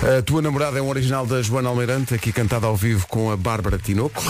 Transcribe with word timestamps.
A 0.00 0.22
tua 0.22 0.40
namorada 0.40 0.78
é 0.78 0.82
um 0.82 0.88
original 0.88 1.26
da 1.26 1.42
Joana 1.42 1.68
Almeirante, 1.68 2.14
aqui 2.14 2.32
cantada 2.32 2.66
ao 2.66 2.76
vivo 2.76 3.06
com 3.08 3.32
a 3.32 3.36
Bárbara 3.36 3.78
Tinoco. 3.78 4.22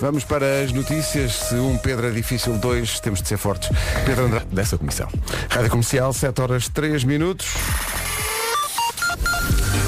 Vamos 0.00 0.22
para 0.22 0.62
as 0.62 0.72
notícias. 0.72 1.32
Se 1.32 1.56
um 1.56 1.76
Pedro 1.76 2.06
é 2.06 2.10
difícil, 2.12 2.56
dois 2.58 3.00
temos 3.00 3.20
de 3.20 3.28
ser 3.28 3.36
fortes. 3.36 3.68
Pedro 4.06 4.26
Andrade, 4.26 4.46
dessa 4.52 4.78
comissão. 4.78 5.08
Rádio 5.50 5.70
Comercial, 5.70 6.12
7 6.12 6.40
horas 6.40 6.68
3 6.68 7.02
minutos. 7.02 7.48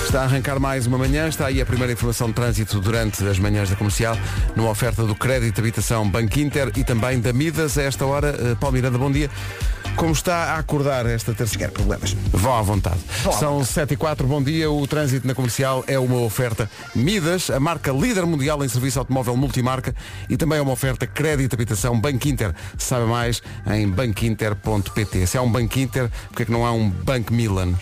Está 0.05 0.23
a 0.23 0.25
arrancar 0.25 0.59
mais 0.59 0.89
uma 0.89 0.99
manhã, 0.99 1.29
está 1.29 1.47
aí 1.47 1.61
a 1.61 1.67
primeira 1.67 1.93
informação 1.93 2.27
de 2.27 2.35
trânsito 2.35 2.81
durante 2.81 3.25
as 3.25 3.39
manhãs 3.39 3.71
da 3.71 3.77
comercial, 3.77 4.19
numa 4.57 4.69
oferta 4.69 5.05
do 5.05 5.15
Crédito 5.15 5.61
Habitação 5.61 6.11
Banco 6.11 6.41
Inter 6.41 6.73
e 6.75 6.83
também 6.83 7.21
da 7.21 7.33
Midas. 7.33 7.79
A 7.79 7.83
esta 7.83 8.05
hora, 8.05 8.35
uh, 8.35 8.57
Paulo 8.57 8.75
Miranda, 8.75 8.99
bom 8.99 9.13
dia. 9.13 9.31
Como 9.97 10.13
está 10.13 10.55
a 10.55 10.59
acordar 10.59 11.05
esta 11.07 11.35
terça-feira? 11.35 11.73
problemas. 11.73 12.13
Vão 12.33 12.57
à 12.57 12.63
vontade. 12.63 12.99
São 13.39 13.63
7 13.65 13.95
e 13.95 13.97
4, 13.97 14.27
bom 14.27 14.43
dia. 14.43 14.71
O 14.71 14.87
trânsito 14.87 15.27
na 15.27 15.35
comercial 15.35 15.85
é 15.87 15.99
uma 15.99 16.21
oferta 16.21 16.71
Midas, 16.95 17.51
a 17.51 17.61
marca 17.61 17.93
líder 17.93 18.25
mundial 18.25 18.65
em 18.65 18.69
serviço 18.69 18.99
automóvel 18.99 19.37
multimarca 19.37 19.95
e 20.29 20.37
também 20.37 20.59
é 20.59 20.63
uma 20.63 20.73
oferta 20.73 21.07
Crédito 21.07 21.51
de 21.51 21.57
Habitação 21.57 22.01
Banco 22.01 22.27
Inter. 22.29 22.55
Sabe 22.79 23.05
mais 23.07 23.43
em 23.71 23.89
banquinter.pt. 23.89 25.27
Se 25.27 25.37
é 25.37 25.41
um 25.41 25.51
Banco 25.51 25.79
Inter, 25.79 26.11
porque 26.29 26.45
é 26.45 26.47
que 26.47 26.53
não 26.53 26.65
há 26.65 26.73
um 26.73 26.89
Banco 26.89 27.33
Milan? 27.33 27.75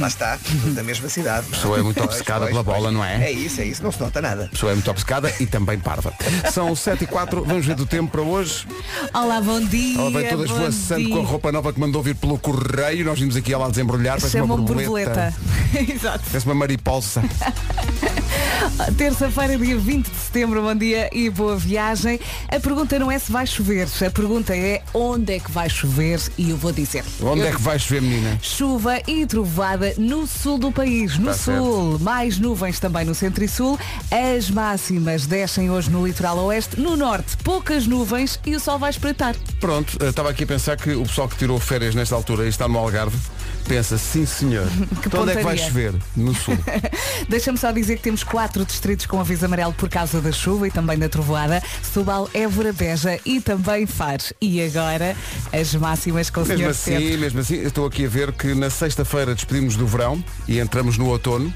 Lá 0.00 0.08
está, 0.08 0.38
da 0.74 0.82
mesma 0.82 1.08
cidade. 1.08 1.46
A 1.48 1.50
pessoa 1.50 1.78
é 1.78 1.82
muito 1.82 2.02
obcecada 2.02 2.46
pela 2.46 2.64
pois. 2.64 2.76
bola, 2.76 2.90
não 2.90 3.04
é? 3.04 3.24
É 3.24 3.32
isso, 3.32 3.60
é 3.60 3.64
isso, 3.64 3.82
não 3.82 3.92
se 3.92 4.00
nota 4.00 4.20
nada. 4.20 4.44
A 4.44 4.48
pessoa 4.48 4.72
é 4.72 4.74
muito 4.74 4.90
obcecada 4.90 5.32
e 5.40 5.46
também 5.46 5.78
parva. 5.78 6.12
São 6.52 6.74
7 6.74 7.04
e 7.04 7.06
4, 7.06 7.44
vamos 7.44 7.66
ver 7.66 7.74
do 7.74 7.86
tempo 7.86 8.10
para 8.10 8.22
hoje. 8.22 8.66
Olá, 9.12 9.40
bom 9.40 9.60
dia. 9.60 9.98
Ela 10.00 10.10
vem 10.10 10.28
toda 10.28 10.70
dia. 10.70 11.08
com 11.08 11.20
a 11.20 11.24
roupa 11.24 11.52
nova 11.52 11.72
que 11.72 11.80
mandou 11.80 12.02
vir 12.02 12.14
pelo 12.14 12.38
correio. 12.38 13.04
Nós 13.04 13.18
vimos 13.18 13.36
aqui 13.36 13.52
ela 13.52 13.66
a 13.66 13.70
desembrulhar, 13.70 14.18
parece 14.18 14.40
uma 14.40 14.56
borboleta. 14.56 14.86
borboleta. 14.86 15.34
Exato. 15.92 16.24
Parece 16.30 16.46
uma 16.46 16.54
mariposa. 16.54 17.22
Terça-feira, 18.96 19.56
dia 19.56 19.76
20 19.76 20.10
de 20.10 20.16
setembro, 20.16 20.62
bom 20.62 20.74
dia 20.74 21.08
e 21.12 21.30
boa 21.30 21.56
viagem. 21.56 22.20
A 22.48 22.60
pergunta 22.60 22.98
não 22.98 23.10
é 23.10 23.18
se 23.18 23.30
vai 23.30 23.46
chover, 23.46 23.88
a 24.06 24.10
pergunta 24.10 24.56
é 24.56 24.82
onde 24.92 25.34
é 25.34 25.38
que 25.38 25.50
vai 25.50 25.68
chover 25.68 26.20
e 26.36 26.50
eu 26.50 26.56
vou 26.56 26.72
dizer. 26.72 27.04
Onde 27.22 27.40
Eu- 27.40 27.48
é 27.48 27.52
que 27.52 27.60
vais 27.62 27.84
ver, 27.84 28.02
menina? 28.02 28.38
Chuva 28.46 29.02
e 29.08 29.26
trovada 29.26 29.92
no 29.98 30.24
sul 30.24 30.56
do 30.56 30.70
país. 30.70 31.18
No 31.18 31.34
sul, 31.34 31.98
mais 31.98 32.38
nuvens 32.38 32.78
também 32.78 33.04
no 33.04 33.14
centro 33.14 33.42
e 33.42 33.48
sul. 33.48 33.76
As 34.08 34.48
máximas 34.48 35.26
descem 35.26 35.68
hoje 35.68 35.90
no 35.90 36.06
litoral 36.06 36.38
oeste. 36.38 36.80
No 36.80 36.96
norte, 36.96 37.36
poucas 37.38 37.88
nuvens 37.88 38.38
e 38.46 38.54
o 38.54 38.60
sol 38.60 38.78
vai 38.78 38.90
espreitar. 38.90 39.34
Pronto, 39.60 39.98
estava 40.02 40.30
aqui 40.30 40.44
a 40.44 40.46
pensar 40.46 40.76
que 40.76 40.94
o 40.94 41.02
pessoal 41.02 41.28
que 41.28 41.36
tirou 41.36 41.58
férias 41.58 41.94
nesta 41.94 42.14
altura 42.14 42.46
e 42.46 42.48
está 42.48 42.68
no 42.68 42.78
Algarve 42.78 43.18
pensa, 43.66 43.98
sim 43.98 44.24
senhor. 44.24 44.66
então 45.06 45.22
onde 45.22 45.32
é 45.32 45.36
que 45.36 45.42
vai 45.42 45.58
chover? 45.58 45.94
No 46.16 46.34
sul. 46.34 46.56
Deixa-me 47.28 47.58
só 47.58 47.70
dizer 47.72 47.96
que 47.96 48.02
temos 48.02 48.22
quatro 48.22 48.64
distritos 48.64 49.06
com 49.06 49.20
aviso 49.20 49.44
amarelo 49.44 49.72
por 49.72 49.88
causa 49.88 50.20
da 50.20 50.32
chuva 50.32 50.68
e 50.68 50.70
também 50.70 50.98
da 50.98 51.08
trovoada. 51.08 51.62
Setúbal, 51.82 52.28
Évora, 52.32 52.72
Beja 52.72 53.18
e 53.24 53.40
também 53.40 53.86
Faro. 53.86 54.16
E 54.40 54.62
agora 54.62 55.16
as 55.52 55.74
máximas 55.74 56.30
com 56.30 56.42
o 56.42 56.46
mesmo 56.46 56.68
assim, 56.68 57.16
mesmo 57.16 57.40
assim, 57.40 57.56
eu 57.56 57.68
estou 57.68 57.86
aqui 57.86 58.06
a 58.06 58.08
ver 58.08 58.32
que 58.32 58.54
na 58.54 58.70
sexta-feira 58.70 59.34
despedimos 59.34 59.76
do 59.76 59.86
verão 59.86 60.22
e 60.48 60.58
entramos 60.58 60.96
no 60.96 61.06
outono. 61.06 61.52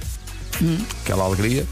Hum. 0.61 0.79
Aquela 1.03 1.25
alegria. 1.25 1.67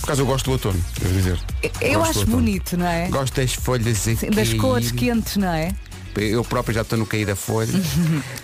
Por 0.00 0.06
acaso 0.06 0.22
eu 0.22 0.26
gosto 0.26 0.46
do 0.46 0.52
outono, 0.52 0.84
quero 0.96 1.14
dizer. 1.14 1.38
Eu 1.80 2.00
Gosto 2.00 2.22
acho 2.22 2.26
bonito, 2.26 2.76
não 2.76 2.86
é? 2.86 3.08
Gosto 3.08 3.40
das 3.40 3.54
folhas 3.54 4.08
aqui. 4.08 4.16
Sim, 4.16 4.30
Das 4.30 4.52
cores 4.54 4.90
quentes, 4.90 5.36
não 5.36 5.52
é? 5.52 5.72
Eu 6.16 6.44
próprio 6.44 6.74
já 6.74 6.82
estou 6.82 6.98
no 6.98 7.06
cair 7.06 7.24
da 7.26 7.36
folha. 7.36 7.72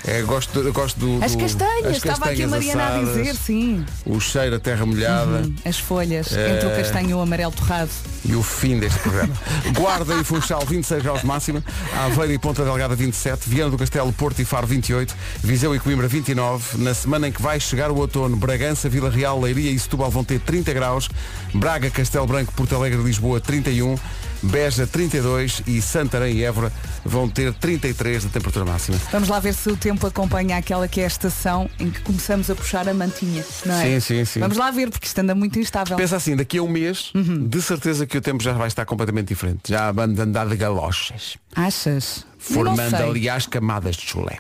É, 0.07 0.23
gosto, 0.23 0.61
eu 0.61 0.73
gosto 0.73 0.99
do, 0.99 1.23
As 1.23 1.33
do- 1.33 1.39
castanhas, 1.39 1.87
as 1.87 1.97
estava 1.99 2.31
aqui 2.31 2.43
a 2.43 2.49
Mariana 2.49 2.83
a 2.83 2.87
assadas, 2.97 3.17
dizer, 3.19 3.35
sim. 3.37 3.85
O 4.07 4.19
cheiro 4.19 4.57
a 4.57 4.59
terra 4.59 4.87
molhada 4.87 5.43
As 5.67 5.79
folhas, 5.79 6.33
É. 6.35 6.55
entre 6.57 6.67
o 6.67 6.71
castanho 6.77 7.11
e 7.11 7.15
o 7.15 7.21
amarelo 7.21 7.53
torrado. 7.53 7.91
e 8.25 8.35
o 8.35 8.43
fim 8.43 8.79
deste 8.79 8.99
programa. 9.01 9.35
Guarda 9.77 10.15
e 10.15 10.25
Funchal 10.25 10.65
26 10.65 11.03
graus 11.03 11.21
de 11.21 11.27
máxima, 11.27 11.63
Aveiro 12.07 12.33
e 12.33 12.39
Ponta 12.39 12.65
Delgada 12.65 12.95
27, 12.97 13.51
Viana 13.51 13.71
do 13.71 13.77
Castelo, 13.77 14.11
Porto 14.15 14.41
e 14.41 14.45
Faro 14.47 14.67
28, 14.67 15.15
Viseu 15.43 15.75
e 15.75 15.79
Coimbra 15.81 16.09
29. 16.09 16.79
Na 16.79 16.95
semana 16.95 17.29
em 17.29 17.33
que 17.33 17.43
vai 17.43 17.61
chegar 17.61 17.91
o 17.91 17.97
outono, 17.97 18.35
Bragança, 18.37 18.89
Vila 18.89 19.11
Real, 19.11 19.39
Leiria 19.39 19.71
e 19.71 19.79
Setúbal 19.79 20.11
vão 20.11 20.25
ter 20.25 20.41
30 20.41 20.73
graus, 20.73 21.09
Braga, 21.53 21.91
Castelo 21.91 22.27
Branco, 22.27 22.51
Porto 22.55 22.75
Alegre 22.75 23.03
Lisboa 23.03 23.41
31, 23.41 23.97
Beja 24.43 24.87
32 24.87 25.63
e 25.67 25.83
Santarém 25.83 26.37
e 26.37 26.45
Évora 26.45 26.73
vão 27.05 27.29
ter 27.29 27.53
33 27.55 28.23
de 28.23 28.29
temperatura 28.29 28.65
máxima. 28.65 28.99
Vamos 29.11 29.29
lá 29.29 29.41
ver 29.41 29.55
se 29.55 29.69
o 29.69 29.77
tempo 29.77 30.07
acompanha 30.07 30.57
aquela 30.57 30.87
que 30.87 31.01
é 31.01 31.05
a 31.05 31.07
estação 31.07 31.69
em 31.79 31.91
que 31.91 32.01
começamos 32.01 32.51
a 32.51 32.55
puxar 32.55 32.89
a 32.89 32.95
mantinha, 32.95 33.45
não 33.67 33.75
é? 33.75 33.85
Sim, 33.85 34.01
sim, 34.01 34.25
sim. 34.25 34.41
Vamos 34.41 34.57
lá 34.57 34.71
ver, 34.71 34.91
porque 34.91 35.07
isto 35.07 35.19
anda 35.19 35.35
muito 35.35 35.59
instável. 35.59 35.97
Pensa 35.97 36.17
assim, 36.17 36.37
daqui 36.37 36.59
a 36.59 36.63
um 36.63 36.69
mês, 36.69 37.13
de 37.15 37.63
certeza 37.63 38.07
que 38.07 38.17
o 38.17 38.21
tempo 38.21 38.43
já 38.43 38.53
vai 38.53 38.69
estar 38.69 38.85
completamente 38.85 39.29
diferente. 39.29 39.61
Já 39.71 39.91
vamos 39.91 40.19
andar 40.19 40.47
de 40.47 40.57
galochas. 40.57 41.37
Achas? 41.55 42.25
Formando, 42.39 42.95
aliás, 42.95 43.47
camadas 43.47 43.97
de 43.97 44.07
chulé. 44.07 44.39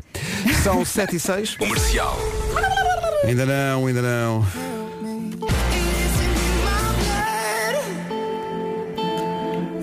São 0.63 0.85
7 0.85 1.17
e 1.17 1.21
6. 1.21 1.57
Comercial. 1.57 2.17
Ainda 3.25 3.45
não, 3.45 3.87
ainda 3.87 4.03
não. 4.03 4.78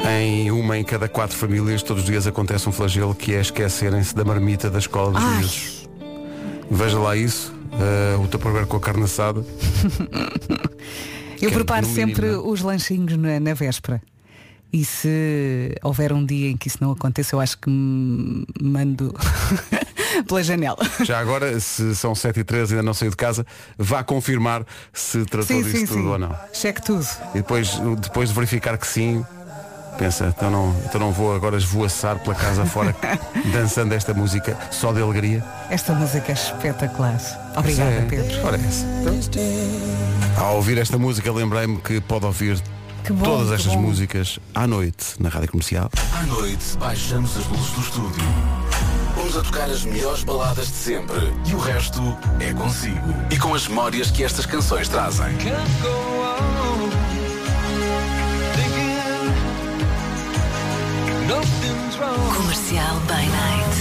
Em 0.08 0.52
uma 0.52 0.78
em 0.78 0.84
cada 0.84 1.10
quatro 1.10 1.36
famílias, 1.36 1.82
todos 1.82 2.04
os 2.04 2.10
dias 2.10 2.28
acontece 2.28 2.70
um 2.70 2.72
flagelo 2.72 3.16
que 3.16 3.34
é 3.34 3.42
esquecerem-se 3.42 4.16
da 4.16 4.24
marmita 4.24 4.70
da 4.70 4.80
escola 4.80 5.12
dos 5.12 5.24
Ai. 5.24 5.38
miúdos. 5.38 5.90
Veja 6.70 7.00
lá 7.00 7.16
isso, 7.16 7.54
eh, 7.74 8.16
o 8.18 8.28
tupperware 8.28 8.68
com 8.68 8.78
a 8.78 8.80
carne 8.80 9.04
assada. 9.04 9.44
Eu 11.42 11.52
preparo 11.52 11.86
sempre 11.86 12.28
mínimo, 12.28 12.50
os 12.50 12.62
lanchinhos 12.62 13.18
na, 13.18 13.40
na 13.40 13.54
véspera. 13.54 14.02
E 14.72 14.84
se 14.84 15.76
houver 15.84 16.12
um 16.12 16.26
dia 16.26 16.50
em 16.50 16.58
que 16.58 16.68
isso 16.68 16.80
não 16.82 16.92
aconteça, 16.92 17.36
eu 17.36 17.40
acho 17.40 17.58
que 17.58 17.70
me 17.70 18.46
mando 18.62 19.14
pela 20.28 20.44
janela. 20.44 20.78
Já 21.04 21.20
agora, 21.20 21.60
se 21.60 21.96
são 21.96 22.14
7 22.14 22.42
e 22.42 22.44
13 22.44 22.74
e 22.74 22.76
ainda 22.76 22.86
não 22.86 22.94
saiu 22.94 23.12
de 23.12 23.18
casa, 23.18 23.46
vá 23.78 24.04
confirmar 24.04 24.66
se 24.92 25.24
tratou 25.26 25.48
sim, 25.48 25.64
disso 25.64 25.78
sim, 25.78 25.86
tudo 25.86 26.02
sim. 26.02 26.08
ou 26.08 26.18
não. 26.18 26.36
Cheque 26.52 26.82
tudo. 26.82 27.06
E 27.34 27.38
depois, 27.38 27.80
depois 28.00 28.30
de 28.30 28.36
verificar 28.36 28.78
que 28.78 28.88
sim, 28.88 29.24
pensa, 29.98 30.34
então 30.36 30.50
não, 30.52 30.76
então 30.86 31.00
não 31.00 31.12
vou 31.12 31.36
agora 31.36 31.58
esvoaçar 31.58 32.20
pela 32.20 32.36
casa 32.36 32.66
fora 32.66 32.96
dançando 33.54 33.94
esta 33.94 34.14
música 34.14 34.58
só 34.72 34.92
de 34.94 35.02
alegria. 35.02 35.44
Esta 35.70 35.94
música 35.94 36.32
é 36.32 36.34
espetacular. 36.36 37.20
Obrigada, 37.56 37.92
É. 37.92 38.02
Pedro. 38.10 38.46
Ora 38.46 38.58
essa. 38.58 38.86
Então, 39.02 40.46
ao 40.46 40.56
ouvir 40.58 40.78
esta 40.78 40.98
música 40.98 41.32
lembrei-me 41.32 41.78
que 41.78 42.00
pode 42.02 42.26
ouvir 42.26 42.62
Que 43.04 43.14
bom, 43.14 43.24
todas 43.24 43.52
estas 43.52 43.76
músicas 43.76 44.40
à 44.54 44.68
noite 44.68 45.16
na 45.20 45.30
Rádio 45.30 45.52
Comercial. 45.52 45.90
À 46.14 46.24
noite, 46.24 46.78
baixamos 46.80 47.38
as 47.38 47.46
luzes 47.48 47.70
do 47.72 47.82
estúdio. 47.82 48.24
Vamos 49.16 49.38
a 49.38 49.42
tocar 49.44 49.70
as 49.70 49.84
melhores 49.86 50.24
baladas 50.24 50.68
de 50.68 50.74
sempre. 50.76 51.34
E 51.46 51.54
o 51.56 51.58
resto 51.58 52.02
é 52.40 52.54
consigo. 52.54 53.16
E 53.32 53.38
com 53.40 53.54
as 53.56 53.68
memórias 53.68 54.12
que 54.12 54.24
estas 54.24 54.46
canções 54.46 54.90
trazem. 54.90 55.34
Comercial 61.28 63.00
by 63.08 63.26
Night. 63.26 63.76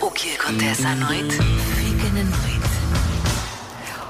O 0.00 0.10
que 0.12 0.36
acontece 0.36 0.86
à 0.86 0.94
noite, 0.94 1.34
fica 1.34 2.08
na 2.14 2.22
noite. 2.22 2.62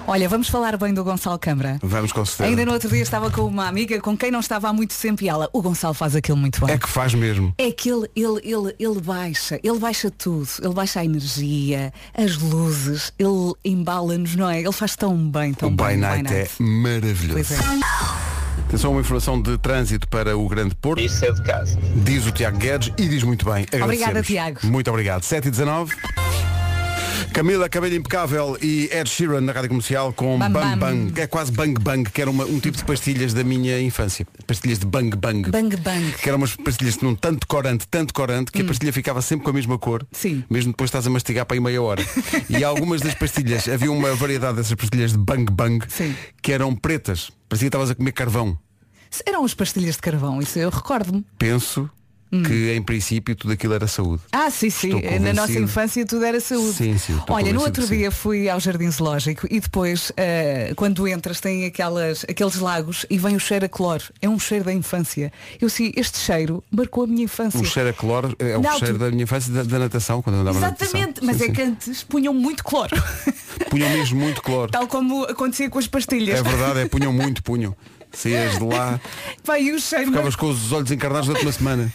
Olha, 0.07 0.29
vamos 0.29 0.49
falar 0.51 0.77
bem 0.77 0.93
do 0.93 1.03
Gonçalo 1.03 1.39
Câmara. 1.39 1.79
Vamos 1.83 2.13
com 2.13 2.27
certeza. 2.27 2.51
Ainda 2.51 2.67
no 2.67 2.73
outro 2.73 2.91
dia 2.91 3.01
estava 3.01 3.31
com 3.31 3.47
uma 3.47 3.69
amiga 3.69 3.99
com 4.03 4.15
quem 4.15 4.31
não 4.31 4.41
estava 4.41 4.69
há 4.69 4.73
muito 4.73 4.95
tempo 4.95 5.25
e 5.25 5.31
ela, 5.31 5.49
o 5.51 5.63
Gonçalo 5.63 5.95
faz 5.95 6.15
aquilo 6.15 6.37
muito 6.37 6.61
bem. 6.61 6.75
É 6.75 6.79
que 6.79 6.89
faz 6.89 7.15
mesmo. 7.15 7.55
É 7.57 7.73
que 7.73 7.89
ele, 7.89 8.07
ele, 8.15 8.41
ele, 8.45 8.75
ele 8.79 9.01
baixa, 9.01 9.59
ele 9.65 9.79
baixa 9.79 10.11
tudo, 10.11 10.49
ele 10.61 10.75
baixa 10.75 11.01
a 11.01 11.05
energia, 11.07 11.91
as 12.15 12.37
luzes, 12.37 13.15
ele 13.19 13.55
embala-nos, 13.65 14.37
não 14.37 14.51
é? 14.51 14.61
Ele 14.61 14.73
faz 14.73 14.95
tão 14.95 15.17
bem, 15.17 15.55
tão 15.55 15.71
o 15.71 15.73
bem. 15.73 15.87
By 15.87 15.95
o 15.95 15.99
Night 16.01 16.35
é 16.35 16.49
maravilhoso. 16.61 17.33
Pois 17.33 17.51
é. 17.53 18.22
Atenção, 18.73 18.93
uma 18.93 19.03
informação 19.03 19.39
de 19.39 19.59
trânsito 19.59 20.09
para 20.09 20.35
o 20.35 20.49
Grande 20.49 20.75
Porto. 20.75 20.99
Isso 20.99 21.23
é 21.27 21.31
de 21.31 21.43
casa. 21.43 21.79
Diz 21.95 22.27
o 22.27 22.33
Tiago 22.33 22.57
Guedes 22.57 22.91
e 22.97 23.07
diz 23.07 23.23
muito 23.23 23.45
bem. 23.45 23.67
Obrigada. 23.83 24.23
Tiago. 24.23 24.61
Muito 24.65 24.89
obrigado. 24.89 25.23
7 25.25 25.49
e 25.49 25.51
19. 25.51 25.95
Camila 27.33 27.67
Cabelho 27.69 27.97
Impecável 27.97 28.59
e 28.61 28.91
Ed 28.93 29.09
Sheeran 29.09 29.41
na 29.41 29.53
Rádio 29.53 29.71
Comercial 29.71 30.13
com 30.13 30.39
Bam, 30.39 30.51
Bang 30.51 30.77
bam. 30.77 30.79
Bang. 31.09 31.21
É 31.21 31.27
quase 31.27 31.51
Bang 31.51 31.81
Bang, 31.81 32.09
que 32.11 32.21
era 32.21 32.31
uma- 32.31 32.45
um 32.45 32.61
tipo 32.61 32.77
de 32.77 32.85
pastilhas 32.85 33.33
da 33.33 33.43
minha 33.43 33.81
infância. 33.81 34.27
Pastilhas 34.47 34.79
de 34.79 34.85
Bang 34.87 35.17
Bang. 35.17 35.51
Bang 35.51 35.75
Bang. 35.79 36.13
Que 36.13 36.29
eram 36.29 36.37
umas 36.39 36.55
pastilhas 36.57 36.95
que 36.95 37.01
tinham 37.01 37.15
tanto 37.15 37.47
corante, 37.47 37.89
tanto 37.89 38.13
corante, 38.13 38.53
que 38.53 38.61
a 38.61 38.65
pastilha 38.65 38.93
ficava 38.93 39.23
sempre 39.23 39.45
com 39.45 39.51
a 39.51 39.55
mesma 39.55 39.79
cor. 39.79 40.03
Hum. 40.03 40.07
Sim. 40.13 40.45
Mesmo 40.51 40.73
depois 40.73 40.89
estás 40.89 41.07
a 41.07 41.11
mastigar 41.11 41.47
para 41.47 41.57
aí 41.57 41.61
meia 41.61 41.81
hora. 41.83 42.05
e 42.51 42.63
algumas 42.63 43.01
das 43.01 43.15
pastilhas, 43.15 43.67
havia 43.67 43.91
uma 43.91 44.15
variedade 44.15 44.57
dessas 44.59 44.75
pastilhas 44.75 45.13
de 45.13 45.19
Bang 45.19 45.51
Bang 45.51 45.85
Sim. 45.89 46.15
que 46.43 46.53
eram 46.53 46.75
pretas. 46.77 47.31
Parecia 47.49 47.67
que 47.67 47.69
estavas 47.69 47.91
a 47.91 47.95
comer 47.95 48.13
carvão. 48.13 48.59
Eram 49.27 49.45
as 49.45 49.55
pastilhas 49.55 49.97
de 49.97 50.03
carvão, 50.03 50.41
isso 50.41 50.59
eu 50.59 50.69
recordo-me. 50.71 51.25
Penso 51.39 51.89
que 52.41 52.73
em 52.73 52.83
princípio 52.83 53.37
tudo 53.37 53.53
aquilo 53.53 53.75
era 53.75 53.87
saúde. 53.87 54.23
Ah, 54.33 54.51
sim, 54.51 54.71
sim. 54.71 54.93
Na 55.21 55.35
nossa 55.35 55.59
infância 55.59 56.05
tudo 56.07 56.25
era 56.25 56.41
saúde. 56.41 56.73
Sim, 56.73 56.97
sim, 56.97 57.19
Olha, 57.29 57.53
no 57.53 57.61
outro 57.61 57.87
dia 57.87 58.11
fui 58.11 58.49
ao 58.49 58.59
Jardim 58.59 58.91
Zoológico 58.91 59.47
e 59.51 59.61
depois, 59.61 60.11
eh, 60.17 60.73
quando 60.75 61.07
entras, 61.07 61.41
tem 61.41 61.67
aquelas, 61.67 62.25
aqueles 62.29 62.57
lagos 62.57 63.05
e 63.11 63.19
vem 63.19 63.37
o 63.37 63.41
cheiro 63.41 63.67
a 63.67 63.69
cloro. 63.69 64.05
É 64.23 64.29
um 64.29 64.39
cheiro 64.39 64.65
da 64.65 64.73
infância. 64.73 65.31
Eu 65.61 65.69
sim, 65.69 65.93
este 65.95 66.19
cheiro 66.19 66.65
marcou 66.71 67.05
a 67.05 67.07
minha 67.07 67.25
infância. 67.25 67.61
O 67.61 67.65
cheiro 67.65 67.91
a 67.91 67.93
cloro 67.93 68.35
é 68.39 68.57
o 68.57 68.79
cheiro 68.79 68.99
da 68.99 69.11
minha 69.11 69.25
infância 69.25 69.53
da, 69.53 69.63
da 69.63 69.79
natação, 69.79 70.23
quando 70.23 70.37
andava 70.37 70.59
na 70.59 70.69
natação. 70.69 70.89
Exatamente, 70.89 71.25
mas 71.25 71.37
Sim, 71.37 71.43
é 71.43 71.47
sim. 71.47 71.53
que 71.53 71.63
antes 71.63 72.03
punham 72.03 72.33
muito 72.33 72.65
cloro. 72.65 72.97
Punham 73.69 73.91
mesmo 73.91 74.21
muito 74.21 74.43
cloro. 74.43 74.71
Tal 74.71 74.87
como 74.87 75.25
acontecia 75.25 75.69
com 75.69 75.79
as 75.79 75.87
pastilhas. 75.87 76.39
É 76.39 76.43
verdade, 76.43 76.81
é 76.81 76.89
punham 76.89 77.13
muito, 77.13 77.43
punham. 77.43 77.75
Saías 78.13 78.59
de 78.59 78.65
lá, 78.65 79.01
Vai, 79.45 79.63
e 79.63 79.73
o 79.73 79.81
cheiro. 79.81 80.07
ficavas 80.07 80.37
com 80.37 80.51
os 80.51 80.71
olhos 80.73 80.91
encarnados 80.91 81.27
durante 81.29 81.45
uma 81.47 81.53
semana. 81.53 81.93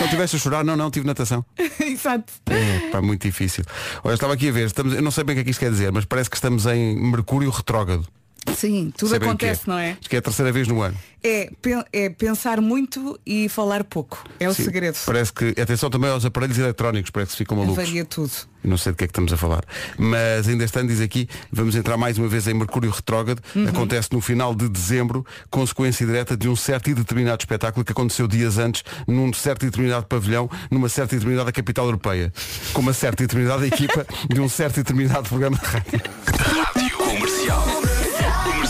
Não 0.00 0.08
tiveste 0.08 0.36
a 0.36 0.38
chorar? 0.38 0.64
Não, 0.64 0.76
não, 0.76 0.90
tive 0.90 1.06
natação. 1.06 1.44
Exato. 1.80 2.32
É, 2.50 2.90
pá, 2.90 3.00
muito 3.00 3.22
difícil. 3.22 3.64
Olha, 4.04 4.12
eu 4.12 4.14
estava 4.14 4.34
aqui 4.34 4.48
a 4.48 4.52
ver, 4.52 4.66
estamos, 4.66 4.92
eu 4.92 5.00
não 5.02 5.10
sei 5.10 5.24
bem 5.24 5.32
o 5.32 5.36
que 5.36 5.40
é 5.40 5.44
que 5.44 5.50
isto 5.50 5.60
quer 5.60 5.70
dizer, 5.70 5.90
mas 5.92 6.04
parece 6.04 6.28
que 6.28 6.36
estamos 6.36 6.66
em 6.66 6.96
Mercúrio 7.10 7.48
retrógrado. 7.50 8.06
Sim, 8.54 8.92
tudo 8.96 9.10
Sabem 9.10 9.20
que 9.20 9.26
acontece, 9.26 9.68
não 9.68 9.78
é? 9.78 9.96
Acho 9.98 10.08
que 10.08 10.16
é 10.16 10.18
a 10.18 10.22
terceira 10.22 10.52
vez 10.52 10.68
no 10.68 10.80
ano. 10.82 10.96
É, 11.22 11.50
é 11.92 12.08
pensar 12.08 12.60
muito 12.60 13.18
e 13.26 13.48
falar 13.48 13.82
pouco. 13.82 14.24
É 14.38 14.48
o 14.48 14.54
Sim, 14.54 14.64
segredo. 14.64 14.96
Parece 15.04 15.32
que, 15.32 15.60
atenção 15.60 15.90
também 15.90 16.08
aos 16.08 16.24
aparelhos 16.24 16.56
eletrónicos, 16.56 17.10
parece 17.10 17.32
que 17.32 17.38
ficam 17.38 17.56
malucos. 17.56 17.76
Varia 17.76 18.04
tudo. 18.04 18.30
Não 18.62 18.76
sei 18.76 18.92
de 18.92 18.98
que 18.98 19.04
é 19.04 19.06
que 19.06 19.12
estamos 19.12 19.32
a 19.32 19.36
falar. 19.36 19.64
Mas 19.98 20.48
ainda 20.48 20.64
estando, 20.64 20.88
diz 20.88 21.00
aqui, 21.00 21.28
vamos 21.50 21.74
entrar 21.74 21.96
mais 21.96 22.18
uma 22.18 22.28
vez 22.28 22.46
em 22.46 22.54
Mercúrio 22.54 22.90
Retrógrado. 22.90 23.40
Uhum. 23.54 23.68
Acontece 23.68 24.08
no 24.12 24.20
final 24.20 24.54
de 24.54 24.68
dezembro, 24.68 25.26
consequência 25.50 26.06
direta 26.06 26.36
de 26.36 26.48
um 26.48 26.56
certo 26.56 26.90
e 26.90 26.94
determinado 26.94 27.40
espetáculo 27.40 27.84
que 27.84 27.92
aconteceu 27.92 28.28
dias 28.28 28.58
antes, 28.58 28.84
num 29.06 29.32
certo 29.32 29.64
e 29.64 29.66
determinado 29.66 30.06
pavilhão, 30.06 30.48
numa 30.70 30.88
certa 30.88 31.14
e 31.14 31.18
determinada 31.18 31.50
capital 31.50 31.86
europeia. 31.86 32.32
Com 32.72 32.80
uma 32.80 32.92
certa 32.92 33.22
e 33.22 33.26
determinada 33.26 33.66
equipa 33.66 34.06
de 34.28 34.40
um 34.40 34.48
certo 34.48 34.78
e 34.78 34.82
determinado 34.82 35.28
programa 35.28 35.56
de 35.58 35.64
rádio. 35.64 36.00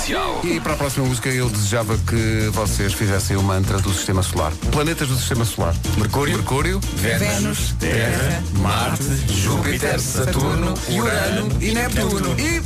Comercial. 0.07 0.41
E 0.45 0.61
para 0.61 0.75
a 0.75 0.77
próxima 0.77 1.07
música 1.07 1.29
eu 1.29 1.49
desejava 1.51 1.99
que 1.99 2.49
vocês 2.53 2.93
fizessem 2.93 3.37
o 3.37 3.43
mantra 3.43 3.79
do 3.79 3.93
Sistema 3.93 4.23
Solar. 4.23 4.53
Planetas 4.71 5.09
do 5.09 5.17
Sistema 5.17 5.45
Solar. 5.45 5.75
Mercúrio. 5.97 6.37
Mercúrio. 6.37 6.81
Vênus, 6.95 7.75
Terra, 7.79 8.43
Marte, 8.59 9.05
Júpiter, 9.29 10.01
Saturno, 10.01 10.75
Urano 10.91 11.49
e 11.61 11.73
Neptuno. 11.73 12.39
E 12.39 12.63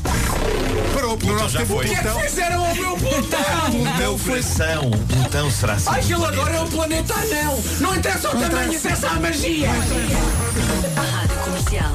parou 0.95 1.17
no 1.17 1.35
nosso 1.35 1.57
tempo 1.57 1.81
o 1.81 1.83
Plutão. 1.83 2.21
Fizeram 2.21 2.67
ao 2.67 2.75
meu 2.75 2.97
Plutão! 2.97 3.71
Plutão 3.71 4.19
foi 4.19 4.43
Plutão. 4.43 4.91
Plutão 4.91 5.51
será 5.51 5.73
assim. 5.75 5.91
Aquilo 5.91 6.25
agora 6.27 6.57
é 6.57 6.61
um 6.61 6.69
planeta 6.69 7.15
anel! 7.15 7.63
Não 7.81 7.97
interessa 7.97 8.29
o 8.29 8.39
tamanho, 8.39 8.75
interessa 8.75 9.09
a 9.09 9.21
magia! 9.21 9.71
Rádio 9.71 11.37
Comercial. 11.45 11.93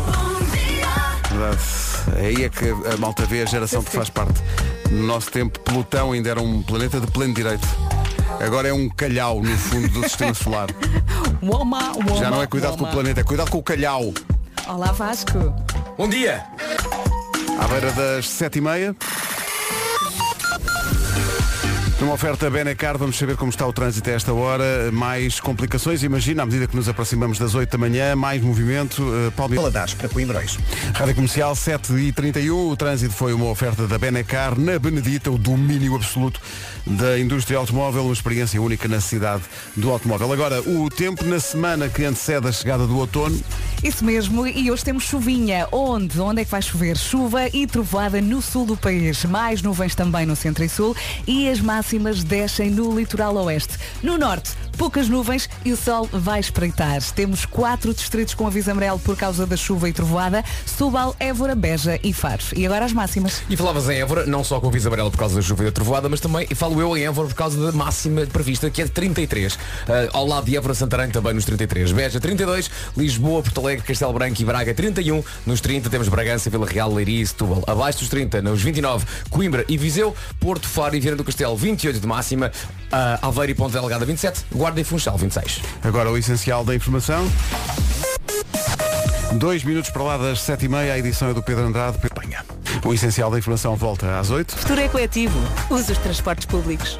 Verdade. 1.29 1.85
Aí 2.17 2.43
é 2.45 2.49
que 2.49 2.69
a 2.69 2.97
malta 2.97 3.25
vê 3.25 3.41
a 3.41 3.45
geração 3.45 3.83
que 3.83 3.91
faz 3.91 4.09
parte. 4.09 4.41
No 4.91 5.03
nosso 5.03 5.31
tempo, 5.31 5.59
Plutão 5.59 6.11
ainda 6.11 6.29
era 6.29 6.41
um 6.41 6.61
planeta 6.61 6.99
de 6.99 7.07
pleno 7.07 7.33
direito. 7.33 7.67
Agora 8.39 8.67
é 8.67 8.73
um 8.73 8.89
calhau 8.89 9.41
no 9.41 9.57
fundo 9.57 9.87
do 9.89 10.03
sistema 10.03 10.33
solar. 10.35 10.67
Woma, 11.41 11.93
woma, 11.93 12.17
Já 12.17 12.29
não 12.29 12.41
é 12.41 12.47
cuidado 12.47 12.77
com 12.77 12.85
o 12.85 12.91
planeta, 12.91 13.21
é 13.21 13.23
cuidado 13.23 13.49
com 13.49 13.57
o 13.57 13.63
calhau. 13.63 14.13
Olá 14.67 14.91
Vasco. 14.91 15.53
Bom 15.97 16.09
dia! 16.09 16.43
À 17.59 17.67
beira 17.67 17.91
das 17.91 18.27
sete 18.27 18.57
e 18.57 18.61
meia. 18.61 18.95
Numa 22.05 22.13
oferta 22.13 22.47
Benacar, 22.51 22.99
vamos 22.99 23.17
saber 23.17 23.35
como 23.35 23.49
está 23.49 23.65
o 23.65 23.73
trânsito 23.73 24.07
a 24.11 24.13
esta 24.13 24.31
hora. 24.31 24.91
Mais 24.91 25.39
complicações, 25.39 26.03
imagina, 26.03 26.43
à 26.43 26.45
medida 26.45 26.67
que 26.67 26.75
nos 26.75 26.87
aproximamos 26.87 27.39
das 27.39 27.55
8 27.55 27.71
da 27.71 27.79
manhã, 27.79 28.15
mais 28.15 28.43
movimento. 28.43 29.01
Uh, 29.01 29.31
Paulo 29.31 29.55
Valadares 29.55 29.95
para 29.95 30.07
Coimbrões. 30.07 30.59
Rádio 30.93 31.15
Comercial 31.15 31.55
7 31.55 31.93
e 31.93 32.11
31 32.11 32.69
O 32.69 32.77
trânsito 32.77 33.11
foi 33.11 33.33
uma 33.33 33.47
oferta 33.47 33.87
da 33.87 33.97
Benacar 33.97 34.55
na 34.55 34.77
Benedita, 34.77 35.31
o 35.31 35.37
domínio 35.39 35.95
absoluto 35.95 36.39
da 36.85 37.19
indústria 37.19 37.57
automóvel, 37.57 38.03
uma 38.03 38.13
experiência 38.13 38.61
única 38.61 38.87
na 38.87 39.01
cidade 39.01 39.43
do 39.75 39.89
automóvel. 39.91 40.31
Agora, 40.31 40.61
o 40.61 40.89
tempo 40.89 41.25
na 41.25 41.39
semana 41.39 41.89
que 41.89 42.03
antecede 42.03 42.47
a 42.47 42.51
chegada 42.51 42.85
do 42.85 42.97
outono, 42.97 43.39
Isso 43.83 44.03
mesmo, 44.03 44.47
e 44.47 44.71
hoje 44.71 44.83
temos 44.83 45.03
chuvinha. 45.03 45.67
Onde? 45.71 46.19
Onde 46.19 46.41
é 46.41 46.45
que 46.45 46.51
vai 46.51 46.61
chover? 46.61 46.97
Chuva 46.97 47.47
e 47.53 47.67
trovoada 47.67 48.21
no 48.21 48.41
sul 48.41 48.65
do 48.65 48.77
país. 48.77 49.25
Mais 49.25 49.61
nuvens 49.61 49.93
também 49.93 50.25
no 50.25 50.35
centro 50.35 50.63
e 50.63 50.69
sul 50.69 50.95
e 51.27 51.49
as 51.49 51.59
máximas 51.59 52.23
descem 52.23 52.69
no 52.69 52.97
litoral 52.97 53.35
oeste. 53.35 53.77
No 54.01 54.17
norte, 54.17 54.51
poucas 54.75 55.09
nuvens 55.09 55.49
e 55.63 55.71
o 55.71 55.77
sol 55.77 56.07
vai 56.11 56.39
espreitar. 56.39 57.01
Temos 57.13 57.45
quatro 57.45 57.93
distritos 57.93 58.33
com 58.33 58.47
aviso 58.47 58.71
amarelo 58.71 58.99
por 58.99 59.15
causa 59.15 59.45
da 59.45 59.57
chuva 59.57 59.89
e 59.89 59.93
trovoada. 59.93 60.43
Setúbal, 60.65 61.15
Évora, 61.19 61.55
Beja 61.55 61.99
e 62.03 62.13
Faro. 62.13 62.43
E 62.55 62.65
agora 62.65 62.85
as 62.85 62.93
máximas. 62.93 63.41
E 63.49 63.55
falavas 63.55 63.89
em 63.89 63.99
Évora, 63.99 64.25
não 64.25 64.43
só 64.43 64.59
com 64.59 64.67
aviso 64.67 64.87
amarelo 64.87 65.09
por 65.11 65.17
causa 65.17 65.35
da 65.35 65.41
chuva 65.41 65.63
e 65.63 65.65
da 65.65 65.71
trovoada, 65.71 66.09
mas 66.09 66.19
também, 66.19 66.47
falo 66.55 66.79
eu 66.79 66.97
em 66.97 67.05
Évora 67.05 67.27
por 67.27 67.35
causa 67.35 67.59
da 67.59 67.71
máxima 67.71 68.25
prevista, 68.25 68.69
que 68.69 68.81
é 68.81 68.85
de 68.85 68.91
33. 68.91 69.57
Ah, 69.87 70.09
ao 70.13 70.27
lado 70.27 70.45
de 70.45 70.55
Évora, 70.55 70.73
Santarém 70.73 71.09
também 71.09 71.33
nos 71.33 71.45
33. 71.45 71.91
Beja 71.91 72.19
32, 72.19 72.69
Lisboa, 72.97 73.41
Porto 73.41 73.61
Alegre, 73.61 73.85
Castelo 73.85 74.13
Branco 74.13 74.41
e 74.41 74.45
Braga 74.45 74.73
31. 74.73 75.23
Nos 75.45 75.61
30 75.61 75.89
temos 75.89 76.07
Bragança, 76.09 76.49
Vila 76.49 76.67
Real, 76.67 76.93
Leiria 76.93 77.21
e 77.21 77.25
Setúbal. 77.25 77.63
Abaixo 77.67 77.99
dos 77.99 78.09
30, 78.09 78.41
nos 78.41 78.61
29, 78.61 79.05
Coimbra 79.29 79.65
e 79.67 79.77
Viseu, 79.77 80.15
Porto, 80.39 80.67
Faro 80.67 80.95
e 80.95 80.99
Viana 80.99 81.17
do 81.17 81.23
Castelo 81.23 81.55
28 81.55 81.99
de 81.99 82.07
máxima, 82.07 82.51
ah, 82.91 83.19
Aveiro 83.21 83.51
e 83.51 83.55
Ponta 83.55 83.79
Delgada 83.79 84.05
27, 84.05 84.45
Guarda 84.65 84.81
e 84.81 84.83
Funchal 84.83 85.15
26. 85.15 85.61
agora 85.83 86.09
o 86.09 86.17
essencial 86.17 86.65
da 86.65 86.73
informação. 86.73 87.31
Dois 89.33 89.63
minutos 89.63 89.91
para 89.91 90.01
lá 90.01 90.17
das 90.17 90.41
sete 90.41 90.65
e 90.65 90.67
meia, 90.67 90.93
a 90.93 90.97
edição 90.97 91.29
é 91.29 91.35
do 91.35 91.43
Pedro 91.43 91.65
Andrade. 91.65 91.99
O 92.83 92.91
essencial 92.91 93.29
da 93.29 93.37
informação 93.37 93.75
volta 93.75 94.17
às 94.17 94.31
8. 94.31 94.57
Futuro 94.57 94.81
é 94.81 94.89
coletivo. 94.89 95.37
Use 95.69 95.91
os 95.91 95.99
transportes 95.99 96.47
públicos. 96.47 96.97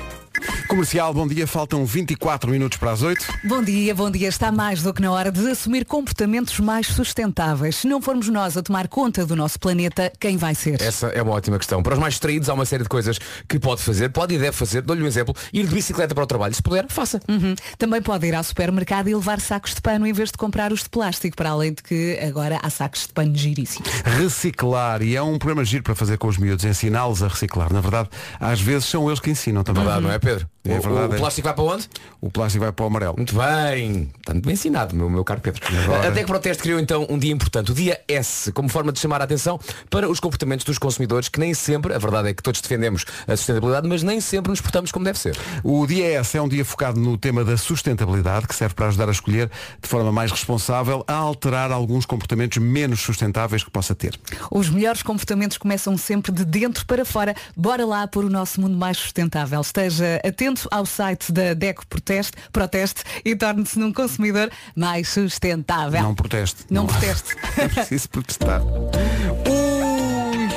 Comercial, 0.68 1.14
bom 1.14 1.28
dia, 1.28 1.46
faltam 1.46 1.86
24 1.86 2.50
minutos 2.50 2.78
para 2.78 2.92
as 2.92 3.02
8. 3.02 3.26
Bom 3.44 3.64
dia, 3.64 3.94
bom 3.94 4.10
dia. 4.10 4.28
Está 4.28 4.52
mais 4.52 4.82
do 4.82 4.94
que 4.94 5.02
na 5.02 5.12
hora 5.12 5.32
de 5.32 5.48
assumir 5.48 5.86
comportamentos 5.86 6.60
mais 6.60 6.88
sustentáveis. 6.88 7.78
Se 7.78 7.88
não 7.88 8.02
formos 8.02 8.28
nós 8.30 8.58
a 8.58 8.64
tomar 8.64 8.88
conta 8.88 9.26
do 9.26 9.36
nosso 9.36 9.60
planeta, 9.60 10.12
quem 10.20 10.38
vai 10.38 10.56
ser? 10.56 10.82
Essa 10.82 11.08
é 11.08 11.22
uma 11.22 11.34
ótima 11.34 11.58
questão. 11.58 11.84
Para 11.84 11.94
os 11.94 12.00
mais 12.00 12.16
distraídos 12.16 12.50
há 12.50 12.54
uma 12.54 12.66
série 12.66 12.84
de 12.84 12.90
coisas 12.90 13.20
que 13.48 13.60
pode 13.60 13.82
fazer, 13.82 14.10
pode 14.10 14.34
e 14.34 14.40
deve 14.40 14.52
fazer. 14.52 14.82
Dou-lhe 14.82 15.04
um 15.04 15.08
exemplo. 15.08 15.36
Ir 15.54 15.68
de 15.68 15.74
bicicleta 15.74 16.16
para 16.16 16.24
o 16.24 16.28
trabalho. 16.28 16.54
Se 16.54 16.62
puder, 16.62 16.88
faça. 16.90 17.20
Uhum. 17.30 17.56
Também 17.78 18.02
pode 18.02 18.26
ir 18.26 18.34
ao 18.34 18.44
supermercado 18.44 19.08
e 19.08 19.16
levar 19.16 19.40
sacos 19.40 19.76
de 19.76 19.82
pano 19.82 20.08
em 20.08 20.14
vez 20.14 20.32
de 20.32 20.38
comprar 20.38 20.74
os 20.74 20.84
de 20.84 20.90
plástico, 20.90 21.38
para 21.38 21.52
além 21.52 21.74
de 21.74 21.84
que 21.84 22.20
agora 22.20 22.60
há 22.62 22.70
sacos 22.70 23.08
de 23.08 23.14
pano 23.14 23.36
giríssimos. 23.36 23.88
Reciclar, 24.04 25.02
e 25.04 25.16
é 25.16 25.22
um 25.22 25.38
programa 25.38 25.64
giro 25.64 25.84
para 25.84 25.96
fazer 25.96 26.18
com 26.18 26.28
os 26.28 26.38
miúdos, 26.38 26.66
ensiná-los 26.66 27.22
a 27.22 27.28
reciclar. 27.28 27.72
Na 27.72 27.82
verdade, 27.82 28.10
às 28.40 28.60
vezes 28.60 28.86
são 28.86 29.08
eles 29.08 29.20
que 29.20 29.30
ensinam 29.30 29.64
também. 29.64 29.84
Verdade, 29.84 30.04
não 30.04 30.12
é, 30.12 30.20
Pedro? 30.20 30.35
kleur. 30.38 30.55
É 30.68 30.78
O- 30.78 30.82
verdade, 30.82 31.14
O, 31.14 31.16
é. 31.16 31.20
plástico 31.20 31.46
vai 31.48 31.54
para 31.54 31.64
onde? 31.64 31.90
O 32.22 32.32
plástico 32.32 32.64
vai 32.64 32.72
para 32.72 32.84
o 32.84 32.88
amarelo. 32.88 33.14
Muito 33.18 33.36
bem. 33.36 34.12
Tanto 34.26 34.42
bem 34.42 34.54
ensinado, 34.54 34.96
meu, 34.96 35.10
meu 35.10 35.24
caro 35.24 35.40
Pedro. 35.42 35.62
Agora- 35.84 36.08
A 36.08 36.10
DEC 36.12 36.26
Proteste 36.26 36.64
criou 36.64 36.80
então 36.80 37.06
um 37.10 37.18
dia 37.20 37.32
importante, 37.32 37.72
o 37.72 37.76
dia 37.76 38.00
S, 38.08 38.52
como 38.52 38.68
forma 38.70 38.92
de 38.92 39.00
chamar 39.00 39.22
a 39.22 39.26
atenção 39.26 39.60
para 39.90 40.10
os 40.10 40.20
comportamentos 40.20 40.66
dos 40.66 40.78
consumidores 40.78 41.30
que 41.30 41.40
nem 41.40 41.54
sempre, 41.54 41.94
a 41.94 41.98
verdade 42.00 42.30
é 42.30 42.34
que 42.34 42.42
todos 42.42 42.62
defendemos 42.62 43.06
a 43.28 43.36
sustentabilidade, 43.38 43.88
mas 43.88 44.02
nem 44.04 44.20
sempre 44.20 44.50
nos 44.50 44.60
portamos 44.62 44.92
como 44.92 45.06
deve 45.06 45.20
ser. 45.20 45.38
O 45.64 45.86
dia 45.86 46.20
S 46.20 46.38
é 46.38 46.42
um 46.42 46.48
dia 46.50 46.66
focado 46.66 47.00
no 47.00 47.18
tema 47.18 47.44
da 47.44 47.58
sustentabilidade, 47.58 48.48
que 48.48 48.56
serve 48.56 48.74
para 48.74 48.88
ajudar 48.88 49.08
a 49.10 49.12
escolher 49.12 49.50
de 49.82 49.88
forma 49.88 50.12
mais 50.12 50.32
responsável 50.32 51.04
a 51.08 51.14
alterar 51.14 51.72
alguns 51.72 52.06
comportamentos 52.06 52.58
menos 52.58 53.02
sustentáveis 53.02 53.64
que 53.64 53.70
possa 53.70 53.94
ter. 53.94 54.18
Os 54.50 54.70
melhores 54.70 55.04
comportamentos 55.04 55.58
começam 55.58 55.96
sempre 55.98 56.32
de 56.32 56.44
dentro 56.44 56.86
para 56.86 57.06
fora. 57.06 57.36
Bora 57.56 57.86
lá 57.86 58.08
pôr 58.08 58.26
o 58.26 58.30
nosso 58.30 58.60
mundo 58.60 58.76
mais 58.78 58.98
sustentável. 58.98 59.62
Esteja 59.62 60.20
atento 60.26 60.55
ao 60.72 60.86
site 60.86 61.32
da 61.32 61.54
DECO 61.54 61.86
Proteste, 61.88 62.34
Proteste 62.52 63.04
e 63.24 63.36
torne-se 63.36 63.78
num 63.80 63.92
consumidor 63.94 64.50
mais 64.76 65.10
sustentável. 65.10 66.02
Não 66.02 66.16
proteste. 66.16 66.66
Não 66.70 66.86
proteste. 66.86 67.36
É 67.58 67.68
preciso 67.68 68.10
protestar. 68.10 68.62
Ui! 68.62 70.50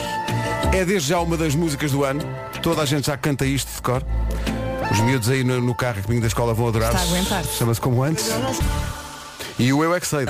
É 0.76 0.84
desde 0.84 1.08
já 1.08 1.20
uma 1.20 1.36
das 1.36 1.54
músicas 1.54 1.92
do 1.92 2.04
ano. 2.04 2.20
Toda 2.62 2.82
a 2.82 2.84
gente 2.86 3.06
já 3.06 3.16
canta 3.16 3.46
isto 3.46 3.72
de 3.74 3.82
cor. 3.82 4.02
Os 4.90 5.00
miúdos 5.00 5.28
aí 5.28 5.44
no, 5.44 5.60
no 5.60 5.74
carro 5.74 5.98
a 6.00 6.02
caminho 6.02 6.20
da 6.20 6.26
escola 6.28 6.54
vão 6.54 6.68
adorar. 6.68 6.90
Está 6.90 7.00
a 7.00 7.04
aguentar. 7.04 7.44
Chama-se 7.44 7.80
como 7.80 8.02
antes. 8.02 8.26
E 9.58 9.72
o 9.72 9.82
Eu 9.84 9.94
é 9.94 10.00
que 10.00 10.06
sei. 10.06 10.24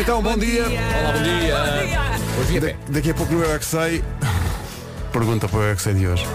Então, 0.00 0.22
bom, 0.22 0.36
dia. 0.36 0.64
Olá, 0.64 1.12
bom 1.12 1.22
dia. 1.22 1.56
Hoje 2.40 2.50
dia 2.52 2.60
Da- 2.60 2.78
daqui 2.90 3.10
a 3.10 3.14
pouco 3.14 3.32
no 3.32 3.42
Eu 3.42 3.54
é 3.54 3.58
que 3.58 3.64
sei. 3.64 4.04
Pergunta 5.12 5.48
para 5.48 5.72
o 5.72 5.78
sei 5.78 5.94
de 5.94 6.06
hoje. 6.06 6.26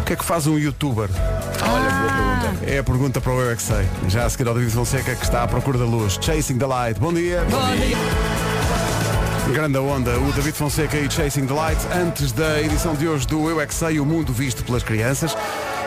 O 0.00 0.04
que 0.04 0.12
é 0.12 0.16
que 0.16 0.24
faz 0.24 0.46
um 0.46 0.58
youtuber? 0.58 1.08
Olha, 1.62 1.90
boa 1.90 2.12
pergunta. 2.12 2.70
É 2.70 2.78
a 2.78 2.84
pergunta 2.84 3.20
para 3.20 3.32
o 3.32 3.58
sei. 3.58 3.86
Já 4.08 4.24
a 4.24 4.30
seguir 4.30 4.48
ao 4.48 4.54
David 4.54 4.72
Fonseca 4.72 5.14
que 5.14 5.24
está 5.24 5.42
à 5.42 5.48
procura 5.48 5.78
da 5.78 5.84
luz. 5.84 6.18
Chasing 6.20 6.58
the 6.58 6.66
Light. 6.66 6.98
Bom 6.98 7.12
dia. 7.12 7.44
Grande 9.52 9.76
onda, 9.76 10.18
o 10.18 10.32
David 10.32 10.56
Fonseca 10.56 10.96
e 10.96 11.10
Chasing 11.10 11.46
the 11.46 11.52
Light, 11.52 11.78
antes 11.94 12.32
da 12.32 12.60
edição 12.62 12.94
de 12.94 13.06
hoje 13.06 13.26
do 13.26 13.50
Eu 13.50 13.60
é 13.60 13.68
Sei, 13.68 14.00
o 14.00 14.06
mundo 14.06 14.32
visto 14.32 14.64
pelas 14.64 14.82
crianças. 14.82 15.36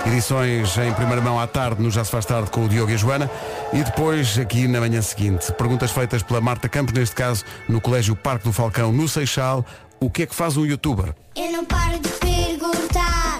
Edições 0.06 0.78
em 0.78 0.94
primeira 0.94 1.20
mão 1.20 1.40
à 1.40 1.48
tarde 1.48 1.82
no 1.82 1.90
Já 1.90 2.06
se 2.06 2.12
faz 2.12 2.26
tarde 2.26 2.52
com 2.52 2.66
o 2.66 2.70
Diogo 2.70 2.92
e 2.92 2.94
a 2.94 2.98
Joana 2.98 3.30
e 3.74 3.84
depois 3.84 4.38
aqui 4.38 4.68
na 4.68 4.80
manhã 4.80 5.02
seguinte. 5.02 5.52
Perguntas 5.54 5.90
feitas 5.90 6.22
pela 6.22 6.40
Marta 6.40 6.70
Campos, 6.70 6.94
neste 6.94 7.16
caso 7.16 7.44
no 7.68 7.82
Colégio 7.82 8.16
Parque 8.16 8.46
do 8.46 8.54
Falcão, 8.54 8.92
no 8.92 9.10
Seixal. 9.10 9.66
O 10.06 10.10
que 10.12 10.22
é 10.22 10.26
que 10.28 10.36
faz 10.36 10.56
um 10.56 10.64
youtuber? 10.68 11.16
Eu 11.36 11.52
não 11.52 11.66
paro 11.66 11.98
de 12.00 12.10
perguntar, 12.10 13.40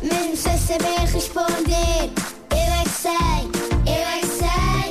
mesmo 0.00 0.36
sem 0.36 0.56
saber 0.56 1.00
responder. 1.12 2.10
Eu 2.52 2.56
é 2.56 2.82
que 2.84 2.90
sei, 2.90 3.12
eu 3.86 3.92
é 3.92 4.20
que 4.20 4.26
sei, 4.28 4.88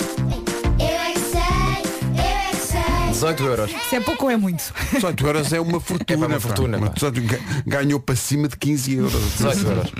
eu 0.77 0.99
é 0.99 1.13
que 1.13 1.19
sei, 1.19 2.17
eu 2.17 2.21
é 2.21 2.49
que 2.51 2.57
sei. 2.57 3.11
18 3.11 3.43
euros. 3.45 3.71
Se 3.89 3.95
é 3.95 3.99
pouco 4.01 4.25
ou 4.25 4.29
é 4.31 4.35
muito? 4.35 4.73
18 4.91 5.25
euros 5.25 5.53
é 5.53 5.61
uma 5.61 5.79
fortuna. 5.79 6.25
É 6.25 6.27
uma 6.27 6.39
fortuna, 6.41 6.77
Uma- 6.79 6.87
pá. 6.87 6.93
18 6.95 7.21
ga- 7.21 7.39
ganhou 7.65 7.99
para 8.01 8.15
cima 8.17 8.49
de 8.49 8.57
15 8.57 8.95
euros. 8.95 9.13
18 9.37 9.67
euros. 9.67 9.91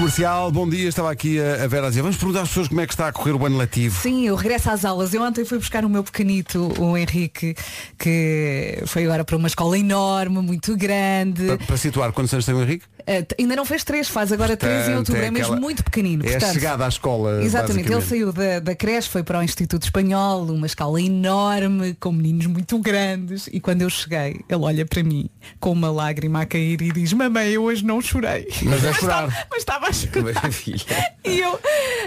Comercial, 0.00 0.52
bom 0.52 0.68
dia. 0.68 0.90
Estava 0.90 1.10
aqui 1.10 1.40
a, 1.40 1.64
a 1.64 1.66
Vera 1.66 1.86
a 1.86 1.88
dizer, 1.88 2.02
vamos 2.02 2.18
perguntar 2.18 2.42
às 2.42 2.48
pessoas 2.48 2.68
como 2.68 2.82
é 2.82 2.86
que 2.86 2.92
está 2.92 3.08
a 3.08 3.12
correr 3.12 3.32
o 3.32 3.46
ano 3.46 3.56
letivo. 3.56 3.98
Sim, 3.98 4.26
eu 4.28 4.36
regresso 4.36 4.68
às 4.70 4.84
aulas. 4.84 5.14
Eu 5.14 5.22
ontem 5.22 5.42
fui 5.42 5.56
buscar 5.56 5.86
o 5.86 5.88
meu 5.88 6.04
pequenito, 6.04 6.70
o 6.78 6.98
Henrique, 6.98 7.56
que 7.98 8.82
foi 8.84 9.04
agora 9.06 9.24
para 9.24 9.38
uma 9.38 9.48
escola 9.48 9.78
enorme, 9.78 10.40
muito 10.42 10.76
grande. 10.76 11.46
Para, 11.46 11.56
para 11.58 11.76
situar, 11.78 12.12
quantos 12.12 12.30
anos 12.34 12.44
tem 12.44 12.54
o 12.54 12.62
Henrique? 12.62 12.84
Uh, 13.08 13.24
ainda 13.40 13.54
não 13.56 13.64
fez 13.64 13.84
três, 13.84 14.08
faz 14.08 14.32
agora 14.32 14.56
três 14.56 14.74
em 14.74 14.78
Portanto, 14.86 14.98
outubro. 14.98 15.22
é 15.22 15.26
É, 15.26 15.30
mesmo 15.30 15.46
aquela- 15.46 15.60
muito 15.60 15.84
pequenino. 15.84 16.24
É 16.24 16.28
a 16.28 16.30
portanto, 16.32 16.52
chegada 16.54 16.84
à 16.84 16.88
escola. 16.88 17.42
Exatamente, 17.42 17.90
ele 17.90 18.02
saiu 18.02 18.32
da, 18.32 18.58
da 18.58 18.74
creche, 18.74 19.08
foi 19.08 19.22
para 19.22 19.38
o 19.38 19.42
Instituto 19.44 19.84
Espanhol, 19.84 20.44
uma 20.50 20.66
escola 20.66 21.00
enorme, 21.00 21.94
com 22.00 22.10
meninos 22.12 22.46
muito 22.46 22.78
grandes, 22.80 23.48
e 23.52 23.60
quando 23.60 23.82
eu 23.82 23.88
cheguei, 23.88 24.40
ele 24.48 24.60
olha 24.60 24.84
para 24.84 25.02
mim 25.04 25.30
com 25.60 25.70
uma 25.70 25.88
lágrima 25.90 26.42
a 26.42 26.46
cair 26.46 26.82
e 26.82 26.90
diz, 26.92 27.12
mamãe, 27.12 27.50
eu 27.52 27.62
hoje 27.62 27.84
não 27.84 28.00
chorei. 28.02 28.48
Mas 28.64 28.84
é 28.84 28.92
chorar. 28.98 29.28
estava- 29.28 29.46
mas 29.50 29.58
estava 29.60 29.85
a 29.88 29.92
chorar. 29.92 30.40
Mas, 30.42 30.56
filha, 30.56 31.14
E 31.24 31.38
eu 31.40 31.58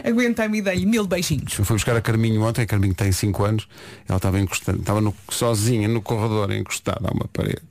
aguentei-me 0.04 0.60
e 0.60 0.62
dei 0.62 0.86
mil 0.86 1.06
beijinhos. 1.08 1.58
Eu 1.58 1.66
fui 1.66 1.76
buscar 1.76 1.96
a 1.96 2.02
Carminho 2.02 2.42
ontem, 2.44 2.62
a 2.62 2.66
Carminho 2.66 2.94
tem 2.96 3.12
5 3.12 3.44
anos, 3.44 3.68
ela 4.08 4.18
estava 4.18 4.40
encostada, 4.40 4.78
estava 4.78 5.02
no- 5.02 5.16
sozinha 5.30 5.88
no 5.88 6.02
corredor, 6.02 6.52
encostada 6.52 7.08
a 7.10 7.12
uma 7.12 7.28
parede. 7.28 7.62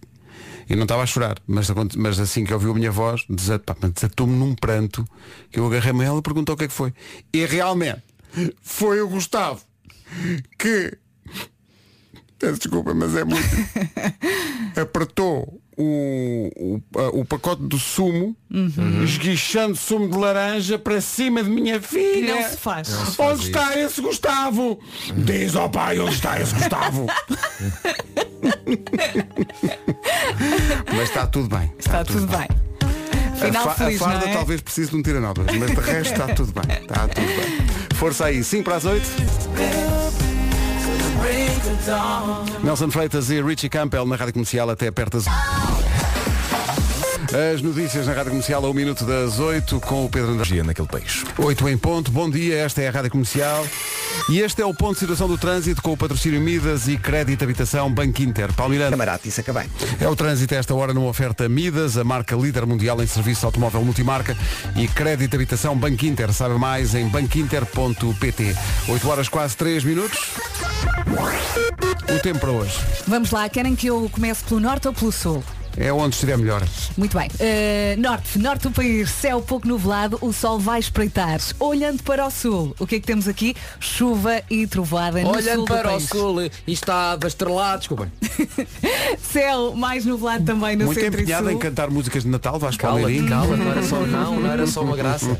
E 0.70 0.76
não 0.76 0.82
estava 0.82 1.02
a 1.02 1.06
chorar, 1.06 1.38
mas, 1.46 1.70
mas 1.96 2.20
assim 2.20 2.44
que 2.44 2.52
ouviu 2.52 2.72
a 2.72 2.74
minha 2.74 2.90
voz, 2.92 3.24
desatou-me 3.30 4.34
num 4.36 4.54
pranto, 4.54 5.02
que 5.50 5.58
eu 5.58 5.66
agarrei-me 5.66 6.02
a 6.04 6.08
ela 6.08 6.18
e 6.18 6.22
perguntou 6.22 6.54
o 6.54 6.58
que 6.58 6.64
é 6.64 6.68
que 6.68 6.74
foi. 6.74 6.92
E 7.32 7.46
realmente, 7.46 8.02
foi 8.60 9.00
o 9.00 9.08
Gustavo 9.08 9.62
que, 10.58 10.96
peço 12.38 12.58
desculpa, 12.58 12.94
mas 12.94 13.14
é 13.16 13.24
muito, 13.24 13.46
apertou 14.80 15.60
o, 15.76 16.50
o, 16.56 17.20
o 17.20 17.24
pacote 17.24 17.62
do 17.62 17.78
sumo, 17.78 18.36
esguichando 19.04 19.76
sumo 19.76 20.08
de 20.08 20.16
laranja 20.16 20.78
para 20.78 21.00
cima 21.00 21.42
de 21.42 21.50
minha 21.50 21.80
filha. 21.80 22.34
Não 22.34 22.42
se 22.50 22.56
faz. 22.56 22.88
Não 22.88 23.06
se 23.06 23.16
faz 23.16 23.32
Onde 23.38 23.46
está 23.48 23.78
esse 23.78 24.00
Gustavo? 24.00 24.78
Diz 25.16 25.54
ao 25.56 25.70
pai 25.70 25.98
onde 26.00 26.14
está 26.14 26.40
esse 26.40 26.54
Gustavo. 26.54 27.06
Mas 30.94 31.08
está 31.08 31.26
tudo 31.26 31.48
bem. 31.56 31.72
Está 31.78 32.04
tudo 32.04 32.26
bem. 32.26 32.46
Final 33.36 33.62
a, 33.68 33.70
fa- 33.70 33.74
feliz, 33.84 34.02
a 34.02 34.04
farda 34.04 34.24
não 34.26 34.32
é? 34.32 34.36
talvez 34.36 34.60
precise 34.60 34.90
de 34.90 34.96
um 34.96 35.02
tiranóbal, 35.02 35.44
mas 35.60 35.70
de 35.70 35.76
resto 35.80 36.12
está 36.12 36.34
tudo 36.34 36.52
bem. 36.52 36.76
Está 36.82 37.06
tudo 37.06 37.26
bem. 37.26 37.96
Força 37.96 38.24
aí, 38.26 38.42
5 38.42 38.64
para 38.64 38.76
as 38.76 38.84
8. 38.84 39.08
Nelson 42.62 42.90
Freitas 42.90 43.30
e 43.30 43.42
Richie 43.42 43.68
Campbell 43.68 44.06
na 44.06 44.16
Rádio 44.16 44.34
Comercial 44.34 44.70
até 44.70 44.90
perto 44.90 45.18
das... 45.18 45.26
As 47.28 47.60
notícias 47.60 48.06
na 48.06 48.14
Rádio 48.14 48.30
Comercial 48.30 48.64
a 48.64 48.70
1 48.70 48.72
minuto 48.72 49.04
das 49.04 49.38
8 49.38 49.78
com 49.80 50.06
o 50.06 50.08
Pedro 50.08 50.30
Andrade. 50.30 50.62
Naquele 50.62 50.88
país. 50.88 51.24
8 51.36 51.68
em 51.68 51.76
ponto, 51.76 52.10
bom 52.10 52.30
dia, 52.30 52.56
esta 52.56 52.80
é 52.80 52.88
a 52.88 52.90
Rádio 52.90 53.10
Comercial 53.10 53.66
e 54.30 54.40
este 54.40 54.62
é 54.62 54.64
o 54.64 54.72
ponto 54.72 54.94
de 54.94 55.00
situação 55.00 55.28
do 55.28 55.36
trânsito 55.36 55.82
com 55.82 55.92
o 55.92 55.96
patrocínio 55.96 56.40
Midas 56.40 56.88
e 56.88 56.96
Crédito 56.96 57.44
Habitação 57.44 57.92
Banco 57.92 58.22
Inter. 58.22 58.50
Palmiranda. 58.54 58.92
Camarada, 58.92 59.20
isso 59.26 59.42
acaba 59.42 59.60
bem. 59.60 59.70
É 60.00 60.08
o 60.08 60.16
trânsito 60.16 60.54
a 60.54 60.56
esta 60.56 60.74
hora 60.74 60.94
numa 60.94 61.06
oferta 61.06 61.46
Midas, 61.50 61.98
a 61.98 62.04
marca 62.04 62.34
líder 62.34 62.64
mundial 62.64 63.02
em 63.02 63.06
serviço 63.06 63.44
automóvel 63.44 63.84
multimarca 63.84 64.34
e 64.74 64.88
Crédito 64.88 65.34
Habitação 65.34 65.76
Banco 65.76 66.06
Inter. 66.06 66.32
Saiba 66.32 66.58
mais 66.58 66.94
em 66.94 67.08
banquinter.pt. 67.08 68.56
8 68.88 69.08
horas 69.08 69.28
quase 69.28 69.54
3 69.54 69.84
minutos. 69.84 70.30
O 72.08 72.18
tempo 72.20 72.38
para 72.38 72.50
hoje 72.50 72.72
Vamos 73.06 73.30
lá, 73.30 73.48
querem 73.48 73.76
que 73.76 73.86
eu 73.86 74.08
comece 74.10 74.42
pelo 74.44 74.60
norte 74.60 74.88
ou 74.88 74.94
pelo 74.94 75.12
sul? 75.12 75.44
É 75.78 75.92
onde 75.92 76.14
estiver 76.14 76.36
melhor. 76.36 76.66
Muito 76.96 77.16
bem. 77.16 77.28
Uh, 77.28 78.00
norte, 78.00 78.38
norte 78.38 78.62
do 78.62 78.70
país, 78.72 79.08
céu 79.10 79.40
pouco 79.40 79.66
nublado, 79.66 80.18
o 80.20 80.32
sol 80.32 80.58
vai 80.58 80.80
espreitar. 80.80 81.40
Olhando 81.60 82.02
para 82.02 82.26
o 82.26 82.30
sul, 82.30 82.74
o 82.78 82.86
que 82.86 82.96
é 82.96 83.00
que 83.00 83.06
temos 83.06 83.28
aqui? 83.28 83.54
Chuva 83.78 84.42
e 84.50 84.66
trovada 84.66 85.22
no 85.22 85.30
Olhando 85.30 85.58
sul 85.58 85.66
do 85.66 85.74
para 85.74 85.94
o 85.94 86.00
sul 86.00 86.42
e 86.42 86.72
estava 86.72 87.26
estrelado, 87.28 87.78
desculpem. 87.78 88.10
Céu 89.22 89.74
mais 89.74 90.04
nublado 90.04 90.44
também 90.44 90.74
no 90.74 90.86
Muito 90.86 91.00
centro 91.00 91.20
e 91.20 91.22
empenhado 91.22 91.50
em 91.50 91.58
cantar 91.58 91.90
músicas 91.90 92.24
de 92.24 92.28
Natal, 92.28 92.58
Vasco 92.58 92.80
Cala, 92.80 93.00
Palmeirinho. 93.00 93.28
cala, 93.28 93.56
não 93.56 93.70
era 93.70 93.82
só 93.82 94.00
não, 94.00 94.40
não 94.40 94.50
era 94.50 94.66
só 94.66 94.82
uma 94.82 94.96
graça. 94.96 95.38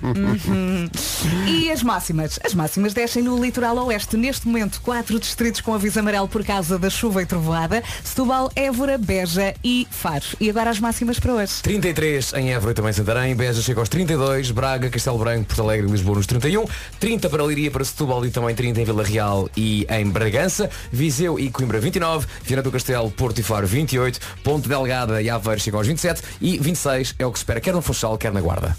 E 1.47 1.71
as 1.71 1.83
máximas? 1.83 2.39
As 2.45 2.55
máximas 2.55 2.95
descem 2.95 3.23
no 3.23 3.43
litoral 3.43 3.77
oeste. 3.87 4.17
Neste 4.17 4.47
momento, 4.47 4.81
quatro 4.81 5.19
distritos 5.19 5.61
com 5.61 5.75
aviso 5.75 5.99
amarelo 5.99 6.29
por 6.29 6.45
causa 6.45 6.79
da 6.79 6.89
chuva 6.89 7.23
e 7.23 7.27
trovoada. 7.27 7.83
Setúbal, 8.05 8.51
Évora, 8.55 8.97
Beja 8.97 9.55
e 9.65 9.87
Faro. 9.91 10.25
E 10.41 10.49
agora 10.49 10.71
as 10.71 10.79
máximas 10.79 11.19
para 11.19 11.35
hoje. 11.35 11.55
33 11.63 12.35
em 12.35 12.53
Évora 12.53 12.71
e 12.71 12.75
também 12.75 12.93
Santarém, 12.93 13.35
Beja 13.35 13.61
chega 13.61 13.81
aos 13.81 13.89
32, 13.89 14.53
Braga, 14.53 14.91
Castelo 14.91 15.19
Branco, 15.19 15.47
Porto 15.47 15.63
Alegre 15.63 15.89
e 15.89 15.91
Lisboa 15.91 16.17
nos 16.17 16.27
31, 16.27 16.65
30 17.01 17.29
para 17.29 17.45
Liria, 17.45 17.71
para 17.71 17.85
Setúbal 17.85 18.25
e 18.25 18.31
também 18.31 18.55
30 18.55 18.81
em 18.81 18.85
Vila 18.85 19.03
Real 19.03 19.49
e 19.57 19.87
em 19.91 20.07
Bragança, 20.07 20.71
Viseu 20.93 21.39
e 21.39 21.51
Coimbra 21.51 21.81
29, 21.81 22.27
Viana 22.45 22.63
do 22.63 22.71
Castelo, 22.71 23.11
Porto 23.11 23.41
e 23.41 23.43
Faro 23.43 23.67
28, 23.67 24.21
Ponte 24.45 24.69
Delgada 24.69 25.21
e 25.21 25.29
Aveiro 25.29 25.61
chegam 25.61 25.81
aos 25.81 25.87
27 25.87 26.23
e 26.41 26.59
26 26.59 27.17
é 27.19 27.27
o 27.27 27.33
que 27.33 27.39
se 27.39 27.43
espera, 27.43 27.61
quer 27.61 27.75
no 27.75 27.83
Funchal, 27.83 28.17
quer 28.17 28.33
na 28.33 28.41
Guarda. 28.41 28.77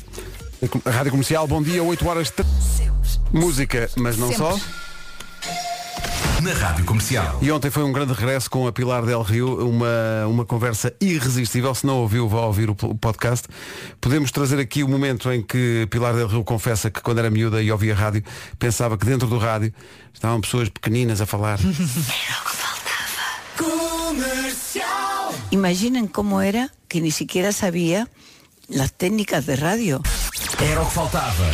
A 0.86 0.90
Rádio 0.92 1.12
Comercial, 1.12 1.48
bom 1.48 1.62
dia, 1.64 1.82
8 1.82 2.08
horas. 2.08 2.34
Música, 3.32 3.90
mas 3.96 4.18
não 4.18 4.28
Sempre. 4.28 4.44
só. 4.44 4.60
Na 6.42 6.54
Rádio 6.54 6.86
Comercial. 6.86 7.38
E 7.42 7.52
ontem 7.52 7.70
foi 7.70 7.84
um 7.84 7.92
grande 7.94 8.14
regresso 8.14 8.50
com 8.50 8.68
a 8.68 8.72
Pilar 8.72 9.06
Del 9.06 9.22
Rio, 9.22 9.68
uma, 9.70 10.26
uma 10.28 10.46
conversa 10.46 10.94
irresistível. 11.00 11.74
Se 11.76 11.86
não 11.86 11.98
ouviu, 11.98 12.28
vá 12.28 12.42
ouvir 12.42 12.70
o 12.70 12.76
po- 12.76 12.88
o 12.88 12.96
podcast. 12.96 13.48
Podemos 14.02 14.32
trazer 14.32 14.60
aqui 14.60 14.84
o 14.84 14.88
momento 14.88 15.32
em 15.32 15.42
que 15.42 15.88
Pilar 15.90 16.14
Del 16.14 16.28
Rio 16.28 16.44
confessa 16.44 16.90
que 16.92 17.02
quando 17.02 17.20
era 17.20 17.30
miúda 17.30 17.62
e 17.62 17.72
ouvia 17.72 17.96
rádio, 17.96 18.24
pensava 18.58 18.98
que 18.98 19.06
dentro 19.06 19.28
do 19.28 19.38
rádio 19.38 19.74
estavam 20.14 20.40
pessoas 20.42 20.68
pequeninas 20.70 21.22
a 21.22 21.26
falar. 21.26 21.60
Imaginen 25.52 26.08
cómo 26.08 26.42
era 26.42 26.72
que 26.88 27.02
ni 27.02 27.12
siquiera 27.12 27.52
sabía 27.52 28.08
las 28.68 28.94
técnicas 28.94 29.46
de 29.46 29.56
radio. 29.56 30.02
Era 30.62 30.82
o 30.82 30.86
que 30.86 30.94
faltava. 30.94 31.46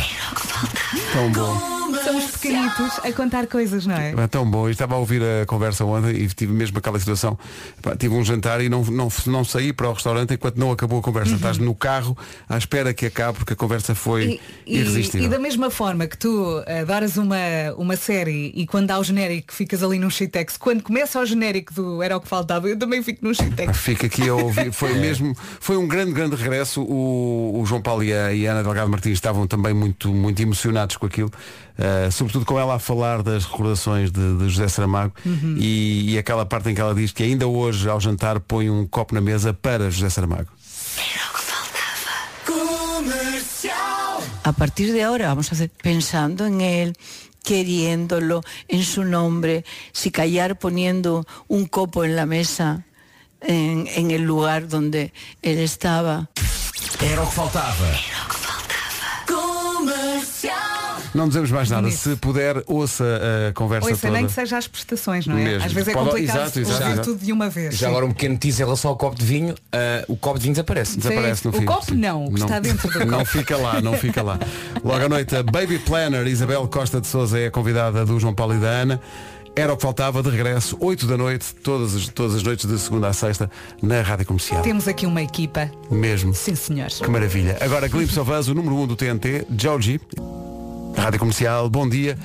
Tão 1.12 1.30
bom. 1.30 1.75
São 2.06 2.16
os 2.18 2.26
pequenitos 2.30 3.00
a 3.04 3.10
contar 3.12 3.48
coisas, 3.48 3.84
não 3.84 3.96
é? 3.96 4.12
É 4.12 4.26
tão 4.28 4.48
bom. 4.48 4.68
Eu 4.68 4.70
estava 4.70 4.94
a 4.94 4.98
ouvir 4.98 5.20
a 5.22 5.44
conversa 5.44 5.84
ontem 5.84 6.10
e 6.14 6.28
tive 6.28 6.52
mesmo 6.52 6.78
aquela 6.78 7.00
situação. 7.00 7.36
Pá, 7.82 7.96
tive 7.96 8.14
um 8.14 8.24
jantar 8.24 8.60
e 8.60 8.68
não, 8.68 8.84
não, 8.84 9.08
não 9.26 9.44
saí 9.44 9.72
para 9.72 9.88
o 9.88 9.92
restaurante 9.92 10.32
enquanto 10.34 10.56
não 10.56 10.70
acabou 10.70 11.00
a 11.00 11.02
conversa. 11.02 11.34
Estás 11.34 11.58
no 11.58 11.74
carro 11.74 12.16
à 12.48 12.56
espera 12.56 12.94
que 12.94 13.06
acabe 13.06 13.38
porque 13.38 13.54
a 13.54 13.56
conversa 13.56 13.92
foi 13.92 14.40
E, 14.64 14.78
irresistível. 14.78 15.26
e 15.26 15.28
da 15.28 15.38
mesma 15.40 15.68
forma 15.68 16.06
que 16.06 16.16
tu 16.16 16.62
adoras 16.80 17.16
uma, 17.16 17.36
uma 17.76 17.96
série 17.96 18.52
e 18.54 18.68
quando 18.68 18.86
dá 18.86 19.00
o 19.00 19.02
genérico 19.02 19.52
ficas 19.52 19.82
ali 19.82 19.98
num 19.98 20.08
shitex, 20.08 20.56
quando 20.56 20.84
começa 20.84 21.18
o 21.20 21.26
genérico 21.26 21.74
do 21.74 22.00
Era 22.04 22.16
o 22.16 22.20
que 22.20 22.28
faltava, 22.28 22.68
eu 22.68 22.78
também 22.78 23.02
fico 23.02 23.26
num 23.26 23.34
shitex. 23.34 23.76
Fica 23.86 24.06
aqui 24.06 24.28
a 24.28 24.34
ouvir. 24.34 24.70
Foi 24.72 24.94
mesmo, 24.94 25.34
foi 25.60 25.76
um 25.76 25.88
grande, 25.88 26.12
grande 26.12 26.36
regresso. 26.36 26.82
O, 26.82 27.60
o 27.60 27.66
João 27.66 27.82
Paulo 27.82 28.04
e 28.04 28.12
a, 28.12 28.32
e 28.32 28.46
a 28.46 28.52
Ana 28.52 28.62
Delgado 28.62 28.88
Martins 28.88 29.14
estavam 29.14 29.46
também 29.48 29.74
muito, 29.74 30.08
muito 30.12 30.40
emocionados 30.40 30.96
com 30.96 31.06
aquilo. 31.06 31.32
Uh, 31.78 32.10
sobretudo 32.10 32.46
com 32.46 32.58
ela 32.58 32.76
a 32.76 32.78
falar 32.78 33.22
das 33.22 33.44
recordações 33.44 34.10
de, 34.10 34.38
de 34.38 34.48
José 34.48 34.66
Saramago 34.66 35.12
e, 35.58 36.14
e 36.14 36.18
aquela 36.18 36.46
parte 36.46 36.70
em 36.70 36.74
que 36.74 36.80
ela 36.80 36.94
diz 36.94 37.12
que 37.12 37.22
ainda 37.22 37.46
hoje 37.46 37.86
ao 37.86 38.00
jantar 38.00 38.40
põe 38.40 38.70
um 38.70 38.86
copo 38.86 39.14
na 39.14 39.20
mesa 39.20 39.52
para 39.52 39.90
José 39.90 40.08
Saramago. 40.08 40.48
A 44.42 44.52
partir 44.52 44.92
de 44.92 45.02
ahora 45.02 45.28
vamos 45.28 45.50
a 45.50 45.54
hacer 45.54 45.70
pensando 45.82 46.46
en 46.46 46.62
él, 46.62 46.96
queriéndolo 47.44 48.42
en 48.68 48.82
su 48.82 49.04
nombre, 49.04 49.64
si 49.92 50.10
callar 50.10 50.58
poniendo 50.58 51.26
un 51.46 51.66
copo 51.66 52.04
en 52.04 52.16
la 52.16 52.24
mesa 52.24 52.86
en, 53.40 53.86
en 53.88 54.12
el 54.12 54.22
lugar 54.22 54.68
donde 54.68 55.12
él 55.42 55.58
estaba. 55.58 56.30
Era 57.00 57.22
o 57.22 57.26
que 57.26 57.32
faltava. 57.32 57.90
Não 61.16 61.28
dizemos 61.28 61.50
mais 61.50 61.70
nada. 61.70 61.82
Bonito. 61.82 61.98
Se 61.98 62.14
puder, 62.16 62.62
ouça 62.66 63.04
a 63.48 63.52
conversa 63.52 63.88
Ouça, 63.88 64.06
toda. 64.06 64.12
nem 64.18 64.26
que 64.26 64.32
seja 64.32 64.58
as 64.58 64.68
prestações, 64.68 65.26
não 65.26 65.36
é? 65.36 65.44
Mesmo. 65.44 65.64
Às 65.66 65.72
vezes 65.72 65.88
é 65.88 65.92
Pode- 65.92 66.10
complicado 66.10 66.36
exato, 66.36 66.60
exato, 66.60 66.74
ouvir 66.82 66.92
exato. 66.92 67.08
tudo 67.12 67.24
de 67.24 67.32
uma 67.32 67.48
vez. 67.48 67.74
Já 67.74 67.86
Sim. 67.86 67.92
agora 67.92 68.06
um 68.06 68.10
pequeno 68.12 68.38
teaser 68.38 68.62
em 68.62 68.64
relação 68.66 68.90
ao 68.90 68.96
copo 68.96 69.16
de 69.16 69.24
vinho, 69.24 69.54
ah, 69.72 70.04
o 70.08 70.16
copo 70.16 70.38
de 70.38 70.42
vinho 70.44 70.54
desaparece. 70.54 70.96
Desaparece 70.98 71.44
no 71.44 71.50
o 71.50 71.58
fim. 71.58 71.64
copo 71.64 71.84
sim. 71.86 71.94
não, 71.94 72.24
o 72.26 72.32
que 72.32 72.40
está 72.40 72.60
dentro 72.60 72.88
do 72.90 72.98
Não 73.06 73.18
copo. 73.18 73.30
fica 73.30 73.56
lá, 73.56 73.80
não 73.80 73.94
fica 73.94 74.22
lá. 74.22 74.38
Logo 74.84 75.04
à 75.04 75.08
noite, 75.08 75.34
a 75.34 75.42
Baby 75.42 75.78
Planner 75.78 76.26
Isabel 76.26 76.66
Costa 76.68 77.00
de 77.00 77.06
Souza 77.06 77.38
é 77.38 77.46
a 77.46 77.50
convidada 77.50 78.04
do 78.04 78.20
João 78.20 78.34
Paulo 78.34 78.54
e 78.54 78.58
da 78.58 78.68
Ana. 78.68 79.00
Era 79.58 79.72
o 79.72 79.76
que 79.76 79.82
faltava 79.82 80.22
de 80.22 80.28
regresso, 80.28 80.76
8 80.78 81.06
da 81.06 81.16
noite, 81.16 81.54
todas 81.54 81.94
as, 81.94 82.08
todas 82.08 82.34
as 82.34 82.42
noites 82.42 82.66
de 82.68 82.78
segunda 82.78 83.08
a 83.08 83.14
sexta, 83.14 83.50
na 83.80 84.02
Rádio 84.02 84.26
Comercial. 84.26 84.60
Temos 84.60 84.86
aqui 84.86 85.06
uma 85.06 85.22
equipa. 85.22 85.70
Mesmo. 85.90 86.34
Sim, 86.34 86.54
senhores. 86.54 87.00
Que 87.00 87.08
maravilha. 87.10 87.56
Agora, 87.62 87.88
Glimpse 87.88 88.20
of 88.20 88.30
Us, 88.30 88.48
o 88.48 88.54
número 88.54 88.74
1 88.76 88.82
um 88.82 88.86
do 88.86 88.94
TNT, 88.96 89.46
Joji, 89.58 89.98
Rádio 90.96 91.20
Comercial, 91.20 91.68
bom 91.68 91.88
dia. 91.88 92.16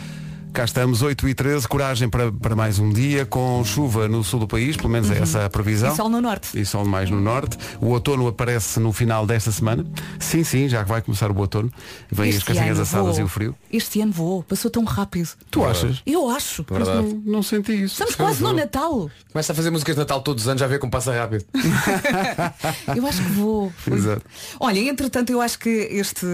Cá 0.54 0.66
estamos, 0.66 1.02
8 1.02 1.30
e 1.30 1.34
13 1.34 1.66
coragem 1.66 2.10
para, 2.10 2.30
para 2.30 2.54
mais 2.58 2.78
um 2.78 2.90
dia, 2.90 3.26
com 3.26 3.64
chuva 3.64 4.10
no 4.10 4.22
sul 4.22 4.42
do 4.42 4.48
país, 4.48 4.76
pelo 4.76 4.90
menos 4.90 5.10
é 5.10 5.20
essa 5.20 5.46
a 5.46 5.50
previsão. 5.50 5.94
E 5.94 5.96
sol 5.96 6.10
no 6.10 6.20
norte. 6.20 6.60
E 6.60 6.66
sol 6.66 6.84
mais 6.84 7.10
no 7.10 7.22
norte. 7.22 7.58
O 7.80 7.88
outono 7.88 8.28
aparece 8.28 8.78
no 8.78 8.92
final 8.92 9.26
desta 9.26 9.50
semana. 9.50 9.86
Sim, 10.20 10.44
sim, 10.44 10.68
já 10.68 10.84
que 10.84 10.90
vai 10.90 11.02
começar 11.02 11.32
o 11.32 11.38
outono. 11.38 11.72
Vêm 12.12 12.32
as 12.32 12.44
castanhas 12.44 12.78
assadas 12.80 13.16
voou. 13.16 13.20
e 13.22 13.24
o 13.24 13.28
frio. 13.30 13.56
Este 13.72 14.02
ano 14.02 14.12
voou, 14.12 14.44
passou 14.44 14.70
tão 14.70 14.84
rápido. 14.84 15.30
Tu 15.50 15.64
achas? 15.64 16.02
Eu 16.06 16.30
acho. 16.30 16.66
Mas 16.70 16.86
não, 16.86 17.04
não 17.26 17.44
senti 17.44 17.72
isso. 17.84 17.94
Estamos 17.94 18.16
quase 18.16 18.44
no 18.44 18.52
Natal. 18.52 19.10
Começa 19.32 19.54
a 19.54 19.56
fazer 19.56 19.70
músicas 19.70 19.96
de 19.96 20.00
Natal 20.00 20.22
todos 20.22 20.44
os 20.44 20.50
anos, 20.50 20.60
já 20.60 20.68
vê 20.68 20.78
como 20.78 20.92
passa 20.92 21.14
rápido. 21.14 21.46
Eu 22.94 23.08
acho 23.08 23.24
que 23.24 23.30
vou. 23.32 23.72
Exato. 23.90 24.24
Olha, 24.60 24.80
entretanto, 24.80 25.30
eu 25.32 25.42
acho 25.42 25.58
que 25.58 25.70
este, 25.70 26.26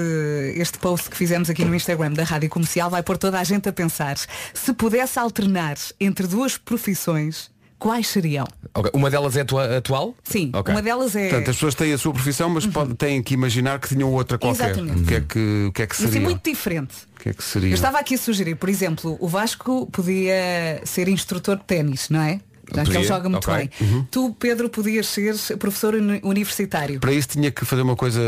este 0.56 0.80
post 0.80 1.10
que 1.10 1.16
fizemos 1.18 1.50
aqui 1.50 1.64
no 1.64 1.76
Instagram 1.76 2.14
da 2.14 2.24
Rádio 2.24 2.50
Comercial 2.50 2.90
vai 2.90 3.04
pôr 3.04 3.18
toda 3.18 3.40
a 3.40 3.44
gente 3.44 3.70
a 3.70 3.74
pensar. 3.74 4.07
Se 4.54 4.74
pudesse 4.74 5.18
alternar 5.20 5.76
entre 6.00 6.28
duas 6.28 6.58
profissões, 6.58 7.50
quais 7.80 8.08
seriam? 8.08 8.48
Ok, 8.74 8.92
Uma 8.94 9.10
delas 9.10 9.36
é 9.38 9.42
atua- 9.42 9.78
atual? 9.78 10.16
Sim, 10.24 10.52
Ok. 10.54 10.74
uma 10.74 10.82
delas 10.82 11.16
é. 11.16 11.30
Portanto, 11.30 11.50
as 11.50 11.56
pessoas 11.56 11.76
têm 11.76 11.94
a 11.94 11.98
sua 11.98 12.14
profissão, 12.14 12.50
mas 12.50 12.66
podem, 12.66 12.96
têm 12.96 13.22
que 13.24 13.34
imaginar 13.34 13.80
que 13.80 13.88
tinham 13.90 14.12
outra 14.12 14.38
qualquer. 14.38 14.72
Exatamente. 14.72 15.02
O 15.02 15.06
que 15.06 15.14
é 15.16 15.22
que, 15.22 15.66
o 15.68 15.72
que, 15.72 15.82
é 15.82 15.88
que 15.88 15.94
Assim, 15.94 16.08
seria? 16.08 16.22
muito 16.22 16.50
diferente. 16.50 16.94
O 17.16 17.20
que 17.20 17.30
é 17.30 17.34
que 17.34 17.44
seria? 17.44 17.70
Eu 17.70 17.74
estava 17.76 18.00
aqui 18.00 18.16
a 18.16 18.18
sugerir, 18.18 18.56
por 18.56 18.70
exemplo, 18.70 19.18
o 19.20 19.28
Vasco 19.28 19.88
podia 19.92 20.82
ser 20.86 21.08
instrutor 21.08 21.58
de 21.58 21.64
ténis, 21.66 22.10
não 22.10 22.22
é? 22.22 22.40
Já 22.76 22.84
que 22.84 22.98
ele 22.98 23.04
joga 23.04 23.30
muito 23.30 23.50
ok. 23.50 23.70
bem. 23.80 24.08
Tu, 24.12 24.36
Pedro, 24.40 24.70
podias 24.70 25.08
ser 25.08 25.36
professor 25.58 25.96
uni- 25.96 26.20
universitário. 26.24 27.00
Para 27.00 27.12
isso 27.14 27.30
tinha 27.30 27.50
que 27.52 27.64
fazer 27.66 27.82
uma 27.82 27.96
coisa 27.96 28.20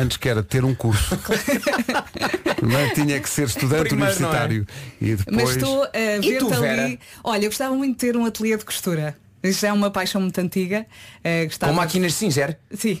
antes 0.00 0.16
que 0.16 0.28
era 0.28 0.42
ter 0.42 0.64
um 0.64 0.74
curso. 0.74 1.18
Primeiro 2.56 2.94
tinha 2.94 3.20
que 3.20 3.28
ser 3.28 3.46
estudante 3.46 3.88
Primeiro, 3.88 4.20
não 4.20 4.28
é? 4.32 4.44
universitário. 4.46 4.66
E 5.00 5.14
depois. 5.14 5.36
Mas 5.36 5.56
estou 5.56 5.82
a 5.84 5.88
ver-te 6.20 6.54
ali. 6.54 7.00
Olha, 7.24 7.44
eu 7.44 7.50
gostava 7.50 7.74
muito 7.74 7.92
de 7.92 7.98
ter 8.06 8.16
um 8.16 8.24
ateliê 8.24 8.56
de 8.56 8.64
costura. 8.64 9.16
Isso 9.40 9.60
já 9.60 9.68
é 9.68 9.72
uma 9.72 9.88
paixão 9.90 10.20
muito 10.20 10.36
antiga. 10.40 10.84
Eh, 11.22 11.44
gostava... 11.46 11.72
Com 11.72 11.76
máquinas 11.78 12.10
de 12.12 12.18
singer? 12.18 12.58
Sim. 12.74 13.00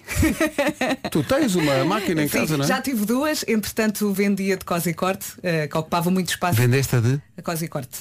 Tu 1.10 1.22
tens 1.24 1.56
uma 1.56 1.84
máquina 1.84 2.22
em 2.22 2.28
Sim, 2.28 2.38
casa, 2.40 2.56
não 2.56 2.64
é? 2.64 2.68
Já 2.68 2.80
tive 2.80 3.04
duas, 3.04 3.44
entretanto 3.48 4.12
vendia 4.12 4.56
de 4.56 4.64
cose 4.64 4.90
e 4.90 4.94
corte, 4.94 5.26
eh, 5.42 5.66
que 5.66 5.76
ocupava 5.76 6.10
muito 6.12 6.28
espaço. 6.28 6.54
Vendeste 6.56 6.94
a 6.94 7.00
de? 7.00 7.20
A 7.36 7.42
cose 7.42 7.64
e 7.64 7.68
corte. 7.68 7.98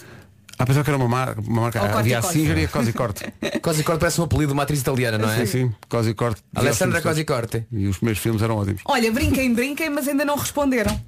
Ah, 0.59 0.65
pensava 0.65 0.83
que 0.83 0.89
era 0.89 0.97
uma, 0.97 1.07
mar... 1.07 1.37
uma 1.37 1.61
marca. 1.61 1.79
Ou 1.79 1.85
corte 1.87 1.99
Havia 1.99 2.13
e 2.13 2.15
a 2.15 2.21
corte. 2.21 2.33
Singer 2.33 2.57
e 2.57 2.63
a 2.65 2.67
Cosi 2.67 2.93
Corte. 2.93 3.33
Cosi 3.61 3.83
Corte 3.83 3.99
parece 3.99 4.19
um 4.19 4.23
apelido 4.23 4.47
de 4.47 4.53
uma 4.53 4.63
atriz 4.63 4.81
italiana, 4.81 5.17
não 5.17 5.29
é? 5.29 5.45
Sim, 5.45 5.45
sim. 5.45 5.75
Cosi 5.87 6.13
Corte. 6.13 6.41
Alessandra 6.55 6.97
Os 6.97 7.03
filmes 7.03 7.03
Cosi 7.03 7.25
Corte. 7.25 7.59
todos. 7.69 7.81
E 7.83 7.87
os 7.87 7.97
primeiros 7.97 8.21
filmes 8.21 8.41
eram 8.41 8.57
ótimos. 8.57 8.81
Olha, 8.85 9.11
brinquem, 9.11 9.53
brinquem, 9.53 9.89
mas 9.89 10.07
ainda 10.07 10.25
não 10.25 10.35
responderam. 10.35 10.99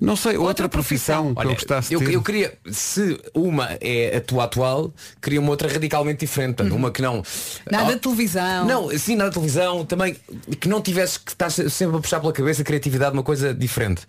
Não 0.00 0.16
sei, 0.16 0.32
outra, 0.36 0.46
Outra 0.56 0.68
profissão, 0.68 1.34
que 1.34 1.40
eu 1.40 1.46
Olha, 1.46 1.54
gostasse 1.54 1.92
eu, 1.92 2.00
de 2.00 2.06
ter. 2.06 2.12
eu 2.14 2.22
queria, 2.22 2.58
se 2.70 3.20
uma 3.34 3.68
é 3.80 4.16
a 4.16 4.20
tua 4.20 4.44
atual, 4.44 4.92
queria 5.20 5.40
uma 5.40 5.50
outra 5.50 5.68
radicalmente 5.70 6.20
diferente. 6.20 6.54
Portanto, 6.56 6.74
Uma 6.74 6.90
que 6.90 7.02
não. 7.02 7.22
Nada 7.70 7.90
Oh, 7.90 7.94
de 7.94 8.00
televisão. 8.00 8.66
Não, 8.66 8.98
sim, 8.98 9.16
nada 9.16 9.30
de 9.30 9.34
televisão, 9.34 9.84
também 9.84 10.16
que 10.60 10.68
não 10.68 10.80
tivesse 10.80 11.20
que 11.20 11.30
estar 11.32 11.50
sempre 11.50 11.96
a 11.96 12.00
puxar 12.00 12.20
pela 12.20 12.32
cabeça 12.32 12.62
a 12.62 12.64
criatividade, 12.64 13.12
uma 13.12 13.22
coisa 13.22 13.52
diferente. 13.54 14.02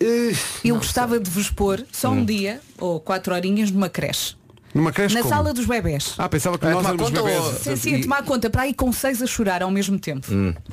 Eh, 0.00 0.32
Eu 0.64 0.76
gostava 0.76 1.18
de 1.18 1.28
vos 1.30 1.50
pôr 1.50 1.84
só 1.92 2.10
Hum. 2.10 2.18
um 2.18 2.24
dia, 2.24 2.60
ou 2.78 3.00
quatro 3.00 3.34
horinhas, 3.34 3.70
numa 3.70 3.88
creche. 3.88 4.36
Numa 4.74 4.90
creche 4.90 5.14
Na 5.14 5.22
como? 5.22 5.32
sala 5.34 5.54
dos 5.54 5.66
bebés. 5.66 6.14
Ah, 6.18 6.28
pensava 6.28 6.58
que 6.58 6.66
Ah, 6.66 6.70
nós 6.70 6.78
tomar 6.78 6.94
éramos 6.94 7.08
conta 7.10 7.22
bebés. 7.22 7.44
ou- 7.44 7.52
Sim, 7.54 7.76
sim, 7.76 7.94
a 7.94 7.98
E- 7.98 8.02
tomar 8.02 8.22
conta, 8.24 8.50
para 8.50 8.62
aí 8.62 8.74
com 8.74 8.92
seis 8.92 9.22
a 9.22 9.26
chorar 9.26 9.62
ao 9.62 9.70
mesmo 9.70 9.98
tempo. 9.98 10.26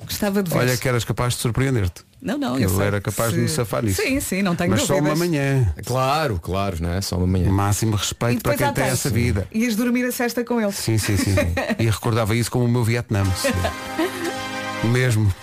Gostava 0.06 0.42
de 0.42 0.50
ver. 0.50 0.58
Olha 0.58 0.76
que 0.78 0.88
eras 0.88 1.04
capaz 1.06 1.36
de 1.36 1.40
surpreender-te. 1.42 2.02
Não, 2.22 2.38
não, 2.38 2.56
eu 2.56 2.64
eu 2.64 2.70
sei. 2.70 2.86
era 2.88 3.02
capaz 3.02 3.32
de 3.34 3.40
me 3.40 3.48
safar 3.48 3.84
nisso. 3.84 4.02
Sim, 4.02 4.20
sim, 4.20 4.42
não 4.44 4.56
tenho 4.56 4.70
Mas 4.72 4.82
só 4.84 4.94
dúvidas. 4.96 5.18
uma 5.20 5.26
manhã. 5.26 5.74
Claro, 5.86 6.40
claro, 6.42 6.78
não 6.80 6.94
é? 6.94 7.02
Só 7.02 7.18
uma 7.18 7.26
manhã. 7.28 7.52
Máximo 7.52 7.96
E 7.96 7.98
respeito 7.98 8.42
para 8.44 8.54
depois 8.54 8.58
quem 8.58 8.68
à 8.68 8.72
tem 8.74 8.84
tarde. 8.84 8.94
essa 9.00 9.10
vida. 9.10 9.48
Ias 9.52 9.76
dormir 9.76 10.06
a 10.06 10.12
cesta 10.12 10.44
com 10.44 10.60
ele. 10.62 10.72
Sim, 10.72 10.98
sim, 10.98 11.18
sim. 11.18 11.34
e 11.80 11.86
recordava 11.90 12.36
isso 12.36 12.50
como 12.52 12.66
o 12.66 12.68
meu 12.68 12.84
Vietnã. 12.84 13.24
mesmo. 14.92 15.34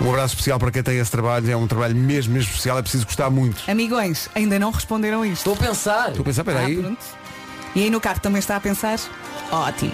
Um 0.00 0.08
abraço 0.10 0.34
especial 0.34 0.58
para 0.58 0.70
quem 0.70 0.82
tem 0.82 0.98
esse 0.98 1.10
trabalho. 1.10 1.48
É 1.50 1.56
um 1.56 1.66
trabalho 1.66 1.94
mesmo, 1.94 2.32
mesmo 2.34 2.48
especial. 2.50 2.78
É 2.78 2.82
preciso 2.82 3.04
gostar 3.04 3.30
muito. 3.30 3.62
Amigões, 3.70 4.28
ainda 4.34 4.58
não 4.58 4.70
responderam 4.70 5.24
isto. 5.24 5.48
Estou 5.48 5.54
a 5.54 5.68
pensar. 5.68 6.08
Estou 6.08 6.22
a 6.22 6.24
pensar, 6.24 6.42
Ah, 6.42 6.44
peraí. 6.44 6.76
pronto. 6.76 6.98
E 7.74 7.84
aí 7.84 7.90
no 7.90 8.00
carro 8.00 8.20
também 8.20 8.38
está 8.38 8.56
a 8.56 8.60
pensar? 8.60 8.98
Ótimo. 9.50 9.92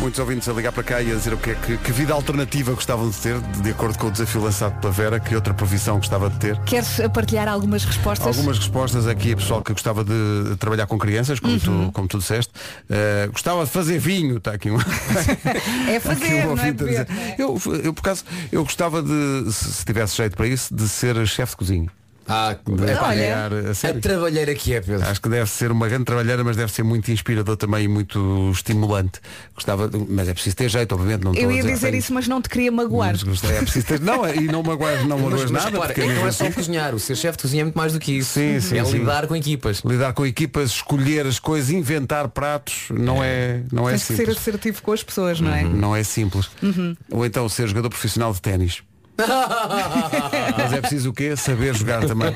Muitos 0.00 0.20
ouvintes 0.20 0.48
a 0.48 0.52
ligar 0.52 0.70
para 0.72 0.82
cá 0.84 1.02
e 1.02 1.10
a 1.10 1.14
dizer 1.16 1.34
o 1.34 1.36
que 1.36 1.50
é 1.50 1.54
que, 1.54 1.76
que 1.76 1.92
vida 1.92 2.14
alternativa 2.14 2.72
gostavam 2.72 3.10
de 3.10 3.16
ter, 3.16 3.38
de 3.40 3.70
acordo 3.70 3.98
com 3.98 4.06
o 4.06 4.10
desafio 4.10 4.40
lançado 4.40 4.80
pela 4.80 4.92
Vera, 4.92 5.18
que 5.20 5.34
outra 5.34 5.52
profissão 5.52 5.96
gostava 5.96 6.30
de 6.30 6.38
ter. 6.38 6.56
Queres 6.60 7.00
partilhar 7.12 7.48
algumas 7.48 7.84
respostas? 7.84 8.26
Algumas 8.26 8.58
respostas 8.58 9.06
aqui, 9.08 9.34
pessoal 9.34 9.60
que 9.60 9.72
gostava 9.72 10.04
de 10.04 10.56
trabalhar 10.58 10.86
com 10.86 10.96
crianças, 10.98 11.40
como, 11.40 11.52
Uhum. 11.54 11.58
tu, 11.88 11.92
como 11.92 12.08
tu 12.08 12.18
disseste. 12.18 12.52
Uh, 12.88 13.30
gostava 13.32 13.64
de 13.64 13.70
fazer 13.70 13.98
vinho, 13.98 14.36
está 14.38 14.52
aqui 14.52 14.70
um. 14.70 14.78
É 15.90 15.96
aqui 15.96 16.00
fazer, 16.00 16.46
um 16.46 16.54
não 16.54 16.64
é 16.64 16.68
a 16.68 16.72
beber. 16.72 17.06
não 17.10 17.16
é? 17.22 17.34
Eu, 17.36 17.60
eu, 17.84 17.92
por 17.92 18.00
acaso, 18.00 18.24
eu 18.52 18.62
gostava 18.62 19.02
de, 19.02 19.52
se 19.52 19.72
se 19.72 19.84
tivesse 19.84 20.16
jeito 20.16 20.36
para 20.36 20.46
isso, 20.46 20.72
de 20.74 20.88
ser 20.88 21.26
chefe 21.26 21.50
de 21.52 21.56
cozinha. 21.56 21.97
Ah, 22.28 22.50
é 22.50 22.54
pá, 22.54 22.70
Olha. 22.72 22.86
trabalhar 22.94 23.52
a 23.52 23.70
a 23.70 23.74
sério. 23.74 24.00
trabalheira 24.00 24.54
que 24.54 24.74
é, 24.74 24.80
Pedro. 24.80 25.06
Acho 25.08 25.20
que 25.20 25.28
deve 25.28 25.48
ser 25.50 25.72
uma 25.72 25.88
grande 25.88 26.04
trabalheira, 26.04 26.44
mas 26.44 26.56
deve 26.56 26.70
ser 26.70 26.82
muito 26.82 27.10
inspirador 27.10 27.56
também 27.56 27.84
e 27.84 27.88
muito 27.88 28.50
estimulante. 28.52 29.20
Gostava, 29.54 29.90
mas 30.08 30.28
é 30.28 30.34
preciso 30.34 30.54
ter 30.56 30.68
jeito, 30.68 30.94
obviamente. 30.94 31.24
Não 31.24 31.34
Eu 31.34 31.48
a 31.48 31.52
ia 31.54 31.62
dizer 31.62 31.86
tenho- 31.90 31.98
isso, 31.98 32.12
mas 32.12 32.28
não 32.28 32.42
te 32.42 32.48
queria 32.48 32.70
magoar. 32.70 33.16
Gostei, 33.24 33.56
é 33.56 33.62
preciso 33.62 33.86
ter. 33.86 34.00
Não, 34.00 34.28
e 34.28 34.42
não 34.42 34.62
magoas, 34.62 35.04
não 35.06 35.18
magoas 35.18 35.50
nada. 35.50 35.70
repara, 35.70 35.86
porque 35.94 36.00
é 36.02 36.14
não 36.14 36.26
é 36.26 36.32
só 36.32 36.44
assim- 36.44 36.52
cozinhar, 36.52 36.94
o 36.94 36.98
ser 36.98 37.16
chefe 37.16 37.38
de 37.38 37.42
cozinha 37.42 37.62
é 37.62 37.64
muito 37.64 37.76
mais 37.76 37.92
do 37.92 37.98
que 37.98 38.12
isso. 38.12 38.34
Sim, 38.34 38.60
sim, 38.60 38.78
é 38.78 38.84
sim. 38.84 38.98
lidar 38.98 39.26
com 39.26 39.34
equipas. 39.34 39.80
lidar 39.84 40.12
com 40.12 40.26
equipas, 40.26 40.70
escolher 40.70 41.26
as 41.26 41.38
coisas, 41.38 41.70
inventar 41.70 42.28
pratos, 42.28 42.88
não 42.90 43.24
é, 43.24 43.62
não 43.72 43.88
é 43.88 43.92
Tens 43.92 44.02
que 44.02 44.06
ser 44.08 44.16
simples. 44.18 44.36
assertivo 44.38 44.82
com 44.82 44.92
as 44.92 45.02
pessoas, 45.02 45.40
não 45.40 45.54
é? 45.54 45.62
Não 45.64 45.96
é 45.96 46.02
simples. 46.02 46.50
Uhum. 46.62 46.94
Ou 47.10 47.24
então 47.24 47.48
ser 47.48 47.66
jogador 47.68 47.88
profissional 47.88 48.32
de 48.34 48.42
ténis. 48.42 48.82
Mas 50.56 50.72
é 50.72 50.80
preciso 50.80 51.10
o 51.10 51.12
quê? 51.12 51.34
Saber 51.36 51.74
jogar 51.74 52.04
também. 52.06 52.34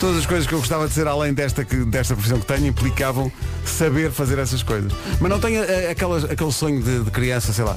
Todas 0.00 0.18
as 0.18 0.26
coisas 0.26 0.46
que 0.46 0.54
eu 0.54 0.58
gostava 0.58 0.88
de 0.88 0.94
ser 0.94 1.06
além 1.06 1.34
desta, 1.34 1.64
que, 1.64 1.76
desta 1.84 2.14
profissão 2.14 2.40
que 2.40 2.46
tenho 2.46 2.66
implicavam 2.66 3.30
saber 3.64 4.10
fazer 4.10 4.38
essas 4.38 4.62
coisas. 4.62 4.92
Mas 5.20 5.30
não 5.30 5.38
tenho 5.38 5.62
eh, 5.62 5.90
aquelas, 5.90 6.24
aquele 6.24 6.52
sonho 6.52 6.82
de, 6.82 7.04
de 7.04 7.10
criança, 7.10 7.52
sei 7.52 7.64
lá. 7.64 7.76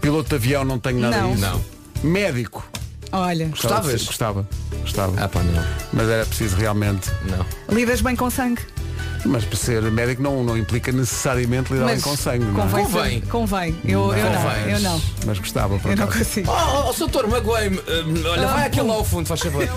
Piloto 0.00 0.28
de 0.28 0.34
avião 0.36 0.64
não 0.64 0.78
tenho 0.78 1.00
nada 1.00 1.20
Não. 1.20 1.32
disso. 1.34 1.42
Não. 1.42 2.10
Médico. 2.10 2.66
Olha, 3.12 3.48
Gostavas? 3.48 4.04
Gostava. 4.04 4.48
Gostava. 4.82 5.22
Ah 5.22 5.28
pá, 5.28 5.42
não. 5.42 5.64
Mas 5.92 6.08
era 6.08 6.24
preciso 6.24 6.56
realmente. 6.56 7.10
Não. 7.24 7.44
lidas 7.74 8.00
bem 8.00 8.14
com 8.14 8.30
sangue. 8.30 8.62
Mas 9.24 9.44
para 9.44 9.56
ser 9.56 9.82
médico 9.82 10.22
não, 10.22 10.42
não 10.42 10.56
implica 10.56 10.90
necessariamente 10.92 11.72
lidar 11.72 11.86
bem 11.86 11.94
Mas 11.96 12.04
com 12.04 12.16
sangue. 12.16 12.44
não 12.44 12.58
é? 12.58 12.62
Convém. 12.62 12.84
Convém. 12.84 13.20
ser- 13.20 13.26
Convém. 13.28 13.76
Eu, 13.84 14.12
eu 14.14 14.30
não, 14.30 14.42
Convém. 14.42 14.72
eu 14.72 14.80
não. 14.80 15.02
Mas 15.26 15.38
gostava. 15.38 15.78
por 15.78 15.90
Eu 15.90 15.96
não 15.96 16.06
consigo. 16.06 16.50
Oh, 16.50 16.88
oh, 16.88 16.92
doutor, 16.92 17.26
magoei-me. 17.28 17.76
Hum, 17.78 18.22
olha, 18.26 18.46
vai 18.48 18.66
aquele 18.66 18.88
lá 18.88 18.94
ao 18.94 19.04
fundo, 19.04 19.26
faz 19.26 19.40
favor. 19.40 19.68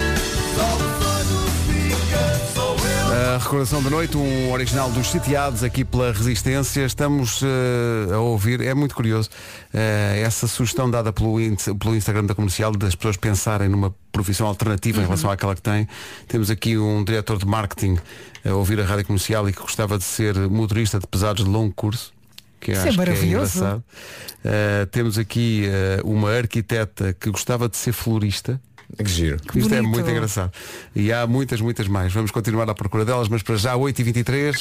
Recordação 3.43 3.84
da 3.84 3.89
noite, 3.89 4.15
um 4.17 4.51
original 4.51 4.89
dos 4.89 5.08
sitiados 5.12 5.63
aqui 5.63 5.84
pela 5.84 6.12
Resistência. 6.13 6.86
Estamos 6.86 7.41
eh, 7.43 8.13
a 8.13 8.17
ouvir, 8.19 8.62
é 8.62 8.73
muito 8.73 8.95
curioso, 8.95 9.29
eh, 9.73 10.21
essa 10.25 10.47
sugestão 10.47 10.89
dada 10.89 11.12
pelo, 11.12 11.36
pelo 11.77 11.95
Instagram 11.95 12.25
da 12.25 12.34
comercial 12.34 12.71
das 12.71 12.95
pessoas 12.95 13.17
pensarem 13.17 13.67
numa 13.67 13.93
profissão 14.12 14.47
alternativa 14.47 14.97
Uhum. 14.99 15.03
em 15.03 15.08
relação 15.08 15.29
àquela 15.29 15.53
que 15.56 15.62
têm. 15.62 15.88
Temos 16.27 16.49
aqui 16.49 16.77
um 16.77 17.03
diretor 17.03 17.38
de 17.38 17.45
marketing 17.45 17.97
a 18.45 18.53
ouvir 18.53 18.79
a 18.79 18.86
rádio 18.86 19.06
comercial 19.06 19.47
e 19.49 19.53
que 19.53 19.60
gostava 19.62 19.97
de 19.97 20.03
ser 20.06 20.36
motorista 20.49 20.97
de 20.97 21.06
pesados 21.06 21.43
de 21.43 21.49
longo 21.49 21.73
curso. 21.73 22.13
Que 22.62 22.71
Isso 22.71 22.79
é 22.79 22.84
acho 22.84 22.91
que 22.91 22.97
maravilhoso. 22.97 23.58
engraçado. 23.58 23.84
Eh, 24.45 24.88
temos 24.89 25.17
aqui 25.17 25.65
eh, 25.67 25.99
uma 26.06 26.32
arquiteta 26.32 27.13
que 27.13 27.29
gostava 27.29 27.67
de 27.67 27.75
ser 27.75 27.91
florista. 27.91 28.60
Que 28.97 29.10
giro. 29.10 29.38
Isto 29.56 29.73
é 29.73 29.77
bonito. 29.77 29.89
muito 29.89 30.10
engraçado. 30.10 30.51
E 30.95 31.12
há 31.12 31.25
muitas, 31.25 31.60
muitas 31.62 31.88
mais. 31.88 32.13
Vamos 32.13 32.32
continuar 32.32 32.69
à 32.69 32.73
procura 32.75 33.03
delas, 33.06 33.27
mas 33.27 33.41
para 33.41 33.56
já 33.56 33.75
8h23. 33.75 34.56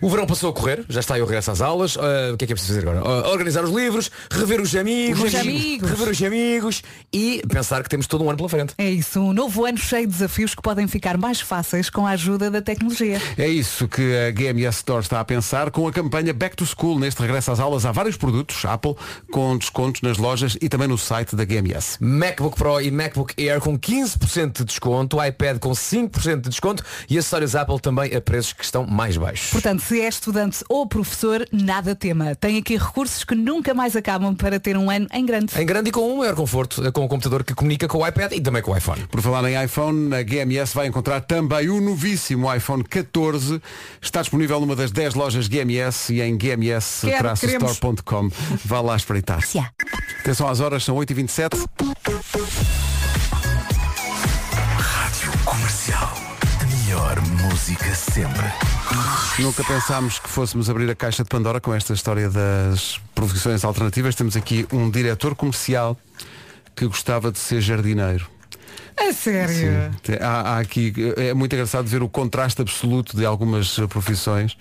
O 0.00 0.08
verão 0.08 0.26
passou 0.26 0.50
a 0.50 0.52
correr, 0.52 0.84
já 0.88 1.00
está 1.00 1.14
aí 1.14 1.22
o 1.22 1.24
regresso 1.26 1.50
às 1.50 1.60
aulas. 1.60 1.96
Ah, 1.98 2.32
o 2.32 2.36
que 2.36 2.44
é 2.44 2.46
que 2.46 2.52
é 2.52 2.56
preciso 2.56 2.74
fazer 2.80 2.88
agora? 2.88 3.00
Ah, 3.06 3.30
organizar 3.30 3.62
os 3.64 3.70
livros, 3.70 4.10
rever 4.30 4.60
os 4.60 4.74
amigos, 4.74 5.22
Os 5.22 5.34
amigos. 5.34 5.90
rever 5.90 6.08
os 6.08 6.22
amigos 6.22 6.82
e 7.12 7.42
pensar 7.48 7.82
que 7.82 7.88
temos 7.88 8.06
todo 8.06 8.24
um 8.24 8.28
ano 8.28 8.36
pela 8.36 8.48
frente. 8.48 8.74
É 8.78 8.90
isso, 8.90 9.20
um 9.20 9.32
novo 9.32 9.64
ano 9.64 9.78
cheio 9.78 10.06
de 10.06 10.12
desafios 10.12 10.54
que 10.54 10.62
podem 10.62 10.86
ficar 10.88 11.18
mais 11.18 11.40
fáceis 11.40 11.90
com 11.90 12.06
a 12.06 12.10
ajuda 12.10 12.50
da 12.50 12.62
tecnologia. 12.62 13.20
É 13.36 13.48
isso 13.48 13.86
que 13.88 14.02
a 14.16 14.30
GMS 14.30 14.78
Store 14.78 15.00
está 15.02 15.20
a 15.20 15.24
pensar 15.24 15.70
com 15.70 15.86
a 15.86 15.92
campanha 15.92 16.32
Back 16.32 16.56
to 16.56 16.64
School. 16.66 16.98
Neste 16.98 17.20
regresso 17.20 17.50
às 17.52 17.60
aulas 17.60 17.84
há 17.84 17.92
vários 17.92 18.16
produtos 18.16 18.64
Apple 18.64 18.94
com 19.30 19.56
descontos 19.58 20.00
nas 20.02 20.16
lojas 20.18 20.56
e 20.60 20.68
também 20.68 20.88
no 20.88 20.96
site 20.98 21.36
da 21.36 21.44
GMS. 21.44 21.98
MacBook 22.00 22.56
Pro 22.56 22.80
e 22.80 22.90
MacBook 22.90 23.34
Air 23.38 23.60
com 23.60 23.73
15% 23.78 24.58
de 24.58 24.64
desconto, 24.64 25.22
iPad 25.22 25.58
com 25.58 25.70
5% 25.70 26.40
de 26.40 26.48
desconto 26.50 26.82
e 27.08 27.18
acessórios 27.18 27.54
Apple 27.54 27.80
também 27.80 28.14
a 28.14 28.20
preços 28.20 28.52
que 28.52 28.64
estão 28.64 28.86
mais 28.86 29.16
baixos. 29.16 29.50
Portanto, 29.50 29.80
se 29.80 30.00
é 30.00 30.08
estudante 30.08 30.64
ou 30.68 30.86
professor, 30.86 31.46
nada 31.52 31.94
tema. 31.94 32.34
Tem 32.34 32.58
aqui 32.58 32.76
recursos 32.76 33.24
que 33.24 33.34
nunca 33.34 33.74
mais 33.74 33.96
acabam 33.96 34.34
para 34.34 34.58
ter 34.60 34.76
um 34.76 34.90
ano 34.90 35.06
em 35.12 35.24
grande. 35.24 35.60
Em 35.60 35.66
grande 35.66 35.88
e 35.88 35.92
com 35.92 36.12
um 36.12 36.18
maior 36.18 36.34
conforto, 36.34 36.92
com 36.92 37.04
um 37.04 37.08
computador 37.08 37.44
que 37.44 37.54
comunica 37.54 37.88
com 37.88 37.98
o 37.98 38.06
iPad 38.06 38.32
e 38.32 38.40
também 38.40 38.62
com 38.62 38.72
o 38.72 38.76
iPhone. 38.76 39.06
Por 39.06 39.20
falar 39.20 39.48
em 39.50 39.62
iPhone, 39.64 40.14
a 40.14 40.22
GMS 40.22 40.74
vai 40.74 40.86
encontrar 40.86 41.20
também 41.20 41.68
o 41.68 41.80
novíssimo 41.80 42.52
iPhone 42.54 42.84
14. 42.84 43.60
Está 44.00 44.20
disponível 44.20 44.60
numa 44.60 44.76
das 44.76 44.90
10 44.90 45.14
lojas 45.14 45.48
GMS 45.48 46.12
e 46.12 46.20
em 46.20 46.36
gms-store.com. 46.36 48.30
Vá 48.64 48.80
lá 48.80 48.96
espreitar. 48.96 49.40
Atenção 50.20 50.48
às 50.48 50.60
horas, 50.60 50.84
são 50.84 50.96
8h27. 50.96 51.54
Comercial. 55.54 56.12
A 56.60 56.64
melhor 56.66 57.20
música 57.22 57.94
sempre. 57.94 58.44
Nunca 59.38 59.62
pensámos 59.62 60.18
que 60.18 60.28
fôssemos 60.28 60.68
abrir 60.68 60.90
a 60.90 60.96
caixa 60.96 61.22
de 61.22 61.28
Pandora 61.28 61.60
com 61.60 61.72
esta 61.72 61.92
história 61.92 62.28
das 62.28 63.00
profissões 63.14 63.64
alternativas. 63.64 64.16
Temos 64.16 64.36
aqui 64.36 64.66
um 64.72 64.90
diretor 64.90 65.36
comercial 65.36 65.96
que 66.74 66.86
gostava 66.86 67.30
de 67.30 67.38
ser 67.38 67.60
jardineiro. 67.60 68.26
A 68.98 69.12
sério? 69.12 69.94
Tem- 70.02 70.16
Há, 70.20 70.56
há 70.56 70.58
aqui, 70.58 70.92
é 71.16 71.32
muito 71.32 71.52
engraçado 71.54 71.86
ver 71.86 72.02
o 72.02 72.08
contraste 72.08 72.60
absoluto 72.60 73.16
de 73.16 73.24
algumas 73.24 73.76
profissões. 73.88 74.56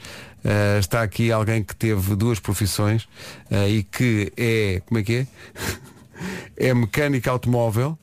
Eh, 0.45 0.77
está 0.79 1.01
aqui 1.01 1.31
alguém 1.31 1.63
que 1.63 1.75
teve 1.75 2.15
duas 2.15 2.39
profissões 2.39 3.07
eh, 3.49 3.69
e 3.69 3.83
que 3.83 4.31
é, 4.37 4.81
como 4.85 4.99
é 4.99 5.03
que 5.03 5.15
é? 5.15 5.27
é 6.69 6.73
mecânico 6.73 7.29
automóvel, 7.31 7.97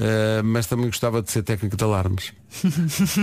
eh, 0.00 0.40
mas 0.42 0.66
também 0.66 0.86
gostava 0.86 1.20
de 1.20 1.30
ser 1.30 1.42
técnico 1.42 1.76
de 1.76 1.84
alarmes. 1.84 2.32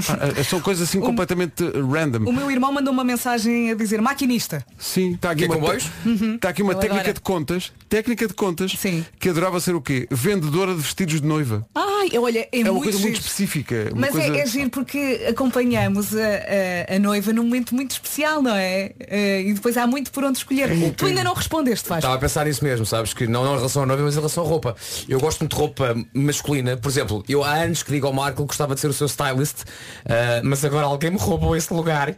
Ah, 0.09 0.39
ah, 0.39 0.43
são 0.43 0.61
coisas 0.61 0.87
assim 0.87 1.01
completamente 1.01 1.61
random. 1.63 2.29
O 2.29 2.31
meu 2.31 2.49
irmão 2.49 2.71
mandou 2.71 2.93
uma 2.93 3.03
mensagem 3.03 3.71
a 3.71 3.75
dizer 3.75 4.01
maquinista. 4.01 4.65
Sim, 4.77 5.15
está 5.15 5.31
aqui 5.31 5.43
é 5.43 5.47
uma? 5.47 5.57
Uhum. 6.05 6.35
está 6.35 6.49
aqui 6.49 6.63
uma 6.63 6.71
Ele 6.71 6.79
técnica 6.79 7.01
adora. 7.01 7.13
de 7.13 7.19
contas, 7.21 7.73
técnica 7.89 8.25
de 8.27 8.33
contas, 8.33 8.71
Sim. 8.71 9.05
que 9.19 9.27
adorava 9.29 9.59
ser 9.59 9.75
o 9.75 9.81
quê? 9.81 10.07
Vendedora 10.09 10.73
de 10.73 10.81
vestidos 10.81 11.19
de 11.19 11.27
noiva. 11.27 11.67
Ai, 11.99 12.17
olha, 12.17 12.39
é, 12.39 12.59
É, 12.59 12.63
uma 12.63 12.71
muito 12.73 12.83
coisa 12.83 12.99
muito 12.99 13.15
giro. 13.15 13.19
específica. 13.19 13.89
uma 13.91 14.01
Mas 14.01 14.11
coisa... 14.11 14.35
é, 14.35 14.39
é 14.41 14.45
giro 14.45 14.69
porque 14.69 15.25
acompanhamos 15.29 16.15
a, 16.15 16.19
a- 16.91 16.95
a 16.95 16.99
noiva 16.99 17.33
num 17.33 17.43
momento 17.43 17.73
muito 17.75 17.91
especial, 17.91 18.41
não 18.41 18.55
é? 18.55 18.91
Eh, 18.99 19.41
e 19.41 19.53
depois 19.53 19.77
há 19.77 19.87
muito 19.87 20.11
por 20.11 20.23
onde 20.23 20.37
escolher. 20.37 20.69
tu 20.95 21.05
ainda 21.05 21.23
não 21.23 21.33
respondeste, 21.33 21.87
faz. 21.87 21.99
Estava 21.99 22.15
a 22.15 22.19
pensar 22.19 22.45
nisso 22.45 22.63
mesmo, 22.63 22.85
sabes? 22.85 23.13
Que 23.13 23.25
não, 23.27 23.43
não 23.43 23.53
em 23.53 23.57
relação 23.57 23.83
à 23.83 23.85
noiva, 23.85 24.03
mas 24.03 24.13
em 24.13 24.17
relação 24.17 24.43
à 24.43 24.47
roupa. 24.47 24.75
Eu 25.07 25.19
gosto 25.19 25.39
muito 25.39 25.53
de 25.55 25.59
roupa 25.59 25.95
masculina. 26.13 26.77
Por 26.77 26.89
exemplo, 26.89 27.23
eu 27.27 27.43
há 27.43 27.53
anos 27.53 27.83
que 27.83 27.91
digo 27.91 28.07
ao 28.07 28.13
Marco 28.13 28.41
que 28.43 28.47
gostava 28.47 28.75
de 28.75 28.81
ser 28.81 28.87
o 28.87 28.93
seu 28.93 29.07
stylist, 29.07 29.63
ah, 30.05 30.41
mas 30.43 30.63
agora 30.63 30.85
alguém 30.85 31.11
me 31.11 31.17
roubou 31.17 31.55
esse 31.55 31.73
lugar. 31.73 32.15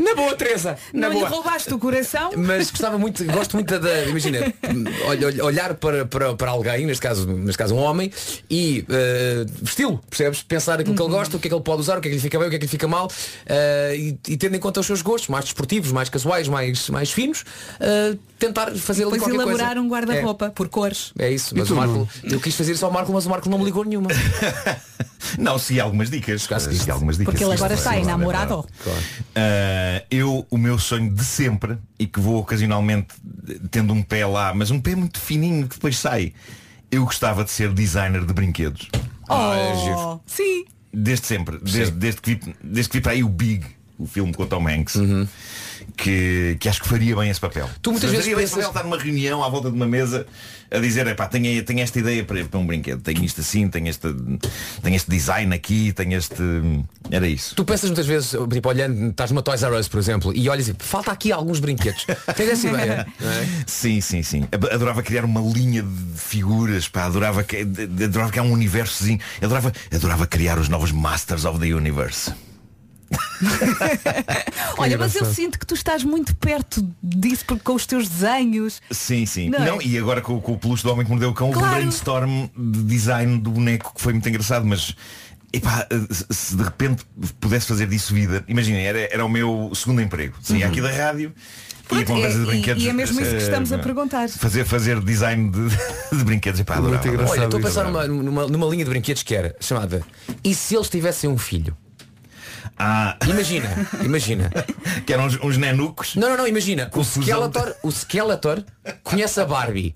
Na 0.00 0.14
boa, 0.14 0.34
Teresa! 0.36 0.76
Na 0.92 1.08
não 1.08 1.14
lhe 1.14 1.14
boa. 1.20 1.28
roubaste 1.28 1.72
o 1.72 1.78
coração? 1.78 2.30
Mas 2.36 2.70
gostava 2.70 2.98
muito, 2.98 3.24
gosto 3.24 3.54
muito 3.56 3.78
da, 3.78 4.04
imagina, 4.04 4.52
olh- 5.06 5.24
olh- 5.24 5.42
olhar 5.44 5.74
para, 5.74 6.04
para, 6.06 6.34
para 6.34 6.50
alguém, 6.50 6.86
neste 6.86 7.02
caso, 7.02 7.26
neste 7.26 7.58
caso 7.58 7.74
um 7.74 7.78
homem, 7.78 8.10
e 8.50 8.84
eh, 8.88 9.44
vesti-lo, 9.60 10.00
percebes? 10.08 10.42
Pensar 10.42 10.80
aquilo 10.80 10.94
que 10.96 11.02
ele 11.02 11.10
gosta, 11.10 11.36
o 11.36 11.40
que 11.40 11.48
é 11.48 11.50
que 11.50 11.54
ele 11.54 11.62
pode 11.64 11.80
usar, 11.80 11.98
o 11.98 12.00
que 12.00 12.08
é 12.08 12.10
que 12.10 12.16
lhe 12.16 12.22
fica 12.22 12.38
bem, 12.38 12.46
o 12.48 12.50
que 12.50 12.56
é 12.56 12.58
que 12.58 12.64
lhe 12.64 12.70
fica 12.70 12.86
mal, 12.88 13.10
eh, 13.46 13.94
e, 13.96 14.18
e 14.32 14.36
tendo 14.36 14.56
em 14.56 14.60
conta 14.60 14.80
os 14.80 14.86
seus 14.86 15.02
gostos, 15.02 15.28
mais 15.28 15.44
desportivos, 15.44 15.90
mais 15.92 16.08
casuais, 16.08 16.48
mais, 16.48 16.88
mais 16.88 17.10
finos, 17.10 17.44
eh, 17.80 18.16
tentar 18.46 18.74
fazer 18.74 19.04
ali 19.04 19.18
qualquer 19.18 19.34
elaborar 19.34 19.68
coisa. 19.68 19.80
um 19.80 19.88
guarda-roupa 19.88 20.50
por 20.50 20.68
cores. 20.68 21.12
É, 21.18 21.26
é 21.26 21.30
isso, 21.30 21.54
mas 21.56 21.70
o 21.70 21.76
Marco, 21.76 22.08
eu 22.24 22.40
quis 22.40 22.56
fazer 22.56 22.72
isso 22.72 22.84
ao 22.84 22.90
Marco, 22.90 23.12
mas 23.12 23.24
o 23.24 23.30
Marco 23.30 23.48
não 23.48 23.58
me 23.58 23.64
ligou 23.64 23.84
nenhuma. 23.84 24.10
Não, 25.38 25.56
segui 25.58 25.80
algumas 25.80 26.10
dicas. 26.10 26.42
Segui 26.42 26.90
algumas 26.90 27.16
dicas. 27.16 27.32
Porque 27.32 27.44
ele 27.44 27.54
agora 27.54 27.72
está 27.72 27.96
é 27.96 28.02
enamorado. 28.02 28.66
verdade. 28.84 29.06
Ah, 29.34 30.04
eu, 30.10 30.46
o 30.50 30.58
meu 30.58 30.78
sonho 30.78 31.10
de 31.10 31.24
sempre, 31.24 31.78
e 31.98 32.06
que 32.06 32.20
vou 32.20 32.40
ocasionalmente 32.40 33.14
tendo 33.70 33.94
um 33.94 34.02
pé 34.02 34.26
lá, 34.26 34.52
mas 34.52 34.70
um 34.70 34.80
pé 34.80 34.94
muito 34.94 35.18
fininho 35.18 35.68
que 35.68 35.76
depois 35.76 35.96
sai, 35.96 36.34
eu 36.90 37.04
gostava 37.04 37.44
de 37.44 37.50
ser 37.50 37.72
designer 37.72 38.26
de 38.26 38.32
brinquedos. 38.34 38.88
Ah, 39.28 39.54
é. 39.56 40.20
Sim. 40.26 40.64
Desde 40.92 41.26
sempre. 41.26 41.58
Desde, 41.62 41.92
desde, 41.92 42.20
que 42.20 42.34
vi, 42.34 42.54
desde 42.62 42.90
que 42.90 42.98
vi 42.98 43.02
para 43.02 43.12
aí 43.12 43.24
o 43.24 43.28
Big, 43.28 43.64
o 43.98 44.06
filme 44.06 44.34
com 44.34 44.42
o 44.42 44.46
Tom 44.46 44.68
Hanks, 44.68 44.96
que, 45.96 46.56
que 46.60 46.68
acho 46.68 46.80
que 46.82 46.88
faria 46.88 47.14
bem 47.16 47.30
esse 47.30 47.40
papel. 47.40 47.68
Tu 47.80 47.90
muitas 47.90 48.10
Faria 48.10 48.20
vezes 48.24 48.34
bem 48.36 48.44
esse 48.44 48.54
pensas- 48.54 48.66
papel 48.68 48.80
estar 48.82 48.96
numa 48.96 49.02
reunião 49.02 49.42
à 49.44 49.48
volta 49.48 49.70
de 49.70 49.76
uma 49.76 49.86
mesa 49.86 50.26
a 50.70 50.78
dizer, 50.78 51.06
epá, 51.06 51.26
tenho, 51.28 51.62
tenho 51.64 51.80
esta 51.80 51.98
ideia 51.98 52.24
para, 52.24 52.42
para 52.46 52.58
um 52.58 52.66
brinquedo, 52.66 53.02
tenho 53.02 53.22
isto 53.22 53.42
assim, 53.42 53.68
tenho 53.68 53.88
este, 53.88 54.08
tenho 54.82 54.96
este 54.96 55.10
design 55.10 55.54
aqui, 55.54 55.92
tenho 55.92 56.16
este. 56.16 56.42
Era 57.10 57.26
isso. 57.28 57.54
Tu 57.54 57.62
pensas 57.64 57.90
muitas 57.90 58.06
vezes, 58.06 58.34
tipo, 58.50 58.68
olhando, 58.70 59.10
estás 59.10 59.30
numa 59.30 59.42
Toys 59.42 59.62
R 59.62 59.76
Us, 59.76 59.86
por 59.88 59.98
exemplo, 60.00 60.32
e 60.34 60.48
olhas 60.48 60.68
e 60.68 60.74
falta 60.78 61.12
aqui 61.12 61.30
alguns 61.30 61.60
brinquedos. 61.60 62.06
Tens 62.34 62.48
essa 62.48 62.68
ideia? 62.68 63.06
é? 63.20 63.46
Sim, 63.66 64.00
sim, 64.00 64.22
sim. 64.22 64.48
Ad- 64.50 64.70
Adorava 64.72 65.02
criar 65.02 65.26
uma 65.26 65.42
linha 65.42 65.82
de 65.82 66.18
figuras, 66.18 66.88
pá, 66.88 67.04
adorava, 67.04 67.44
adorava 68.04 68.30
criar 68.30 68.42
um 68.44 68.52
universozinho. 68.52 69.20
Adorava, 69.42 69.72
adorava 69.94 70.26
criar 70.26 70.58
os 70.58 70.70
novos 70.70 70.90
Masters 70.90 71.44
of 71.44 71.58
the 71.60 71.74
Universe. 71.74 72.32
Olha, 74.78 74.96
mas 74.98 75.14
eu 75.14 75.24
sinto 75.26 75.58
que 75.58 75.66
tu 75.66 75.74
estás 75.74 76.04
muito 76.04 76.34
perto 76.36 76.86
disso 77.02 77.44
porque 77.46 77.62
com 77.62 77.74
os 77.74 77.86
teus 77.86 78.08
desenhos. 78.08 78.80
Sim, 78.90 79.26
sim. 79.26 79.48
Não 79.50 79.60
Não, 79.60 79.80
é? 79.80 79.84
e 79.84 79.98
agora 79.98 80.20
com, 80.20 80.40
com 80.40 80.52
o 80.52 80.58
peluche 80.58 80.82
do 80.82 80.90
homem 80.92 81.04
que 81.04 81.10
mordeu 81.10 81.30
o 81.30 81.34
cão, 81.34 81.50
Claro. 81.50 81.74
brainstorm 81.76 82.46
de 82.56 82.82
design 82.84 83.38
do 83.38 83.50
boneco 83.50 83.92
que 83.94 84.00
foi 84.00 84.12
muito 84.12 84.28
engraçado, 84.28 84.64
mas 84.66 84.94
epá, 85.52 85.86
se- 86.30 86.56
de 86.56 86.62
repente 86.62 87.04
pudesse 87.40 87.66
fazer 87.66 87.86
disso 87.86 88.14
vida, 88.14 88.44
imagina, 88.48 88.78
era, 88.78 89.00
era 89.12 89.24
o 89.24 89.28
meu 89.28 89.70
segundo 89.74 90.00
emprego. 90.00 90.34
Saía 90.42 90.66
aqui 90.66 90.80
da 90.80 90.90
rádio. 90.90 91.32
Pronto, 91.88 92.12
uma 92.12 92.26
é- 92.26 92.30
de 92.30 92.42
e- 92.42 92.46
brinquedos, 92.46 92.82
e 92.84 92.88
é 92.88 92.92
mesmo 92.92 93.20
isso 93.20 93.28
que 93.30 93.36
eh, 93.36 93.42
estamos 93.42 93.70
a 93.72 93.76
perguntar. 93.78 94.26
Fazer, 94.30 94.64
fazer 94.64 94.98
design 95.00 95.50
de, 95.50 95.68
de 96.16 96.24
brinquedos. 96.24 96.58
Epá, 96.60 96.76
Muito 96.76 96.86
adorava, 96.94 97.08
engraçado. 97.08 97.36
Olha, 97.38 97.44
estou 97.44 97.60
a 97.60 97.62
pensar 97.62 97.84
numa, 97.84 98.06
numa, 98.06 98.46
numa 98.46 98.66
linha 98.68 98.84
de 98.84 98.88
brinquedos 98.90 99.22
que 99.22 99.34
era 99.34 99.54
chamada 99.60 100.02
E 100.42 100.54
se 100.54 100.74
eles 100.74 100.88
tivessem 100.88 101.28
um 101.28 101.36
filho? 101.36 101.76
Ah, 102.78 103.16
Imagina, 103.26 103.68
imagina. 104.04 104.50
que 105.06 105.12
eram 105.12 105.26
uns, 105.26 105.38
uns 105.42 105.56
nenucos. 105.56 106.14
Não, 106.16 106.30
não, 106.30 106.36
não, 106.38 106.46
imagina. 106.46 106.90
O. 106.94 107.02
Skeletor, 107.04 107.74
o 107.82 107.90
Skeletor 107.90 108.62
conhece 109.02 109.40
a 109.40 109.44
Barbie. 109.44 109.94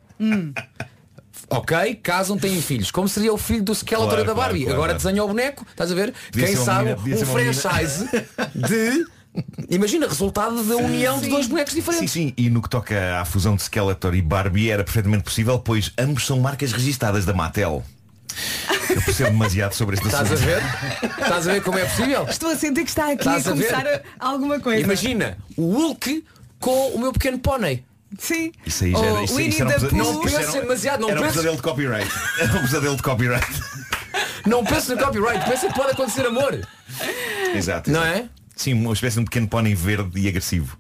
Ok, 1.49 1.95
casam, 2.03 2.37
têm 2.37 2.61
filhos. 2.61 2.91
Como 2.91 3.09
seria 3.09 3.33
o 3.33 3.39
filho 3.39 3.63
do 3.63 3.73
Skeletor 3.75 4.09
Claro, 4.09 4.25
da 4.25 4.35
Barbie? 4.35 4.63
claro, 4.65 4.75
Agora 4.77 4.93
claro. 4.95 5.05
desenha 5.05 5.25
o 5.25 5.29
boneco, 5.29 5.65
estás 5.71 5.93
a 5.93 5.95
ver? 5.95 6.13
Podia 6.33 6.47
Quem 6.47 6.57
sabe 6.57 6.97
menina, 6.97 7.23
um 7.23 7.27
franchise 7.27 8.09
de. 8.55 9.07
Imagina, 9.69 10.09
resultado 10.09 10.65
da 10.65 10.77
união 10.77 11.21
de 11.21 11.29
dois 11.29 11.47
bonecos 11.47 11.73
Sim, 11.75 11.79
diferentes. 11.81 12.11
sim, 12.11 12.33
e 12.39 12.49
no 12.49 12.63
que 12.63 12.71
toca 12.71 13.21
à 13.21 13.25
fusão 13.27 13.55
de 13.55 13.63
Skeletor 13.63 14.15
e 14.15 14.23
Barbie 14.23 14.71
era 14.71 14.83
perfeitamente 14.83 15.25
possível, 15.25 15.59
pois 15.59 15.93
ambos 15.99 16.25
são 16.27 16.41
marcas 16.41 16.73
registadas 16.73 17.27
da 17.27 17.35
Mattel. 17.35 17.85
Eu 18.91 19.03
percebo 19.03 19.31
demasiado 19.31 19.73
sobre 19.75 19.97
este 19.97 20.07
Estás 20.07 20.31
a 20.31 20.35
assunto. 20.35 20.47
ver? 20.47 20.63
Estás 21.21 21.49
a 21.49 21.53
ver 21.53 21.63
como 21.63 21.79
é 21.79 21.85
possível? 21.85 22.27
Estou 22.29 22.51
a 22.51 22.57
sentir 22.57 22.83
que 22.85 22.91
está 22.91 23.07
aqui 23.07 23.21
Estás 23.29 23.47
a 23.47 23.51
começar 23.51 23.87
a- 23.87 24.01
alguma 24.19 24.61
coisa. 24.61 24.81
Imagina, 24.83 25.37
o 25.57 25.71
Hulk 25.73 26.25
com 26.61 26.89
o 26.91 26.99
meu 26.99 27.13
pequeno 27.13 27.39
pônei. 27.39 27.85
Sim. 28.19 28.53
Isso 28.65 28.85
aí 28.85 28.93
já 28.93 28.99
era, 28.99 29.23
isso, 29.25 29.41
isso 29.41 29.63
era 29.63 29.69
um 29.69 29.73
pesa- 29.73 29.91
Não 29.97 30.21
penses 30.23 30.55
demasiado, 30.55 31.01
não 31.01 31.11
era 31.11 31.21
um 31.21 31.25
pesadelo 31.25 31.57
de 31.57 31.63
copyright. 31.63 32.11
Era 32.39 32.53
um 32.59 32.63
pesadelo 32.63 32.97
de 32.97 33.03
copyright. 33.03 33.47
Não 34.47 34.65
penses 34.65 34.89
no 34.89 34.97
copyright, 34.99 35.45
pensa 35.51 35.67
que 35.69 35.75
pode 35.75 35.91
acontecer 35.91 36.25
amor. 36.27 36.61
Exato. 37.55 37.91
Não 37.91 38.03
exato. 38.07 38.19
é? 38.25 38.29
Sim, 38.55 38.75
uma 38.75 38.93
espécie 38.93 39.17
de 39.17 39.21
um 39.23 39.25
pequeno 39.25 39.49
pônei 39.49 39.75
verde 39.75 40.19
e 40.21 40.29
agressivo. 40.29 40.79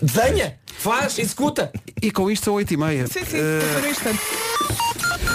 Desenha, 0.00 0.56
faz, 0.78 1.18
executa. 1.18 1.72
E 2.00 2.10
com 2.10 2.30
isto 2.30 2.44
são 2.44 2.54
8 2.54 2.72
e 2.72 2.76
meia. 2.76 3.06
Sim, 3.06 3.24
sim, 3.24 3.38
instante. 3.90 4.20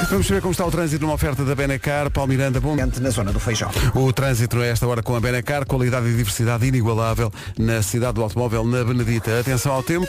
Vamos 0.08 0.28
ver 0.28 0.42
como 0.42 0.52
está 0.52 0.66
o 0.66 0.72
trânsito 0.72 1.04
numa 1.04 1.14
oferta 1.14 1.44
da 1.44 1.54
Benacar. 1.54 2.10
Paulo 2.10 2.30
Miranda, 2.30 2.60
bom. 2.60 2.76
Na 2.76 3.10
zona 3.10 3.32
do 3.32 3.40
Feijão. 3.40 3.70
O 3.94 4.12
trânsito 4.14 4.58
a 4.58 4.66
esta 4.66 4.88
hora 4.88 5.04
com 5.04 5.16
a 5.16 5.20
Benacar, 5.20 5.66
qualidade 5.66 6.08
e 6.08 6.16
diversidade 6.16 6.66
inigualável 6.66 7.32
na 7.58 7.84
cidade 7.84 8.14
do 8.14 8.24
automóvel, 8.24 8.64
na 8.64 8.84
Benedita. 8.84 9.40
Atenção 9.40 9.74
ao 9.74 9.84
tempo. 9.84 10.08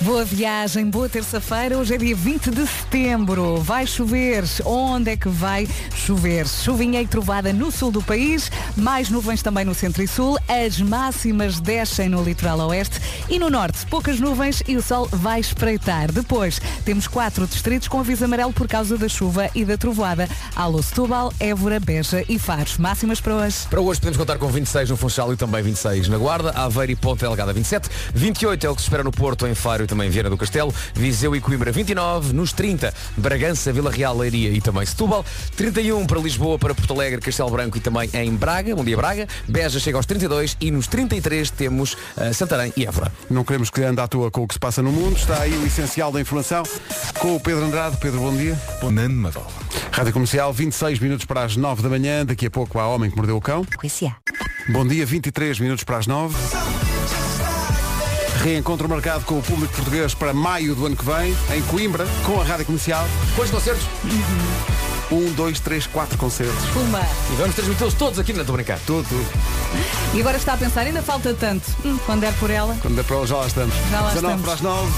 Boa 0.00 0.24
viagem, 0.24 0.88
boa 0.88 1.08
terça-feira. 1.08 1.78
Hoje 1.78 1.94
é 1.94 1.98
dia 1.98 2.16
20 2.16 2.50
de 2.50 2.66
setembro. 2.66 3.58
Vai 3.58 3.86
chover. 3.86 4.42
Onde 4.64 5.12
é 5.12 5.16
que 5.16 5.28
vai 5.28 5.68
chover? 5.94 6.48
Chuvinha 6.48 7.00
e 7.02 7.06
trovada 7.06 7.52
no 7.52 7.70
sul 7.70 7.90
do 7.90 8.02
país, 8.02 8.50
mais 8.74 9.10
nuvens 9.10 9.42
também 9.42 9.64
no 9.64 9.74
centro 9.74 10.02
e 10.02 10.08
sul. 10.08 10.38
As 10.48 10.80
máximas 10.80 11.60
descem 11.60 12.08
no 12.08 12.22
litoral 12.22 12.58
oeste 12.68 13.00
e 13.28 13.38
no 13.38 13.50
norte. 13.50 13.86
Poucas 13.86 14.18
nuvens 14.18 14.62
e 14.66 14.76
o 14.76 14.82
sol 14.82 15.08
vai 15.12 15.40
espreitar. 15.40 16.10
Depois, 16.10 16.60
temos 16.84 17.06
quatro 17.06 17.46
distritos 17.46 17.86
com 17.86 18.00
aviso 18.00 18.24
amarelo 18.24 18.52
por 18.52 18.66
causa 18.66 18.96
da 18.96 19.08
chuva 19.08 19.25
e 19.54 19.64
da 19.64 19.76
trovoada. 19.76 20.28
Alô 20.54 20.82
Setúbal, 20.82 21.32
Évora, 21.40 21.80
Beja 21.80 22.24
e 22.28 22.38
Faros. 22.38 22.78
Máximas 22.78 23.20
para 23.20 23.34
hoje. 23.34 23.58
Para 23.68 23.80
hoje 23.80 23.98
podemos 24.00 24.16
contar 24.16 24.38
com 24.38 24.48
26 24.48 24.90
no 24.90 24.96
Funchal 24.96 25.32
e 25.32 25.36
também 25.36 25.62
26 25.62 26.08
na 26.08 26.16
Guarda, 26.16 26.50
Aveiro 26.50 26.92
e 26.92 26.96
Ponta 26.96 27.26
Delgada 27.26 27.52
27, 27.52 27.88
28 28.14 28.66
é 28.66 28.70
o 28.70 28.74
que 28.74 28.80
se 28.80 28.86
espera 28.86 29.02
no 29.02 29.10
Porto, 29.10 29.46
em 29.46 29.54
Faro 29.54 29.84
e 29.84 29.86
também 29.86 30.06
em 30.06 30.10
Viana 30.10 30.30
do 30.30 30.36
Castelo, 30.36 30.72
Viseu 30.94 31.34
e 31.34 31.40
Coimbra 31.40 31.72
29, 31.72 32.32
nos 32.32 32.52
30 32.52 32.94
Bragança, 33.16 33.72
Vila 33.72 33.90
Real, 33.90 34.16
Leiria 34.16 34.50
e 34.50 34.60
também 34.60 34.86
Setúbal, 34.86 35.24
31 35.56 36.06
para 36.06 36.20
Lisboa, 36.20 36.58
para 36.58 36.74
Porto 36.74 36.92
Alegre, 36.92 37.20
Castelo 37.20 37.50
Branco 37.50 37.76
e 37.76 37.80
também 37.80 38.08
em 38.12 38.34
Braga, 38.34 38.76
bom 38.76 38.84
dia 38.84 38.96
Braga, 38.96 39.26
Beja 39.48 39.80
chega 39.80 39.96
aos 39.96 40.06
32 40.06 40.56
e 40.60 40.70
nos 40.70 40.86
33 40.86 41.50
temos 41.50 41.94
uh, 42.16 42.32
Santarém 42.32 42.72
e 42.76 42.86
Évora. 42.86 43.12
Não 43.28 43.42
queremos 43.42 43.70
que 43.70 43.82
ande 43.82 44.00
à 44.00 44.06
toa 44.06 44.30
com 44.30 44.44
o 44.44 44.48
que 44.48 44.54
se 44.54 44.60
passa 44.60 44.82
no 44.82 44.92
mundo, 44.92 45.16
está 45.16 45.40
aí 45.42 45.56
o 45.56 45.66
essencial 45.66 46.12
da 46.12 46.20
informação 46.20 46.62
com 47.18 47.34
o 47.36 47.40
Pedro 47.40 47.64
Andrade. 47.64 47.96
Pedro, 47.96 48.20
bom 48.20 48.36
dia. 48.36 48.58
Bom 48.80 48.92
Madova. 49.22 49.50
Rádio 49.92 50.12
Comercial, 50.12 50.52
26 50.52 50.98
minutos 50.98 51.24
para 51.24 51.44
as 51.44 51.56
9 51.56 51.82
da 51.82 51.88
manhã, 51.88 52.24
daqui 52.24 52.46
a 52.46 52.50
pouco 52.50 52.78
há 52.78 52.86
Homem 52.88 53.10
que 53.10 53.16
Mordeu 53.16 53.36
o 53.36 53.40
Cão. 53.40 53.66
Bom 54.68 54.86
dia, 54.86 55.06
23 55.06 55.58
minutos 55.60 55.84
para 55.84 55.98
as 55.98 56.06
9. 56.06 56.34
Reencontro 58.42 58.88
marcado 58.88 59.24
com 59.24 59.38
o 59.38 59.42
público 59.42 59.74
português 59.74 60.14
para 60.14 60.32
maio 60.32 60.74
do 60.74 60.86
ano 60.86 60.96
que 60.96 61.04
vem, 61.04 61.36
em 61.54 61.62
Coimbra, 61.62 62.06
com 62.24 62.40
a 62.40 62.44
Rádio 62.44 62.66
Comercial. 62.66 63.04
Quantos 63.34 63.50
concertos? 63.52 63.84
Um, 65.10 65.32
dois, 65.32 65.60
três, 65.60 65.86
quatro 65.86 66.18
concertos. 66.18 66.64
Puma. 66.72 67.00
E 67.32 67.36
vamos 67.36 67.54
transmiti-los 67.54 67.94
todos 67.94 68.18
aqui 68.18 68.32
na 68.32 68.40
Estou 68.40 68.54
a 68.54 68.56
Brincar. 68.56 68.78
Tudo, 68.86 69.08
tudo. 69.08 69.26
E 70.14 70.20
agora 70.20 70.36
está 70.36 70.54
a 70.54 70.56
pensar, 70.56 70.80
ainda 70.82 71.02
falta 71.02 71.32
tanto. 71.34 71.64
Hum, 71.84 71.96
quando 72.04 72.24
é 72.24 72.32
por 72.32 72.50
ela. 72.50 72.76
Quando 72.82 73.00
é 73.00 73.02
para 73.02 73.16
ela, 73.16 73.26
já 73.26 73.36
lá 73.36 73.46
estamos. 73.46 73.74
Já 73.90 74.00
lá 74.00 74.12
19 74.14 74.34
estamos. 74.36 74.42
para 74.42 74.52
as 74.54 74.60
9. 74.60 74.92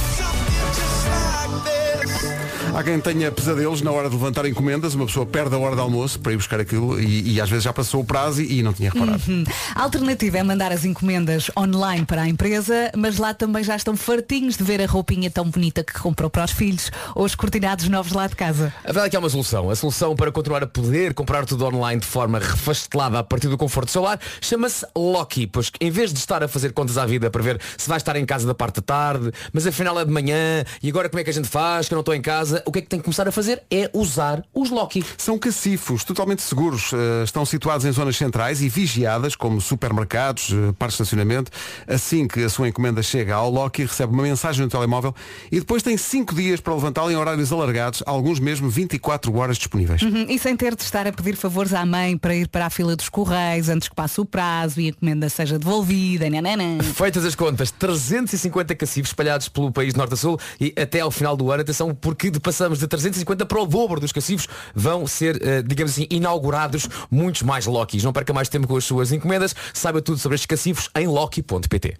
Há 2.74 2.82
quem 2.84 3.00
tenha 3.00 3.32
pesadelos 3.32 3.82
na 3.82 3.90
hora 3.90 4.08
de 4.08 4.14
levantar 4.14 4.46
encomendas, 4.46 4.94
uma 4.94 5.06
pessoa 5.06 5.26
perde 5.26 5.54
a 5.54 5.58
hora 5.58 5.74
de 5.74 5.80
almoço 5.80 6.20
para 6.20 6.32
ir 6.32 6.36
buscar 6.36 6.60
aquilo 6.60 7.00
e, 7.00 7.34
e 7.34 7.40
às 7.40 7.48
vezes 7.48 7.64
já 7.64 7.72
passou 7.72 8.02
o 8.02 8.04
prazo 8.04 8.42
e, 8.42 8.58
e 8.58 8.62
não 8.62 8.72
tinha 8.72 8.90
reparado. 8.90 9.22
Uhum. 9.26 9.44
A 9.74 9.82
alternativa 9.82 10.38
é 10.38 10.42
mandar 10.42 10.70
as 10.70 10.84
encomendas 10.84 11.50
online 11.56 12.04
para 12.04 12.22
a 12.22 12.28
empresa, 12.28 12.90
mas 12.96 13.18
lá 13.18 13.34
também 13.34 13.64
já 13.64 13.74
estão 13.74 13.96
fartinhos 13.96 14.56
de 14.56 14.62
ver 14.62 14.80
a 14.80 14.86
roupinha 14.86 15.30
tão 15.30 15.48
bonita 15.50 15.82
que 15.82 15.92
comprou 15.94 16.30
para 16.30 16.44
os 16.44 16.52
filhos 16.52 16.90
ou 17.14 17.24
os 17.24 17.34
cortinados 17.34 17.88
novos 17.88 18.12
lá 18.12 18.26
de 18.26 18.36
casa. 18.36 18.72
A 18.84 18.86
verdade 18.86 19.06
é 19.06 19.10
que 19.10 19.16
há 19.16 19.20
uma 19.20 19.30
solução. 19.30 19.70
A 19.70 19.76
solução 19.76 20.14
para 20.14 20.30
continuar 20.30 20.62
a 20.62 20.66
poder 20.66 21.14
comprar 21.14 21.46
tudo 21.46 21.64
online 21.66 22.00
de 22.00 22.06
forma 22.06 22.38
refastelada 22.38 23.18
a 23.18 23.24
partir 23.24 23.48
do 23.48 23.56
conforto 23.56 23.88
do 23.88 23.92
seu 23.92 24.02
lar 24.02 24.20
chama-se 24.40 24.86
Loki, 24.96 25.46
pois 25.46 25.70
que 25.70 25.84
em 25.84 25.90
vez 25.90 26.12
de 26.12 26.18
estar 26.18 26.42
a 26.42 26.48
fazer 26.48 26.72
contas 26.72 26.98
à 26.98 27.06
vida 27.06 27.30
para 27.30 27.42
ver 27.42 27.60
se 27.76 27.88
vai 27.88 27.96
estar 27.96 28.14
em 28.16 28.24
casa 28.24 28.46
da 28.46 28.54
parte 28.54 28.76
da 28.76 28.82
tarde, 28.82 29.32
mas 29.52 29.66
afinal 29.66 29.98
é 29.98 30.04
de 30.04 30.10
manhã 30.10 30.64
e 30.82 30.88
agora 30.88 31.08
como 31.08 31.20
é 31.20 31.24
que 31.24 31.30
a 31.30 31.32
gente 31.32 31.48
faz, 31.48 31.88
que 31.88 31.94
eu 31.94 31.96
não 31.96 32.00
estou 32.00 32.14
em 32.14 32.22
casa, 32.22 32.57
o 32.66 32.72
que 32.72 32.78
é 32.78 32.82
que 32.82 32.88
tem 32.88 32.98
que 32.98 33.04
começar 33.04 33.26
a 33.28 33.32
fazer 33.32 33.62
é 33.70 33.90
usar 33.92 34.42
os 34.54 34.70
Loki. 34.70 35.04
São 35.16 35.38
cacifos 35.38 36.04
totalmente 36.04 36.42
seguros. 36.42 36.90
eh, 36.92 37.24
estão 37.24 37.44
situados 37.44 37.84
em 37.86 37.92
zonas 37.92 38.16
centrais 38.16 38.60
e 38.62 38.68
vigiadas, 38.68 39.34
como 39.36 39.60
supermercados, 39.60 40.50
eh, 40.52 40.72
parques 40.78 40.96
de 40.96 41.02
estacionamento. 41.02 41.50
Assim 41.86 42.26
que 42.28 42.42
a 42.44 42.48
sua 42.48 42.68
encomenda 42.68 43.02
chega 43.02 43.34
ao 43.34 43.50
Loki, 43.50 43.82
recebe 43.84 44.12
uma 44.12 44.22
mensagem 44.22 44.62
no 44.64 44.70
telemóvel 44.70 45.14
e 45.50 45.58
depois 45.58 45.82
tem 45.82 45.96
5 45.96 46.34
dias 46.34 46.60
para 46.60 46.74
levantá-la 46.74 47.12
em 47.12 47.16
horários 47.16 47.52
alargados, 47.52 48.02
alguns 48.06 48.38
mesmo 48.40 48.68
24 48.68 49.34
horas 49.36 49.56
disponíveis. 49.58 50.02
Uhum, 50.02 50.26
E 50.28 50.38
sem 50.38 50.56
ter 50.56 50.74
de 50.74 50.82
estar 50.82 51.06
a 51.06 51.12
pedir 51.12 51.36
favores 51.36 51.72
à 51.74 51.84
mãe 51.84 52.16
para 52.16 52.34
ir 52.34 52.48
para 52.48 52.66
a 52.66 52.70
fila 52.70 52.94
dos 52.96 53.08
correios 53.08 53.68
antes 53.68 53.88
que 53.88 53.94
passe 53.94 54.20
o 54.20 54.24
prazo 54.24 54.80
e 54.80 54.86
a 54.86 54.88
encomenda 54.90 55.28
seja 55.28 55.58
devolvida. 55.58 56.28
Nanana. 56.30 56.82
Feitas 56.82 57.24
as 57.24 57.34
contas, 57.34 57.70
350 57.70 58.74
cacifes 58.74 59.10
espalhados 59.10 59.48
pelo 59.48 59.70
país 59.72 59.92
de 59.94 59.98
norte 59.98 60.14
a 60.14 60.16
sul 60.16 60.38
e 60.60 60.72
até 60.80 61.00
ao 61.00 61.10
final 61.10 61.36
do 61.36 61.50
ano, 61.50 61.62
atenção, 61.62 61.94
porque 61.94 62.30
de- 62.30 62.40
passamos 62.48 62.78
de 62.78 62.88
350 62.88 63.44
para 63.44 63.60
o 63.60 63.66
dobro 63.66 64.00
dos 64.00 64.10
cacifes, 64.10 64.48
vão 64.74 65.06
ser, 65.06 65.38
eh, 65.46 65.60
digamos 65.60 65.92
assim, 65.92 66.06
inaugurados 66.08 66.88
muitos 67.10 67.42
mais 67.42 67.66
Lokis. 67.66 68.02
Não 68.02 68.10
perca 68.10 68.32
mais 68.32 68.48
tempo 68.48 68.66
com 68.66 68.74
as 68.74 68.86
suas 68.86 69.12
encomendas, 69.12 69.54
saiba 69.74 70.00
tudo 70.00 70.18
sobre 70.18 70.36
estes 70.36 70.46
cacifes 70.46 70.88
em 70.96 71.06
loki.pt. 71.06 71.98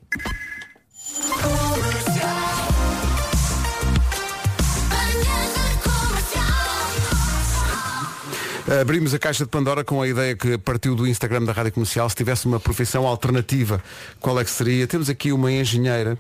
Abrimos 8.81 9.13
a 9.13 9.19
caixa 9.19 9.45
de 9.45 9.51
Pandora 9.51 9.85
com 9.85 10.01
a 10.01 10.09
ideia 10.09 10.35
que 10.35 10.57
partiu 10.57 10.95
do 10.95 11.07
Instagram 11.07 11.43
da 11.43 11.53
Rádio 11.53 11.73
Comercial. 11.73 12.09
Se 12.09 12.17
tivesse 12.17 12.47
uma 12.47 12.59
profissão 12.59 13.07
alternativa, 13.07 13.83
qual 14.19 14.41
é 14.41 14.45
que 14.45 14.51
seria? 14.51 14.87
Temos 14.87 15.11
aqui 15.11 15.31
uma 15.31 15.53
engenheira 15.53 16.19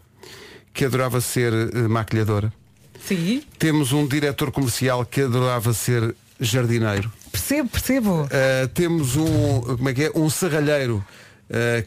que 0.74 0.84
adorava 0.84 1.18
ser 1.22 1.52
eh, 1.52 1.88
maquilhadora. 1.88 2.52
Sim. 3.08 3.42
Temos 3.58 3.92
um 3.92 4.06
diretor 4.06 4.50
comercial 4.50 5.04
que 5.04 5.22
adorava 5.22 5.72
ser 5.72 6.14
jardineiro. 6.38 7.10
Percebo, 7.32 7.68
percebo. 7.70 8.22
Uh, 8.24 8.68
temos 8.74 9.16
um, 9.16 9.60
como 9.60 9.88
é 9.88 9.94
que 9.94 10.04
é? 10.04 10.12
Um 10.14 10.28
serralheiro 10.28 11.04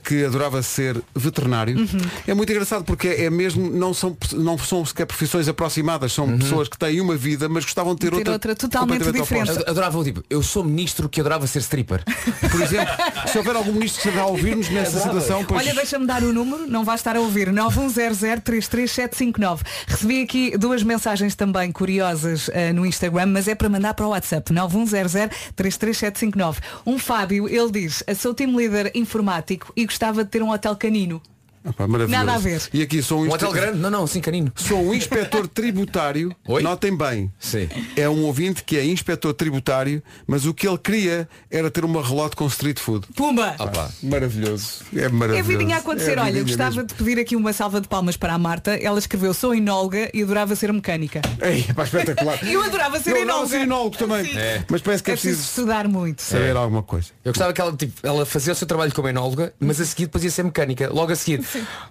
que 0.03 0.25
adorava 0.25 0.61
ser 0.63 0.99
veterinário. 1.15 1.77
Uhum. 1.77 1.87
É 2.27 2.33
muito 2.33 2.51
engraçado 2.51 2.83
porque 2.83 3.07
é 3.07 3.29
mesmo, 3.29 3.69
não 3.69 3.93
são, 3.93 4.17
não 4.33 4.57
são 4.57 4.83
sequer 4.85 5.05
profissões 5.05 5.47
aproximadas, 5.47 6.11
são 6.13 6.37
pessoas 6.37 6.67
que 6.67 6.77
têm 6.77 6.99
uma 6.99 7.15
vida, 7.15 7.47
mas 7.47 7.63
gostavam 7.63 7.93
de 7.93 8.01
ter, 8.01 8.09
Ter 8.11 8.17
outra, 8.17 8.33
outra 8.33 8.55
totalmente 8.55 9.11
diferente. 9.11 9.51
oposta. 9.51 9.61
Ad- 9.61 9.69
Adorava 9.69 9.97
o 9.99 10.03
tipo, 10.03 10.23
eu 10.29 10.41
sou 10.41 10.63
ministro 10.63 11.07
que 11.07 11.19
adorava 11.19 11.45
ser 11.47 11.59
stripper. 11.59 12.03
Por 12.51 12.61
exemplo, 12.61 12.93
se 13.27 13.37
houver 13.37 13.55
algum 13.55 13.73
ministro 13.73 14.01
que 14.01 14.07
esteja 14.07 14.23
a 14.23 14.27
ouvir-nos 14.27 14.69
nessa 14.69 14.99
situação, 14.99 15.45
pois 15.45 15.61
Olha, 15.61 15.73
deixa-me 15.75 16.05
dar 16.07 16.23
o 16.23 16.33
número, 16.33 16.65
não 16.67 16.83
vai 16.83 16.95
estar 16.95 17.15
a 17.15 17.19
ouvir, 17.19 17.49
910033759. 17.51 19.59
Recebi 19.87 20.23
aqui 20.23 20.57
duas 20.57 20.83
mensagens 20.83 21.35
também 21.35 21.71
curiosas 21.71 22.49
eh, 22.53 22.73
no 22.73 22.85
Instagram, 22.85 23.27
mas 23.27 23.47
é 23.47 23.55
para 23.55 23.69
mandar 23.69 23.93
para 23.93 24.05
o 24.05 24.09
WhatsApp, 24.09 24.51
910033759. 24.53 26.57
Um 26.85 26.97
Fábio, 26.97 27.47
ele 27.47 27.71
diz, 27.71 28.03
sou 28.17 28.33
team 28.33 28.55
leader 28.55 28.91
informático 28.95 29.50
e 29.75 29.85
gostava 29.85 30.23
de 30.23 30.29
ter 30.29 30.43
um 30.43 30.51
hotel 30.51 30.75
canino. 30.75 31.21
Opa, 31.63 31.87
maravilhoso. 31.87 32.25
Nada 32.25 32.37
a 32.37 32.39
ver. 32.39 32.61
E 32.73 32.81
aqui 32.81 33.01
sou 33.03 33.19
um, 33.19 33.21
Um 33.23 33.27
inspe- 33.27 33.45
hotel 33.45 33.51
grande? 33.51 33.77
Não, 33.79 33.89
não, 33.89 34.07
sim, 34.07 34.19
canino. 34.21 34.51
Sou 34.55 34.79
um 34.83 34.93
inspetor 34.93 35.47
tributário. 35.47 36.35
Oi? 36.47 36.61
Notem 36.63 36.95
bem. 36.97 37.31
Sim. 37.39 37.69
É 37.95 38.09
um 38.09 38.23
ouvinte 38.23 38.63
que 38.63 38.77
é 38.77 38.85
inspetor 38.85 39.33
tributário, 39.33 40.01
mas 40.25 40.45
o 40.45 40.53
que 40.53 40.67
ele 40.67 40.77
queria 40.77 41.27
era 41.49 41.69
ter 41.69 41.85
uma 41.85 42.01
relote 42.05 42.35
com 42.35 42.47
street 42.47 42.79
food. 42.79 43.05
Pumba! 43.15 43.55
Opa. 43.59 43.91
Maravilhoso. 44.03 44.83
É 44.95 45.01
É 45.03 45.09
maravilhoso. 45.09 45.47
vidinha 45.49 45.75
a 45.75 45.79
acontecer. 45.79 46.17
É 46.17 46.21
Olha, 46.21 46.25
vidinha 46.31 46.43
gostava 46.45 46.69
mesmo. 46.71 46.83
de 46.87 46.93
pedir 46.95 47.19
aqui 47.19 47.35
uma 47.35 47.53
salva 47.53 47.79
de 47.81 47.87
palmas 47.87 48.17
para 48.17 48.33
a 48.33 48.37
Marta. 48.37 48.71
Ela 48.75 48.99
escreveu, 48.99 49.33
sou 49.33 49.53
enóloga 49.53 50.09
e 50.13 50.23
adorava 50.23 50.55
ser 50.55 50.71
mecânica. 50.73 51.21
Ei, 51.41 51.63
pá, 51.73 51.83
espetacular. 51.83 52.39
Eu 52.47 52.63
adorava 52.63 52.99
ser 52.99 53.11
Eu 53.11 53.17
enóloga. 53.23 53.47
ser 53.49 53.61
enólogo 53.61 53.97
também. 53.97 54.25
É. 54.37 54.63
Mas 54.69 54.81
parece 54.81 55.03
que 55.03 55.11
É 55.11 55.13
é 55.13 55.15
preciso 55.15 55.35
preciso 55.37 55.61
estudar 55.61 55.87
muito. 55.87 56.21
saber 56.21 56.55
alguma 56.55 56.83
coisa. 56.83 57.09
Eu 57.23 57.31
gostava 57.31 57.53
que 57.53 57.61
ela, 57.61 57.73
tipo, 57.75 57.93
ela 58.03 58.25
fazia 58.25 58.53
o 58.53 58.55
seu 58.55 58.67
trabalho 58.67 58.93
como 58.93 59.07
enóloga, 59.07 59.53
mas 59.59 59.79
a 59.79 59.85
seguir 59.85 60.05
depois 60.05 60.23
ia 60.23 60.31
ser 60.31 60.43
mecânica. 60.43 60.89
Logo 60.91 61.11
a 61.11 61.15
seguir, 61.15 61.41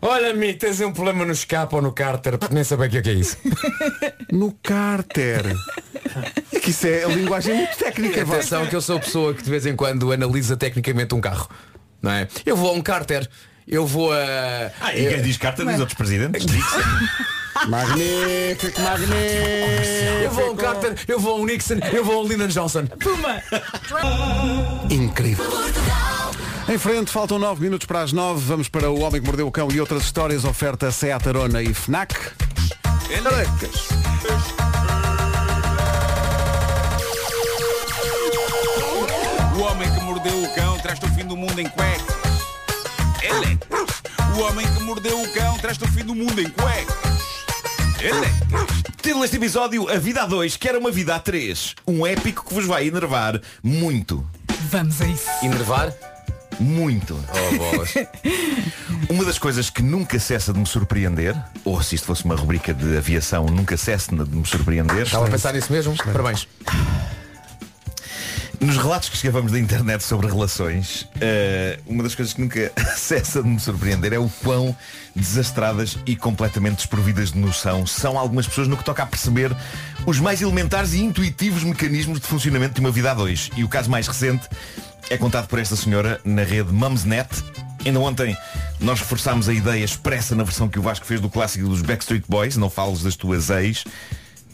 olha 0.01 0.35
me 0.35 0.55
tens 0.55 0.81
um 0.81 0.93
problema 0.93 1.25
no 1.25 1.33
escape 1.33 1.75
ou 1.75 1.83
no 1.83 1.93
cárter, 1.93 2.39
porque 2.39 2.55
nem 2.55 2.65
sabia 2.65 2.87
o 2.87 2.91
que 2.91 2.99
é 2.99 3.03
que 3.03 3.11
é 3.11 3.15
isso. 3.15 3.37
No 4.33 4.53
cárter. 4.63 5.45
É 6.53 6.61
que 6.61 6.71
isso 6.71 6.87
é 6.87 7.03
a 7.03 7.09
linguagem 7.09 7.55
muito 7.55 7.77
técnica. 7.77 8.23
Atenção 8.23 8.65
que 8.67 8.77
eu 8.77 8.81
sou 8.81 8.97
a 8.99 9.01
pessoa 9.01 9.35
que 9.35 9.43
de 9.43 9.51
vez 9.51 9.67
em 9.67 9.75
quando 9.75 10.13
analisa 10.13 10.57
tecnicamente 10.57 11.15
um 11.15 11.21
carro. 11.21 11.49
Não 12.01 12.13
é? 12.13 12.29
Eu 12.47 12.57
vou 12.57 12.71
a 12.71 12.73
um 12.73 12.81
cárter, 12.81 13.29
eu 13.67 13.85
vou 13.87 14.13
a. 14.13 14.71
Ah, 14.81 14.97
e 14.97 15.09
quem 15.09 15.23
diz 15.23 15.37
carta 15.37 15.65
diz 15.65 15.81
outros 15.81 15.97
presidentes? 15.97 16.47
Nixon. 16.47 16.79
Magnífico, 17.69 18.81
magnífico. 18.81 19.15
Eu 20.23 20.31
vou 20.31 20.45
a 20.47 20.51
um 20.51 20.57
Carter, 20.57 20.95
eu 21.09 21.21
vou 21.21 21.33
a 21.35 21.37
um 21.41 21.45
Nixon, 21.45 21.79
eu 21.93 22.05
vou 22.05 22.21
a 22.21 22.23
um 22.23 22.27
Lyndon 22.27 22.47
Johnson. 22.47 22.87
Puma! 22.87 23.43
Incrível. 24.89 25.45
Em 26.71 26.79
frente, 26.79 27.11
faltam 27.11 27.37
9 27.37 27.61
minutos 27.61 27.85
para 27.85 28.01
as 28.01 28.13
9. 28.13 28.45
Vamos 28.47 28.69
para 28.69 28.89
o 28.89 29.01
Homem 29.01 29.21
que 29.21 29.27
Mordeu 29.27 29.49
o 29.49 29.51
Cão 29.51 29.69
e 29.73 29.81
outras 29.81 30.05
histórias. 30.05 30.45
Oferta 30.45 30.93
Seat 30.93 31.29
Arona 31.29 31.61
e 31.61 31.75
FNAC. 31.75 32.15
Elecas. 33.11 33.89
O 39.57 39.63
homem 39.63 39.93
que 39.93 40.01
mordeu 40.05 40.45
o 40.45 40.55
cão 40.55 40.79
traz-te 40.79 41.07
o 41.07 41.09
fim 41.09 41.27
do 41.27 41.37
mundo 41.37 41.61
em 41.61 41.69
cuecas. 41.69 42.17
Elecas. 43.21 44.03
O 44.37 44.41
homem 44.43 44.65
que 44.73 44.83
mordeu 44.85 45.21
o 45.21 45.33
cão 45.33 45.59
traz-te 45.59 45.83
o 45.83 45.89
fim 45.89 46.05
do 46.05 46.15
mundo 46.15 46.41
em 46.41 46.49
cuecas. 46.51 46.95
Título 49.03 49.23
deste 49.23 49.39
episódio, 49.39 49.89
A 49.89 49.99
Vida 49.99 50.23
a 50.23 50.27
Dois, 50.27 50.57
que 50.57 50.69
era 50.69 50.79
uma 50.79 50.93
vida 50.93 51.17
a 51.17 51.19
três. 51.19 51.75
Um 51.85 52.07
épico 52.07 52.47
que 52.47 52.55
vos 52.55 52.65
vai 52.65 52.87
enervar 52.87 53.41
muito. 53.61 54.25
Vamos 54.71 55.03
a 55.03 55.07
isso. 55.07 55.29
Enervar? 55.43 55.93
Muito. 56.61 57.19
Oh, 57.29 57.57
bolas. 57.57 57.95
Uma 59.09 59.25
das 59.25 59.39
coisas 59.39 59.71
que 59.71 59.83
nunca 59.83 60.19
cessa 60.21 60.53
de 60.53 60.59
me 60.59 60.67
surpreender, 60.67 61.35
ou 61.65 61.83
se 61.83 61.95
isto 61.95 62.07
fosse 62.07 62.25
uma 62.25 62.37
rubrica 62.37 62.73
de 62.73 62.97
aviação, 62.97 63.47
nunca 63.47 63.77
cessa 63.77 64.15
de 64.15 64.37
me 64.37 64.47
surpreender. 64.47 65.03
Estava 65.03 65.27
a 65.27 65.31
pensar 65.31 65.53
nisso 65.55 65.73
mesmo? 65.73 65.97
Parabéns. 65.97 66.47
Nos 68.61 68.77
relatos 68.77 69.09
que 69.09 69.15
escrevemos 69.15 69.53
da 69.53 69.59
internet 69.59 70.05
sobre 70.05 70.27
relações, 70.27 71.09
eh, 71.19 71.79
uma 71.87 72.03
das 72.03 72.15
coisas 72.15 72.35
que 72.35 72.43
nunca 72.43 72.71
cessa 72.95 73.43
de 73.43 73.49
me 73.49 73.59
surpreender 73.59 74.13
é 74.13 74.19
o 74.19 74.29
quão 74.45 74.77
desastradas 75.17 75.97
e 76.05 76.15
completamente 76.15 76.77
desprovidas 76.77 77.33
de 77.33 77.39
noção 77.39 77.87
são 77.87 78.19
algumas 78.19 78.47
pessoas 78.47 78.69
no 78.69 78.77
que 78.77 78.85
toca 78.85 79.03
a 79.03 79.07
perceber 79.07 79.51
os 80.05 80.21
mais 80.21 80.43
elementares 80.43 80.93
e 80.93 81.01
intuitivos 81.01 81.65
mecanismos 81.65 82.21
de 82.21 82.27
funcionamento 82.27 82.75
de 82.75 82.81
uma 82.81 82.91
vida 82.91 83.11
a 83.11 83.15
dois. 83.15 83.51
E 83.57 83.65
o 83.65 83.69
caso 83.69 83.91
mais 83.91 84.07
recente 84.07 84.47
é 85.09 85.17
contado 85.17 85.47
por 85.49 85.59
esta 85.59 85.77
senhora 85.77 86.21
na 86.25 86.43
rede 86.43 86.73
Mumsnet. 86.73 87.29
Ainda 87.85 88.01
ontem 88.01 88.37
nós 88.79 88.99
reforçámos 88.99 89.49
a 89.49 89.55
ideia 89.55 89.85
expressa 89.85 90.35
na 90.35 90.45
versão 90.45 90.69
que 90.69 90.79
o 90.79 90.83
Vasco 90.83 91.07
fez 91.07 91.21
do 91.21 91.31
clássico 91.31 91.69
dos 91.69 91.83
Backstreet 91.83 92.25
Boys, 92.29 92.57
não 92.57 92.69
fales 92.69 93.03
das 93.03 93.17
tuas 93.17 93.49
ex. 93.51 93.85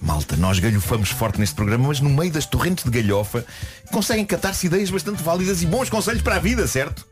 Malta, 0.00 0.36
nós 0.36 0.58
galhofamos 0.58 1.10
forte 1.10 1.40
neste 1.40 1.54
programa, 1.54 1.88
mas 1.88 2.00
no 2.00 2.10
meio 2.10 2.30
das 2.30 2.46
torrentes 2.46 2.84
de 2.84 2.90
galhofa 2.90 3.44
conseguem 3.90 4.24
catar-se 4.24 4.66
ideias 4.66 4.90
bastante 4.90 5.22
válidas 5.22 5.62
e 5.62 5.66
bons 5.66 5.88
conselhos 5.88 6.22
para 6.22 6.36
a 6.36 6.38
vida, 6.38 6.66
certo? 6.66 7.06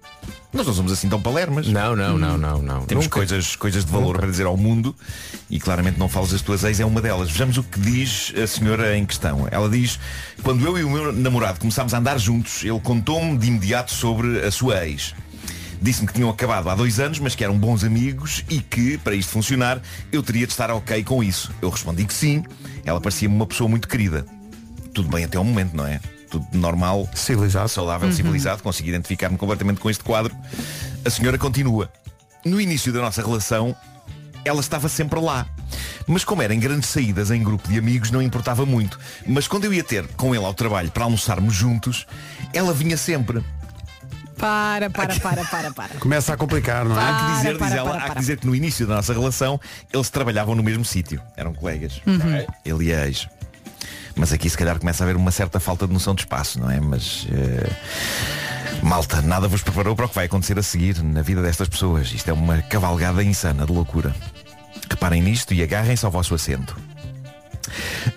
Nós 0.53 0.67
não 0.67 0.73
somos 0.75 0.93
assim 0.93 1.09
tão 1.09 1.21
palermas. 1.21 1.67
Não, 1.67 1.97
não, 1.97 2.17
não, 2.17 2.39
não, 2.39 2.63
não. 2.63 2.87
Temos 2.87 3.07
Nunca. 3.07 3.17
coisas, 3.17 3.57
coisas 3.57 3.85
de 3.85 3.91
valor 3.91 4.17
para 4.17 4.29
dizer 4.29 4.47
ao 4.47 4.57
mundo 4.57 4.95
e 5.51 5.59
claramente 5.59 5.99
não 5.99 6.09
falas 6.09 6.31
das 6.31 6.43
tuas 6.43 6.63
ex 6.63 6.79
é 6.79 6.85
uma 6.85 7.03
delas. 7.03 7.31
Vejamos 7.31 7.59
o 7.59 7.63
que 7.63 7.81
diz 7.81 8.33
a 8.41 8.47
senhora 8.47 8.97
em 8.97 9.05
questão. 9.05 9.49
Ela 9.51 9.69
diz, 9.69 9.99
quando 10.43 10.65
eu 10.65 10.79
e 10.79 10.85
o 10.85 10.91
meu 10.91 11.13
namorado 11.13 11.59
começámos 11.59 11.93
a 11.93 11.99
andar 11.99 12.19
juntos, 12.19 12.63
ele 12.63 12.79
contou-me 12.81 13.37
de 13.37 13.49
imediato 13.49 13.93
sobre 13.93 14.41
a 14.45 14.51
sua 14.51 14.87
ex. 14.87 15.15
Disse-me 15.83 16.07
que 16.07 16.15
tinham 16.15 16.31
acabado 16.31 16.71
há 16.71 16.75
dois 16.75 16.99
anos, 17.01 17.19
mas 17.19 17.35
que 17.35 17.45
eram 17.45 17.59
bons 17.59 17.85
amigos 17.85 18.45
e 18.49 18.61
que, 18.61 18.97
para 18.99 19.15
isto 19.15 19.31
funcionar, 19.33 19.83
eu 20.11 20.23
teria 20.23 20.47
de 20.47 20.53
estar 20.53 20.71
ok 20.71 21.03
com 21.05 21.23
isso. 21.23 21.51
Eu 21.61 21.69
respondi 21.69 22.05
que 22.05 22.15
sim. 22.15 22.43
Ela 22.85 23.01
parecia-me 23.01 23.35
uma 23.35 23.47
pessoa 23.47 23.69
muito 23.69 23.87
querida. 23.89 24.25
Tudo 24.95 25.09
bem 25.09 25.25
até 25.25 25.37
ao 25.37 25.45
momento, 25.45 25.77
não 25.77 25.87
é? 25.87 26.01
Tudo 26.35 26.59
normal, 26.59 27.09
civilizado, 27.15 27.69
saudável, 27.69 28.11
civilizado. 28.13 28.61
Consegui 28.61 28.89
identificar-me 28.89 29.39
completamente 29.39 29.79
com 29.79 29.89
este 29.89 30.03
quadro. 30.03 30.35
A 31.05 31.11
senhora 31.11 31.39
continua. 31.39 31.89
No 32.45 32.61
início 32.61 32.93
da 32.93 33.01
nossa 33.01 33.23
relação, 33.23 33.77
ela 34.45 34.59
estava 34.59 34.89
sempre 34.89 35.21
lá. 35.21 35.47
Mas 36.09 36.25
como 36.25 36.43
eram 36.43 36.59
grandes 36.59 36.89
saídas 36.89 37.31
em 37.31 37.41
grupo 37.41 37.69
de 37.69 37.79
amigos, 37.79 38.11
não 38.11 38.21
importava 38.21 38.67
muito. 38.67 38.99
Mas 39.25 39.47
quando 39.47 39.65
eu 39.65 39.73
ia 39.73 39.85
ter 39.85 40.09
com 40.17 40.35
ele 40.35 40.45
ao 40.45 40.53
trabalho 40.53 40.91
para 40.91 41.05
almoçarmos 41.05 41.55
juntos, 41.55 42.05
ela 42.53 42.73
vinha 42.73 42.97
sempre. 42.97 43.41
Para, 44.37 44.91
para, 44.91 45.15
para, 45.21 45.45
para, 45.45 45.73
para. 45.73 45.95
Começa 46.01 46.35
a 46.35 46.37
complicar, 46.37 46.85
não 46.85 47.01
é? 47.01 47.05
Há 47.05 47.15
que 47.15 47.37
dizer, 47.37 47.57
para, 47.57 47.67
diz 47.69 47.77
ela, 47.77 47.91
para, 47.91 47.99
há 47.99 48.03
que 48.03 48.09
para. 48.09 48.21
dizer 48.21 48.39
que 48.39 48.47
no 48.49 48.57
início 48.57 48.89
da 48.89 48.97
nossa 48.97 49.13
relação 49.13 49.61
eles 49.93 50.11
trabalhavam 50.11 50.57
no 50.57 50.65
mesmo 50.65 50.85
sítio. 50.85 51.23
Eram 51.37 51.55
colegas. 51.55 52.03
Uhum. 52.05 52.45
Ele 52.65 52.85
e 52.87 52.93
a 52.93 53.07
ex. 53.07 53.29
Mas 54.17 54.33
aqui 54.33 54.49
se 54.49 54.57
calhar 54.57 54.79
começa 54.79 55.03
a 55.03 55.05
haver 55.05 55.17
uma 55.17 55.31
certa 55.31 55.59
falta 55.59 55.87
de 55.87 55.93
noção 55.93 56.15
de 56.15 56.23
espaço, 56.23 56.61
não 56.61 56.71
é? 56.71 56.81
Mas. 56.81 57.27
eh, 57.33 57.71
Malta, 58.83 59.23
nada 59.23 59.49
vos 59.49 59.63
preparou 59.63 59.97
para 59.97 60.07
o 60.07 60.09
que 60.09 60.15
vai 60.15 60.27
acontecer 60.27 60.59
a 60.59 60.63
seguir 60.63 61.03
na 61.03 61.23
vida 61.23 61.41
destas 61.41 61.69
pessoas. 61.69 62.13
Isto 62.13 62.31
é 62.31 62.33
uma 62.33 62.61
cavalgada 62.63 63.23
insana 63.23 63.65
de 63.65 63.73
loucura. 63.73 64.15
Reparem 64.91 65.23
nisto 65.23 65.55
e 65.55 65.63
agarrem-se 65.63 66.05
ao 66.05 66.11
vosso 66.11 66.35
assento. 66.35 66.77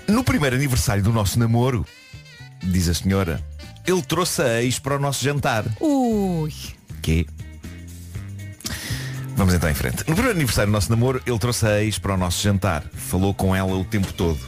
No 0.07 0.23
primeiro 0.23 0.55
aniversário 0.55 1.01
do 1.01 1.11
nosso 1.13 1.39
namoro, 1.39 1.85
diz 2.61 2.89
a 2.89 2.93
senhora, 2.93 3.41
ele 3.85 4.01
trouxe 4.01 4.41
a 4.41 4.61
ex 4.61 4.77
para 4.77 4.97
o 4.97 4.99
nosso 4.99 5.23
jantar. 5.23 5.63
Ui. 5.79 6.53
Que? 7.01 7.25
Vamos 9.35 9.53
então 9.53 9.69
em 9.69 9.73
frente. 9.73 9.99
No 9.99 10.15
primeiro 10.15 10.31
aniversário 10.31 10.69
do 10.71 10.73
nosso 10.73 10.89
namoro, 10.89 11.21
ele 11.25 11.39
trouxe 11.39 11.65
a 11.65 11.81
ex 11.81 11.97
para 11.97 12.13
o 12.15 12.17
nosso 12.17 12.41
jantar. 12.43 12.83
Falou 12.93 13.33
com 13.33 13.55
ela 13.55 13.73
o 13.75 13.85
tempo 13.85 14.11
todo. 14.13 14.39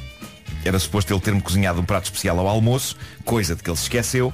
Era 0.65 0.77
suposto 0.79 1.13
ele 1.13 1.21
ter-me 1.21 1.41
cozinhado 1.41 1.79
um 1.79 1.85
prato 1.85 2.05
especial 2.05 2.37
ao 2.39 2.47
almoço, 2.47 2.95
coisa 3.23 3.55
de 3.55 3.63
que 3.63 3.69
ele 3.69 3.77
se 3.77 3.83
esqueceu. 3.83 4.33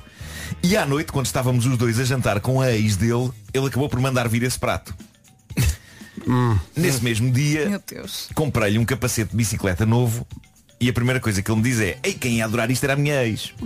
E 0.61 0.75
à 0.77 0.85
noite, 0.85 1.11
quando 1.11 1.25
estávamos 1.25 1.65
os 1.65 1.77
dois 1.77 1.99
a 1.99 2.03
jantar 2.03 2.39
com 2.39 2.61
a 2.61 2.71
ex 2.71 2.95
dele, 2.97 3.31
ele 3.53 3.67
acabou 3.67 3.87
por 3.89 3.99
mandar 3.99 4.27
vir 4.27 4.43
esse 4.43 4.57
prato. 4.59 4.93
Nesse 6.75 7.03
mesmo 7.03 7.31
dia, 7.31 7.69
Meu 7.69 7.81
Deus. 7.85 8.29
comprei-lhe 8.33 8.79
um 8.79 8.85
capacete 8.85 9.31
de 9.31 9.37
bicicleta 9.37 9.85
novo 9.85 10.25
e 10.79 10.89
a 10.89 10.93
primeira 10.93 11.19
coisa 11.19 11.41
que 11.41 11.51
ele 11.51 11.57
me 11.61 11.63
diz 11.63 11.79
é 11.79 11.97
Ei, 12.03 12.13
quem 12.13 12.37
ia 12.37 12.45
adorar 12.45 12.71
isto 12.71 12.83
era 12.83 12.93
a 12.93 12.95
minha 12.95 13.23
ex. 13.25 13.53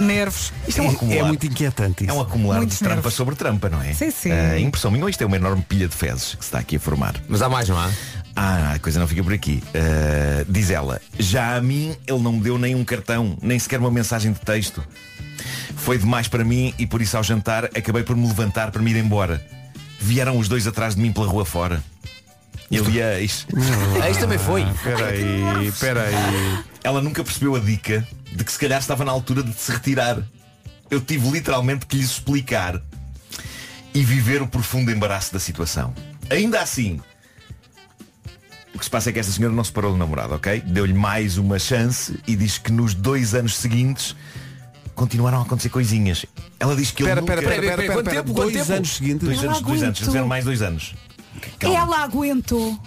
Nervos. 0.00 0.52
Isto 0.66 0.80
é 0.80 0.82
um 0.84 0.90
acumular. 0.90 1.18
É 1.18 1.22
muito 1.22 1.46
inquietante 1.46 2.04
É 2.04 2.06
isso. 2.08 2.16
um 2.16 2.20
acumular 2.20 2.56
Muitos 2.56 2.76
de 2.78 2.84
trampa 2.84 2.94
nervos. 2.96 3.14
sobre 3.14 3.34
trampa, 3.36 3.68
não 3.68 3.80
é? 3.82 3.92
Sim, 3.92 4.10
sim. 4.10 4.32
Ah, 4.32 4.58
impressão 4.58 4.90
minha, 4.90 5.04
ou 5.04 5.08
isto 5.08 5.22
é 5.22 5.26
uma 5.26 5.36
enorme 5.36 5.62
pilha 5.62 5.86
de 5.88 5.94
fezes 5.94 6.34
que 6.34 6.44
se 6.44 6.48
está 6.48 6.58
aqui 6.58 6.76
a 6.76 6.80
formar. 6.80 7.14
Mas 7.28 7.40
há 7.42 7.48
mais, 7.48 7.68
não 7.68 7.78
há? 7.78 7.90
Ah, 8.36 8.72
a 8.74 8.78
coisa 8.78 8.98
não 8.98 9.06
fica 9.06 9.22
por 9.22 9.32
aqui. 9.32 9.62
Ah, 9.74 10.44
diz 10.48 10.70
ela, 10.70 11.00
já 11.18 11.56
a 11.56 11.60
mim 11.60 11.96
ele 12.06 12.18
não 12.18 12.32
me 12.32 12.40
deu 12.40 12.58
nem 12.58 12.74
um 12.74 12.84
cartão, 12.84 13.36
nem 13.40 13.58
sequer 13.58 13.78
uma 13.78 13.90
mensagem 13.90 14.32
de 14.32 14.40
texto. 14.40 14.84
Foi 15.76 15.98
demais 15.98 16.28
para 16.28 16.44
mim 16.44 16.72
e 16.78 16.86
por 16.86 17.02
isso 17.02 17.16
ao 17.16 17.22
jantar 17.22 17.64
acabei 17.66 18.02
por 18.02 18.16
me 18.16 18.26
levantar 18.26 18.70
para 18.70 18.82
me 18.82 18.90
ir 18.90 18.96
embora. 18.96 19.44
Vieram 20.00 20.38
os 20.38 20.48
dois 20.48 20.66
atrás 20.66 20.94
de 20.94 21.00
mim 21.00 21.12
pela 21.12 21.26
rua 21.26 21.44
fora. 21.44 21.82
Ele 22.70 22.98
e 22.98 23.02
a 23.02 23.20
ex. 23.20 23.46
A 24.02 24.08
ex 24.08 24.16
também 24.16 24.38
foi. 24.38 24.62
Espera 24.62 25.06
aí, 25.06 25.66
espera 25.66 26.02
aí. 26.02 26.64
Ela 26.82 27.00
nunca 27.00 27.22
percebeu 27.22 27.54
a 27.54 27.60
dica 27.60 28.06
de 28.32 28.44
que 28.44 28.50
se 28.50 28.58
calhar 28.58 28.80
estava 28.80 29.04
na 29.04 29.12
altura 29.12 29.42
de 29.42 29.52
se 29.52 29.70
retirar. 29.70 30.22
Eu 30.90 31.00
tive 31.00 31.30
literalmente 31.30 31.86
que 31.86 31.96
lhe 31.96 32.04
explicar 32.04 32.80
e 33.92 34.02
viver 34.02 34.42
o 34.42 34.46
profundo 34.46 34.90
embaraço 34.90 35.32
da 35.32 35.38
situação. 35.38 35.94
Ainda 36.28 36.60
assim, 36.60 37.00
o 38.74 38.78
que 38.78 38.84
se 38.84 38.90
passa 38.90 39.10
é 39.10 39.12
que 39.12 39.18
esta 39.20 39.32
senhora 39.32 39.54
não 39.54 39.62
separou 39.64 39.92
do 39.92 39.96
namorado, 39.98 40.34
ok? 40.34 40.60
Deu-lhe 40.66 40.92
mais 40.94 41.38
uma 41.38 41.58
chance 41.58 42.18
e 42.26 42.34
diz 42.34 42.58
que 42.58 42.72
nos 42.72 42.92
dois 42.94 43.34
anos 43.34 43.56
seguintes 43.56 44.16
continuaram 44.94 45.38
a 45.38 45.42
acontecer 45.42 45.68
coisinhas. 45.68 46.26
Ela 46.58 46.74
diz 46.76 46.90
que 46.90 47.02
ele 47.02 47.10
Espera, 47.10 47.20
nunca... 47.20 47.34
espera, 47.34 47.54
espera, 47.54 47.82
espera, 47.82 48.02
Quanto 48.02 48.10
tempo, 48.14 48.32
Dois 48.32 48.52
tempo? 48.52 48.72
anos 48.72 48.96
seguintes. 48.96 49.28
Dois 49.28 49.44
anos, 49.44 49.60
dois 49.60 49.82
anos, 49.82 49.98
fizeram 49.98 50.26
mais 50.26 50.44
dois 50.44 50.62
anos. 50.62 50.94
Calma. 51.58 51.76
Ela 51.78 52.02
aguentou. 52.04 52.78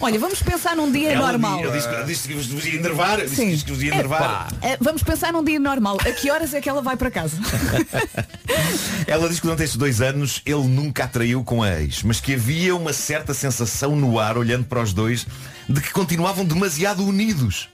Olha, 0.00 0.18
vamos 0.18 0.42
pensar 0.42 0.76
num 0.76 0.90
dia 0.90 1.12
Ela 1.12 1.26
normal. 1.32 1.60
Ela 1.60 1.72
disse, 1.72 1.88
disse 2.04 2.28
que 2.28 2.34
vos 2.34 2.66
ia 2.66 2.76
enervar, 2.76 3.20
disse 3.20 3.36
Sim. 3.36 3.56
que 3.58 3.72
vos 3.72 3.82
ia 3.82 3.94
enervar. 3.94 4.52
Eh, 4.62 4.76
Vamos 4.80 5.02
pensar 5.02 5.32
num 5.32 5.44
dia 5.44 5.58
normal. 5.58 5.98
A 6.00 6.12
que 6.12 6.30
horas 6.30 6.52
é 6.54 6.60
que 6.60 6.68
ela 6.68 6.82
vai 6.82 6.96
para 6.96 7.10
casa? 7.10 7.36
Ela 9.06 9.28
diz 9.28 9.38
que 9.38 9.46
durante 9.46 9.62
estes 9.62 9.76
dois 9.76 10.00
anos 10.00 10.40
ele 10.46 10.66
nunca 10.66 11.04
a 11.04 11.08
traiu 11.08 11.44
com 11.44 11.62
a 11.62 11.80
ex, 11.80 12.02
mas 12.02 12.20
que 12.20 12.34
havia 12.34 12.74
uma 12.74 12.92
certa 12.92 13.34
sensação 13.34 13.94
no 13.96 14.18
ar, 14.18 14.38
olhando 14.38 14.64
para 14.64 14.82
os 14.82 14.92
dois, 14.92 15.26
de 15.68 15.80
que 15.80 15.92
continuavam 15.92 16.44
demasiado 16.44 17.04
unidos. 17.04 17.68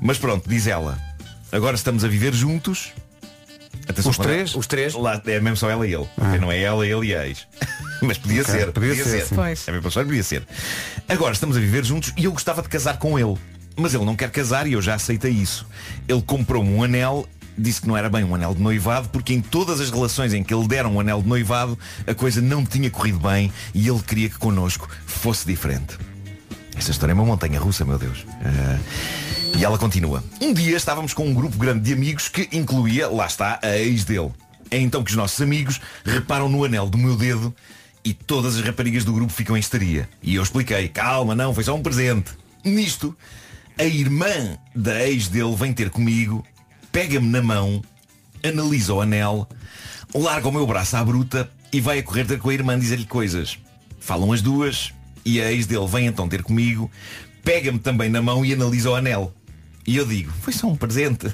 Mas 0.00 0.18
pronto, 0.18 0.48
diz 0.48 0.66
ela, 0.66 0.98
agora 1.52 1.76
estamos 1.76 2.04
a 2.04 2.08
viver 2.08 2.34
juntos. 2.34 2.92
Atenção, 3.88 4.10
Os 4.10 4.18
é- 4.18 4.22
três? 4.22 4.54
Os 4.54 4.66
três. 4.66 4.94
Lá, 4.94 5.20
é 5.26 5.40
mesmo 5.40 5.56
só 5.56 5.70
ela 5.70 5.86
e 5.86 5.94
ele. 5.94 6.06
ok? 6.16 6.38
Não 6.40 6.50
é 6.50 6.60
ela, 6.60 6.86
ele 6.86 7.06
e 7.08 7.14
a 7.14 7.26
ex. 7.26 7.46
Mas 8.02 8.18
podia 8.18 8.42
Ok, 8.42 8.52
ser. 8.54 8.72
podia 8.72 8.90
Podia, 8.90 9.04
ser, 9.04 9.26
ser. 9.26 9.70
É 9.70 9.72
mesmo 9.72 9.90
só 9.90 10.04
podia 10.04 10.22
ser. 10.22 10.46
Agora 11.08 11.32
estamos 11.32 11.56
a 11.56 11.60
viver 11.60 11.84
juntos 11.84 12.12
e 12.16 12.24
eu 12.24 12.32
gostava 12.32 12.62
de 12.62 12.68
casar 12.68 12.98
com 12.98 13.18
ele. 13.18 13.36
Mas 13.76 13.94
ele 13.94 14.04
não 14.04 14.16
quer 14.16 14.30
casar 14.30 14.66
e 14.66 14.72
eu 14.72 14.82
já 14.82 14.94
aceitei 14.94 15.30
isso. 15.30 15.66
Ele 16.08 16.22
comprou-me 16.22 16.70
um 16.70 16.82
anel, 16.82 17.26
disse 17.56 17.80
que 17.80 17.86
não 17.88 17.96
era 17.96 18.08
bem 18.10 18.24
um 18.24 18.34
anel 18.34 18.54
de 18.54 18.60
noivado, 18.62 19.08
porque 19.10 19.32
em 19.34 19.40
todas 19.40 19.80
as 19.80 19.90
relações 19.90 20.32
em 20.34 20.42
que 20.42 20.52
ele 20.52 20.66
dera 20.66 20.88
um 20.88 20.98
anel 20.98 21.22
de 21.22 21.28
noivado, 21.28 21.78
a 22.06 22.14
coisa 22.14 22.40
não 22.42 22.64
tinha 22.66 22.90
corrido 22.90 23.18
bem 23.20 23.52
e 23.74 23.86
ele 23.88 24.00
queria 24.02 24.28
que 24.28 24.38
connosco 24.38 24.88
fosse 25.06 25.46
diferente. 25.46 25.96
Esta 26.76 26.90
história 26.90 27.12
é 27.12 27.14
uma 27.14 27.24
montanha 27.24 27.58
russa, 27.60 27.84
meu 27.84 27.98
Deus. 27.98 28.26
Ah, 28.44 28.78
e 29.56 29.64
ela 29.64 29.78
continua. 29.78 30.22
Um 30.40 30.52
dia 30.52 30.76
estávamos 30.76 31.14
com 31.14 31.26
um 31.26 31.32
grupo 31.32 31.56
grande 31.56 31.80
de 31.80 31.92
amigos 31.94 32.28
que 32.28 32.46
incluía, 32.52 33.08
lá 33.08 33.24
está, 33.24 33.58
a 33.62 33.78
ex 33.78 34.04
dele. 34.04 34.30
É 34.70 34.78
então 34.78 35.02
que 35.02 35.10
os 35.10 35.16
nossos 35.16 35.40
amigos 35.40 35.80
reparam 36.04 36.48
no 36.48 36.62
anel 36.62 36.88
do 36.88 36.98
meu 36.98 37.16
dedo 37.16 37.54
e 38.04 38.12
todas 38.12 38.56
as 38.56 38.62
raparigas 38.62 39.02
do 39.02 39.14
grupo 39.14 39.32
ficam 39.32 39.56
em 39.56 39.60
histeria. 39.60 40.08
E 40.22 40.34
eu 40.34 40.42
expliquei, 40.42 40.88
calma, 40.88 41.34
não, 41.34 41.54
foi 41.54 41.64
só 41.64 41.74
um 41.74 41.82
presente. 41.82 42.32
Nisto, 42.62 43.16
a 43.78 43.84
irmã 43.84 44.58
da 44.74 45.08
ex 45.08 45.28
dele 45.28 45.56
vem 45.56 45.72
ter 45.72 45.88
comigo, 45.88 46.44
pega-me 46.92 47.28
na 47.28 47.40
mão, 47.40 47.82
analisa 48.44 48.92
o 48.92 49.00
anel, 49.00 49.48
larga 50.14 50.48
o 50.48 50.52
meu 50.52 50.66
braço 50.66 50.96
à 50.98 51.04
bruta 51.04 51.50
e 51.72 51.80
vai 51.80 52.00
a 52.00 52.02
correr 52.02 52.26
ter 52.26 52.38
com 52.38 52.50
a 52.50 52.54
irmã 52.54 52.78
dizer-lhe 52.78 53.06
coisas. 53.06 53.58
Falam 54.00 54.32
as 54.32 54.42
duas 54.42 54.92
e 55.24 55.40
a 55.40 55.50
ex 55.50 55.66
dele 55.66 55.86
vem 55.86 56.06
então 56.06 56.28
ter 56.28 56.42
comigo, 56.42 56.90
pega-me 57.42 57.78
também 57.78 58.10
na 58.10 58.20
mão 58.20 58.44
e 58.44 58.52
analisa 58.52 58.90
o 58.90 58.94
anel. 58.94 59.32
E 59.86 59.96
eu 59.96 60.06
digo, 60.06 60.32
foi 60.42 60.52
só 60.52 60.66
um 60.66 60.76
presente. 60.76 61.32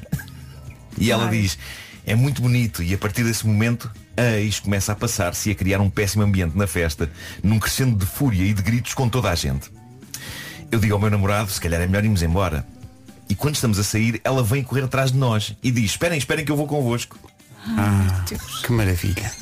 E 0.98 1.10
ela 1.10 1.24
Ai. 1.24 1.30
diz, 1.30 1.58
É 2.04 2.14
muito 2.14 2.42
bonito 2.42 2.82
e 2.82 2.92
a 2.92 2.98
partir 2.98 3.24
desse 3.24 3.46
momento 3.46 3.90
a 4.16 4.38
ex 4.38 4.60
começa 4.60 4.92
a 4.92 4.96
passar-se 4.96 5.48
e 5.48 5.52
a 5.52 5.54
criar 5.54 5.80
um 5.80 5.88
péssimo 5.88 6.22
ambiente 6.22 6.56
na 6.56 6.66
festa, 6.66 7.10
num 7.42 7.58
crescendo 7.58 7.96
de 7.96 8.04
fúria 8.04 8.44
e 8.44 8.52
de 8.52 8.60
gritos 8.62 8.92
com 8.92 9.08
toda 9.08 9.30
a 9.30 9.34
gente. 9.34 9.70
Eu 10.70 10.78
digo 10.78 10.94
ao 10.94 11.00
meu 11.00 11.10
namorado, 11.10 11.50
se 11.50 11.60
calhar 11.60 11.80
é 11.80 11.86
melhor 11.86 12.04
irmos 12.04 12.22
embora. 12.22 12.66
E 13.28 13.34
quando 13.34 13.54
estamos 13.54 13.78
a 13.78 13.84
sair, 13.84 14.20
ela 14.24 14.42
vem 14.42 14.62
correr 14.62 14.82
atrás 14.84 15.12
de 15.12 15.18
nós 15.18 15.54
e 15.62 15.70
diz, 15.70 15.92
esperem, 15.92 16.18
esperem 16.18 16.44
que 16.44 16.52
eu 16.52 16.56
vou 16.56 16.66
convosco. 16.66 17.18
Ah, 17.66 18.24
que 18.62 18.72
maravilha. 18.72 19.32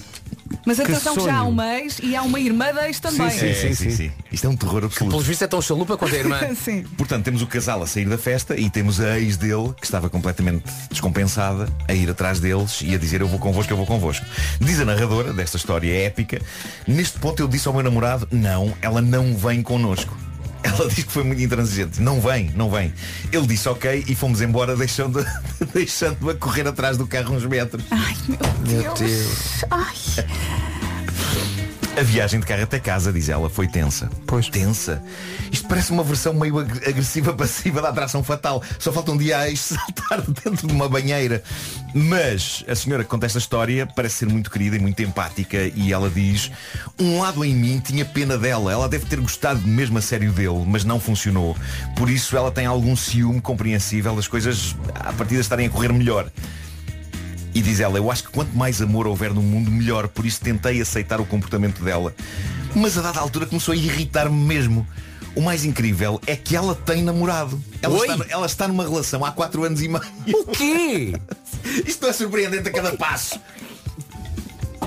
Mas 0.66 0.76
Que 0.76 0.82
atenção 0.82 1.14
que 1.14 1.24
já 1.24 1.36
há 1.36 1.44
uma 1.44 1.78
ex 1.78 1.98
e 2.02 2.14
há 2.14 2.22
uma 2.22 2.38
irmã 2.38 2.72
da 2.72 2.86
ex 2.86 3.00
também. 3.00 3.26
É, 3.26 3.74
sim, 3.74 3.74
sim. 3.74 4.12
Isto 4.30 4.46
é 4.46 4.50
um 4.50 4.56
terror 4.56 4.84
absoluto. 4.84 5.12
Pelos 5.12 5.26
vistos 5.26 5.42
é 5.42 5.48
tão 5.48 5.62
chalupa 5.62 5.96
quanto 5.96 6.14
a 6.14 6.18
irmã. 6.18 6.40
Sim. 6.54 6.84
Portanto, 6.96 7.24
temos 7.24 7.42
o 7.42 7.46
casal 7.46 7.82
a 7.82 7.86
sair 7.86 8.06
da 8.06 8.18
festa 8.18 8.56
e 8.56 8.68
temos 8.68 9.00
a 9.00 9.18
ex 9.18 9.36
dele, 9.36 9.72
que 9.78 9.84
estava 9.84 10.10
completamente 10.10 10.64
descompensada, 10.90 11.68
a 11.88 11.94
ir 11.94 12.10
atrás 12.10 12.40
deles 12.40 12.80
e 12.82 12.94
a 12.94 12.98
dizer 12.98 13.20
eu 13.20 13.28
vou 13.28 13.38
convosco, 13.38 13.72
eu 13.72 13.76
vou 13.76 13.86
convosco. 13.86 14.24
Diz 14.60 14.80
a 14.80 14.84
narradora 14.84 15.32
desta 15.32 15.56
história 15.56 15.92
épica, 16.06 16.40
neste 16.86 17.18
ponto 17.18 17.40
eu 17.40 17.48
disse 17.48 17.66
ao 17.68 17.74
meu 17.74 17.82
namorado, 17.82 18.28
não, 18.30 18.74
ela 18.82 19.00
não 19.00 19.36
vem 19.36 19.62
connosco. 19.62 20.16
Ela 20.62 20.88
diz 20.88 21.04
que 21.04 21.12
foi 21.12 21.24
muito 21.24 21.42
intransigente. 21.42 22.00
Não 22.00 22.20
vem, 22.20 22.50
não 22.54 22.70
vem. 22.70 22.92
Ele 23.32 23.46
disse 23.46 23.68
ok 23.68 24.04
e 24.06 24.14
fomos 24.14 24.40
embora 24.40 24.76
deixando, 24.76 25.24
deixando-a 25.72 26.34
correr 26.34 26.66
atrás 26.66 26.96
do 26.96 27.06
carro 27.06 27.34
uns 27.34 27.44
metros. 27.46 27.84
Ai, 27.90 28.16
meu 28.28 28.82
Meu 28.82 28.94
Deus. 28.94 29.64
Ai. 29.70 30.69
A 31.98 32.02
viagem 32.02 32.40
de 32.40 32.46
carro 32.46 32.62
até 32.62 32.78
casa, 32.78 33.12
diz 33.12 33.28
ela, 33.28 33.50
foi 33.50 33.66
tensa. 33.68 34.08
Pois. 34.26 34.48
Tensa. 34.48 35.02
Isto 35.52 35.68
parece 35.68 35.90
uma 35.92 36.02
versão 36.02 36.32
meio 36.32 36.58
ag- 36.58 36.88
agressiva 36.88 37.32
passiva 37.36 37.82
da 37.82 37.90
atração 37.90 38.22
fatal. 38.24 38.62
Só 38.78 38.90
falta 38.90 39.12
um 39.12 39.18
dia 39.18 39.38
a 39.38 39.44
saltar 39.56 40.22
dentro 40.22 40.66
de 40.66 40.72
uma 40.72 40.88
banheira. 40.88 41.42
Mas 41.92 42.64
a 42.66 42.74
senhora 42.74 43.02
que 43.04 43.10
conta 43.10 43.26
esta 43.26 43.38
história 43.38 43.86
parece 43.86 44.18
ser 44.18 44.26
muito 44.28 44.50
querida 44.50 44.76
e 44.76 44.78
muito 44.78 45.02
empática 45.02 45.58
e 45.74 45.92
ela 45.92 46.08
diz 46.08 46.50
um 46.98 47.20
lado 47.20 47.44
em 47.44 47.54
mim 47.54 47.80
tinha 47.84 48.04
pena 48.04 48.38
dela. 48.38 48.72
Ela 48.72 48.88
deve 48.88 49.04
ter 49.04 49.20
gostado 49.20 49.60
mesmo 49.66 49.98
a 49.98 50.02
sério 50.02 50.32
dele, 50.32 50.64
mas 50.66 50.84
não 50.84 50.98
funcionou. 50.98 51.54
Por 51.96 52.08
isso 52.08 52.34
ela 52.36 52.50
tem 52.50 52.64
algum 52.64 52.96
ciúme 52.96 53.40
compreensível 53.42 54.16
das 54.16 54.28
coisas 54.28 54.74
a 54.94 55.12
partir 55.12 55.34
de 55.34 55.40
estarem 55.40 55.66
a 55.66 55.70
correr 55.70 55.92
melhor. 55.92 56.30
E 57.54 57.60
diz 57.60 57.80
ela, 57.80 57.98
eu 57.98 58.10
acho 58.10 58.24
que 58.24 58.30
quanto 58.30 58.56
mais 58.56 58.80
amor 58.80 59.06
houver 59.06 59.32
no 59.34 59.42
mundo, 59.42 59.70
melhor. 59.70 60.08
Por 60.08 60.24
isso 60.24 60.40
tentei 60.40 60.80
aceitar 60.80 61.20
o 61.20 61.26
comportamento 61.26 61.82
dela. 61.82 62.14
Mas 62.74 62.96
a 62.96 63.02
dada 63.02 63.20
altura 63.20 63.46
começou 63.46 63.72
a 63.72 63.76
irritar-me 63.76 64.36
mesmo. 64.36 64.86
O 65.34 65.40
mais 65.40 65.64
incrível 65.64 66.20
é 66.26 66.34
que 66.34 66.56
ela 66.56 66.74
tem 66.74 67.02
namorado. 67.02 67.60
Ela 67.82 67.98
Oi? 67.98 68.08
está, 68.08 68.26
ela 68.28 68.46
está 68.46 68.68
numa 68.68 68.82
relação 68.82 69.24
há 69.24 69.30
4 69.30 69.64
anos 69.64 69.82
e 69.82 69.88
meio. 69.88 70.02
O 70.34 70.44
quê? 70.46 71.12
Isto 71.86 72.06
é 72.06 72.12
surpreendente 72.12 72.68
a 72.68 72.72
cada 72.72 72.96
passo. 72.96 73.38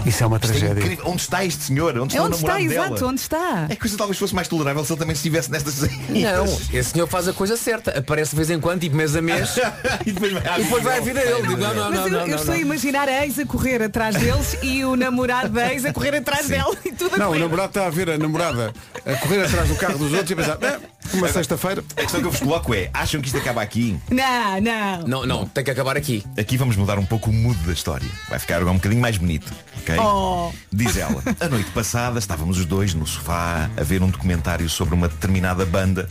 Isso 0.06 0.24
é 0.24 0.28
uma 0.28 0.36
Isto 0.38 0.45
é 0.45 0.49
tragédia. 0.49 0.82
incrível. 0.82 1.06
Onde 1.08 1.22
está 1.22 1.45
este 1.45 1.64
senhor? 1.64 1.97
Onde 1.97 2.16
É 2.16 2.20
está 2.20 2.24
onde 2.28 2.36
o 2.36 2.38
namorado 2.38 2.60
está, 2.64 2.74
dela? 2.74 2.86
exato, 2.88 3.06
onde 3.08 3.22
está? 3.22 3.66
É 3.70 3.76
que 3.76 3.82
coisa 3.82 3.97
talvez 3.97 4.18
fosse 4.20 4.36
mais 4.36 4.47
tolerável 4.47 4.84
se 4.84 4.91
ele 4.91 4.99
também 4.99 5.14
estivesse 5.14 5.49
nestas 5.51 5.82
Não, 5.82 6.45
esse 6.74 6.89
senhor 6.91 7.08
faz 7.08 7.28
a 7.28 7.34
coisa 7.34 7.56
certa. 7.56 7.97
Aparece 7.97 8.32
de 8.32 8.36
vez 8.38 8.49
em 8.49 8.60
quando, 8.60 8.82
tipo 8.82 8.95
mês 8.95 9.16
a 9.16 9.22
mês. 9.22 9.56
e 10.06 10.12
depois 10.12 10.34
vai, 10.34 10.60
E 10.60 10.64
depois 10.64 10.84
vai 10.84 10.97
a 10.97 11.01
vida 11.01 11.20
dele. 11.22 11.41
Digo, 11.47 11.58
Não, 11.58 11.74
não, 11.74 11.89
Mas 11.89 11.99
não, 11.99 12.06
eu, 12.08 12.12
não, 12.12 12.20
eu 12.22 12.28
não, 12.28 12.36
estou 12.36 12.54
a 12.54 12.58
não. 12.58 12.62
imaginar 12.64 13.08
a 13.08 13.26
ex 13.26 13.39
a 13.39 13.45
correr 13.45 13.82
atrás 13.82 14.16
deles 14.16 14.58
e 14.62 14.84
o 14.84 14.95
namorado 14.95 15.49
da 15.49 15.72
ex 15.74 15.86
a 15.86 15.93
correr 15.93 16.16
atrás 16.16 16.47
dela 16.47 16.76
e 16.86 16.91
tudo 16.91 17.16
a 17.16 17.18
Não, 17.18 17.26
o 17.26 17.30
correr. 17.30 17.39
namorado 17.41 17.70
está 17.70 17.86
a 17.88 17.89
ver 17.89 18.10
a 18.10 18.18
namorada 18.18 18.74
a 19.06 19.16
correr 19.16 19.45
atrás 19.45 19.68
do 19.70 19.76
carro 19.76 19.97
dos 19.97 20.12
outros 20.12 20.30
e 20.30 20.34
a 20.34 20.36
pensar, 20.36 20.58
"Eh, 20.62 20.80
uma 21.14 21.28
sexta-feira. 21.28 21.84
A 21.97 22.01
questão 22.01 22.22
que 22.22 22.28
eu 22.28 22.32
vos 22.32 22.39
coloco 22.39 22.74
é, 22.74 22.89
acham 22.93 23.20
que 23.22 23.28
isto 23.28 23.38
acaba 23.38 23.62
aqui? 23.62 23.97
Não, 24.10 24.62
não. 24.62 25.08
Não, 25.08 25.26
não, 25.26 25.45
tem 25.47 25.64
que 25.64 25.72
acabar 25.72 25.97
aqui. 25.97 26.24
Aqui 26.38 26.58
vamos 26.58 26.76
mudar 26.76 26.97
um 26.99 27.06
pouco 27.06 27.30
o 27.30 27.34
mood 27.34 27.60
da 27.64 27.74
história. 27.74 28.08
Vai 28.30 28.39
ficar 28.39 28.56
agora 28.58 28.72
um 28.72 28.76
bocadinho 28.76 29.01
mais 29.01 29.18
bonito. 29.18 29.51
ok? 29.78 29.95
Oh. 29.99 30.51
Diz 30.72 30.97
ela, 30.97 31.22
a 31.39 31.47
noite 31.49 31.70
passada 31.72 32.20
estávamos 32.20 32.58
os 32.58 32.66
dois 32.66 32.93
no 32.93 33.06
sofá 33.06 33.70
a 33.78 33.84
ver 33.84 34.01
um 34.01 34.10
documentário 34.10 34.70
sobre 34.70 34.93
uma 34.95 35.08
determinada 35.08 35.66
banda 35.66 36.08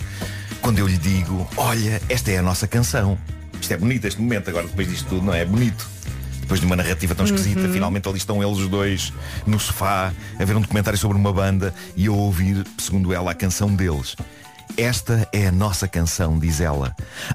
quando 0.61 0.79
eu 0.79 0.87
lhe 0.87 0.97
digo, 0.99 1.49
olha, 1.57 2.01
esta 2.09 2.31
é 2.31 2.39
a 2.39 2.43
nossa 2.43 2.67
canção. 2.69 3.19
Isto 3.61 3.75
é 3.75 3.77
bonito 3.77 4.07
este 4.07 4.21
momento, 4.21 4.49
agora 4.49 4.67
depois 4.67 4.89
disto 4.89 5.09
tudo, 5.09 5.27
não 5.27 5.35
é? 5.35 5.41
É 5.41 5.45
bonito. 5.45 5.89
Depois 6.41 6.61
de 6.61 6.67
uma 6.67 6.77
narrativa 6.77 7.15
tão 7.15 7.25
esquisita, 7.25 7.61
Uhum. 7.61 7.73
finalmente 7.73 8.09
ali 8.09 8.19
estão 8.19 8.43
eles 8.43 8.59
os 8.59 8.69
dois 8.69 9.13
no 9.47 9.59
sofá 9.59 10.13
a 10.39 10.45
ver 10.45 10.57
um 10.57 10.61
documentário 10.61 10.99
sobre 10.99 11.17
uma 11.17 11.33
banda 11.33 11.73
e 11.97 12.07
a 12.09 12.13
ouvir, 12.13 12.65
segundo 12.79 13.13
ela, 13.13 13.31
a 13.31 13.35
canção 13.35 13.75
deles. 13.75 14.15
Esta 14.77 15.29
é 15.33 15.47
a 15.47 15.53
nossa 15.53 15.87
canção, 15.87 16.39
diz 16.39 16.61
ela. 16.61 16.95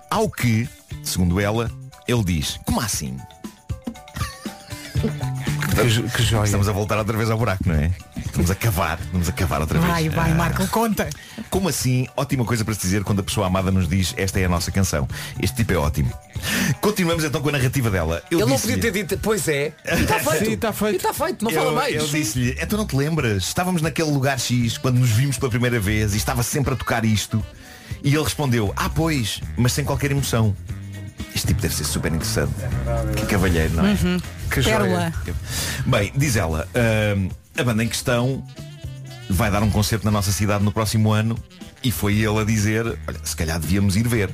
Ao 0.09 0.29
que, 0.29 0.67
segundo 1.03 1.39
ela, 1.39 1.71
ele 2.07 2.23
diz, 2.23 2.59
como 2.65 2.81
assim? 2.81 3.17
Que, 5.81 6.09
que 6.09 6.23
joia. 6.23 6.45
Estamos 6.45 6.67
a 6.67 6.71
voltar 6.71 6.97
outra 6.97 7.15
vez 7.17 7.29
ao 7.29 7.37
buraco, 7.37 7.63
não 7.67 7.75
é? 7.75 7.91
Vamos 8.33 8.51
a 8.51 8.55
cavar, 8.55 8.99
vamos 9.11 9.29
a 9.29 9.31
cavar 9.31 9.61
outra 9.61 9.79
vez. 9.79 9.91
Vai, 9.91 10.09
vai, 10.09 10.31
Ah, 10.31 10.35
Marco, 10.35 10.67
conta. 10.67 11.09
Como 11.49 11.69
assim? 11.69 12.07
Ótima 12.15 12.45
coisa 12.45 12.63
para 12.63 12.73
se 12.73 12.81
dizer 12.81 13.03
quando 13.03 13.19
a 13.19 13.23
pessoa 13.23 13.47
amada 13.47 13.71
nos 13.71 13.87
diz 13.87 14.13
esta 14.17 14.39
é 14.39 14.45
a 14.45 14.49
nossa 14.49 14.71
canção. 14.71 15.07
Este 15.41 15.57
tipo 15.57 15.73
é 15.73 15.77
ótimo. 15.77 16.11
Continuamos 16.81 17.23
então 17.23 17.41
com 17.41 17.49
a 17.49 17.51
narrativa 17.53 17.89
dela. 17.89 18.21
Eu 18.29 18.39
Ele 18.39 18.49
não 18.49 18.59
podia 18.59 18.77
ter 18.79 18.91
dito, 18.91 19.17
pois 19.21 19.47
é. 19.47 19.73
E 19.85 20.01
está 20.01 20.19
feito. 20.21 20.45
Sim, 20.45 20.51
está 20.53 20.71
feito. 20.73 20.93
E 20.93 20.97
está 20.97 21.13
feito, 21.13 21.43
não 21.43 21.51
eu, 21.51 21.59
fala 21.59 21.71
mais. 21.73 21.95
Eu 21.95 22.07
disse-lhe, 22.07 22.55
então 22.61 22.77
não 22.77 22.85
te 22.85 22.95
lembras? 22.95 23.43
Estávamos 23.43 23.81
naquele 23.81 24.11
lugar 24.11 24.39
X 24.39 24.77
quando 24.77 24.97
nos 24.99 25.09
vimos 25.09 25.37
pela 25.37 25.49
primeira 25.49 25.79
vez 25.79 26.13
e 26.13 26.17
estava 26.17 26.43
sempre 26.43 26.73
a 26.73 26.77
tocar 26.77 27.03
isto. 27.05 27.43
E 28.03 28.13
ele 28.13 28.23
respondeu, 28.23 28.73
ah 28.75 28.89
pois, 28.89 29.41
mas 29.57 29.71
sem 29.73 29.83
qualquer 29.83 30.11
emoção. 30.11 30.55
Este 31.33 31.47
tipo 31.47 31.61
deve 31.61 31.75
ser 31.75 31.83
super 31.83 32.11
interessante. 32.11 32.53
Que 33.15 33.25
cavalheiro, 33.25 33.73
não 33.75 33.85
é? 33.85 33.91
Uhum. 33.91 34.19
Que 34.49 34.61
Pérola. 34.61 35.13
joia. 35.25 35.35
Bem, 35.85 36.11
diz 36.15 36.35
ela, 36.35 36.67
hum, 37.17 37.29
a 37.57 37.63
banda 37.63 37.83
em 37.83 37.87
questão 37.87 38.43
vai 39.29 39.51
dar 39.51 39.61
um 39.61 39.69
concerto 39.69 40.05
na 40.05 40.11
nossa 40.11 40.31
cidade 40.31 40.63
no 40.63 40.71
próximo 40.71 41.11
ano 41.11 41.37
e 41.83 41.91
foi 41.91 42.15
ele 42.15 42.39
a 42.39 42.43
dizer, 42.43 42.85
olha, 43.07 43.19
se 43.23 43.35
calhar 43.35 43.59
devíamos 43.59 43.95
ir 43.95 44.07
ver. 44.07 44.29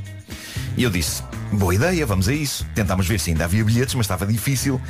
E 0.78 0.84
eu 0.84 0.90
disse, 0.90 1.22
boa 1.52 1.74
ideia, 1.74 2.06
vamos 2.06 2.28
a 2.28 2.34
isso. 2.34 2.66
Tentámos 2.74 3.08
ver 3.08 3.20
se 3.20 3.30
ainda 3.32 3.46
havia 3.46 3.64
bilhetes, 3.64 3.94
mas 3.96 4.06
estava 4.06 4.26
difícil. 4.26 4.82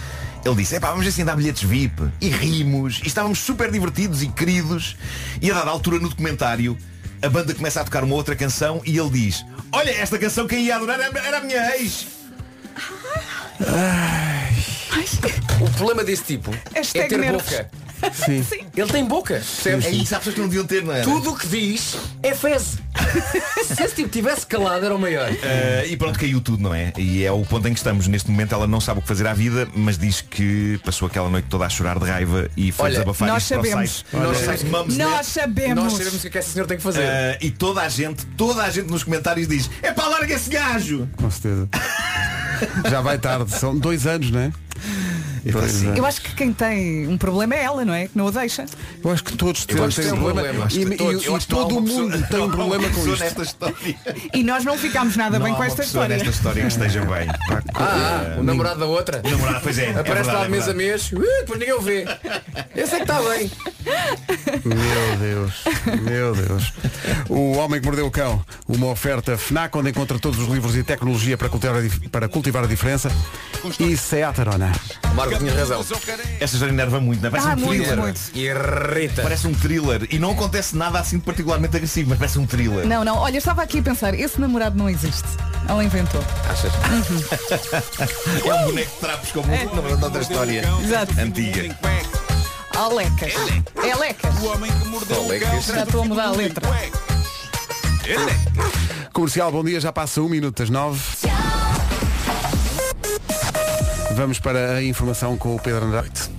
Ele 0.46 0.56
disse, 0.56 0.76
epá, 0.76 0.90
vamos 0.90 1.06
ver 1.06 1.12
se 1.12 1.22
ainda 1.22 1.34
há 1.34 1.36
bilhetes 1.36 1.64
VIP. 1.64 2.04
E 2.22 2.30
rimos, 2.30 3.02
e 3.04 3.08
estávamos 3.08 3.40
super 3.40 3.72
divertidos 3.72 4.22
e 4.24 4.28
queridos. 4.28 4.96
E 5.42 5.52
a 5.52 5.54
dada 5.54 5.72
altura 5.72 6.00
no 6.00 6.10
documentário, 6.10 6.78
a 7.24 7.30
banda 7.30 7.54
começa 7.54 7.80
a 7.80 7.86
tocar 7.86 8.04
uma 8.04 8.16
outra 8.16 8.36
canção 8.36 8.82
e 8.86 8.98
ele 8.98 9.10
diz, 9.10 9.46
olha, 9.72 9.92
esta 9.92 10.20
canção 10.20 10.46
quem 10.46 10.66
ia 10.66 10.76
adorar 10.76 11.00
era, 11.00 11.20
era 11.26 11.38
a 11.38 11.42
minha 11.42 11.78
ex. 11.78 12.08
O 15.62 15.70
problema 15.78 16.04
desse 16.04 16.24
tipo 16.24 16.54
é 16.74 16.80
Hashtag 16.80 17.08
ter 17.08 17.18
nervos. 17.18 17.44
boca. 17.44 17.83
Sim. 18.14 18.44
Ele 18.76 18.92
tem 18.92 19.06
boca. 19.06 19.36
percebes? 19.36 19.86
É 19.86 19.92
isso, 19.92 20.16
há 20.16 20.18
pessoas 20.18 20.36
que 20.36 20.42
não 20.42 20.48
deviam 20.48 20.66
ter, 20.66 20.84
não 20.84 20.94
é? 20.94 21.02
Tudo 21.02 21.32
o 21.32 21.38
que 21.38 21.48
diz 21.48 21.96
é 22.22 22.34
fezes. 22.34 22.78
Se 23.66 23.84
esse 23.84 23.96
tipo 23.96 24.10
tivesse 24.10 24.46
calado 24.46 24.86
era 24.86 24.96
o 24.96 25.00
maior. 25.00 25.32
Uh, 25.32 25.88
e 25.88 25.98
pronto, 25.98 26.20
caiu 26.20 26.40
tudo, 26.42 26.62
não 26.62 26.74
é? 26.74 26.94
E 26.98 27.24
é 27.24 27.32
o 27.32 27.42
ponto 27.44 27.68
em 27.68 27.74
que 27.74 27.80
estamos. 27.80 28.08
Neste 28.08 28.30
momento 28.30 28.54
ela 28.54 28.68
não 28.68 28.80
sabe 28.80 29.00
o 29.00 29.02
que 29.02 29.08
fazer 29.08 29.28
à 29.28 29.34
vida, 29.34 29.68
mas 29.76 29.98
diz 29.98 30.22
que 30.22 30.80
passou 30.84 31.08
aquela 31.08 31.30
noite 31.30 31.48
toda 31.50 31.66
a 31.66 31.70
chorar 31.70 32.00
de 32.00 32.06
raiva 32.06 32.50
e 32.56 32.72
foi 32.72 32.86
Olha, 32.86 32.94
desabafar 32.94 33.28
nós 33.28 33.44
isto 33.44 33.54
para 33.54 33.62
o 33.62 33.66
sabemos. 33.66 33.92
site. 33.92 34.06
Nós 34.14 34.22
para 34.24 34.82
o. 34.82 34.98
Nós 34.98 35.28
sabemos. 35.28 35.84
Nós 35.84 35.94
sabemos 35.94 36.16
o 36.16 36.22
que 36.22 36.28
é 36.28 36.30
que 36.30 36.38
essa 36.38 36.52
senhora 36.52 36.68
tem 36.68 36.78
que 36.78 36.84
fazer. 36.84 37.04
Uh, 37.04 37.38
e 37.42 37.52
toda 37.52 37.82
a 37.82 37.90
gente, 37.90 38.26
toda 38.38 38.64
a 38.64 38.70
gente 38.70 38.90
nos 38.90 39.04
comentários 39.04 39.48
diz 39.48 39.70
É 39.82 39.92
pá, 39.92 40.08
larga 40.08 40.34
esse 40.34 40.50
gajo 40.50 41.08
Com 41.18 41.30
certeza. 41.30 41.70
Já 42.90 43.02
vai 43.02 43.18
tarde, 43.18 43.52
são 43.52 43.78
dois 43.78 44.08
anos, 44.08 44.32
não 44.32 44.40
é? 44.40 44.52
Pois 45.52 45.84
é. 45.84 46.00
Eu 46.00 46.06
acho 46.06 46.22
que 46.22 46.34
quem 46.36 46.54
tem 46.54 47.08
um 47.08 47.18
problema 47.18 47.56
é 47.56 47.64
ela, 47.64 47.84
não 47.84 47.94
é? 47.94 48.08
Que 48.08 48.18
não 48.18 48.26
o 48.28 48.32
deixa. 48.32 48.66
Eu 49.04 49.12
acho 49.12 49.24
que 49.24 49.36
todos 49.36 49.66
Eu 49.68 49.90
têm 49.92 50.14
um 50.14 50.18
problema. 50.22 50.68
E, 50.72 50.80
e- 50.82 50.96
todos. 50.98 51.24
e 51.24 51.28
Eu 51.28 51.40
todo 51.40 51.78
o 51.80 51.84
pessoa- 51.84 52.02
mundo 52.04 52.28
tem 52.30 52.40
um 52.42 52.50
problema 52.50 52.90
com 52.92 53.08
isto. 53.08 53.20
nesta 53.24 53.42
história. 53.42 53.76
E 54.34 54.44
nós 54.44 54.64
não 54.64 54.78
ficámos 54.78 55.18
nada 55.18 55.38
Não 55.38 55.46
bem 55.46 55.54
com 55.56 55.64
esta 55.64 55.84
história. 55.84 56.16
nesta 56.16 56.30
história 56.30 56.62
que 56.62 56.68
esteja 56.70 57.02
bem. 57.06 57.28
Ah, 57.74 58.38
o 58.40 58.44
namorado 58.44 58.80
da 58.80 58.86
outra. 58.86 59.22
O 59.24 59.30
namorado, 59.30 59.60
pois 59.64 59.78
é. 59.78 59.86
é 59.86 59.90
Aparece 59.92 60.14
verdade, 60.14 60.38
lá 60.38 60.46
é 60.46 60.50
mês 60.50 60.70
a 60.70 60.74
mês. 60.74 61.12
Uh, 61.12 61.20
depois 61.42 61.60
ninguém 61.60 61.74
o 61.74 61.82
vê. 61.82 62.06
Esse 62.76 62.96
é 62.96 62.98
que 62.98 63.02
está 63.04 63.22
bem. 63.22 63.52
Meu 64.66 65.18
Deus, 65.20 65.54
meu 66.02 66.36
Deus. 66.36 66.74
O 67.30 67.54
Homem 67.58 67.80
que 67.80 67.86
Mordeu 67.86 68.06
o 68.08 68.12
Cão, 68.12 68.44
uma 68.68 68.88
oferta 68.88 69.38
FNAC 69.38 69.78
onde 69.78 69.90
encontra 69.90 70.18
todos 70.20 70.40
os 70.40 70.48
livros 70.48 70.76
e 70.76 70.84
tecnologia 70.84 71.38
para 71.38 71.50
cultivar 71.50 71.76
a, 71.78 71.82
dif- 71.82 72.10
para 72.10 72.28
cultivar 72.30 72.64
a 72.64 72.68
diferença. 72.68 73.12
E 73.80 73.96
Seat 73.98 74.40
Arona. 74.42 74.72
O 75.12 75.16
Marco 75.16 75.38
tinha 75.38 75.54
razão. 75.54 75.82
Esta 76.40 76.56
história 76.56 76.72
enerva 76.72 77.00
muito, 77.00 77.22
não 77.22 77.28
é? 77.28 77.32
Parece 77.32 77.50
Ah, 77.50 77.54
um 77.54 77.60
muito, 77.60 77.84
thriller. 77.84 77.98
muito. 78.04 78.22
Irrita. 78.34 79.22
Parece 79.24 79.48
um 79.48 79.54
thriller. 79.54 80.08
E 80.10 80.20
não 80.20 80.32
acontece 80.32 80.76
nada 80.76 81.00
assim 81.00 81.18
de 81.18 81.24
particularmente 81.24 81.76
agressivo, 81.76 82.10
mas 82.10 82.18
parece 82.20 82.40
um 82.40 82.46
thriller. 82.46 82.86
Não, 82.86 83.04
não, 83.04 83.18
olha, 83.18 83.38
estava 83.38 83.62
aqui 83.64 83.80
a 83.80 83.84
pensar, 83.84 84.14
esse 84.14 84.40
namorado 84.40 84.78
não 84.78 84.90
existe. 84.90 85.28
Ela 85.68 85.84
inventou. 85.84 86.22
Achas? 86.50 86.72
É 88.46 88.54
um 88.54 88.66
boneco 88.66 88.92
de 88.92 89.00
trapos 89.00 89.32
como 89.32 89.52
é. 89.54 89.64
outra 90.04 90.22
história 90.22 90.64
Exato. 90.84 91.14
antiga. 91.20 91.78
Alecas. 92.76 93.34
É 93.84 93.96
Lecas. 93.96 94.36
O 94.42 94.48
homem 94.48 94.72
que 94.72 94.88
mordeu 94.88 95.22
o 95.22 95.26
Alecas. 95.26 95.50
cão 95.50 95.76
Já 95.76 95.84
estou 95.84 96.02
a 96.02 96.06
mudar 96.06 96.26
a 96.26 96.32
letra. 96.32 96.68
Comercial, 99.14 99.52
bom 99.52 99.64
dia, 99.64 99.80
já 99.80 99.92
passa 99.92 100.22
um 100.22 100.28
minuto 100.28 100.58
das 100.58 100.70
nove. 100.70 101.00
Vamos 104.16 104.40
para 104.40 104.76
a 104.76 104.84
informação 104.84 105.38
com 105.38 105.56
o 105.56 105.60
Pedro 105.60 105.86
Andrade. 105.86 106.33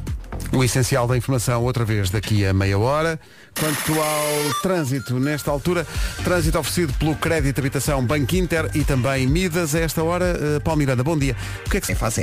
O 0.55 0.63
essencial 0.63 1.09
da 1.09 1.17
informação 1.17 1.65
outra 1.65 1.85
vez 1.85 2.11
daqui 2.11 2.47
a 2.47 2.55
meia 2.55 2.79
hora. 2.79 3.19
Quanto 3.59 4.01
ao 4.01 4.55
trânsito, 4.63 5.19
nesta 5.19 5.51
altura, 5.51 5.85
trânsito 6.23 6.59
oferecido 6.59 6.93
pelo 6.95 7.17
Crédito 7.17 7.59
Habitação 7.59 8.05
Banco 8.05 8.37
Inter 8.37 8.71
e 8.73 8.85
também 8.85 9.27
Midas 9.27 9.75
a 9.75 9.81
esta 9.81 10.03
hora. 10.03 10.37
Uh, 10.37 10.61
Paulo 10.61 10.79
Miranda, 10.79 11.03
bom 11.03 11.19
dia. 11.19 11.37
O 11.67 11.71
que 11.71 11.79
é 11.79 11.81
que 11.81 11.87
se 11.87 11.95
faz? 11.97 12.15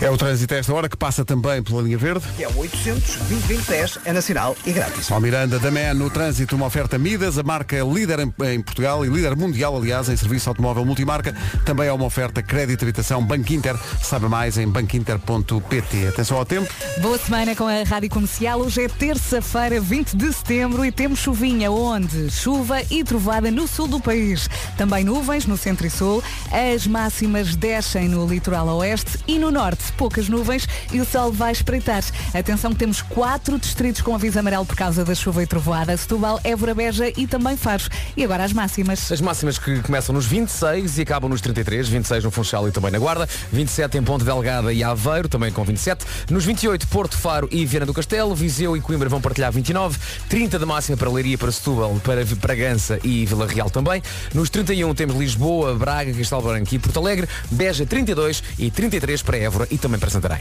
É 0.00 0.10
o 0.10 0.16
trânsito 0.16 0.54
a 0.54 0.56
esta 0.56 0.74
hora 0.74 0.88
que 0.88 0.96
passa 0.96 1.24
também 1.24 1.62
pela 1.62 1.80
linha 1.82 1.98
verde. 1.98 2.24
Que 2.36 2.42
é 2.42 2.48
o 2.48 2.58
800 2.58 3.16
2010 3.28 3.98
é 4.04 4.12
nacional 4.12 4.56
e 4.66 4.72
grátis. 4.72 5.06
Paulo 5.08 5.22
Miranda, 5.22 5.58
da 5.60 5.70
MEN, 5.70 5.94
no 5.94 6.10
trânsito, 6.10 6.56
uma 6.56 6.66
oferta 6.66 6.98
Midas, 6.98 7.38
a 7.38 7.44
marca 7.44 7.76
líder 7.84 8.20
em, 8.20 8.32
em 8.52 8.60
Portugal 8.60 9.04
e 9.04 9.08
líder 9.08 9.36
mundial, 9.36 9.76
aliás, 9.76 10.08
em 10.08 10.16
serviço 10.16 10.48
automóvel 10.48 10.84
multimarca. 10.84 11.34
Também 11.64 11.86
é 11.86 11.92
uma 11.92 12.04
oferta 12.04 12.42
Crédito 12.42 12.82
Habitação 12.82 13.24
Banco 13.24 13.52
Inter. 13.52 13.76
Saiba 14.02 14.28
mais 14.28 14.58
em 14.58 14.66
banquinter.pt. 14.66 16.08
Atenção 16.08 16.38
ao 16.38 16.44
tempo. 16.44 16.72
Boa 17.00 17.18
semana 17.18 17.54
com 17.54 17.67
a 17.68 17.82
Rádio 17.84 18.08
Comercial. 18.08 18.60
Hoje 18.60 18.84
é 18.84 18.88
terça-feira, 18.88 19.78
20 19.80 20.16
de 20.16 20.32
setembro 20.32 20.84
e 20.84 20.90
temos 20.90 21.18
chuvinha 21.18 21.70
onde? 21.70 22.30
Chuva 22.30 22.82
e 22.90 23.04
trovada 23.04 23.50
no 23.50 23.68
sul 23.68 23.86
do 23.86 24.00
país. 24.00 24.48
Também 24.76 25.04
nuvens 25.04 25.44
no 25.44 25.56
centro 25.56 25.86
e 25.86 25.90
sul. 25.90 26.22
As 26.50 26.86
máximas 26.86 27.54
descem 27.54 28.08
no 28.08 28.26
litoral 28.26 28.66
oeste 28.78 29.18
e 29.28 29.38
no 29.38 29.50
norte. 29.50 29.92
Poucas 29.92 30.28
nuvens 30.28 30.66
e 30.92 31.00
o 31.00 31.04
sol 31.04 31.30
vai 31.30 31.52
espreitar. 31.52 32.02
Atenção 32.32 32.72
que 32.72 32.78
temos 32.78 33.02
quatro 33.02 33.58
distritos 33.58 34.00
com 34.00 34.14
aviso 34.14 34.38
amarelo 34.38 34.64
por 34.64 34.76
causa 34.76 35.04
da 35.04 35.14
chuva 35.14 35.42
e 35.42 35.46
trovoada. 35.46 35.96
Setúbal, 35.96 36.40
Évora, 36.42 36.74
Beja 36.74 37.12
e 37.16 37.26
também 37.26 37.56
Faro. 37.56 37.84
E 38.16 38.24
agora 38.24 38.44
as 38.44 38.52
máximas. 38.52 39.12
As 39.12 39.20
máximas 39.20 39.58
que 39.58 39.80
começam 39.82 40.14
nos 40.14 40.26
26 40.26 40.98
e 40.98 41.02
acabam 41.02 41.30
nos 41.30 41.40
33. 41.40 41.88
26 41.88 42.24
no 42.24 42.30
Funchal 42.30 42.66
e 42.68 42.72
também 42.72 42.90
na 42.90 42.98
Guarda. 42.98 43.28
27 43.52 43.98
em 43.98 44.02
Ponte 44.02 44.24
Delgada 44.24 44.72
e 44.72 44.82
Aveiro, 44.82 45.28
também 45.28 45.52
com 45.52 45.62
27. 45.62 46.04
Nos 46.30 46.44
28, 46.44 46.88
Porto 46.88 47.16
Faro 47.16 47.48
e 47.52 47.57
Viana 47.64 47.86
do 47.86 47.94
Castelo. 47.94 48.34
Viseu 48.34 48.76
e 48.76 48.80
Coimbra 48.80 49.08
vão 49.08 49.20
partilhar 49.20 49.52
29. 49.52 49.98
30 50.28 50.58
de 50.58 50.64
máxima 50.64 50.96
para 50.96 51.10
Leiria, 51.10 51.38
para 51.38 51.50
Setúbal, 51.50 52.00
para 52.02 52.24
Bragança 52.24 52.98
e 53.02 53.24
Vila 53.26 53.46
Real 53.46 53.70
também. 53.70 54.02
Nos 54.34 54.50
31 54.50 54.94
temos 54.94 55.16
Lisboa, 55.16 55.74
Braga, 55.74 56.12
Castelo 56.12 56.42
Branco 56.42 56.74
e 56.74 56.78
Porto 56.78 56.98
Alegre. 56.98 57.28
Beja 57.50 57.86
32 57.86 58.42
e 58.58 58.70
33 58.70 59.22
para 59.22 59.36
Évora 59.36 59.68
e 59.70 59.78
também 59.78 59.98
para 59.98 60.10
Santarém. 60.10 60.40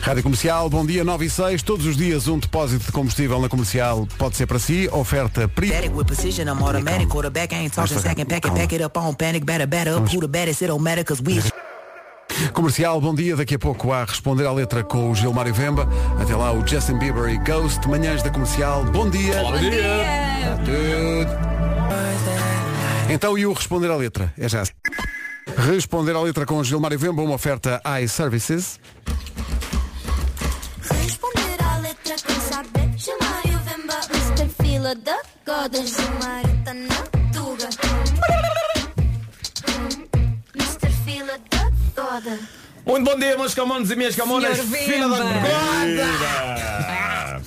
Rádio 0.00 0.22
Comercial, 0.22 0.68
bom 0.70 0.84
dia 0.84 1.04
9 1.04 1.26
e 1.26 1.30
6. 1.30 1.62
Todos 1.62 1.86
os 1.86 1.96
dias 1.96 2.28
um 2.28 2.38
depósito 2.38 2.86
de 2.86 2.92
combustível 2.92 3.40
na 3.40 3.48
comercial 3.48 4.06
pode 4.16 4.36
ser 4.36 4.46
para 4.46 4.58
si. 4.58 4.88
Oferta 4.92 5.48
PRI. 5.48 5.68
Comercial, 12.52 13.00
bom 13.00 13.14
dia. 13.14 13.36
Daqui 13.36 13.54
a 13.54 13.58
pouco 13.58 13.92
a 13.92 14.04
responder 14.04 14.46
à 14.46 14.52
letra 14.52 14.82
com 14.84 15.10
o 15.10 15.14
Gilmário 15.14 15.52
Vemba. 15.52 15.88
Até 16.20 16.34
lá 16.34 16.52
o 16.52 16.66
Justin 16.66 16.98
Bieber 16.98 17.28
e 17.28 17.38
Ghost. 17.38 17.86
Manhãs 17.88 18.22
da 18.22 18.30
Comercial. 18.30 18.84
Bom 18.84 19.08
dia. 19.10 19.42
Bom 19.42 19.58
dia. 19.58 21.26
Então 23.10 23.38
e 23.38 23.46
o 23.46 23.52
responder 23.52 23.90
à 23.90 23.96
letra? 23.96 24.32
É 24.38 24.48
já. 24.48 24.62
Responder 25.56 26.14
à 26.14 26.20
letra 26.20 26.44
com 26.44 26.58
o 26.58 26.64
Gilmário 26.64 26.98
Vemba, 26.98 27.22
uma 27.22 27.34
oferta 27.34 27.80
iServices. 28.02 28.78
Responder 31.02 31.62
à 31.62 31.78
letra 31.78 32.14
com 32.24 32.40
saber. 32.40 32.92
Gilmário 32.96 33.58
Vemba, 33.64 33.98
Mr. 34.12 34.48
Fila 34.62 34.94
da 34.94 35.18
Goda. 35.46 35.84
Gilmário 35.84 36.64
tá 36.64 36.74
Muito 42.86 43.04
bom 43.04 43.18
dia, 43.18 43.36
meus 43.36 43.54
camões 43.54 43.90
e 43.90 43.96
minhas 43.96 44.16
camonas. 44.16 44.58
Filha 44.60 45.08
da 45.08 45.18
gorda. 45.18 45.38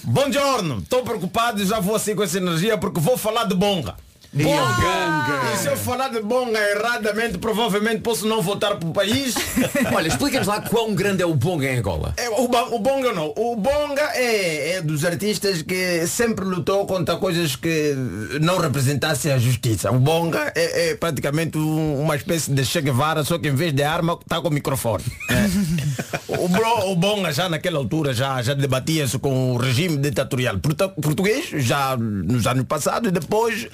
Bom 0.03 0.31
giorno. 0.31 0.79
Estou 0.79 1.03
preocupado 1.03 1.61
e 1.61 1.65
já 1.65 1.79
vou 1.79 1.95
assim 1.95 2.15
com 2.15 2.23
essa 2.23 2.37
energia 2.37 2.77
porque 2.77 2.99
vou 2.99 3.17
falar 3.17 3.45
de 3.45 3.55
bonga. 3.55 3.95
Bonga. 4.33 5.53
E 5.53 5.57
se 5.57 5.67
eu 5.67 5.75
falar 5.75 6.07
de 6.07 6.21
bonga 6.21 6.57
erradamente, 6.57 7.37
provavelmente 7.37 7.99
posso 8.01 8.25
não 8.25 8.41
voltar 8.41 8.75
para 8.77 8.87
o 8.87 8.93
país. 8.93 9.35
Olha, 9.93 10.07
explica-nos 10.07 10.47
lá 10.47 10.61
quão 10.61 10.95
grande 10.95 11.21
é 11.21 11.25
o 11.25 11.33
bonga 11.33 11.65
em 11.69 11.77
Angola. 11.79 12.13
É, 12.15 12.29
o, 12.29 12.45
o 12.45 12.79
bonga 12.79 13.11
não. 13.11 13.33
O 13.35 13.55
bonga 13.57 14.01
é, 14.13 14.75
é 14.75 14.81
dos 14.81 15.03
artistas 15.03 15.61
que 15.61 16.07
sempre 16.07 16.45
lutou 16.45 16.85
contra 16.85 17.17
coisas 17.17 17.57
que 17.57 17.93
não 18.39 18.57
representassem 18.57 19.33
a 19.33 19.37
justiça. 19.37 19.91
O 19.91 19.99
bonga 19.99 20.51
é, 20.55 20.91
é 20.91 20.95
praticamente 20.95 21.57
um- 21.57 21.99
uma 22.01 22.15
espécie 22.15 22.51
de 22.51 22.63
Che 22.63 22.81
Guevara, 22.81 23.25
só 23.25 23.37
que 23.37 23.49
em 23.49 23.55
vez 23.55 23.73
de 23.73 23.83
arma 23.83 24.17
está 24.21 24.39
com 24.39 24.49
microfone. 24.49 25.03
É. 25.29 26.37
o, 26.37 26.47
bro- 26.47 26.89
o 26.91 26.95
bonga 26.95 27.33
já 27.33 27.49
naquela 27.49 27.77
altura 27.79 28.13
já, 28.13 28.41
já 28.41 28.53
debatia-se 28.53 29.19
com 29.19 29.53
o 29.53 29.57
regime 29.57 29.97
ditatorial 29.97 30.57
portu- 30.59 30.89
português, 31.01 31.47
já 31.53 31.97
nos 31.97 32.47
anos 32.47 32.65
passados, 32.65 33.09
e 33.09 33.11
depois 33.11 33.67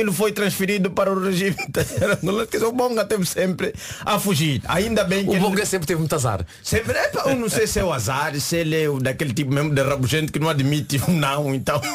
aquilo 0.00 0.12
foi 0.12 0.32
transferido 0.32 0.90
para 0.90 1.12
o 1.12 1.20
regime 1.22 1.54
angolano. 2.22 2.46
Quer 2.46 2.56
dizer, 2.56 2.66
O 2.68 2.72
bonga 2.72 3.04
teve 3.04 3.26
sempre 3.26 3.74
a 4.04 4.18
fugir. 4.18 4.62
Ainda 4.66 5.04
bem 5.04 5.24
que 5.24 5.30
O 5.30 5.34
ele- 5.34 5.40
bonga 5.40 5.64
sempre 5.66 5.86
teve 5.86 5.98
muito 6.00 6.14
azar. 6.14 6.44
Sempre, 6.62 6.96
é, 6.96 7.10
eu 7.26 7.36
não 7.36 7.48
sei 7.48 7.66
se 7.66 7.78
é 7.78 7.84
o 7.84 7.92
azar, 7.92 8.34
se 8.40 8.56
ele 8.56 8.80
é 8.82 8.88
o 8.88 8.98
daquele 8.98 9.32
tipo 9.34 9.52
mesmo 9.52 9.70
de 9.74 9.82
rabugento 9.82 10.32
que 10.32 10.38
não 10.38 10.48
admite 10.48 11.00
um 11.08 11.12
não, 11.16 11.54
então. 11.54 11.80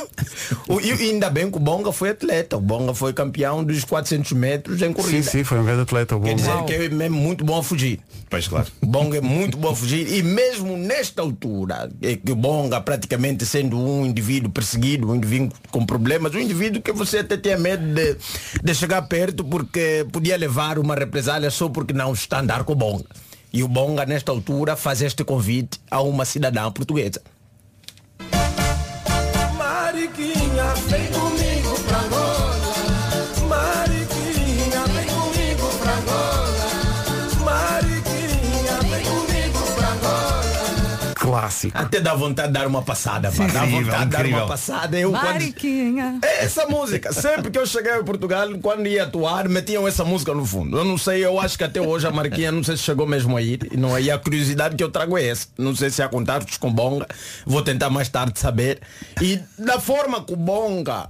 O- 0.68 0.80
E 0.80 0.92
ainda 0.92 1.30
bem 1.30 1.50
que 1.50 1.58
o 1.58 1.60
Bonga 1.60 1.92
foi 1.92 2.10
atleta, 2.10 2.58
o 2.58 2.62
Bonga 2.62 2.94
foi 2.94 3.12
campeão 3.14 3.64
dos 3.64 3.84
400 3.84 4.32
metros 4.34 4.82
em 4.82 4.88
Sim, 4.88 4.94
corrida. 4.94 5.24
sim, 5.30 5.44
foi 5.44 5.60
um 5.60 5.66
grande 5.66 5.82
atleta. 5.82 6.16
O 6.16 6.22
Quer 6.22 6.36
Bonga. 6.36 6.42
dizer 6.42 6.64
que 6.66 6.74
é 6.86 6.90
mesmo 6.90 7.18
muito 7.18 7.44
bom 7.44 7.58
a 7.60 7.64
fugir. 7.64 8.00
Pois 8.30 8.48
claro. 8.48 8.68
O 8.82 8.86
Bonga 8.86 9.18
é 9.18 9.22
muito 9.22 9.58
bom 9.58 9.70
a 9.70 9.76
fugir 9.76 10.12
e 10.14 10.22
mesmo 10.22 10.78
nesta 10.78 11.22
altura, 11.22 11.90
é 12.02 12.16
que 12.16 12.32
o 12.32 12.36
Bonga 12.36 12.80
praticamente 12.82 13.46
sendo 13.46 13.78
um 13.80 14.06
indivíduo 14.06 14.52
perseguido, 14.52 15.10
um 15.10 15.16
indivíduo 15.16 15.52
com 15.72 15.86
problemas, 15.86 16.34
um 16.36 16.40
indivíduo 16.40 16.82
que 16.82 16.92
você 16.92 17.20
até 17.20 17.38
tinha 17.38 17.58
medo 17.58 17.84
de, 17.96 18.18
de 18.62 18.76
chegar 18.76 19.02
perto 19.04 19.44
porque 19.44 20.06
podia 20.12 20.38
levar 20.38 20.78
uma 20.78 20.96
represália 20.96 21.50
só 21.50 21.70
porque 21.70 21.94
não 21.94 22.14
está 22.14 22.38
a 22.38 22.42
andar 22.42 22.64
com 22.64 22.74
o 22.74 22.76
Bonga. 22.76 23.06
E 23.52 23.64
o 23.64 23.68
Bonga 23.68 24.06
nesta 24.06 24.32
altura 24.32 24.76
faz 24.76 25.02
este 25.02 25.24
convite 25.24 25.80
a 25.90 26.02
uma 26.02 26.26
cidadã 26.26 26.70
portuguesa. 26.72 27.22
Mariquinha, 29.58 30.74
vem 30.90 31.08
comigo 31.08 31.80
pra 31.88 32.00
Angola. 32.00 32.45
Clássico. 41.36 41.78
Até 41.78 42.00
dá 42.00 42.14
vontade 42.16 42.48
de 42.48 42.54
dar 42.54 42.66
uma 42.66 42.82
passada, 42.82 43.30
pá. 43.30 43.46
dá 43.48 43.66
Incrível, 43.66 43.84
vontade 43.84 44.06
de 44.06 44.10
dar 44.12 44.20
incrível. 44.20 44.40
uma 44.40 44.48
passada. 44.48 44.98
Eu, 44.98 45.12
quando, 45.12 45.24
Mariquinha. 45.24 46.20
É 46.24 46.46
Essa 46.46 46.66
música, 46.68 47.12
sempre 47.12 47.52
que 47.52 47.60
eu 47.60 47.66
cheguei 47.66 47.92
a 47.92 48.04
Portugal, 48.04 48.48
quando 48.62 48.88
ia 48.88 49.04
atuar, 49.04 49.50
metiam 49.50 49.86
essa 49.86 50.06
música 50.06 50.34
no 50.34 50.46
fundo. 50.46 50.78
Eu 50.78 50.86
não 50.86 50.98
sei, 50.98 51.26
eu 51.26 51.38
acho 51.40 51.58
que 51.58 51.64
até 51.66 51.82
hoje 51.82 52.08
a 52.08 52.12
Marquinha, 52.12 52.52
não 52.54 52.64
sei 52.64 52.78
se 52.78 52.84
chegou 52.84 53.06
mesmo 53.06 53.36
a 53.36 53.42
ir. 53.42 53.68
E 53.72 53.76
não 53.76 53.98
é? 53.98 54.02
E 54.02 54.10
a 54.10 54.18
curiosidade 54.18 54.76
que 54.78 54.84
eu 54.84 54.90
trago 54.90 55.18
é 55.18 55.28
essa. 55.28 55.48
Não 55.58 55.76
sei 55.76 55.90
se 55.90 56.02
há 56.02 56.08
contatos 56.08 56.56
com 56.58 56.72
Bonga. 56.72 57.06
Vou 57.46 57.62
tentar 57.62 57.90
mais 57.90 58.08
tarde 58.08 58.40
saber. 58.40 58.80
E 59.22 59.40
da 59.60 59.78
forma 59.80 60.24
que 60.24 60.32
o 60.32 60.38
Bonga 60.38 61.10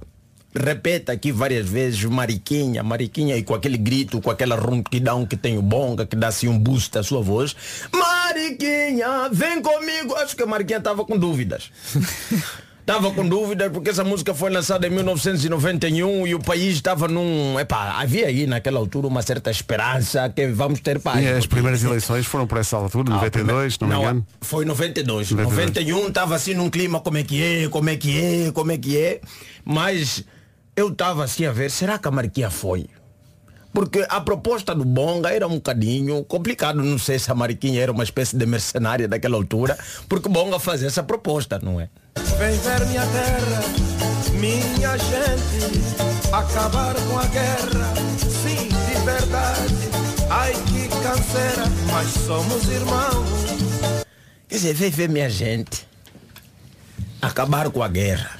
repete 0.56 1.10
aqui 1.10 1.30
várias 1.32 1.68
vezes 1.68 2.02
Mariquinha, 2.04 2.82
Mariquinha 2.82 3.36
e 3.36 3.42
com 3.42 3.54
aquele 3.54 3.78
grito, 3.78 4.20
com 4.20 4.30
aquela 4.30 4.56
ronquidão 4.56 5.24
que 5.26 5.36
tem 5.36 5.58
o 5.58 5.62
Bonga, 5.62 6.06
que 6.06 6.16
dá 6.16 6.28
assim 6.28 6.48
um 6.48 6.58
boost 6.58 6.96
à 6.98 7.02
sua 7.02 7.20
voz. 7.20 7.54
Mariquinha, 7.92 9.28
vem 9.30 9.62
comigo. 9.62 10.14
Acho 10.16 10.36
que 10.36 10.42
a 10.42 10.46
Mariquinha 10.46 10.78
estava 10.78 11.04
com 11.04 11.18
dúvidas. 11.18 11.70
Estava 12.86 13.10
com 13.10 13.28
dúvidas 13.28 13.72
porque 13.72 13.90
essa 13.90 14.04
música 14.04 14.32
foi 14.32 14.48
lançada 14.48 14.86
em 14.86 14.90
1991 14.90 16.24
e 16.24 16.36
o 16.36 16.38
país 16.38 16.76
estava 16.76 17.08
num. 17.08 17.58
Epá, 17.58 18.00
havia 18.00 18.28
aí 18.28 18.46
naquela 18.46 18.78
altura 18.78 19.08
uma 19.08 19.22
certa 19.22 19.50
esperança 19.50 20.28
que 20.28 20.46
vamos 20.46 20.78
ter 20.78 21.00
paz. 21.00 21.20
E 21.20 21.26
as 21.26 21.46
primeiras 21.46 21.82
eleições 21.82 22.26
foram 22.26 22.46
por 22.46 22.58
essa 22.58 22.76
altura, 22.76 23.10
92, 23.10 23.74
se 23.74 23.80
não 23.80 23.88
me 23.88 23.96
engano. 23.96 24.26
Foi 24.40 24.64
92. 24.64 25.32
92. 25.32 25.74
91 25.74 26.08
estava 26.08 26.36
assim 26.36 26.54
num 26.54 26.70
clima 26.70 27.00
como 27.00 27.18
é 27.18 27.24
que 27.24 27.42
é, 27.42 27.68
como 27.68 27.90
é 27.90 27.96
que 27.96 28.20
é, 28.20 28.52
como 28.52 28.70
é 28.70 28.78
que 28.78 28.96
é. 28.96 29.20
Mas 29.64 30.24
eu 30.76 30.88
estava 30.88 31.24
assim 31.24 31.46
a 31.46 31.52
ver, 31.52 31.70
será 31.70 31.98
que 31.98 32.06
a 32.06 32.10
Mariquinha 32.10 32.50
foi? 32.50 32.86
Porque 33.72 34.06
a 34.08 34.20
proposta 34.20 34.74
do 34.74 34.84
Bonga 34.84 35.30
era 35.30 35.46
um 35.46 35.56
bocadinho 35.56 36.22
complicado. 36.24 36.82
Não 36.82 36.98
sei 36.98 37.18
se 37.18 37.30
a 37.30 37.34
Mariquinha 37.34 37.82
era 37.82 37.92
uma 37.92 38.04
espécie 38.04 38.36
de 38.36 38.46
mercenária 38.46 39.08
daquela 39.08 39.36
altura, 39.36 39.78
porque 40.08 40.28
o 40.28 40.32
Bonga 40.32 40.58
fazia 40.58 40.86
essa 40.86 41.02
proposta, 41.02 41.58
não 41.58 41.80
é? 41.80 41.88
Vem 42.38 42.58
ver 42.58 42.86
minha 42.86 43.02
terra, 43.06 43.62
minha 44.32 44.96
gente, 44.96 46.32
acabar 46.32 46.94
com 46.94 47.18
a 47.18 47.26
guerra, 47.26 47.94
sim, 48.20 48.68
de 48.68 49.04
verdade. 49.04 49.74
Ai 50.30 50.52
que 50.52 50.88
canseira, 51.02 51.64
mas 51.92 52.08
somos 52.08 52.68
irmãos. 52.68 54.04
Quer 54.48 54.54
dizer, 54.54 54.74
vem 54.74 54.90
ver 54.90 55.08
minha 55.08 55.30
gente 55.30 55.86
acabar 57.20 57.70
com 57.70 57.82
a 57.82 57.88
guerra. 57.88 58.38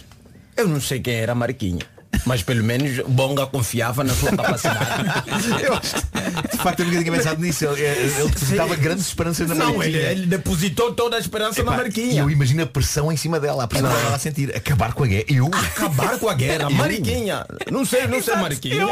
Eu 0.57 0.69
não 0.69 0.81
sei 0.81 1.01
quem 1.01 1.15
era 1.15 1.33
a 1.33 1.35
Mariquinha. 1.35 1.96
Mas 2.27 2.43
pelo 2.43 2.65
menos 2.65 2.99
o 2.99 3.09
Bonga 3.09 3.47
confiava 3.47 4.03
na 4.03 4.13
sua 4.13 4.33
capacidade. 4.33 4.87
Eu 5.63 5.79
De 5.79 6.57
facto, 6.59 6.81
eu 6.81 6.87
nunca 6.87 6.99
tinha 6.99 7.13
pensado 7.13 7.41
nisso. 7.41 7.65
Ele, 7.67 7.83
ele 7.83 8.29
depositava 8.29 8.75
grandes 8.75 9.07
esperanças 9.07 9.49
na 9.49 9.55
Não, 9.55 9.81
ele, 9.81 9.97
ele 9.97 10.27
depositou 10.27 10.93
toda 10.93 11.17
a 11.17 11.21
esperança 11.21 11.63
na 11.63 11.71
Epá, 11.71 11.77
Mariquinha. 11.77 12.23
Eu 12.23 12.31
imagino 12.31 12.65
a 12.65 12.67
pressão 12.67 13.13
em 13.13 13.17
cima 13.17 13.39
dela, 13.39 13.63
a 13.63 13.69
pressão 13.69 13.89
que 13.89 14.07
ela 14.07 14.17
a 14.17 14.19
sentir. 14.19 14.55
Acabar 14.57 14.93
com 14.93 15.05
a 15.05 15.07
guerra. 15.07 15.25
Eu? 15.29 15.47
Acabar 15.47 16.19
com 16.19 16.29
a 16.29 16.35
guerra. 16.35 16.69
Mariquinha. 16.71 17.47
Não 17.71 17.85
sei, 17.85 18.09
não 18.09 18.21
sei, 18.21 18.35
Mariquinha. 18.35 18.83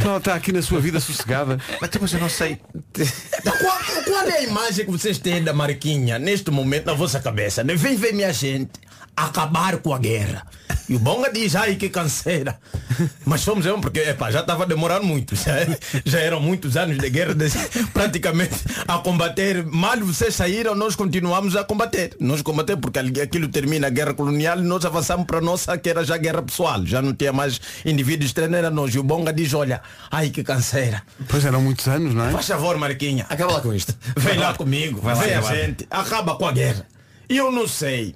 Ela 0.00 0.16
está 0.16 0.34
aqui 0.34 0.50
na 0.50 0.62
sua 0.62 0.80
vida 0.80 0.98
sossegada. 0.98 1.58
Mas 1.78 1.90
mas 2.00 2.12
eu 2.14 2.20
não 2.20 2.28
sei. 2.30 2.58
Qual, 3.42 3.78
qual 4.04 4.26
é 4.28 4.38
a 4.38 4.42
imagem 4.42 4.86
que 4.86 4.90
vocês 4.90 5.18
têm 5.18 5.44
da 5.44 5.52
Mariquinha 5.52 6.18
neste 6.18 6.50
momento 6.50 6.86
na 6.86 6.94
vossa 6.94 7.20
cabeça? 7.20 7.62
Vem 7.62 7.96
ver 7.96 8.14
minha 8.14 8.32
gente 8.32 8.70
acabar 9.16 9.78
com 9.78 9.94
a 9.94 9.98
guerra. 9.98 10.46
E 10.88 10.96
o 10.96 10.98
Bonga 10.98 11.30
diz, 11.32 11.54
ai 11.54 11.76
que 11.76 11.88
canseira. 11.88 12.58
Mas 13.24 13.40
somos 13.42 13.64
eu, 13.64 13.78
porque 13.80 14.00
epá, 14.00 14.30
já 14.30 14.40
estava 14.40 14.66
demorando 14.66 15.04
muito. 15.06 15.36
Já, 15.36 15.52
já 16.04 16.18
eram 16.18 16.40
muitos 16.40 16.76
anos 16.76 16.98
de 16.98 17.08
guerra, 17.08 17.34
de- 17.34 17.48
praticamente 17.94 18.54
a 18.86 18.98
combater. 18.98 19.64
Mal 19.64 19.98
vocês 20.00 20.34
saíram, 20.34 20.74
nós 20.74 20.96
continuamos 20.96 21.56
a 21.56 21.64
combater. 21.64 22.16
Nós 22.20 22.42
combater 22.42 22.76
porque 22.76 22.98
aquilo 22.98 23.48
termina 23.48 23.86
a 23.86 23.90
guerra 23.90 24.12
colonial 24.14 24.58
e 24.58 24.62
nós 24.62 24.84
avançamos 24.84 25.26
para 25.26 25.38
a 25.38 25.40
nossa, 25.40 25.76
que 25.78 25.88
era 25.88 26.04
já 26.04 26.16
guerra 26.16 26.42
pessoal. 26.42 26.84
Já 26.84 27.00
não 27.00 27.14
tinha 27.14 27.32
mais 27.32 27.60
indivíduos 27.84 28.26
estranhos, 28.30 28.54
era 28.54 28.70
nós. 28.70 28.94
E 28.94 28.98
o 28.98 29.02
Bonga 29.02 29.32
diz, 29.32 29.54
olha, 29.54 29.80
ai 30.10 30.30
que 30.30 30.42
canseira. 30.42 31.02
Pois 31.28 31.44
eram 31.44 31.62
muitos 31.62 31.86
anos, 31.86 32.14
não 32.14 32.26
é? 32.26 32.30
Faz 32.32 32.46
favor, 32.46 32.76
Mariquinha. 32.76 33.24
Acaba 33.28 33.52
lá 33.52 33.60
com 33.60 33.72
isto. 33.72 33.94
Vem 34.16 34.38
lá 34.38 34.52
comigo, 34.54 35.00
Vai 35.00 35.14
lá 35.14 35.22
vem 35.22 35.34
a 35.34 35.40
gente, 35.42 35.86
acaba 35.90 36.34
com 36.34 36.46
a 36.46 36.52
guerra. 36.52 36.86
E 37.28 37.36
eu 37.36 37.50
não 37.50 37.66
sei, 37.66 38.14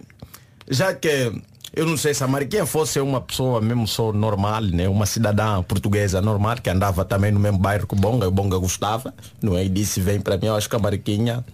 já 0.68 0.94
que 0.94 1.32
eu 1.74 1.84
não 1.84 1.96
sei 1.96 2.14
se 2.14 2.24
a 2.24 2.28
Mariquinha 2.28 2.64
fosse 2.64 2.98
uma 3.00 3.20
pessoa 3.20 3.60
mesmo 3.60 3.86
só 3.86 4.12
normal, 4.12 4.62
né? 4.62 4.88
uma 4.88 5.04
cidadã 5.04 5.62
portuguesa 5.62 6.22
normal, 6.22 6.56
que 6.56 6.70
andava 6.70 7.04
também 7.04 7.30
no 7.30 7.38
mesmo 7.38 7.58
bairro 7.58 7.86
que 7.86 7.94
o 7.94 7.96
Bonga, 7.98 8.26
o 8.26 8.30
Bonga 8.30 8.56
gostava, 8.56 9.14
não 9.42 9.56
é? 9.56 9.64
E 9.64 9.68
disse, 9.68 10.00
vem 10.00 10.20
para 10.20 10.38
mim, 10.38 10.46
eu 10.46 10.56
acho 10.56 10.70
que 10.70 10.76
a 10.76 10.78
Mariquinha 10.78 11.44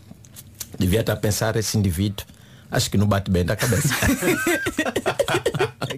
devia 0.78 1.00
estar 1.00 1.14
a 1.14 1.16
pensar 1.16 1.56
esse 1.56 1.76
indivíduo. 1.76 2.24
Acho 2.72 2.90
que 2.90 2.96
não 2.96 3.06
bate 3.06 3.30
bem 3.30 3.44
da 3.44 3.54
cabeça. 3.54 3.94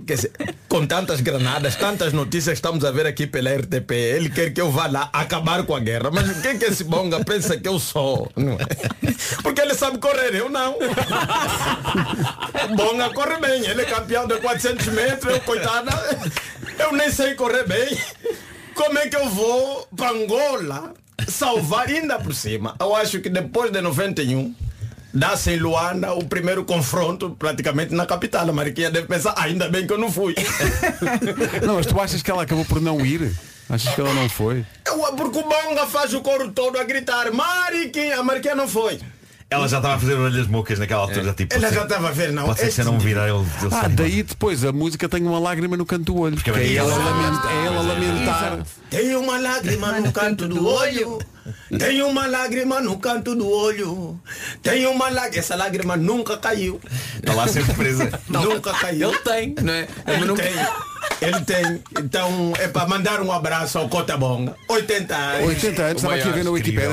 Dizer, 0.05 0.33
com 0.68 0.85
tantas 0.85 1.20
granadas, 1.20 1.77
tantas 1.77 2.12
notícias 2.12 2.59
estamos 2.59 2.85
a 2.85 2.91
ver 2.91 3.07
aqui 3.07 3.29
pela 3.29 3.55
RTP, 3.55 3.93
ele 3.93 4.29
quer 4.29 4.53
que 4.53 4.61
eu 4.61 4.72
vá 4.72 4.89
lá 4.89 5.09
acabar 5.12 5.64
com 5.64 5.77
a 5.77 5.81
guerra. 5.81 6.11
Mas 6.11 6.29
o 6.29 6.43
que 6.43 6.49
é 6.49 6.57
que 6.57 6.64
esse 6.64 6.83
bonga 6.83 7.25
pensa 7.25 7.57
que 7.57 7.68
eu 7.68 7.79
sou? 7.79 8.29
É? 8.37 9.41
Porque 9.41 9.61
ele 9.61 9.75
sabe 9.75 9.99
correr, 9.99 10.35
eu 10.35 10.51
não. 10.51 10.77
Bonga 12.77 13.11
corre 13.11 13.39
bem, 13.41 13.64
ele 13.66 13.83
é 13.83 13.85
campeão 13.85 14.27
de 14.27 14.37
400 14.39 14.87
metros, 14.89 15.33
eu 15.33 15.41
coitada, 15.43 15.93
eu 16.79 16.93
nem 16.93 17.11
sei 17.11 17.35
correr 17.35 17.66
bem. 17.68 17.97
Como 18.75 18.99
é 18.99 19.07
que 19.07 19.16
eu 19.16 19.29
vou 19.29 19.87
para 19.97 20.11
Angola 20.11 20.95
salvar 21.29 21.87
ainda 21.89 22.18
por 22.18 22.35
cima? 22.35 22.75
Eu 22.81 22.95
acho 22.97 23.20
que 23.20 23.29
depois 23.29 23.70
de 23.70 23.81
91 23.81 24.55
dá-se 25.15 25.51
em 25.53 25.59
Luanda 25.59 26.12
o 26.12 26.25
primeiro 26.25 26.65
confronto 26.65 27.31
praticamente 27.39 27.95
na 27.95 28.05
capital. 28.05 28.49
A 28.49 28.53
Mariquinha 28.53 28.91
deve 28.91 29.07
pensar, 29.07 29.35
"Ah, 29.37 29.45
ainda 29.45 29.69
bem 29.69 29.87
que 29.87 29.93
eu 29.93 29.99
não 29.99 30.11
fui. 30.11 30.35
Não, 31.65 31.77
mas 31.77 31.87
tu 31.87 31.99
achas 32.01 32.23
que 32.23 32.31
ela 32.31 32.43
acabou 32.43 32.65
por 32.65 32.81
não 32.81 33.05
ir? 33.05 33.33
Achas 33.69 33.95
que 33.95 34.01
ela 34.01 34.12
não 34.12 34.29
foi? 34.29 34.65
Eu, 34.87 34.99
porque 35.17 35.39
o 35.39 35.43
Bonga 35.43 35.87
faz 35.87 36.12
o 36.12 36.21
coro 36.21 36.51
todo 36.53 36.79
a 36.79 36.85
gritar, 36.85 37.33
Mariquinha, 37.33 38.19
a 38.21 38.23
Mariquinha 38.23 38.55
não 38.55 38.69
foi. 38.69 39.01
Ela 39.49 39.69
já 39.69 39.77
estava 39.77 39.95
a 39.95 39.99
fazer 39.99 40.15
orelhas 40.15 40.47
mocas 40.49 40.79
naquela 40.79 41.03
altura. 41.03 41.33
Tipo, 41.33 41.55
Ela 41.55 41.62
pode 41.62 41.75
já 41.75 41.81
ser- 41.81 41.87
estava 41.87 42.09
a 42.09 42.12
ver, 42.12 42.33
não. 42.33 42.45
Pode 42.45 42.59
ser 42.59 42.62
que 42.65 42.69
Este 42.71 42.83
se 42.83 42.89
eu 42.89 42.93
não 42.93 42.99
virar 42.99 43.29
ele. 43.29 43.39
ele 43.39 43.71
Ah, 43.75 43.89
daí 43.89 44.23
depois 44.23 44.65
a 44.65 44.73
música 44.73 45.09
tem 45.09 45.23
uma 45.23 45.39
lágrima 45.39 45.77
no 45.77 45.87
canto 45.87 46.05
do 46.12 46.19
olho. 46.19 46.35
Porque 46.35 46.51
é 46.51 46.75
ela, 46.75 46.93
a 46.93 46.97
lament- 46.99 47.45
é 47.47 47.67
ela 47.67 47.79
a 47.79 47.83
lamentar. 47.83 48.59
Tem 48.91 49.15
uma 49.17 49.39
lágrima 49.41 49.93
no 50.01 50.12
canto 50.12 50.49
do 50.49 50.67
olho. 50.67 51.19
Tem 51.79 52.03
uma 52.03 52.27
lágrima 52.27 52.81
no 52.81 52.99
canto 52.99 53.35
do 53.35 53.49
olho. 53.49 54.21
Tem 54.63 54.87
uma 54.87 55.11
lágrima. 55.11 55.39
Essa 55.39 55.55
lágrima 55.57 55.97
nunca 55.97 56.37
caiu. 56.37 56.81
Está 57.17 57.35
lá 57.35 57.47
sempre 57.49 57.75
presa. 57.75 58.11
Nunca 58.29 58.73
caiu. 58.73 59.11
Ele 59.11 59.19
tem, 59.21 59.55
não 59.63 59.73
é? 59.73 59.87
Ele 60.07 60.25
nunca- 60.25 60.43
tem. 60.43 60.53
Ele 61.21 61.41
tem. 61.43 61.83
Então 61.99 62.53
é 62.59 62.69
para 62.69 62.87
mandar 62.89 63.21
um 63.21 63.31
abraço 63.31 63.79
ao 63.79 63.89
Cota 63.89 64.17
Bonga. 64.17 64.55
80 64.69 65.15
anos. 65.17 65.49
80 65.49 65.83
anos, 65.83 65.97
estava 65.97 66.15
aqui 66.15 66.29
a 66.29 66.33
ver 66.33 66.45
na 66.45 66.51
Wikipedia. 66.51 66.89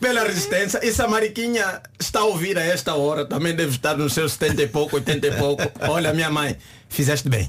Pela 0.00 0.22
resistência. 0.22 0.80
E 0.84 0.92
se 0.92 1.02
a 1.02 1.08
Mariquinha 1.08 1.80
está 1.98 2.20
a 2.20 2.24
ouvir 2.24 2.56
a 2.56 2.62
esta 2.64 2.94
hora, 2.94 3.24
também 3.24 3.54
deve 3.54 3.70
estar 3.72 3.96
nos 3.96 4.12
seus 4.12 4.32
70 4.32 4.62
e 4.62 4.68
pouco, 4.68 4.96
80 4.96 5.26
e 5.26 5.32
pouco. 5.32 5.62
Olha, 5.88 6.12
minha 6.12 6.30
mãe, 6.30 6.56
fizeste 6.88 7.28
bem. 7.28 7.48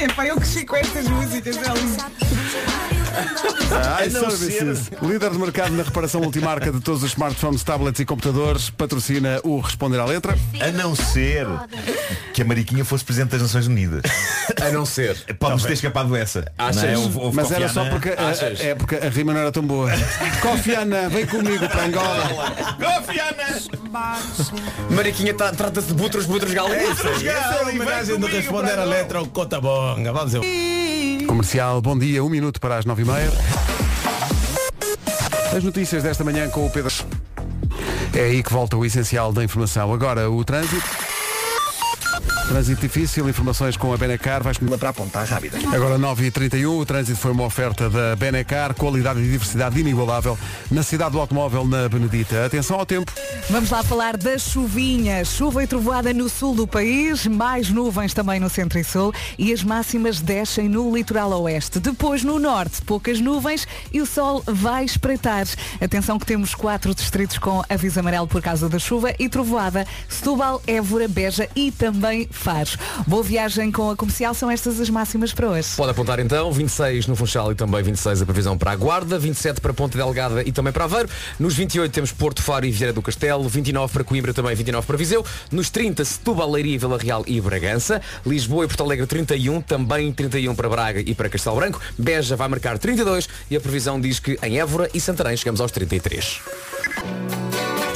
É 0.00 0.08
pá, 0.08 0.26
eu 0.26 0.36
cresci 0.36 0.64
com 0.64 0.76
estas 0.76 1.08
músicas, 1.08 1.56
é 1.56 1.60
lindo. 1.60 3.05
A 3.16 3.96
A 3.98 4.06
iServices, 4.06 4.90
líder 5.02 5.30
de 5.30 5.38
mercado 5.38 5.72
na 5.72 5.82
reparação 5.82 6.20
multimarca 6.20 6.70
de 6.70 6.80
todos 6.80 7.02
os 7.02 7.10
smartphones, 7.10 7.62
tablets 7.62 8.00
e 8.00 8.04
computadores, 8.04 8.70
patrocina 8.70 9.40
o 9.42 9.58
Responder 9.60 9.98
à 9.98 10.04
Letra. 10.04 10.36
A 10.60 10.70
não 10.72 10.94
ser 10.94 11.46
que 12.34 12.42
a 12.42 12.44
Mariquinha 12.44 12.84
fosse 12.84 13.04
Presidente 13.04 13.30
das 13.32 13.42
Nações 13.42 13.66
Unidas. 13.66 14.02
A 14.60 14.70
não 14.70 14.84
ser. 14.86 15.16
Pode-nos 15.38 15.64
ter 15.64 15.72
escapado 15.74 16.14
essa. 16.14 16.50
Achas? 16.58 16.82
Não 16.82 16.88
é? 16.90 16.98
Houve- 16.98 17.18
houve 17.18 17.36
Mas 17.36 17.50
era 17.50 17.68
só 17.68 17.80
Annan. 17.80 17.90
porque 17.90 18.10
a, 18.10 18.28
Achas? 18.28 18.60
é 18.60 18.74
porque 18.74 18.96
a 18.96 19.08
rima 19.08 19.32
não 19.32 19.40
era 19.40 19.52
tão 19.52 19.62
boa. 19.62 19.90
Kofi 20.42 20.74
Annan, 20.74 21.08
vem 21.08 21.26
comigo 21.26 21.68
para 21.68 21.84
Angola. 21.86 22.28
Kofi 22.78 23.18
Annan! 23.20 24.46
Mariquinha 24.90 25.34
tá- 25.34 25.52
trata-se 25.52 25.88
de 25.88 25.94
butros, 25.94 26.26
butros 26.26 26.52
galinhas. 26.52 26.98
Essa 27.00 27.26
é 27.30 27.62
a 27.62 27.68
homenagem 27.68 28.18
do 28.18 28.26
responder 28.26 28.78
a 28.78 28.84
letra 28.84 29.18
ao 29.18 29.26
Cota 29.26 29.60
Bonga. 29.60 30.12
Vamos 30.12 30.32
ver. 30.32 30.85
Comercial, 31.26 31.80
bom 31.82 31.98
dia, 31.98 32.22
um 32.22 32.28
minuto 32.28 32.60
para 32.60 32.78
as 32.78 32.84
nove 32.84 33.02
e 33.02 33.04
meia. 33.04 33.30
As 35.54 35.62
notícias 35.62 36.02
desta 36.02 36.22
manhã 36.22 36.48
com 36.48 36.66
o 36.66 36.70
Pedro. 36.70 36.92
É 38.14 38.20
aí 38.20 38.42
que 38.42 38.52
volta 38.52 38.76
o 38.76 38.84
essencial 38.84 39.32
da 39.32 39.44
informação. 39.44 39.92
Agora 39.92 40.30
o 40.30 40.44
trânsito. 40.44 41.05
Trânsito 42.48 42.80
difícil, 42.80 43.28
informações 43.28 43.76
com 43.76 43.92
a 43.92 43.96
Benacar. 43.96 44.42
Vais 44.42 44.56
para 44.78 44.90
apontar 44.90 45.26
rápida. 45.26 45.58
Agora 45.74 45.98
9h31, 45.98 46.80
o 46.80 46.86
trânsito 46.86 47.18
foi 47.18 47.32
uma 47.32 47.44
oferta 47.44 47.90
da 47.90 48.14
Benacar, 48.14 48.72
qualidade 48.74 49.18
e 49.20 49.28
diversidade 49.28 49.80
inigualável 49.80 50.38
na 50.70 50.82
cidade 50.84 51.12
do 51.12 51.20
automóvel 51.20 51.66
na 51.66 51.88
Benedita. 51.88 52.46
Atenção 52.46 52.78
ao 52.78 52.86
tempo. 52.86 53.12
Vamos 53.50 53.70
lá 53.70 53.82
falar 53.82 54.16
da 54.16 54.38
chuvinha. 54.38 55.24
Chuva 55.24 55.64
e 55.64 55.66
trovoada 55.66 56.12
no 56.12 56.28
sul 56.28 56.54
do 56.54 56.66
país, 56.66 57.26
mais 57.26 57.68
nuvens 57.68 58.14
também 58.14 58.38
no 58.38 58.48
centro 58.48 58.78
e 58.78 58.84
sul 58.84 59.12
e 59.36 59.52
as 59.52 59.64
máximas 59.64 60.20
descem 60.20 60.68
no 60.68 60.94
litoral 60.94 61.32
oeste. 61.42 61.80
Depois 61.80 62.22
no 62.22 62.38
norte, 62.38 62.80
poucas 62.82 63.20
nuvens 63.20 63.66
e 63.92 64.00
o 64.00 64.06
sol 64.06 64.42
vai 64.46 64.84
espreitar. 64.84 65.46
Atenção 65.80 66.18
que 66.18 66.26
temos 66.26 66.54
quatro 66.54 66.94
distritos 66.94 67.38
com 67.38 67.62
aviso 67.68 67.98
amarelo 67.98 68.28
por 68.28 68.40
causa 68.40 68.68
da 68.68 68.78
chuva 68.78 69.12
e 69.18 69.28
trovoada. 69.28 69.86
Setúbal, 70.08 70.62
Évora, 70.66 71.08
Beja 71.08 71.48
e 71.54 71.72
também 71.72 72.28
Faro. 72.36 72.70
Boa 73.06 73.22
viagem 73.22 73.70
com 73.72 73.90
a 73.90 73.96
comercial, 73.96 74.34
são 74.34 74.50
estas 74.50 74.80
as 74.80 74.90
máximas 74.90 75.32
para 75.32 75.48
hoje. 75.48 75.68
Pode 75.76 75.90
apontar 75.90 76.18
então, 76.18 76.52
26 76.52 77.06
no 77.06 77.16
Funchal 77.16 77.52
e 77.52 77.54
também 77.54 77.82
26 77.82 78.22
a 78.22 78.24
previsão 78.26 78.56
para 78.56 78.72
a 78.72 78.76
Guarda, 78.76 79.18
27 79.18 79.60
para 79.60 79.72
Ponte 79.72 79.96
Delgada 79.96 80.42
e 80.42 80.52
também 80.52 80.72
para 80.72 80.84
Aveiro. 80.84 81.08
Nos 81.38 81.54
28 81.54 81.92
temos 81.92 82.12
Porto 82.12 82.42
Faro 82.42 82.66
e 82.66 82.70
Vieira 82.70 82.92
do 82.92 83.02
Castelo, 83.02 83.48
29 83.48 83.92
para 83.92 84.04
Coimbra 84.04 84.34
também 84.34 84.54
29 84.54 84.86
para 84.86 84.96
Viseu. 84.96 85.24
Nos 85.50 85.70
30 85.70 86.04
Setúbal, 86.04 86.50
Leiria, 86.50 86.78
Vila 86.78 86.98
Real 86.98 87.24
e 87.26 87.40
Bragança. 87.40 88.00
Lisboa 88.24 88.64
e 88.64 88.68
Porto 88.68 88.82
Alegre 88.82 89.06
31, 89.06 89.60
também 89.60 90.12
31 90.12 90.54
para 90.54 90.68
Braga 90.68 91.00
e 91.00 91.14
para 91.14 91.28
Castelo 91.28 91.56
Branco. 91.56 91.80
Beja 91.98 92.36
vai 92.36 92.48
marcar 92.48 92.78
32 92.78 93.28
e 93.50 93.56
a 93.56 93.60
previsão 93.60 94.00
diz 94.00 94.18
que 94.18 94.38
em 94.42 94.58
Évora 94.58 94.88
e 94.92 95.00
Santarém 95.00 95.36
chegamos 95.36 95.60
aos 95.60 95.72
33. 95.72 96.40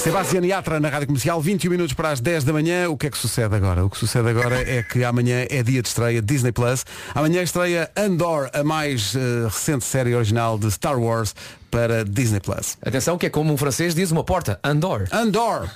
Sebastián 0.01 0.45
Yatra 0.45 0.81
na 0.81 0.89
Rádio 0.89 1.09
Comercial, 1.09 1.43
21 1.43 1.71
minutos 1.71 1.93
para 1.93 2.11
as 2.11 2.21
10 2.21 2.45
da 2.45 2.55
manhã. 2.55 2.89
O 2.89 2.97
que 2.97 3.07
é 3.07 3.11
que 3.11 3.19
sucede 3.19 3.55
agora? 3.55 3.85
O 3.85 3.91
que 3.91 3.99
sucede 3.99 4.31
agora 4.31 4.59
é 4.59 4.83
que 4.83 5.05
amanhã 5.05 5.47
é 5.51 5.63
dia 5.63 5.83
de 5.83 5.89
estreia 5.89 6.23
Disney 6.23 6.53
Plus. 6.53 6.87
Amanhã 7.15 7.43
estreia 7.43 7.91
Andor, 7.95 8.49
a 8.55 8.65
mais 8.65 9.15
eh, 9.15 9.45
recente 9.45 9.85
série 9.85 10.15
original 10.15 10.59
de 10.59 10.71
Star 10.71 10.99
Wars 10.99 11.35
para 11.71 12.03
Disney 12.03 12.41
Plus. 12.41 12.79
Atenção 12.81 13.19
que 13.19 13.27
é 13.27 13.31
como 13.31 13.53
um 13.53 13.59
francês 13.59 13.95
diz 13.95 14.11
uma 14.11 14.25
porta, 14.25 14.59
Andor. 14.65 15.07
Andor! 15.13 15.71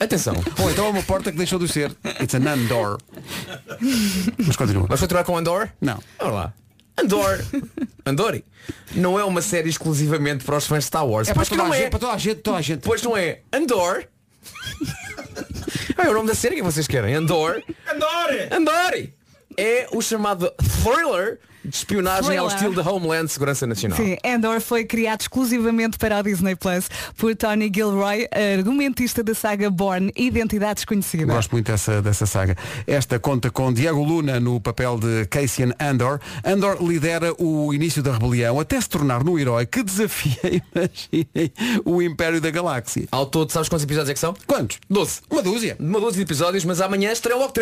Atenção. 0.00 0.34
Ou 0.58 0.68
então 0.68 0.86
é 0.86 0.88
uma 0.88 1.02
porta 1.04 1.30
que 1.30 1.38
deixou 1.38 1.60
de 1.60 1.68
ser. 1.68 1.96
It's 2.20 2.34
an 2.34 2.50
Andor. 2.50 2.98
Mas 4.44 4.56
continua. 4.56 4.82
Vamos 4.82 5.00
continuar 5.00 5.22
com 5.22 5.38
Andor? 5.38 5.70
Não. 5.80 6.02
Olha 6.18 6.32
lá. 6.32 6.52
Andor. 6.98 7.44
Andori. 8.06 8.44
Não 8.94 9.18
é 9.18 9.24
uma 9.24 9.42
série 9.42 9.68
exclusivamente 9.68 10.44
para 10.44 10.56
os 10.56 10.66
fãs 10.66 10.84
de 10.84 10.86
Star 10.86 11.06
Wars. 11.06 11.28
É 11.28 11.34
pois 11.34 11.48
que 11.48 11.56
não 11.56 11.72
é. 11.72 11.78
gente, 11.78 11.90
para 11.90 11.98
toda 11.98 12.12
a 12.12 12.18
gente, 12.18 12.40
toda 12.40 12.56
a 12.56 12.62
gente. 12.62 12.80
Pois 12.80 13.02
não 13.02 13.16
é. 13.16 13.40
Andor. 13.52 14.08
é 15.98 16.08
o 16.08 16.14
nome 16.14 16.28
da 16.28 16.34
série 16.34 16.56
que 16.56 16.62
vocês 16.62 16.86
querem. 16.86 17.14
Andor. 17.14 17.62
Andore! 17.86 18.48
Andori. 18.50 19.14
É 19.56 19.86
o 19.92 20.02
chamado 20.02 20.52
thriller 20.82 21.38
de 21.66 21.76
espionagem 21.76 22.36
ao 22.36 22.46
Thriller. 22.48 22.68
estilo 22.68 22.74
da 22.74 22.90
Homeland 22.90 23.28
Segurança 23.28 23.66
Nacional. 23.66 23.98
Sim, 23.98 24.16
Endor 24.24 24.60
foi 24.60 24.84
criado 24.84 25.22
exclusivamente 25.22 25.98
para 25.98 26.18
a 26.18 26.22
Disney 26.22 26.54
Plus 26.54 26.88
por 27.16 27.34
Tony 27.34 27.70
Gilroy, 27.74 28.28
argumentista 28.58 29.22
da 29.22 29.34
saga 29.34 29.68
Born, 29.68 30.12
Identidade 30.16 30.76
Desconhecida. 30.76 31.32
Gosto 31.32 31.52
muito 31.52 31.70
dessa, 31.70 32.00
dessa 32.00 32.26
saga. 32.26 32.56
Esta 32.86 33.18
conta 33.18 33.50
com 33.50 33.72
Diego 33.72 34.02
Luna 34.02 34.38
no 34.38 34.60
papel 34.60 34.98
de 34.98 35.26
Cassian 35.26 35.72
Andor. 35.80 36.20
Andor 36.44 36.80
lidera 36.80 37.34
o 37.38 37.74
início 37.74 38.02
da 38.02 38.12
rebelião 38.12 38.60
até 38.60 38.80
se 38.80 38.88
tornar 38.88 39.24
no 39.24 39.38
herói 39.38 39.66
que 39.66 39.82
desafia, 39.82 40.38
imaginem, 40.74 41.52
o 41.84 42.00
Império 42.00 42.40
da 42.40 42.50
Galáxia. 42.50 43.08
Ao 43.10 43.26
todo, 43.26 43.50
sabes 43.50 43.68
quantos 43.68 43.84
episódios 43.84 44.10
é 44.10 44.14
que 44.14 44.20
são? 44.20 44.34
Quantos? 44.46 44.78
12. 44.88 45.22
Uma 45.30 45.42
dúzia. 45.42 45.76
Uma 45.80 46.00
dúzia 46.00 46.16
de 46.16 46.22
episódios, 46.22 46.64
mas 46.64 46.80
amanhã 46.80 47.10
estreia 47.10 47.36
logo 47.38 47.52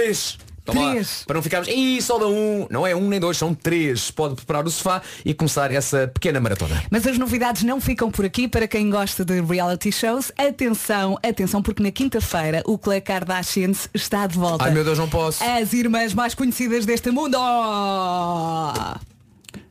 3. 0.65 0.91
Três. 0.91 1.25
Para 1.27 1.35
não 1.35 1.43
ficarmos, 1.43 1.69
Ih, 1.69 2.01
só 2.01 2.19
dá 2.19 2.27
um. 2.27 2.67
Não 2.71 2.87
é 2.87 2.95
um 2.95 3.09
nem 3.09 3.21
dois, 3.21 3.37
são 3.37 3.55
três. 3.55 4.11
Pode 4.11 4.35
preparar 4.37 4.67
o 4.67 4.71
sofá 4.71 5.03
e 5.25 5.35
começar 5.35 5.71
essa 5.71 6.09
pequena 6.09 6.41
maratona. 6.41 6.83
Mas 6.91 7.07
as 7.07 7.19
novidades 7.19 7.62
não 7.62 7.81
ficam 7.81 8.11
por 8.11 8.25
aqui 8.25 8.49
para 8.49 8.67
quem 8.67 8.91
gosta 8.91 9.25
de 9.25 9.41
reality 9.41 9.93
shows. 9.93 10.33
Atenção, 10.37 11.19
atenção, 11.23 11.62
porque 11.62 11.83
na 11.83 11.91
quinta-feira 11.91 12.62
o 12.65 12.79
Clay 12.79 13.01
Kardashians 13.01 13.89
está 13.93 14.27
de 14.27 14.39
volta. 14.39 14.65
Ai 14.65 14.71
meu 14.71 14.85
Deus, 14.85 14.99
não 14.99 15.09
posso. 15.09 15.43
As 15.45 15.73
irmãs 15.73 16.15
mais 16.15 16.35
conhecidas 16.35 16.87
deste 16.87 17.11
mundo. 17.11 17.39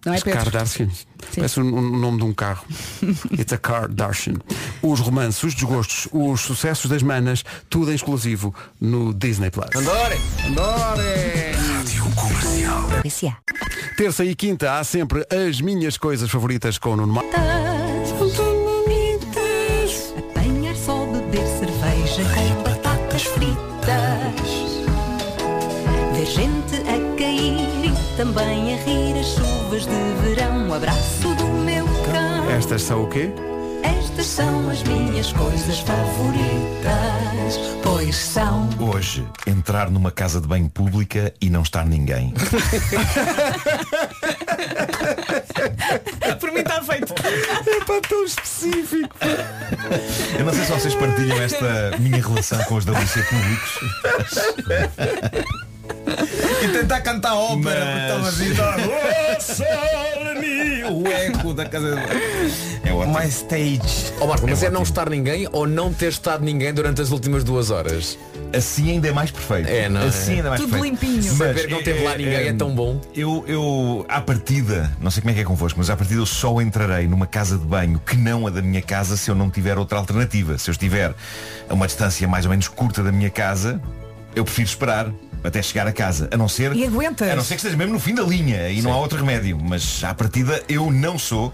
Não 0.06 0.14
é 0.14 0.20
Pedro? 0.20 0.52
Parece 1.36 1.60
o 1.60 1.66
o 1.66 1.82
nome 1.98 2.18
de 2.18 2.24
um 2.24 2.34
carro. 2.34 2.66
It's 3.38 3.54
a 3.54 3.58
Kardashian. 3.58 4.36
Os 4.82 5.00
romances, 5.00 5.44
os 5.44 5.54
desgostos, 5.54 6.08
os 6.12 6.42
sucessos 6.42 6.90
das 6.90 7.02
manas, 7.02 7.44
tudo 7.70 7.92
em 7.92 7.96
exclusivo 7.96 8.54
no 8.80 9.14
Disney 9.14 9.50
Plus. 9.50 9.70
Andorem! 9.76 10.20
Andorem! 10.46 11.54
Rádio 11.54 12.04
Comercial. 12.16 12.90
Terça 13.98 14.26
e 14.26 14.36
quinta 14.36 14.78
há 14.78 14.84
sempre 14.84 15.26
as 15.30 15.62
minhas 15.62 15.98
coisas 15.98 16.30
favoritas 16.30 16.78
com 16.78 16.92
o 16.94 16.98
Nuno 16.98 17.14
Mar. 17.14 17.24
Apanhar 20.18 20.76
só 20.76 21.06
beber 21.06 21.46
cerveja 21.60 22.24
com 22.34 22.64
batatas 22.64 23.24
fritas. 23.24 23.54
Ver 26.14 26.26
gente 26.26 26.76
a 26.78 27.18
cair 27.18 27.86
e 27.86 28.18
também 28.18 28.74
a 28.74 28.78
rir 28.84 29.20
as 29.20 29.28
chuvas 29.74 29.86
de 29.86 30.14
verão. 30.22 30.70
O 30.70 30.74
abraço 30.74 31.36
do 31.36 31.48
meu 31.48 31.86
cão. 31.86 32.50
Estas 32.52 32.82
são 32.84 33.04
o 33.04 33.08
quê? 33.08 33.32
Estas 33.84 34.26
são 34.26 34.70
as 34.70 34.84
minhas 34.84 35.34
coisas 35.34 35.80
favoritas. 35.80 37.58
Pois 37.82 38.16
são. 38.16 38.70
Hoje, 38.80 39.28
entrar 39.48 39.90
numa 39.90 40.12
casa 40.12 40.40
de 40.40 40.48
banho 40.48 40.70
pública 40.70 41.34
e 41.42 41.50
não 41.50 41.64
estar 41.64 41.86
ninguém. 41.86 42.34
Por 46.40 46.52
mim 46.52 46.60
está 46.60 46.82
feito. 46.84 47.14
É 47.66 47.84
para 47.84 48.02
tão 48.02 48.24
específico. 48.24 49.16
Eu 50.38 50.46
não 50.46 50.54
sei 50.54 50.66
se 50.66 50.72
vocês 50.72 50.96
partilham 50.96 51.42
esta 51.42 51.98
minha 52.00 52.22
relação 52.22 52.64
com 52.66 52.76
os 52.76 52.86
WC 52.86 53.24
públicos. 53.24 53.80
E 56.64 56.68
tentar 56.70 57.02
cantar 57.02 57.36
ópera, 57.36 57.86
Mas- 58.22 58.36
porque 58.36 58.52
estava 58.52 58.78
assim, 59.40 59.64
tá, 59.74 59.84
o 60.92 61.08
eco 61.08 61.54
da 61.54 61.66
casa 61.66 61.96
de 61.96 62.88
É 62.90 62.94
ótimo. 62.94 63.20
My 63.20 63.28
stage. 63.28 64.14
Ó 64.20 64.28
Marco, 64.28 64.48
mas 64.48 64.64
é, 64.64 64.68
É 64.68 64.70
não 64.70 64.84
estar 64.84 65.10
ninguém 65.10 65.48
ou 65.52 65.68
não 65.68 65.94
ter 65.94 66.10
estado 66.10 66.44
ninguém 66.44 66.74
durante 66.74 67.02
as 67.02 67.12
últimas 67.12 67.44
duas 67.44 67.70
horas? 67.70 68.18
Assim 68.56 68.92
ainda 68.92 69.08
é 69.08 69.12
mais 69.12 69.32
perfeito. 69.32 69.68
É, 69.70 69.90
não 69.90 70.02
é? 70.02 70.06
Assim 70.08 70.34
ainda 70.36 70.48
é 70.48 70.50
mais 70.50 70.62
Tudo 70.62 70.72
perfeito. 70.72 71.02
limpinho. 71.06 71.24
Saber 71.34 71.66
que 71.68 71.72
não 71.74 71.84
teve 71.84 72.04
lá 72.04 72.16
ninguém 72.18 72.48
é 72.48 72.54
tão 72.54 72.74
bom. 72.76 73.02
Eu, 73.16 73.44
eu, 73.48 74.06
à 74.08 74.22
partida, 74.22 74.92
não 75.02 75.10
sei 75.12 75.22
como 75.22 75.32
é 75.32 75.34
que 75.34 75.42
é 75.42 75.44
convosco, 75.44 75.80
mas 75.80 75.90
à 75.90 75.96
partida 75.98 76.20
eu 76.22 76.26
só 76.26 76.62
entrarei 76.62 77.08
numa 77.08 77.26
casa 77.28 77.58
de 77.58 77.66
banho 77.66 78.00
que 78.06 78.16
não 78.16 78.46
a 78.48 78.50
da 78.50 78.62
minha 78.62 78.82
casa 78.82 79.18
se 79.18 79.30
eu 79.32 79.36
não 79.36 79.50
tiver 79.50 79.78
outra 79.78 79.98
alternativa. 79.98 80.58
Se 80.58 80.70
eu 80.70 80.74
estiver 80.74 81.14
a 81.70 81.74
uma 81.74 81.88
distância 81.88 82.28
mais 82.28 82.46
ou 82.46 82.52
menos 82.52 82.68
curta 82.68 83.02
da 83.02 83.12
minha 83.12 83.30
casa, 83.30 83.82
eu 84.36 84.44
prefiro 84.44 84.68
esperar 84.68 85.12
até 85.44 85.62
chegar 85.62 85.86
a 85.88 85.92
casa. 85.92 86.30
A 86.32 86.38
não 86.38 86.48
ser. 86.48 86.74
E 86.76 86.86
aguentas? 86.86 87.30
A 87.30 87.36
não 87.36 87.44
ser 87.44 87.56
que 87.56 87.60
esteja 87.60 87.76
mesmo 87.76 87.94
no 87.94 88.00
fim 88.00 88.16
da 88.16 88.24
linha 88.24 88.70
e 88.70 88.82
não 88.82 88.94
há 88.94 88.98
outro 88.98 89.18
remédio. 89.18 89.60
Mas 89.62 90.04
à 90.04 90.14
partida 90.14 90.64
eu 90.70 90.92
não 90.92 91.20
sou 91.20 91.54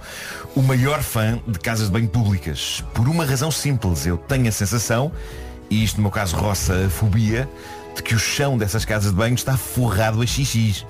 o 0.55 0.61
maior 0.61 1.01
fã 1.01 1.39
de 1.47 1.59
casas 1.59 1.87
de 1.87 1.91
banho 1.91 2.07
públicas. 2.07 2.83
Por 2.93 3.07
uma 3.07 3.25
razão 3.25 3.51
simples. 3.51 4.05
Eu 4.05 4.17
tenho 4.17 4.47
a 4.47 4.51
sensação, 4.51 5.11
e 5.69 5.83
isto 5.83 5.97
no 5.97 6.03
meu 6.03 6.11
caso 6.11 6.35
roça 6.35 6.85
a 6.85 6.89
fobia, 6.89 7.49
de 7.95 8.03
que 8.03 8.13
o 8.13 8.19
chão 8.19 8.57
dessas 8.57 8.85
casas 8.85 9.11
de 9.11 9.17
banho 9.17 9.35
está 9.35 9.57
forrado 9.57 10.21
a 10.21 10.25
xixis. 10.25 10.85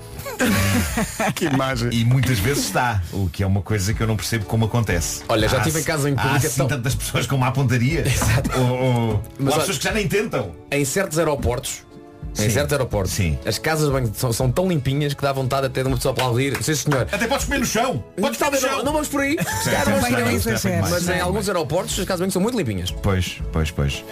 Que 1.34 1.46
imagem. 1.46 1.90
E 1.92 2.04
muitas 2.04 2.38
vezes 2.38 2.64
está, 2.64 3.02
o 3.12 3.28
que 3.28 3.42
é 3.42 3.46
uma 3.46 3.62
coisa 3.62 3.92
que 3.94 4.02
eu 4.02 4.06
não 4.06 4.16
percebo 4.16 4.44
como 4.46 4.64
acontece. 4.64 5.22
Olha, 5.28 5.48
já 5.48 5.58
Há- 5.58 5.60
tive 5.62 5.80
em 5.80 5.84
casa 5.84 6.08
em 6.10 6.14
há 6.16 6.32
assim 6.36 6.48
tão- 6.56 6.68
tantas 6.68 6.94
pessoas 6.94 7.26
com 7.26 7.36
má 7.36 7.50
pontaria. 7.52 8.04
Ou, 8.56 8.62
ou, 8.64 9.22
Mas 9.38 9.46
ou 9.48 9.48
há 9.48 9.50
olha- 9.52 9.58
pessoas 9.60 9.78
que 9.78 9.84
já 9.84 9.92
nem 9.92 10.08
tentam. 10.08 10.52
Em 10.70 10.84
certos 10.84 11.18
aeroportos, 11.18 11.82
em 12.38 12.42
Sim. 12.42 12.50
certos 12.50 12.72
aeroportos, 12.72 13.12
Sim. 13.12 13.38
as 13.44 13.58
casas 13.58 13.86
de 13.86 13.92
banho 13.92 14.12
são, 14.14 14.32
são 14.32 14.50
tão 14.50 14.68
limpinhas 14.68 15.14
que 15.14 15.22
dá 15.22 15.32
vontade 15.32 15.66
até 15.66 15.82
de 15.82 15.88
uma 15.88 15.96
pessoa 15.96 16.12
aplaudir. 16.12 16.62
Sim 16.62 16.74
senhor. 16.74 17.06
Até 17.10 17.26
podes 17.26 17.44
comer 17.44 17.58
no 17.58 17.66
chão. 17.66 18.04
Podes 18.20 18.38
comer 18.38 18.52
no 18.52 18.60
chão. 18.60 18.84
não 18.84 18.92
vamos 18.92 19.08
por 19.08 19.20
aí. 19.20 19.36
Mas 20.90 21.08
em 21.08 21.20
alguns 21.20 21.48
aeroportos 21.48 21.98
as 21.98 22.04
casas 22.04 22.18
de 22.18 22.22
banho 22.22 22.32
são 22.32 22.42
muito 22.42 22.56
limpinhas. 22.56 22.90
Pois, 22.90 23.40
pois, 23.52 23.70
pois. 23.70 24.04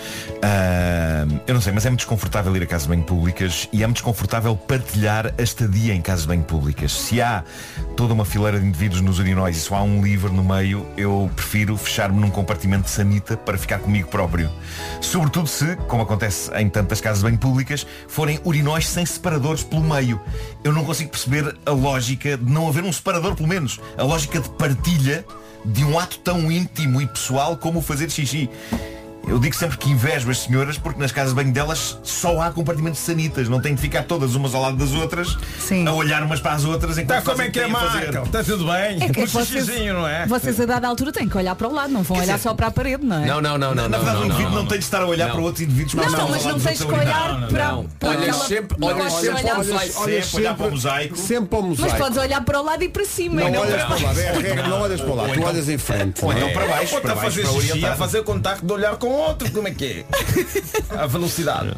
Ah, 0.42 1.26
eu 1.46 1.54
não 1.54 1.60
sei, 1.60 1.72
mas 1.72 1.86
é 1.86 1.90
muito 1.90 2.00
desconfortável 2.00 2.54
ir 2.56 2.62
a 2.62 2.66
casas 2.66 2.84
de 2.84 2.88
banho 2.88 3.04
públicas 3.04 3.68
e 3.72 3.82
é 3.82 3.86
muito 3.86 3.96
desconfortável 3.96 4.56
partilhar 4.56 5.34
a 5.38 5.42
estadia 5.42 5.94
em 5.94 6.00
casas 6.00 6.22
de 6.22 6.28
banho 6.28 6.44
públicas. 6.44 6.92
Se 6.92 7.20
há 7.20 7.44
toda 7.96 8.12
uma 8.12 8.24
fileira 8.24 8.58
de 8.60 8.66
indivíduos 8.66 9.00
nos 9.00 9.18
urinóis 9.18 9.56
e 9.56 9.60
só 9.60 9.76
há 9.76 9.82
um 9.82 10.02
livre 10.02 10.30
no 10.32 10.44
meio, 10.44 10.86
eu 10.96 11.30
prefiro 11.34 11.76
fechar-me 11.76 12.20
num 12.20 12.30
compartimento 12.30 12.84
de 12.84 12.90
sanita 12.90 13.36
para 13.36 13.56
ficar 13.58 13.78
comigo 13.78 14.08
próprio. 14.08 14.50
Sobretudo 15.00 15.46
se, 15.48 15.76
como 15.88 16.02
acontece 16.02 16.50
em 16.54 16.68
tantas 16.68 17.00
casas 17.00 17.18
de 17.18 17.24
banho 17.24 17.38
públicas, 17.38 17.86
forem 18.08 18.40
urinóis 18.44 18.88
sem 18.88 19.06
separadores 19.06 19.62
pelo 19.62 19.82
meio. 19.82 20.20
Eu 20.64 20.72
não 20.72 20.84
consigo 20.84 21.10
perceber 21.10 21.56
a 21.64 21.70
lógica 21.70 22.36
de 22.36 22.50
não 22.50 22.66
haver 22.66 22.82
um 22.82 22.92
separador, 22.92 23.36
pelo 23.36 23.48
menos. 23.48 23.78
A 23.96 24.02
lógica 24.02 24.40
de 24.40 24.48
partilha 24.50 25.24
de 25.64 25.84
um 25.84 25.98
ato 25.98 26.18
tão 26.20 26.50
íntimo 26.50 27.00
e 27.00 27.06
pessoal 27.06 27.56
como 27.56 27.78
o 27.78 27.82
fazer 27.82 28.10
xixi. 28.10 28.50
Eu 29.28 29.38
digo 29.38 29.54
sempre 29.54 29.76
que 29.78 29.90
invejo 29.90 30.30
as 30.30 30.38
senhoras 30.40 30.78
porque 30.78 30.98
nas 31.00 31.12
casas 31.12 31.30
de 31.30 31.36
banho 31.36 31.52
delas 31.52 31.98
só 32.02 32.40
há 32.40 32.50
compartimentos 32.50 33.00
sanitas. 33.00 33.48
Não 33.48 33.60
têm 33.60 33.74
de 33.74 33.80
ficar 33.80 34.04
todas 34.04 34.34
umas 34.34 34.54
ao 34.54 34.62
lado 34.62 34.76
das 34.76 34.92
outras 34.92 35.36
Sim. 35.58 35.86
a 35.86 35.92
olhar 35.92 36.22
umas 36.22 36.40
para 36.40 36.52
as 36.52 36.64
outras 36.64 36.96
enquanto 36.98 37.24
Tá, 37.24 37.30
como 37.30 37.42
é 37.42 37.48
o 37.48 37.52
que 37.52 37.60
é, 37.60 37.68
fazer. 37.68 38.12
Marco? 38.12 38.26
Está 38.26 38.44
tudo 38.44 38.64
bem? 38.66 39.02
É 39.02 39.08
que 39.08 39.20
um 39.22 39.26
vocês, 39.26 39.66
não 39.92 40.08
é? 40.08 40.26
vocês 40.26 40.60
a 40.60 40.66
dada 40.66 40.88
altura 40.88 41.12
têm 41.12 41.28
que 41.28 41.36
olhar 41.36 41.54
para 41.54 41.68
o 41.68 41.72
lado, 41.72 41.92
não 41.92 42.02
vão 42.02 42.18
olhar 42.18 42.38
só 42.38 42.54
para 42.54 42.68
a 42.68 42.70
parede, 42.70 43.04
não 43.04 43.22
é? 43.22 43.26
Não, 43.26 43.40
não, 43.40 43.58
não, 43.58 43.74
não. 43.74 43.88
Na 43.88 43.98
não, 43.98 44.04
verdade, 44.04 44.16
não, 44.16 44.22
o 44.22 44.26
indivíduo 44.26 44.50
não, 44.50 44.58
não, 44.62 44.66
tem 44.66 44.78
de 44.78 44.84
estar 44.84 45.02
a 45.02 45.06
olhar 45.06 45.26
Não. 45.26 45.34
para 45.34 45.42
outros 45.44 45.62
indivíduos 45.62 45.94
Não, 45.94 46.04
não, 46.04 46.28
mas 46.30 46.44
não 46.44 46.52
lado 46.52 46.64
tens 46.64 46.78
que 46.82 46.84
olhar 46.92 47.48
para, 47.48 47.68
não. 47.72 47.84
para 47.98 48.08
Olhas 48.10 48.36
sempre- 48.46 48.76
para 48.78 50.66
o 50.66 50.70
mosaico. 50.70 51.16
Sempre 51.16 51.48
para 51.48 51.58
o 51.58 51.62
mosaico. 51.62 51.88
O 51.88 51.90
Mas 51.90 51.92
podes 52.00 52.18
olhar 52.18 52.44
para 52.44 52.60
o 52.60 52.64
lado 52.64 52.82
e 52.82 52.88
para 52.88 53.04
cima. 53.04 53.40
Não 53.42 53.50
não 53.50 53.60
olhas 53.60 53.82
para 53.84 53.96
o 53.96 54.02
lado, 54.02 54.20
é 54.20 54.28
a 54.28 54.32
regra, 54.32 54.68
não 54.68 54.80
olhas 54.80 55.00
para 55.00 55.10
o 55.10 55.14
lado, 55.14 55.28
tu 55.28 55.34
então- 55.38 55.48
olhas 55.48 55.68
em 55.68 55.78
frente. 55.78 56.24
Ou 56.24 56.32
não 56.32 56.38
é? 56.38 56.40
então 56.42 56.52
para 56.52 56.66
baixo, 56.72 56.94
Ou 56.94 57.00
para 57.00 57.10
está 57.10 57.12
a 57.20 57.24
baixo, 57.24 57.36
fazer 57.42 57.42
para 57.42 57.60
xixi, 57.74 57.86
a 57.86 57.96
fazer 57.96 58.22
contacto 58.24 58.66
de 58.66 58.72
olhar 58.72 58.96
com 58.96 59.08
outro, 59.18 59.50
como 59.50 59.68
é 59.68 59.70
que 59.72 60.04
é? 60.90 60.98
A 60.98 61.06
velocidade. 61.06 61.70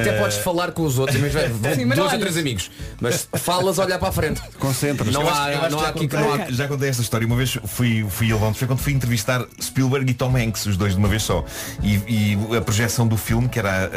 Até 0.00 0.18
podes 0.18 0.38
falar 0.38 0.72
com 0.72 0.82
os 0.84 0.98
outros, 0.98 1.20
mas 1.20 1.32
vai- 1.32 1.74
Sim, 1.74 1.84
mas 1.84 1.98
não 1.98 2.04
dois 2.06 2.12
ou 2.14 2.18
três 2.20 2.36
amigos. 2.36 2.70
Mas 3.00 3.28
falas 3.34 3.78
a 3.78 3.84
olhar 3.84 3.98
para 3.98 4.08
a 4.08 4.12
frente. 4.12 4.40
Concentras. 4.58 5.12
Não 5.12 5.22
há, 5.28 5.50
não 5.68 5.78
há 5.78 5.82
já 5.82 5.88
aqui 5.88 6.08
que 6.08 6.16
não 6.16 6.32
há. 6.32 6.50
Já 6.50 6.68
contei 6.68 6.88
esta 6.88 7.02
história. 7.02 7.26
Uma 7.26 7.36
vez 7.36 7.58
fui, 7.64 8.06
fui 8.08 8.32
a 8.32 8.36
Londres, 8.36 8.58
foi 8.58 8.66
quando 8.68 8.80
fui 8.80 8.92
entrevistar 8.92 9.44
Spielberg 9.60 10.10
e 10.10 10.14
Tom 10.14 10.36
Hanks, 10.36 10.66
os 10.66 10.76
dois 10.76 10.92
de 10.92 10.98
uma 10.98 11.08
vez 11.08 11.22
só. 11.22 11.44
E, 11.82 11.94
e 12.08 12.56
a 12.56 12.60
projeção 12.60 13.06
do 13.06 13.16
filme, 13.16 13.48
que 13.48 13.58
era 13.58 13.90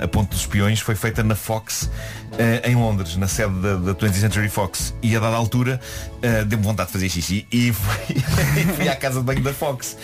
a, 0.00 0.04
a 0.04 0.08
Ponte 0.08 0.30
dos 0.30 0.40
Espiões, 0.40 0.80
foi 0.80 0.94
feita 0.94 1.22
na 1.22 1.34
Fox 1.34 1.90
eh, 2.38 2.70
em 2.70 2.74
Londres, 2.74 3.16
na 3.16 3.28
sede 3.28 3.54
da, 3.60 3.76
da 3.76 3.94
20th 3.94 4.12
Century 4.14 4.48
Fox. 4.48 4.94
E 5.02 5.16
a 5.16 5.20
dada 5.20 5.36
altura 5.36 5.80
eh, 6.22 6.44
deu-me 6.44 6.64
vontade 6.64 6.88
de 6.88 6.92
fazer 6.92 7.08
xixi 7.08 7.46
e 7.50 7.72
fui, 7.72 8.16
e 8.56 8.62
fui 8.76 8.88
à 8.88 8.96
casa 8.96 9.20
de 9.20 9.24
banho 9.26 9.42
da 9.42 9.52
Fox, 9.52 9.96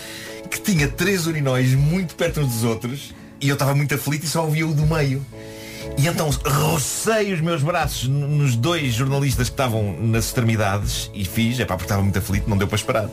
que 0.51 0.61
tinha 0.61 0.89
três 0.89 1.27
urinóis 1.27 1.75
muito 1.75 2.15
perto 2.15 2.41
uns 2.41 2.53
dos 2.53 2.65
outros. 2.65 3.15
E 3.41 3.49
eu 3.49 3.55
estava 3.55 3.75
muito 3.75 3.95
aflito 3.95 4.25
e 4.25 4.29
só 4.29 4.45
ouvia 4.45 4.67
o 4.67 4.75
do 4.75 4.87
meio. 4.87 5.25
E 5.97 6.07
então 6.07 6.31
rocei 6.45 7.33
os 7.33 7.41
meus 7.41 7.63
braços 7.63 8.09
nos 8.09 8.57
dois 8.57 8.95
jornalistas 8.95 9.49
que 9.49 9.55
estavam 9.55 9.97
nas 10.01 10.27
extremidades 10.27 11.11
e 11.15 11.25
fiz, 11.25 11.59
é 11.59 11.65
pá, 11.65 11.75
porque 11.75 11.85
estava 11.85 12.03
muito 12.03 12.19
aflito, 12.19 12.49
não 12.49 12.57
deu 12.57 12.69
para 12.69 12.77
esperar. 12.77 13.09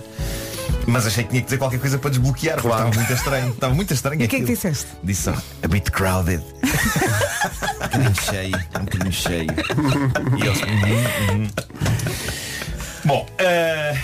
Mas 0.88 1.07
achei 1.07 1.23
que 1.23 1.30
tinha 1.30 1.41
que 1.41 1.45
dizer 1.45 1.57
qualquer 1.57 1.80
coisa 1.80 1.97
para 1.97 2.09
desbloquear, 2.11 2.61
porque 2.61 2.67
estava 2.67 2.91
muito 2.93 3.13
estranho. 3.13 3.49
Estava 3.49 3.73
muito 3.73 3.93
estranho. 3.93 4.21
E 4.21 4.26
o 4.26 4.30
que 4.30 4.36
é 4.36 4.39
que 4.39 4.45
disseste? 4.45 4.88
Disse 5.03 5.23
só, 5.23 5.36
a 5.63 5.67
bit 5.67 5.91
crowded. 5.91 6.43
um 6.61 7.80
bocadinho 7.80 8.15
cheio, 8.21 8.55
um 8.55 8.86
bocadinho 8.86 9.13
cheio. 9.13 9.47
E 10.38 10.47
eles, 10.47 10.61
"Uhum, 10.61 11.41
uhum." 11.41 11.47
Bom, 13.05 13.26
eh, 13.38 13.97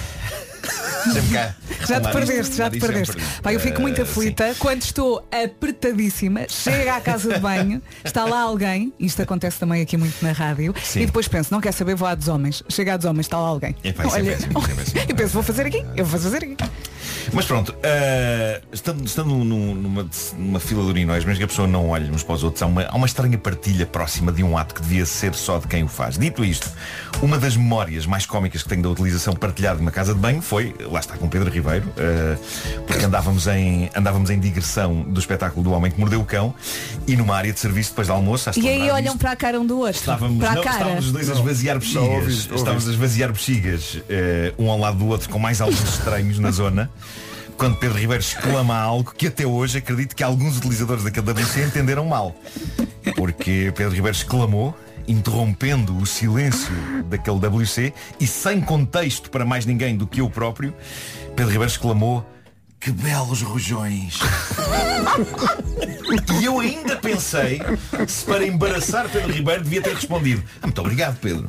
Sempre 1.04 1.34
cá. 1.34 1.56
Já 1.88 2.02
te 2.02 2.12
perdeste, 2.12 2.56
já 2.56 2.70
te 2.70 2.80
perdeste. 2.80 3.18
Pai, 3.42 3.56
eu 3.56 3.60
fico 3.60 3.82
muito 3.82 4.00
Eh, 4.00 4.04
aflita 4.04 4.56
quando 4.60 4.82
estou 4.84 5.28
apertadíssima, 5.32 6.46
chega 6.48 6.96
à 6.96 7.02
casa 7.02 7.34
de 7.34 7.40
banho, 7.40 7.82
está 8.04 8.26
lá 8.26 8.42
alguém, 8.42 8.94
isto 9.00 9.22
acontece 9.22 9.60
também 9.60 9.82
aqui 9.82 9.98
muito 9.98 10.24
na 10.24 10.32
rádio, 10.32 10.74
Sim. 10.84 11.02
e 11.02 11.06
depois 11.06 11.28
penso, 11.28 11.54
não 11.54 11.62
quer 11.62 11.72
saber, 11.72 11.96
vou 11.96 12.08
à 12.08 12.16
dos 12.16 12.28
homens. 12.28 12.64
Chega 12.70 12.94
à 12.94 12.98
dos 12.98 13.06
homens, 13.06 13.26
está 13.26 13.40
lá 13.40 13.48
alguém. 13.48 13.76
Epá, 13.84 14.06
isso 14.06 14.16
é 14.18 14.24
péssimo, 14.24 14.60
isso 14.60 14.72
é 14.72 14.76
péssimo. 14.76 15.02
e 15.10 15.14
penso, 15.14 15.34
vou 15.34 15.44
fazer 15.44 15.66
aqui, 15.68 15.86
eu 15.96 16.06
vou 16.06 16.20
fazer 16.20 16.38
aqui. 16.38 16.58
Mas 17.34 17.46
pronto, 17.46 17.74
eh, 17.84 18.62
estando, 18.72 19.06
estando 19.06 19.30
num- 19.30 19.76
numa, 19.76 20.08
numa 20.38 20.60
fila 20.60 20.84
de 20.84 20.90
urinóis, 20.90 21.24
mas 21.26 21.38
que 21.38 21.44
a 21.44 21.48
pessoa 21.48 21.68
não 21.68 21.90
olha 21.90 22.12
uns 22.12 22.24
para 22.24 22.36
os 22.36 22.44
outros, 22.44 22.62
há 22.62 22.66
uma, 22.66 22.84
há 22.84 22.96
uma 22.96 23.06
estranha 23.08 23.38
partilha 23.38 23.86
próxima 23.86 24.32
de 24.32 24.44
um 24.44 24.58
ato 24.58 24.76
que 24.76 24.82
devia 24.82 25.06
ser 25.06 25.34
só 25.34 25.58
de 25.60 25.68
quem 25.68 25.84
o 25.84 25.88
faz. 25.88 26.18
Dito 26.18 26.44
isto, 26.44 26.70
uma 27.22 27.38
das 27.38 27.56
memórias 27.56 28.06
mais 28.06 28.26
cómicas 28.26 28.64
que 28.64 28.70
tenho 28.70 28.82
da 28.82 28.90
utilização 28.90 29.34
partilhada 29.34 29.78
de 29.78 29.82
uma 29.82 29.92
casa 29.92 30.14
de 30.14 30.20
banho 30.20 30.42
foi, 30.42 30.76
lá 30.92 31.00
está 31.00 31.16
com 31.18 31.28
Pedro 31.30 31.50
Ribeiro, 31.50 31.92
eh, 31.98 32.38
porque 32.88 33.06
andávamos 33.06 33.48
em, 33.48 33.90
andávamos 33.96 34.30
em 34.30 34.40
digressão 34.40 35.02
do 35.04 35.20
espetáculo 35.20 35.64
do 35.64 35.72
Homem 35.72 35.92
que 35.92 36.00
Mordeu 36.00 36.20
o 36.22 36.26
Cão 36.26 36.54
e 37.08 37.16
numa 37.16 37.36
área 37.36 37.52
de 37.54 37.60
serviço 37.60 37.92
depois 37.92 38.08
do 38.08 38.14
almoço. 38.14 38.52
de 38.52 38.60
E 38.60 38.68
aí 38.70 38.90
olham 38.90 39.04
disto. 39.14 39.18
para 39.20 39.32
a 39.32 39.36
cara 39.36 39.60
um 39.60 39.66
do 39.66 39.80
outro. 39.80 39.98
Estávamos, 40.00 40.38
para 40.40 40.52
a 40.52 40.56
não, 40.56 40.64
cara. 40.64 40.76
estávamos 40.78 41.06
os 41.06 41.12
dois 41.12 41.30
a 41.30 41.34
esvaziar 41.34 41.80
bexigas. 41.80 42.04
Não, 42.04 42.12
ouvi, 42.16 42.26
ouvi. 42.34 42.56
Estávamos 42.56 42.88
a 42.88 42.92
esvaziar 42.92 43.32
bexigas, 43.32 43.98
eh, 44.10 44.54
um 44.58 44.70
ao 44.70 44.78
lado 44.80 44.98
do 44.98 45.08
outro, 45.08 45.30
com 45.30 45.40
mais 45.40 45.62
alguns 45.62 45.82
estranhos 45.84 46.40
na 46.40 46.52
zona. 46.52 46.90
Quando 47.58 47.78
Pedro 47.78 47.98
Ribeiro 47.98 48.22
exclama 48.24 48.76
algo 48.78 49.14
que 49.16 49.28
até 49.28 49.46
hoje 49.46 49.78
acredito 49.78 50.16
que 50.16 50.24
alguns 50.24 50.58
utilizadores 50.58 51.04
daquele 51.04 51.32
WC 51.32 51.64
entenderam 51.64 52.06
mal. 52.06 52.36
Porque 53.16 53.72
Pedro 53.76 53.94
Ribeiro 53.94 54.18
exclamou, 54.18 54.76
interrompendo 55.08 55.96
o 55.98 56.06
silêncio 56.06 56.72
daquele 57.06 57.38
WC 57.38 57.94
e 58.20 58.26
sem 58.28 58.62
contexto 58.62 59.30
para 59.30 59.46
mais 59.46 59.66
ninguém 59.66 59.96
do 59.96 60.08
que 60.08 60.22
eu 60.22 60.30
próprio, 60.30 60.74
Pedro 61.36 61.52
Ribeiro 61.52 61.72
exclamou 61.72 62.26
que 62.80 62.92
belos 62.92 63.44
rojões. 63.44 64.18
E 66.42 66.46
eu 66.46 66.60
ainda 66.60 66.96
pensei 66.98 67.62
se 68.08 68.26
para 68.26 68.44
embaraçar 68.46 69.08
Pedro 69.08 69.32
Ribeiro 69.32 69.64
devia 69.64 69.84
ter 69.84 69.94
respondido. 69.94 70.42
"Ah, 70.62 70.66
muito 70.66 70.82
obrigado, 70.82 71.18
Pedro. 71.20 71.46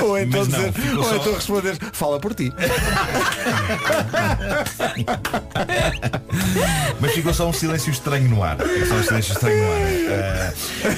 Ou 0.00 0.18
então, 0.18 0.40
Mas 0.40 0.48
não, 0.48 0.58
dizer, 0.58 0.72
ficou 0.72 1.04
ou 1.04 1.16
então 1.16 1.34
responder, 1.34 1.78
fala 1.92 2.20
por 2.20 2.34
ti. 2.34 2.52
Mas 7.00 7.12
ficou 7.12 7.34
só 7.34 7.48
um 7.48 7.52
silêncio 7.52 7.90
estranho 7.90 8.28
no 8.28 8.42
ar. 8.42 8.56
Ficou 8.56 8.86
só 8.86 8.94
um 8.94 9.02
silêncio 9.02 9.32
estranho 9.32 9.62
no 9.62 9.72
ar. 9.72 9.76
Eh, 10.06 10.52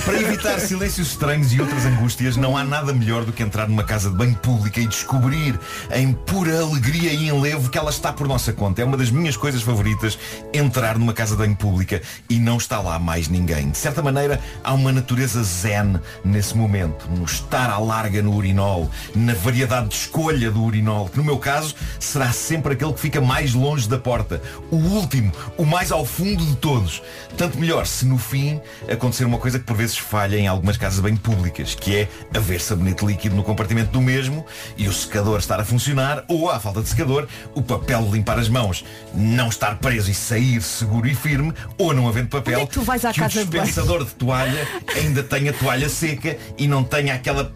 para 0.04 0.20
evitar 0.20 0.60
silêncios 0.60 1.08
estranhos 1.08 1.52
e 1.52 1.60
outras 1.60 1.86
angústias, 1.86 2.36
não 2.36 2.56
há 2.56 2.64
nada 2.64 2.92
melhor 2.92 3.24
do 3.24 3.32
que 3.32 3.42
entrar 3.42 3.68
numa 3.68 3.84
casa 3.84 4.10
de 4.10 4.16
banho 4.16 4.34
pública 4.36 4.80
e 4.80 4.86
descobrir 4.86 5.58
em 5.92 6.12
pura 6.12 6.60
alegria 6.60 7.12
e 7.12 7.28
enlevo 7.28 7.70
que 7.70 7.78
ela 7.78 7.90
está 7.90 8.12
por 8.12 8.28
nossa 8.28 8.52
conta. 8.52 8.82
É 8.82 8.84
uma 8.84 8.96
das 8.96 9.10
minhas 9.10 9.36
coisas 9.36 9.62
favoritas, 9.62 10.18
entrar 10.52 10.98
numa 10.98 11.12
casa 11.12 11.32
de 11.32 11.38
banho 11.38 11.56
pública 11.56 12.02
e 12.28 12.38
não 12.38 12.58
está 12.58 12.80
lá 12.80 12.98
mais 12.98 13.28
ninguém. 13.28 13.70
De 13.70 13.78
certa 13.78 14.02
maneira, 14.02 14.40
há 14.62 14.74
uma 14.74 14.92
natureza 14.92 15.42
zen 15.42 15.98
nesse 16.24 16.56
momento, 16.56 17.08
no 17.10 17.24
estar 17.24 17.70
à 17.70 17.78
larga 17.78 18.22
no 18.22 18.36
urinol, 18.68 18.90
na 19.14 19.34
variedade 19.34 19.88
de 19.88 19.94
escolha 19.94 20.50
do 20.50 20.62
urinol, 20.62 21.08
que 21.08 21.16
no 21.16 21.24
meu 21.24 21.38
caso 21.38 21.74
será 21.98 22.30
sempre 22.32 22.74
aquele 22.74 22.92
que 22.92 23.00
fica 23.00 23.20
mais 23.20 23.54
longe 23.54 23.88
da 23.88 23.98
porta. 23.98 24.40
O 24.70 24.76
último, 24.76 25.32
o 25.56 25.64
mais 25.64 25.90
ao 25.90 26.04
fundo 26.04 26.44
de 26.44 26.56
todos. 26.56 27.02
Tanto 27.36 27.58
melhor 27.58 27.86
se 27.86 28.04
no 28.04 28.18
fim 28.18 28.60
acontecer 28.90 29.24
uma 29.24 29.38
coisa 29.38 29.58
que 29.58 29.64
por 29.64 29.76
vezes 29.76 29.96
falha 29.96 30.36
em 30.36 30.46
algumas 30.46 30.76
casas 30.76 30.96
de 30.96 31.02
banho 31.02 31.18
públicas, 31.18 31.74
que 31.74 31.96
é 31.96 32.08
haver 32.34 32.60
sabonete 32.60 33.04
líquido 33.04 33.34
no 33.34 33.42
compartimento 33.42 33.90
do 33.90 34.00
mesmo 34.00 34.44
e 34.76 34.88
o 34.88 34.92
secador 34.92 35.38
estar 35.38 35.60
a 35.60 35.64
funcionar, 35.64 36.24
ou, 36.28 36.50
à 36.50 36.60
falta 36.60 36.82
de 36.82 36.88
secador, 36.88 37.26
o 37.54 37.62
papel 37.62 38.02
de 38.02 38.10
limpar 38.10 38.38
as 38.38 38.48
mãos 38.48 38.84
não 39.14 39.48
estar 39.48 39.78
preso 39.78 40.10
e 40.10 40.14
sair 40.14 40.60
seguro 40.62 41.06
e 41.06 41.14
firme, 41.14 41.52
ou 41.76 41.94
não 41.94 42.08
havendo 42.08 42.28
papel, 42.28 42.60
Onde 42.60 42.64
é 42.64 42.66
que 42.66 42.74
tu 42.74 42.82
vais 42.82 43.04
à 43.04 43.12
que 43.12 43.20
casa 43.20 43.40
o 43.40 43.44
de 43.44 43.50
dispensador 43.50 44.04
de 44.04 44.10
toalha 44.12 44.66
ainda 44.96 45.22
tenha 45.22 45.52
toalha 45.52 45.88
seca 45.88 46.36
e 46.56 46.66
não 46.66 46.82
tenha 46.82 47.14
aquela 47.14 47.52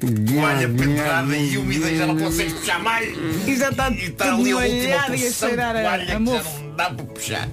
toalha 0.00 0.68
pendurada 0.68 1.36
e 1.36 1.58
úmida 1.58 1.90
e 1.90 1.98
já 1.98 2.06
não 2.06 2.16
consegues 2.16 2.52
puxar 2.54 2.78
mais. 2.82 3.08
E 3.46 3.56
já 3.56 3.70
está 3.70 3.90
E 3.90 4.04
está 4.04 4.30
tudo 4.30 4.40
ali 4.40 4.52
a 4.52 4.56
última 4.56 4.76
e 4.76 4.92
a 4.92 5.06
de 5.06 5.60
a- 5.60 5.94
a 5.94 5.98
que 5.98 6.06
já 6.12 6.20
mofo. 6.20 6.60
não 6.60 6.76
dá 6.76 6.90
para 6.90 7.04
puxar. 7.06 7.48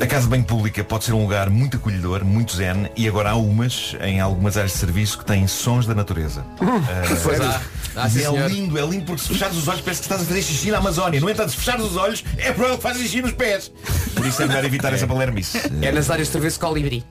A 0.00 0.06
casa 0.06 0.24
de 0.24 0.30
banho 0.30 0.44
pública 0.44 0.82
pode 0.82 1.04
ser 1.04 1.12
um 1.12 1.22
lugar 1.22 1.48
muito 1.48 1.76
acolhedor, 1.76 2.24
muito 2.24 2.56
zen, 2.56 2.90
e 2.96 3.06
agora 3.06 3.30
há 3.30 3.36
umas, 3.36 3.94
em 4.02 4.20
algumas 4.20 4.56
áreas 4.56 4.72
de 4.72 4.78
serviço, 4.78 5.18
que 5.18 5.24
têm 5.24 5.46
sons 5.46 5.86
da 5.86 5.94
natureza. 5.94 6.44
Pois 7.22 7.40
há. 7.40 7.60
Ah, 7.94 8.08
sim, 8.08 8.20
é 8.20 8.22
senhor. 8.30 8.50
lindo, 8.50 8.78
é 8.78 8.86
lindo 8.86 9.04
porque 9.04 9.20
se 9.22 9.28
fechares 9.28 9.54
os 9.54 9.68
olhos 9.68 9.82
parece 9.82 10.00
que 10.00 10.06
estás 10.06 10.22
a 10.22 10.24
fazer 10.24 10.42
xixi 10.42 10.70
na 10.70 10.78
Amazónia. 10.78 11.20
No 11.20 11.28
entanto, 11.28 11.50
se 11.50 11.56
fechares 11.58 11.84
os 11.84 11.94
olhos, 11.96 12.24
é 12.38 12.50
provável 12.50 12.78
que 12.78 12.82
fazes 12.82 13.02
xixi 13.02 13.20
nos 13.20 13.32
pés. 13.32 13.70
Por 14.14 14.26
isso 14.26 14.42
é 14.42 14.46
melhor 14.46 14.64
evitar 14.64 14.92
essa 14.94 15.06
palermice. 15.06 15.58
É 15.82 15.92
nas 15.92 16.08
áreas 16.10 16.28
de 16.28 16.32
serviço 16.32 16.58
colibri. 16.58 17.04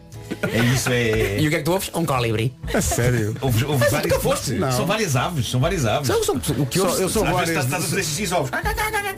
É 0.52 0.60
isso, 0.74 0.90
é. 0.90 1.40
E 1.40 1.48
o 1.48 1.50
que 1.50 1.56
é 1.56 1.60
que 1.60 1.66
tu 1.66 1.72
ouves? 1.72 1.92
Um 1.94 2.06
colibri. 2.06 2.54
A 2.74 2.82
sério. 2.82 3.36
Houve, 3.42 3.66
houve 3.66 3.80
Mas 3.80 3.92
várias, 3.92 4.12
nunca 4.12 4.24
foste? 4.24 4.54
Não. 4.54 4.72
São 4.72 4.86
várias 4.86 5.16
aves, 5.16 5.50
são 5.50 5.60
várias 5.60 5.86
aves. 5.86 6.08
São, 6.08 6.24
são, 6.24 6.36
o 6.36 6.66
que 6.66 6.80
ouves? 6.80 7.00
eu 7.00 7.10
sou 7.10 7.24
várias. 7.26 7.50
estás, 7.50 7.66
estás 7.66 7.84
a 7.84 7.88
fazer 7.88 8.04
xixi 8.04 8.34
ouves. 8.34 8.52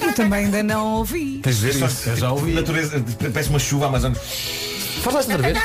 Eu 0.01 0.14
também 0.14 0.45
ainda 0.45 0.64
não 0.64 0.97
ouvi. 0.97 1.39
Tens 1.43 1.57
de 1.57 1.66
ver 1.66 1.74
Só- 1.74 1.86
isso. 1.88 2.09
Eu 2.09 2.16
já 2.18 2.32
ouvi. 2.32 2.53
Natureza, 2.53 3.03
parece 3.32 3.49
uma 3.49 3.59
chuva 3.59 3.88
amazónica. 3.88 4.22
Faz 4.22 5.14
lá 5.14 5.20
esta 5.20 5.34
outra 5.34 5.53
vez. 5.53 5.64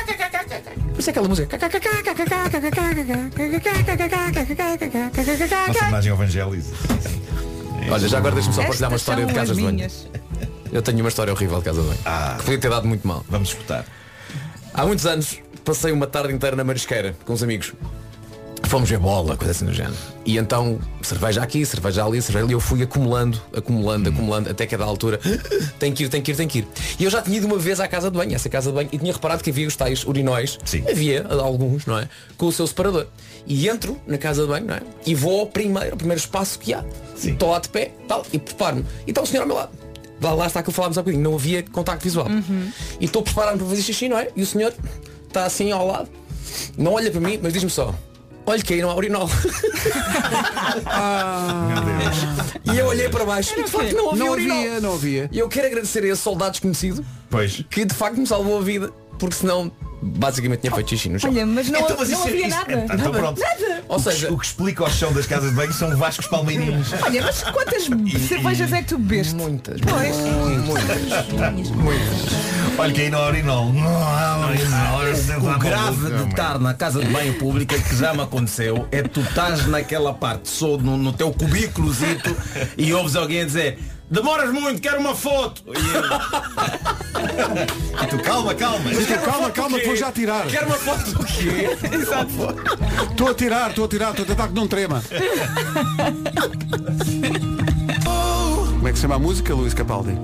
Isso 0.98 1.08
é 1.08 1.12
aquela 1.12 1.28
música. 1.28 1.58
Nossa 5.68 5.84
homenagem 5.84 6.12
ao 6.12 6.16
Evangelis. 6.18 6.66
Olha, 7.90 8.08
já 8.08 8.18
agora 8.18 8.34
deixa-me 8.34 8.54
só 8.54 8.62
partilhar 8.62 8.90
uma 8.90 8.96
história 8.96 9.24
de 9.26 9.32
casas 9.32 9.56
de 9.56 9.62
banho. 9.62 9.86
Eu 10.70 10.82
tenho 10.82 11.00
uma 11.00 11.08
história 11.08 11.32
horrível 11.32 11.58
de 11.58 11.64
casa 11.64 11.80
de 11.80 11.88
banho. 11.88 12.00
Ah. 12.04 12.34
Que 12.38 12.44
podia 12.44 12.58
ter 12.58 12.70
dado 12.70 12.86
muito 12.86 13.06
mal. 13.06 13.24
Vamos 13.28 13.48
escutar. 13.50 13.84
Há 14.74 14.86
muitos 14.86 15.06
anos 15.06 15.38
passei 15.64 15.92
uma 15.92 16.06
tarde 16.06 16.32
inteira 16.32 16.56
na 16.56 16.64
marisqueira 16.64 17.14
com 17.24 17.32
os 17.32 17.42
amigos. 17.42 17.72
Fomos 18.64 18.90
ver 18.90 18.98
bola, 18.98 19.36
coisa 19.36 19.52
assim 19.52 19.64
do 19.64 19.72
género. 19.72 19.96
E 20.26 20.36
então, 20.36 20.78
cerveja 21.00 21.42
aqui, 21.42 21.64
cerveja 21.64 22.04
ali, 22.04 22.20
cerveja 22.20 22.44
ali, 22.44 22.52
eu 22.52 22.60
fui 22.60 22.82
acumulando, 22.82 23.40
acumulando, 23.56 24.10
acumulando, 24.10 24.50
até 24.50 24.66
que 24.66 24.74
a 24.74 24.78
da 24.78 24.84
altura, 24.84 25.18
tem 25.78 25.92
que 25.92 26.04
ir, 26.04 26.08
tem 26.08 26.20
que 26.20 26.32
ir, 26.32 26.36
tem 26.36 26.46
que 26.46 26.58
ir. 26.58 26.68
E 26.98 27.04
eu 27.04 27.10
já 27.10 27.22
tinha 27.22 27.38
ido 27.38 27.46
uma 27.46 27.56
vez 27.56 27.80
à 27.80 27.88
casa 27.88 28.10
de 28.10 28.18
banho, 28.18 28.34
essa 28.34 28.48
casa 28.48 28.70
de 28.70 28.74
banho, 28.74 28.88
e 28.92 28.98
tinha 28.98 29.12
reparado 29.12 29.42
que 29.42 29.48
havia 29.48 29.66
os 29.66 29.74
tais 29.74 30.04
urinóis, 30.04 30.58
Sim. 30.64 30.84
havia 30.86 31.26
alguns, 31.28 31.86
não 31.86 31.98
é? 31.98 32.08
Com 32.36 32.46
o 32.46 32.52
seu 32.52 32.66
separador. 32.66 33.06
E 33.46 33.68
entro 33.68 33.98
na 34.06 34.18
casa 34.18 34.42
de 34.42 34.48
banho, 34.48 34.66
não 34.66 34.74
é? 34.74 34.82
E 35.06 35.14
vou 35.14 35.40
ao 35.40 35.46
primeiro, 35.46 35.92
ao 35.92 35.96
primeiro 35.96 36.20
espaço 36.20 36.58
que 36.58 36.74
há. 36.74 36.84
Estou 37.16 37.50
lá 37.50 37.60
de 37.60 37.70
pé, 37.70 37.92
tal, 38.06 38.26
e 38.32 38.38
preparo-me. 38.38 38.84
E 39.06 39.10
está 39.10 39.22
o 39.22 39.26
senhor 39.26 39.42
ao 39.42 39.48
meu 39.48 39.56
lado. 39.56 39.70
Lá, 40.20 40.32
lá 40.34 40.46
está 40.46 40.62
que 40.62 40.72
falámos 40.72 40.98
há 40.98 41.02
bocadinho, 41.02 41.22
não 41.22 41.34
havia 41.34 41.62
contacto 41.62 42.02
visual. 42.04 42.26
E 43.00 43.04
estou 43.04 43.22
preparado 43.22 43.58
para 43.58 43.66
fazer 43.68 43.82
xixi, 43.82 44.08
não 44.08 44.18
é? 44.18 44.28
E 44.34 44.42
o 44.42 44.46
senhor 44.46 44.74
está 45.26 45.44
assim 45.44 45.70
ao 45.70 45.86
lado, 45.86 46.08
não 46.76 46.92
olha 46.94 47.10
para 47.10 47.20
mim, 47.20 47.38
mas 47.42 47.52
diz-me 47.52 47.70
só, 47.70 47.94
olha 48.46 48.62
que 48.62 48.74
aí 48.74 48.82
não 48.82 48.90
há 48.90 48.96
urinol. 48.96 49.28
Deus. 52.64 52.74
e 52.74 52.78
eu 52.78 52.86
olhei 52.86 53.08
para 53.08 53.24
baixo 53.24 53.54
e 53.58 53.64
de 53.64 53.70
facto 53.70 53.92
não 53.94 54.10
havia 54.10 54.24
Não 54.24 54.32
urinol. 54.32 54.56
havia, 54.58 54.80
não 54.80 54.94
havia. 54.94 55.28
E 55.32 55.38
eu 55.38 55.48
quero 55.48 55.66
agradecer 55.66 56.02
a 56.04 56.08
esse 56.08 56.22
soldado 56.22 56.52
desconhecido 56.52 57.04
Pois. 57.30 57.64
que 57.70 57.84
de 57.84 57.94
facto 57.94 58.16
me 58.18 58.26
salvou 58.26 58.58
a 58.58 58.60
vida, 58.62 58.90
porque 59.18 59.34
senão 59.36 59.70
basicamente 60.02 60.60
tinha 60.60 60.72
feito 60.74 60.90
xixi 60.90 61.08
no 61.08 61.18
chão. 61.18 61.30
Olha, 61.30 61.46
mas 61.46 61.68
não, 61.70 61.80
Então, 61.80 61.96
mas 61.98 62.08
não 62.08 62.18
isso 62.18 62.28
é- 62.28 62.30
havia 62.30 62.46
isso- 62.48 62.56
nada. 62.58 62.94
Então 62.94 63.12
pronto. 63.12 63.40
Ou 63.88 63.96
O 63.96 64.02
que- 64.02 64.10
seja, 64.10 64.32
o 64.32 64.38
que 64.38 64.46
explica 64.46 64.84
o 64.84 64.90
chão 64.90 65.12
das 65.12 65.26
casas 65.26 65.50
de 65.50 65.56
banho 65.56 65.72
são 65.72 65.96
vascos 65.96 66.26
palmeirinhos. 66.26 66.92
Olha, 67.02 67.22
mas 67.22 67.42
quantas 67.42 67.84
cervejas 68.28 68.72
é 68.72 68.82
que 68.82 68.88
tu 68.88 68.98
bebeste? 68.98 69.34
muitas, 69.34 69.80
Pois. 69.80 70.16
Olha 72.78 72.92
que 72.92 73.00
aí 73.02 73.10
não 73.10 73.18
há 73.18 73.28
urinol. 73.28 73.72
Não 73.72 73.86
há 73.86 74.48
urinol. 74.48 75.54
O 75.54 75.58
grave 75.58 76.10
de 76.16 76.28
estar 76.30 76.58
na 76.58 76.74
casa 76.74 77.00
de 77.00 77.06
banho 77.10 77.34
pública 77.34 77.78
que 77.78 77.96
já 77.96 78.14
me 78.14 78.22
aconteceu 78.22 78.86
é 78.92 79.02
tu 79.02 79.20
estás 79.20 79.66
naquela 79.66 80.12
parte, 80.14 80.48
sou 80.48 80.78
no, 80.78 80.96
no 80.96 81.12
teu 81.12 81.32
cubículozito 81.32 82.34
e 82.76 82.92
ouves 82.94 83.16
alguém 83.16 83.42
a 83.42 83.44
dizer 83.44 83.78
Demoras 84.10 84.50
muito, 84.52 84.80
quero 84.80 84.98
uma 85.00 85.14
foto. 85.14 85.62
E 88.02 88.06
tu, 88.06 88.18
calma, 88.22 88.54
calma. 88.54 88.84
Mas 88.84 89.06
tu, 89.06 89.18
calma, 89.22 89.50
calma, 89.50 89.78
que 89.78 89.86
vou 89.86 89.96
já 89.96 90.10
tirar. 90.10 90.46
quero 90.46 90.66
uma 90.66 90.76
foto 90.78 91.12
do 91.12 91.24
quê? 91.24 91.76
Estou 93.10 93.28
a 93.28 93.34
tirar, 93.34 93.70
estou 93.70 93.84
a 93.84 93.88
tirar, 93.88 94.10
estou 94.10 94.24
a 94.24 94.26
tentar 94.26 94.48
que 94.48 94.54
não 94.54 94.66
trema. 94.68 95.02
Como 98.78 98.88
é 98.88 98.92
que 98.92 98.96
se 98.96 99.02
chama 99.02 99.16
a 99.16 99.18
música, 99.18 99.52
Luís 99.54 99.74
Capaldi? 99.74 100.16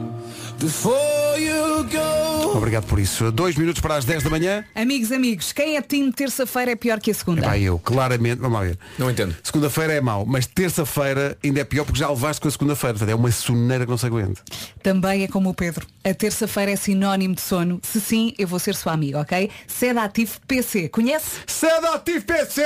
Obrigado 2.54 2.86
por 2.86 2.98
isso. 2.98 3.30
Dois 3.32 3.56
minutos 3.56 3.80
para 3.80 3.96
as 3.96 4.04
10 4.04 4.22
da 4.22 4.30
manhã. 4.30 4.64
Amigos, 4.74 5.12
amigos, 5.12 5.52
quem 5.52 5.76
é 5.76 5.82
time 5.82 6.12
terça-feira 6.12 6.70
é 6.70 6.76
pior 6.76 7.00
que 7.00 7.10
a 7.10 7.14
segunda. 7.14 7.42
Vai 7.42 7.62
eu, 7.62 7.78
claramente, 7.78 8.40
vamos 8.40 8.58
lá 8.58 8.64
ver. 8.64 8.78
Não 8.98 9.10
entendo. 9.10 9.36
Segunda-feira 9.42 9.92
é 9.92 10.00
mau, 10.00 10.24
mas 10.24 10.46
terça-feira 10.46 11.36
ainda 11.42 11.60
é 11.60 11.64
pior 11.64 11.84
porque 11.84 11.98
já 11.98 12.08
levaste 12.08 12.40
com 12.40 12.48
a 12.48 12.50
segunda-feira. 12.50 12.94
Portanto, 12.94 13.10
é 13.10 13.14
uma 13.14 13.30
soneira 13.30 13.84
que 13.84 13.90
não 13.90 13.98
se 13.98 14.06
aguenta. 14.06 14.40
Também 14.82 15.24
é 15.24 15.28
como 15.28 15.50
o 15.50 15.54
Pedro. 15.54 15.86
A 16.04 16.14
terça-feira 16.14 16.70
é 16.70 16.76
sinónimo 16.76 17.34
de 17.34 17.40
sono. 17.40 17.80
Se 17.82 18.00
sim, 18.00 18.32
eu 18.38 18.46
vou 18.46 18.58
ser 18.58 18.74
sua 18.74 18.92
amiga, 18.92 19.20
ok? 19.20 19.50
Sedativo 19.66 20.40
PC. 20.46 20.88
Conhece? 20.88 21.40
Sedativo 21.46 22.24
PC! 22.24 22.62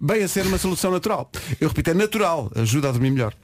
Bem 0.00 0.22
a 0.22 0.28
ser 0.28 0.46
uma 0.46 0.58
solução 0.58 0.90
natural. 0.90 1.30
Eu 1.60 1.68
repito, 1.68 1.90
é 1.90 1.94
natural, 1.94 2.50
ajuda 2.54 2.88
a 2.88 2.92
dormir 2.92 3.10
melhor. 3.10 3.34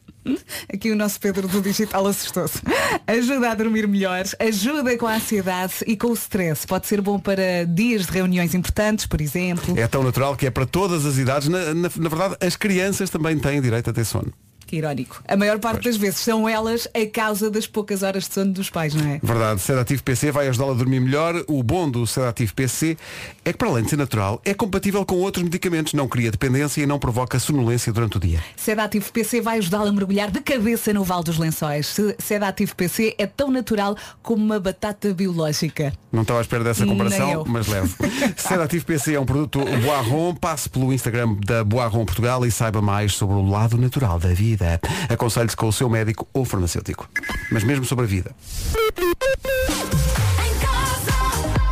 Aqui 0.72 0.88
o 0.92 0.94
nosso 0.96 1.18
Pedro 1.18 1.48
do 1.48 1.60
Digital 1.60 2.06
assustou-se. 2.06 2.60
Ajuda 3.08 3.50
a 3.50 3.54
dormir 3.56 3.88
melhor, 3.88 4.22
ajuda 4.38 4.96
com 4.96 5.06
a 5.08 5.16
ansiedade 5.16 5.74
e 5.84 5.96
com 5.96 6.08
o 6.08 6.12
stress. 6.14 6.64
Pode 6.64 6.86
ser 6.86 7.00
bom 7.00 7.18
para 7.18 7.64
dias 7.66 8.06
de 8.06 8.12
reuniões 8.12 8.54
importantes, 8.54 9.04
por 9.04 9.20
exemplo. 9.20 9.76
É 9.76 9.88
tão 9.88 10.04
natural 10.04 10.36
que 10.36 10.46
é 10.46 10.50
para 10.50 10.64
todas 10.64 11.04
as 11.04 11.18
idades. 11.18 11.48
Na, 11.48 11.74
na- 11.74 11.90
na 11.96 12.08
verdade, 12.08 12.36
as 12.40 12.54
crianças 12.54 13.10
também 13.10 13.36
têm 13.38 13.60
direito 13.60 13.90
a 13.90 13.92
ter 13.92 14.04
sono. 14.04 14.32
Que 14.72 14.78
irónico. 14.78 15.22
A 15.28 15.36
maior 15.36 15.58
parte 15.58 15.84
das 15.84 15.98
vezes 15.98 16.20
são 16.20 16.48
elas 16.48 16.88
a 16.94 17.04
causa 17.06 17.50
das 17.50 17.66
poucas 17.66 18.02
horas 18.02 18.26
de 18.26 18.32
sono 18.32 18.54
dos 18.54 18.70
pais, 18.70 18.94
não 18.94 19.06
é? 19.06 19.20
Verdade, 19.22 19.60
Sedativo 19.60 20.02
PC 20.02 20.30
vai 20.30 20.48
ajudá-la 20.48 20.72
a 20.72 20.74
dormir 20.74 20.98
melhor. 20.98 21.44
O 21.46 21.62
bom 21.62 21.90
do 21.90 22.06
Sedativo 22.06 22.54
PC 22.54 22.96
é 23.44 23.52
que, 23.52 23.58
para 23.58 23.68
além 23.68 23.84
de 23.84 23.90
ser 23.90 23.96
natural, 23.98 24.40
é 24.46 24.54
compatível 24.54 25.04
com 25.04 25.16
outros 25.16 25.44
medicamentos, 25.44 25.92
não 25.92 26.08
cria 26.08 26.30
dependência 26.30 26.80
e 26.80 26.86
não 26.86 26.98
provoca 26.98 27.38
sonolência 27.38 27.92
durante 27.92 28.16
o 28.16 28.20
dia. 28.20 28.40
Sedativo 28.56 29.12
PC 29.12 29.42
vai 29.42 29.58
ajudá-la 29.58 29.90
a 29.90 29.92
mergulhar 29.92 30.30
de 30.30 30.40
cabeça 30.40 30.90
no 30.94 31.04
Val 31.04 31.22
dos 31.22 31.36
Lençóis. 31.36 31.88
Se- 31.88 32.16
Sedativo 32.18 32.74
PC 32.74 33.14
é 33.18 33.26
tão 33.26 33.50
natural 33.50 33.94
como 34.22 34.42
uma 34.42 34.58
batata 34.58 35.12
biológica. 35.12 35.92
Não 36.10 36.22
estava 36.22 36.40
à 36.40 36.42
espera 36.42 36.64
dessa 36.64 36.86
comparação, 36.86 37.44
mas 37.46 37.66
levo. 37.68 37.94
Sedativo 38.38 38.86
PC 38.86 39.16
é 39.16 39.20
um 39.20 39.26
produto 39.26 39.58
Boarron. 39.84 40.34
Passe 40.34 40.70
pelo 40.70 40.94
Instagram 40.94 41.34
da 41.44 41.62
Boarron 41.62 42.06
Portugal 42.06 42.46
e 42.46 42.50
saiba 42.50 42.80
mais 42.80 43.12
sobre 43.12 43.36
o 43.36 43.46
lado 43.46 43.76
natural 43.76 44.18
da 44.18 44.28
vida. 44.32 44.61
Aconselhe-se 45.08 45.56
com 45.56 45.68
o 45.68 45.72
seu 45.72 45.88
médico 45.88 46.28
ou 46.32 46.44
farmacêutico. 46.44 47.08
Mas 47.50 47.64
mesmo 47.64 47.84
sobre 47.84 48.04
a 48.04 48.08
vida. 48.08 48.34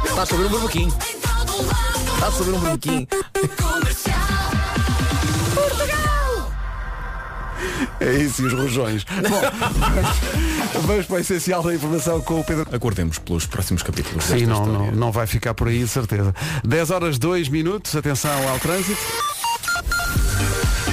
Está 0.05 0.23
a 0.23 0.27
subir 0.27 0.47
um 0.47 0.51
barbequinho. 0.51 0.95
Está 2.15 2.27
a 2.27 2.33
subir 2.33 2.51
um 2.51 2.61
barbequinho. 2.61 3.09
É 8.01 8.13
isso 8.15 8.43
e 8.43 8.47
os 8.47 8.53
rojões. 8.53 9.05
Bom, 9.05 10.81
vamos 10.87 11.07
para 11.07 11.17
o 11.17 11.19
essencial 11.19 11.63
da 11.63 11.75
informação 11.75 12.21
com 12.23 12.41
o 12.41 12.45
Pedro. 12.45 12.67
Acordemos 12.75 13.19
pelos 13.19 13.47
próximos 13.47 13.83
capítulos. 13.83 14.25
Sim, 14.25 14.47
desta 14.47 14.53
não, 14.53 14.67
não, 14.67 14.93
não 14.93 15.13
vai 15.13 15.27
ficar 15.27 15.53
por 15.55 15.69
aí, 15.69 15.87
certeza. 15.87 16.35
10 16.65 16.91
horas 16.91 17.19
2 17.19 17.49
minutos, 17.49 17.95
atenção 17.95 18.49
ao 18.49 18.59
trânsito. 18.59 19.01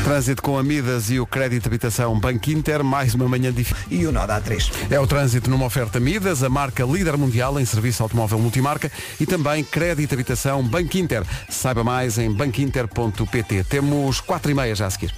Trânsito 0.07 0.41
com 0.41 0.57
Amidas 0.57 1.11
e 1.11 1.19
o 1.19 1.27
crédito 1.27 1.63
de 1.63 1.67
habitação 1.67 2.17
Banco 2.17 2.49
Inter, 2.49 2.81
mais 2.81 3.13
uma 3.13 3.27
manhã 3.27 3.51
difícil. 3.51 3.75
E 3.91 4.07
o 4.07 4.11
nó 4.13 4.25
da 4.25 4.39
A3. 4.39 4.71
É 4.89 4.97
o 4.97 5.05
trânsito 5.05 5.49
numa 5.49 5.65
oferta 5.65 5.99
Midas, 5.99 6.43
a 6.43 6.49
marca 6.49 6.85
líder 6.85 7.17
mundial 7.17 7.59
em 7.59 7.65
serviço 7.65 8.03
automóvel 8.03 8.39
multimarca 8.39 8.89
e 9.19 9.25
também 9.25 9.65
crédito 9.65 10.07
de 10.11 10.15
habitação 10.15 10.63
Banco 10.63 10.97
Inter. 10.97 11.25
Saiba 11.49 11.83
mais 11.83 12.17
em 12.17 12.31
banquinter.pt. 12.31 13.65
Temos 13.65 14.21
4 14.21 14.49
e 14.49 14.53
meia 14.53 14.73
já 14.73 14.85
a 14.85 14.89
seguir. 14.89 15.13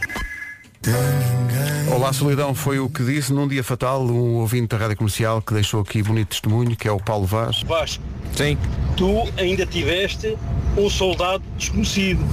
Olá 1.94 2.12
Solidão 2.12 2.56
foi 2.56 2.80
o 2.80 2.90
que 2.90 3.04
disse 3.04 3.32
num 3.32 3.48
dia 3.48 3.64
fatal 3.64 4.04
um 4.04 4.38
ouvinte 4.38 4.70
da 4.70 4.78
rádio 4.78 4.98
comercial 4.98 5.40
que 5.40 5.54
deixou 5.54 5.82
aqui 5.82 6.02
bonito 6.02 6.30
testemunho, 6.30 6.76
que 6.76 6.88
é 6.88 6.92
o 6.92 6.98
Paulo 6.98 7.28
Vaz. 7.28 7.62
Vasco, 7.62 8.04
Sim. 8.36 8.58
tu 8.98 9.32
ainda 9.38 9.68
tiveste 9.68 10.36
um 10.76 10.90
soldado 10.90 11.44
desconhecido. 11.60 12.26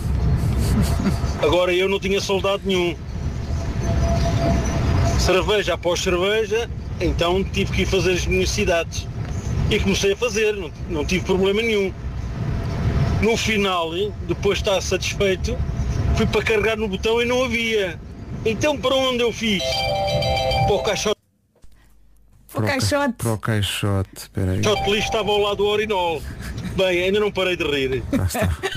Agora 1.42 1.72
eu 1.72 1.88
não 1.88 2.00
tinha 2.00 2.20
soldado 2.20 2.62
nenhum. 2.64 2.96
Cerveja 5.18 5.74
após 5.74 6.00
cerveja, 6.00 6.70
então 7.00 7.42
tive 7.44 7.72
que 7.72 7.82
ir 7.82 7.86
fazer 7.86 8.12
as 8.12 8.26
minhas 8.26 8.50
cidades. 8.50 9.06
E 9.70 9.80
comecei 9.80 10.12
a 10.12 10.16
fazer, 10.16 10.54
não, 10.54 10.70
não 10.88 11.04
tive 11.04 11.24
problema 11.24 11.60
nenhum. 11.60 11.92
No 13.20 13.36
final, 13.36 13.90
depois 14.28 14.58
de 14.58 14.68
estar 14.68 14.80
satisfeito, 14.80 15.56
fui 16.16 16.26
para 16.26 16.42
carregar 16.42 16.76
no 16.76 16.88
botão 16.88 17.20
e 17.20 17.24
não 17.24 17.44
havia. 17.44 17.98
Então 18.44 18.76
para 18.76 18.94
onde 18.94 19.22
eu 19.22 19.32
fiz? 19.32 19.62
Para 20.66 20.74
o 20.74 20.82
caixote 20.82 21.15
O 22.54 22.62
caixote. 22.62 23.14
Para 23.18 23.32
o 23.32 23.38
caixote, 23.38 24.08
espera 24.16 24.52
aí. 24.52 24.60
de 24.60 24.68
lixo 24.90 25.06
estava 25.08 25.30
ao 25.30 25.38
lado 25.38 25.56
do 25.56 25.66
orinol. 25.66 26.22
Bem, 26.76 27.04
ainda 27.04 27.18
não 27.20 27.30
parei 27.32 27.56
de 27.56 27.64
rir. 27.64 28.02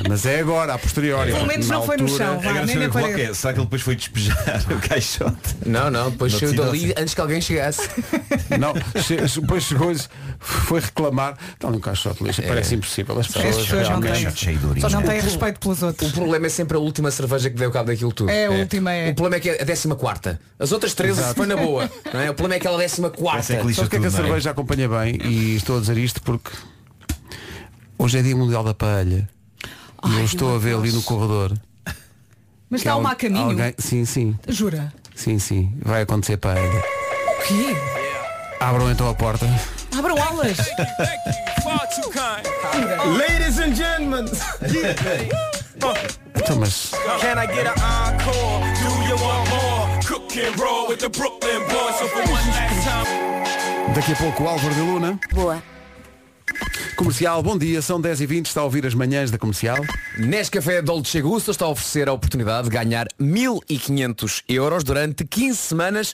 Mas 0.08 0.26
é 0.26 0.40
agora, 0.40 0.74
a 0.74 0.78
posteriori. 0.80 1.34
Pelo 1.34 1.46
menos 1.46 1.68
Na 1.68 1.76
não 1.76 1.86
foi 1.86 1.98
no 1.98 2.04
altura- 2.04 2.26
chão, 2.26 2.34
A 2.36 2.38
vá, 2.42 2.54
grande 2.54 2.68
nem 2.76 2.88
na 2.88 2.94
parede. 2.94 3.22
é, 3.24 3.34
será 3.34 3.54
que 3.54 3.60
ele 3.60 3.66
depois 3.66 3.82
foi 3.82 3.96
despejar 3.96 4.38
o 4.72 4.88
caixote? 4.88 5.36
Não, 5.66 5.92
não, 5.92 6.10
depois 6.10 6.32
Não 6.32 6.40
saiu 6.40 6.54
dali 6.56 6.94
antes 6.98 7.14
que 7.14 7.20
alguém 7.22 7.42
chegasse. 7.42 7.90
Não, 8.58 8.74
che- 9.02 9.18
depois 9.42 9.64
chegou 9.64 9.94
foi 10.40 10.80
reclamar. 10.80 11.38
Está 11.54 11.70
num 11.70 11.80
caixote 11.80 12.20
de 12.20 12.24
lixo. 12.30 12.42
Parece 12.42 12.76
impossível. 12.76 13.20
As 13.20 13.28
As 13.28 13.34
pessoas, 13.34 13.56
pessoas 13.58 13.90
não 13.90 14.00
realmente- 14.00 14.26
têm, 14.26 14.36
cheio 14.36 14.58
de 14.58 14.66
urina. 14.66 14.90
não 14.90 15.02
têm 15.04 15.20
respeito 15.20 15.60
pelos 15.60 15.84
outros. 15.84 16.10
O 16.10 16.14
problema 16.14 16.46
é 16.48 16.50
sempre 16.50 16.78
a 16.78 16.80
última 16.80 17.12
cerveja 17.12 17.50
que 17.50 17.56
deu 17.58 17.70
cabo 17.70 17.88
daquilo 17.92 18.12
tudo. 18.14 18.30
É, 18.32 18.46
a 18.48 18.52
última 18.52 18.92
é. 18.94 19.10
O 19.12 19.14
problema 19.16 19.36
é 19.36 19.40
que 19.40 19.50
é 19.50 19.62
a 19.62 19.66
décima 19.66 19.96
quarta. 19.96 20.40
As 20.58 20.72
outras 20.72 20.94
13 20.94 21.20
Exato. 21.20 21.36
foi 21.36 21.46
na 21.46 21.56
boa. 21.58 21.90
Não 22.14 22.22
é? 22.22 22.30
O 22.32 22.34
problema 22.34 22.56
é 22.56 22.58
aquela 22.58 22.78
décima 22.78 23.10
quarta. 23.10 23.59
É 23.60 23.64
lixa 23.64 23.76
Sabe 23.84 23.88
o 23.88 23.90
que 23.90 23.96
é 23.96 24.00
que 24.00 24.06
a 24.06 24.10
é? 24.10 24.12
cerveja 24.12 24.52
acompanha 24.52 24.88
bem? 24.90 25.20
E 25.24 25.56
estou 25.56 25.78
a 25.78 25.80
dizer 25.82 25.98
isto 25.98 26.22
porque 26.22 26.52
hoje 27.98 28.18
é 28.20 28.22
dia 28.22 28.36
mundial 28.36 28.64
da 28.64 28.74
palha. 28.74 29.28
E 30.06 30.12
eu 30.14 30.18
Ai, 30.20 30.24
estou 30.24 30.56
a 30.56 30.58
ver 30.60 30.74
ali 30.76 30.84
Deus. 30.84 30.96
no 30.96 31.04
corredor. 31.04 31.58
Mas 32.70 32.82
está 32.82 32.96
uma 32.96 33.12
a 33.12 33.16
caminho. 33.16 33.50
alguém- 33.50 33.74
Sim, 33.78 34.06
sim. 34.06 34.38
Jura? 34.48 34.94
Sim, 35.16 35.40
sim. 35.40 35.74
Vai 35.82 36.04
acontecer 36.04 36.38
palha. 36.38 36.62
O 36.62 37.48
quê? 37.48 37.76
Abram 38.60 38.90
então 38.92 39.10
a 39.10 39.14
porta. 39.16 39.46
Abram 39.98 40.16
alas. 40.22 40.58
Ladies 43.18 43.60
and 43.60 43.76
gentlemen. 43.76 44.26
Então, 46.36 46.56
mas 46.58 46.92
Can 47.22 47.38
I 47.42 47.48
get 47.48 47.68
an 47.68 47.74
encore? 47.80 48.64
Do 48.80 49.04
you 49.08 49.16
want 49.18 49.50
more? 49.50 50.00
Cook 50.06 50.38
and 50.38 50.56
roll 50.60 50.88
with 50.90 51.00
the 51.00 51.10
Brooklyn 51.10 51.60
boys. 51.68 51.96
So 52.00 52.08
for 52.08 52.22
one 52.22 52.48
last 52.52 52.84
time. 52.86 53.39
Daqui 53.94 54.14
a 54.14 54.16
pouco 54.16 54.44
o 54.44 54.48
Álvaro 54.48 54.74
de 54.74 54.82
Luna. 54.82 55.20
Boa. 55.32 55.62
Comercial, 56.96 57.42
bom 57.42 57.58
dia, 57.58 57.82
são 57.82 58.02
10h20, 58.02 58.48
está 58.48 58.62
a 58.62 58.64
ouvir 58.66 58.86
as 58.86 58.94
manhãs 58.94 59.32
da 59.32 59.38
comercial. 59.38 59.78
Nescafé 60.18 60.82
Dolce 60.82 61.22
Gusto 61.22 61.52
está 61.52 61.66
a 61.66 61.70
oferecer 61.70 62.10
a 62.10 62.14
oportunidade 62.14 62.70
de 62.70 62.76
ganhar 62.76 63.08
1500 63.18 64.44
euros 64.50 64.84
durante 64.84 65.24
15 65.26 65.58
semanas. 65.58 66.14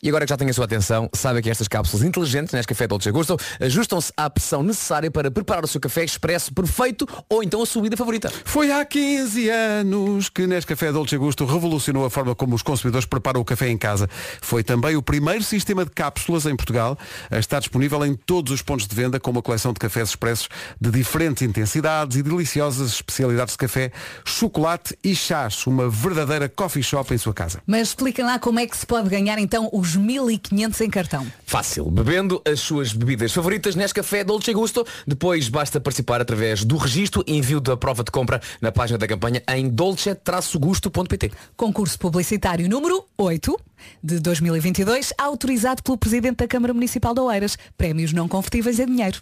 E 0.00 0.08
agora 0.08 0.24
que 0.24 0.30
já 0.30 0.36
tem 0.36 0.48
a 0.48 0.52
sua 0.52 0.64
atenção, 0.64 1.10
sabe 1.12 1.42
que 1.42 1.50
estas 1.50 1.66
cápsulas 1.66 2.06
inteligentes 2.06 2.54
Nescafé 2.54 2.86
Dolce 2.86 3.10
Gusto 3.10 3.36
ajustam-se 3.60 4.12
à 4.16 4.30
pressão 4.30 4.62
necessária 4.62 5.10
para 5.10 5.28
preparar 5.28 5.64
o 5.64 5.66
seu 5.66 5.80
café 5.80 6.04
expresso 6.04 6.54
perfeito 6.54 7.06
ou 7.28 7.42
então 7.42 7.60
a 7.60 7.66
sua 7.66 7.82
bebida 7.82 7.96
favorita. 7.96 8.32
Foi 8.44 8.70
há 8.70 8.84
15 8.84 9.50
anos 9.50 10.28
que 10.28 10.46
Nescafé 10.46 10.92
Dolce 10.92 11.16
Gusto 11.16 11.44
revolucionou 11.44 12.04
a 12.04 12.10
forma 12.10 12.32
como 12.32 12.54
os 12.54 12.62
consumidores 12.62 13.06
preparam 13.06 13.40
o 13.40 13.44
café 13.44 13.68
em 13.68 13.76
casa. 13.76 14.08
Foi 14.40 14.62
também 14.62 14.94
o 14.94 15.02
primeiro 15.02 15.42
sistema 15.42 15.84
de 15.84 15.90
cápsulas 15.90 16.46
em 16.46 16.54
Portugal 16.54 16.96
a 17.28 17.38
estar 17.38 17.58
disponível 17.58 18.06
em 18.06 18.14
todos 18.14 18.52
os 18.52 18.62
pontos 18.62 18.86
de 18.86 18.94
venda 18.94 19.18
com 19.18 19.32
uma 19.32 19.42
coleção 19.42 19.72
de 19.72 19.80
cafés 19.80 20.10
expressos 20.10 20.48
de 20.80 20.92
diferentes 20.92 21.42
intensidades 21.42 22.16
e 22.16 22.22
deliciosas 22.22 22.92
especialidades 22.92 23.54
de 23.54 23.58
café, 23.58 23.90
chocolate 24.24 24.96
e 25.02 25.12
chás. 25.16 25.66
Uma 25.66 25.90
verdadeira 25.90 26.48
coffee 26.48 26.84
shop 26.84 27.12
em 27.12 27.18
sua 27.18 27.34
casa. 27.34 27.60
Mas 27.66 27.88
expliquem 27.88 28.24
lá 28.24 28.38
como 28.38 28.60
é 28.60 28.66
que 28.66 28.76
se 28.76 28.86
pode 28.86 29.08
ganhar 29.08 29.40
então 29.40 29.68
os 29.72 29.87
1500 29.96 30.80
em 30.80 30.90
cartão. 30.90 31.26
Fácil, 31.44 31.90
bebendo 31.90 32.40
as 32.44 32.60
suas 32.60 32.92
bebidas 32.92 33.32
favoritas 33.32 33.74
Nescafé 33.74 34.24
Dolce 34.24 34.52
Gusto. 34.52 34.86
Depois 35.06 35.48
basta 35.48 35.80
participar 35.80 36.20
através 36.20 36.64
do 36.64 36.76
registro 36.76 37.24
e 37.26 37.36
envio 37.36 37.60
da 37.60 37.76
prova 37.76 38.02
de 38.02 38.10
compra 38.10 38.40
na 38.60 38.72
página 38.72 38.98
da 38.98 39.06
campanha 39.06 39.42
em 39.48 39.68
dolce-gusto.pt. 39.68 41.32
Concurso 41.56 41.98
publicitário 41.98 42.68
número 42.68 43.04
8 43.16 43.58
de 44.02 44.20
2022, 44.20 45.12
autorizado 45.16 45.82
pelo 45.82 45.96
Presidente 45.96 46.38
da 46.38 46.48
Câmara 46.48 46.74
Municipal 46.74 47.14
de 47.14 47.20
Oeiras. 47.20 47.56
Prémios 47.76 48.12
não 48.12 48.28
convertíveis 48.28 48.78
em 48.78 48.86
dinheiro. 48.86 49.20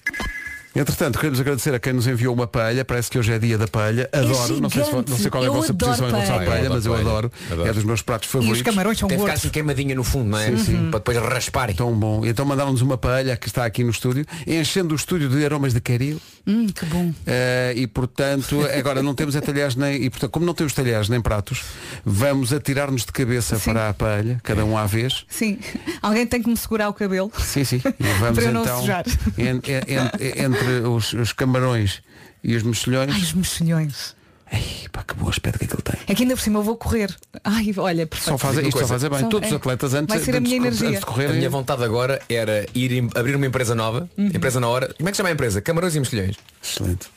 Entretanto, 0.76 1.18
queremos 1.18 1.40
agradecer 1.40 1.74
a 1.74 1.78
quem 1.78 1.92
nos 1.92 2.06
enviou 2.06 2.34
uma 2.34 2.46
palha. 2.46 2.84
Parece 2.84 3.10
que 3.10 3.18
hoje 3.18 3.32
é 3.32 3.38
dia 3.38 3.56
da 3.56 3.66
palha. 3.66 4.08
Adoro. 4.12 4.60
não, 4.60 4.68
sei 4.70 4.84
se, 4.84 4.92
não 4.92 5.16
sei 5.16 5.30
qual 5.30 5.42
é 5.42 5.46
a 5.46 5.48
Eu 5.48 5.54
vossa 5.54 5.72
posição 5.74 6.08
em 6.08 6.12
relação 6.12 6.36
à 6.38 6.42
palha. 6.44 6.68
mas 6.70 6.86
eu 6.86 6.94
adoro 6.94 7.30
adoro. 7.50 7.68
É 7.68 7.72
dos 7.72 7.84
meus 7.84 8.02
pratos 8.02 8.28
E 8.28 8.32
favoritos. 8.32 8.58
os 8.58 8.62
camarões 8.64 8.98
são 8.98 9.08
Deve 9.08 9.20
ficar 9.20 9.30
gordos. 9.32 9.44
assim 9.44 9.50
queimadinha 9.52 9.94
no 9.94 10.04
fundo, 10.04 10.30
não 10.30 10.38
é? 10.38 10.48
Sim, 10.50 10.58
sim. 10.58 10.90
Para 10.90 10.98
depois 10.98 11.16
raspar. 11.18 11.72
Tão 11.74 11.92
bom. 11.94 12.24
Então 12.26 12.44
mandaram-nos 12.44 12.82
uma 12.82 12.98
palha 12.98 13.36
que 13.36 13.48
está 13.48 13.64
aqui 13.64 13.82
no 13.82 13.90
estúdio, 13.90 14.26
enchendo 14.46 14.92
o 14.92 14.96
estúdio 14.96 15.28
de 15.28 15.44
aromas 15.44 15.72
de 15.72 15.80
caril. 15.80 16.20
Hum, 16.46 16.66
que 16.68 16.84
bom. 16.86 17.12
Eh, 17.26 17.72
e 17.76 17.86
portanto, 17.88 18.60
agora 18.78 19.02
não 19.02 19.14
temos 19.14 19.34
é 19.34 19.40
talheres 19.40 19.74
nem. 19.74 20.04
E 20.04 20.10
portanto, 20.10 20.30
como 20.30 20.46
não 20.46 20.54
temos 20.54 20.72
talheres 20.72 21.08
nem 21.08 21.20
pratos, 21.20 21.62
vamos 22.04 22.52
atirar-nos 22.52 23.04
de 23.04 23.10
cabeça 23.12 23.58
Sim. 23.58 23.72
para 23.72 23.88
a 23.88 23.94
palha, 23.94 24.38
cada 24.44 24.64
um 24.64 24.76
à 24.78 24.86
vez. 24.86 25.24
Sim. 25.28 25.58
Alguém 26.00 26.24
tem 26.26 26.40
que 26.42 26.48
me 26.48 26.56
segurar 26.56 26.88
o 26.88 26.92
cabelo. 26.94 27.32
Sim, 27.38 27.64
sim. 27.64 27.82
E 27.98 28.04
vamos 28.20 28.38
Para 28.38 28.44
eu 28.44 28.52
não 28.52 28.62
então 28.62 28.80
sujar. 28.80 29.04
en- 29.36 29.60
en- 29.66 30.44
en- 30.44 30.56
entre 30.68 30.88
os, 30.88 31.12
os 31.12 31.32
camarões 31.32 32.02
e 32.42 32.54
os 32.56 32.62
mexilhões. 32.62 33.10
Ai, 33.12 33.20
os 33.20 33.32
mexilhões. 33.32 34.14
Ei, 34.52 34.86
pá, 34.92 35.02
que 35.02 35.12
bom 35.14 35.28
aspecto 35.28 35.58
que 35.58 35.64
aquilo 35.64 35.82
tem. 35.82 35.96
É 36.06 36.14
que 36.14 36.22
ainda 36.22 36.36
por 36.36 36.42
cima 36.42 36.60
eu 36.60 36.62
vou 36.62 36.76
correr. 36.76 37.12
Ai, 37.42 37.74
olha, 37.76 38.06
perfeito. 38.06 38.30
Só 38.30 38.38
fazem, 38.38 38.68
isto 38.68 38.78
só 38.78 38.86
fazem 38.86 39.10
bem. 39.10 39.18
Só- 39.18 39.28
Todos 39.28 39.48
os 39.48 39.52
é. 39.52 39.56
atletas 39.56 39.92
antes, 39.94 40.14
Vai 40.14 40.24
ser 40.24 40.34
a 40.34 40.38
antes, 40.38 40.48
minha 40.48 40.60
de- 40.60 40.66
energia. 40.68 40.88
antes 41.00 41.14
de 41.14 41.24
A 41.26 41.32
minha 41.32 41.50
vontade 41.50 41.82
agora 41.82 42.22
era 42.28 42.64
ir 42.72 43.08
abrir 43.16 43.34
uma 43.34 43.46
empresa 43.46 43.74
nova, 43.74 44.08
Uhum. 44.16 44.26
empresa 44.26 44.60
na 44.60 44.68
hora. 44.68 44.94
Como 44.96 45.08
é 45.08 45.10
que 45.10 45.16
se 45.16 45.18
chama 45.18 45.30
a 45.30 45.32
empresa? 45.32 45.60
Camarões 45.60 45.96
e 45.96 46.00
Mexilhões. 46.00 46.36
Excelente. 46.62 47.08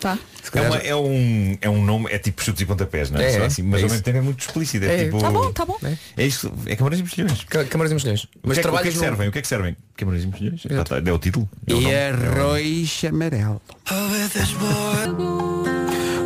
Tá. 0.00 0.16
É, 0.54 0.60
uma- 0.60 0.76
é 0.78 0.94
um, 0.96 1.58
é 1.60 1.68
um 1.68 1.84
nome, 1.84 2.06
é 2.10 2.18
tipo 2.18 2.42
chutes 2.42 2.62
e 2.62 2.64
pontapés, 2.66 3.10
não 3.10 3.20
é? 3.20 3.24
É, 3.24 3.36
é. 3.38 3.44
assim, 3.46 3.62
mas 3.62 3.80
É 3.80 3.82
ao 3.82 3.86
isso. 3.86 3.94
mesmo 3.94 4.04
tempo 4.04 4.18
é 4.18 4.20
muito 4.20 4.40
explícito. 4.40 4.84
É, 4.86 4.94
É. 5.00 5.04
tipo. 5.04 5.18
Tá 5.20 5.30
bom, 5.30 5.52
tá 5.52 5.64
bom. 5.66 5.76
É 6.16 6.24
isto, 6.26 6.52
é 6.66 6.76
Camarões 6.76 7.00
e 7.00 7.02
Mexilhões. 7.02 7.44
Câmaras 7.44 7.90
e 7.90 7.94
Mexilhões. 7.94 8.28
Mas 8.42 8.56
Mas 8.56 8.58
o 8.58 8.60
que, 8.60 8.66
é, 8.66 8.70
que- 8.70 8.76
o 8.76 8.82
que 8.82 8.88
é 8.88 8.92
no- 8.92 8.98
servem? 8.98 9.28
O 9.28 9.32
que 9.32 9.38
é 9.38 9.42
que 9.42 9.48
servem? 9.48 9.76
Camarões 9.96 10.24
e 10.24 10.26
Mexilhões? 10.28 10.60
Já 10.62 10.84
tá, 10.84 11.02
É 11.04 11.12
o 11.12 11.18
título? 11.18 11.48
É 11.66 11.74
o 11.74 11.82
E 11.82 11.94
arroz 11.94 13.04
amarelo. 13.04 13.60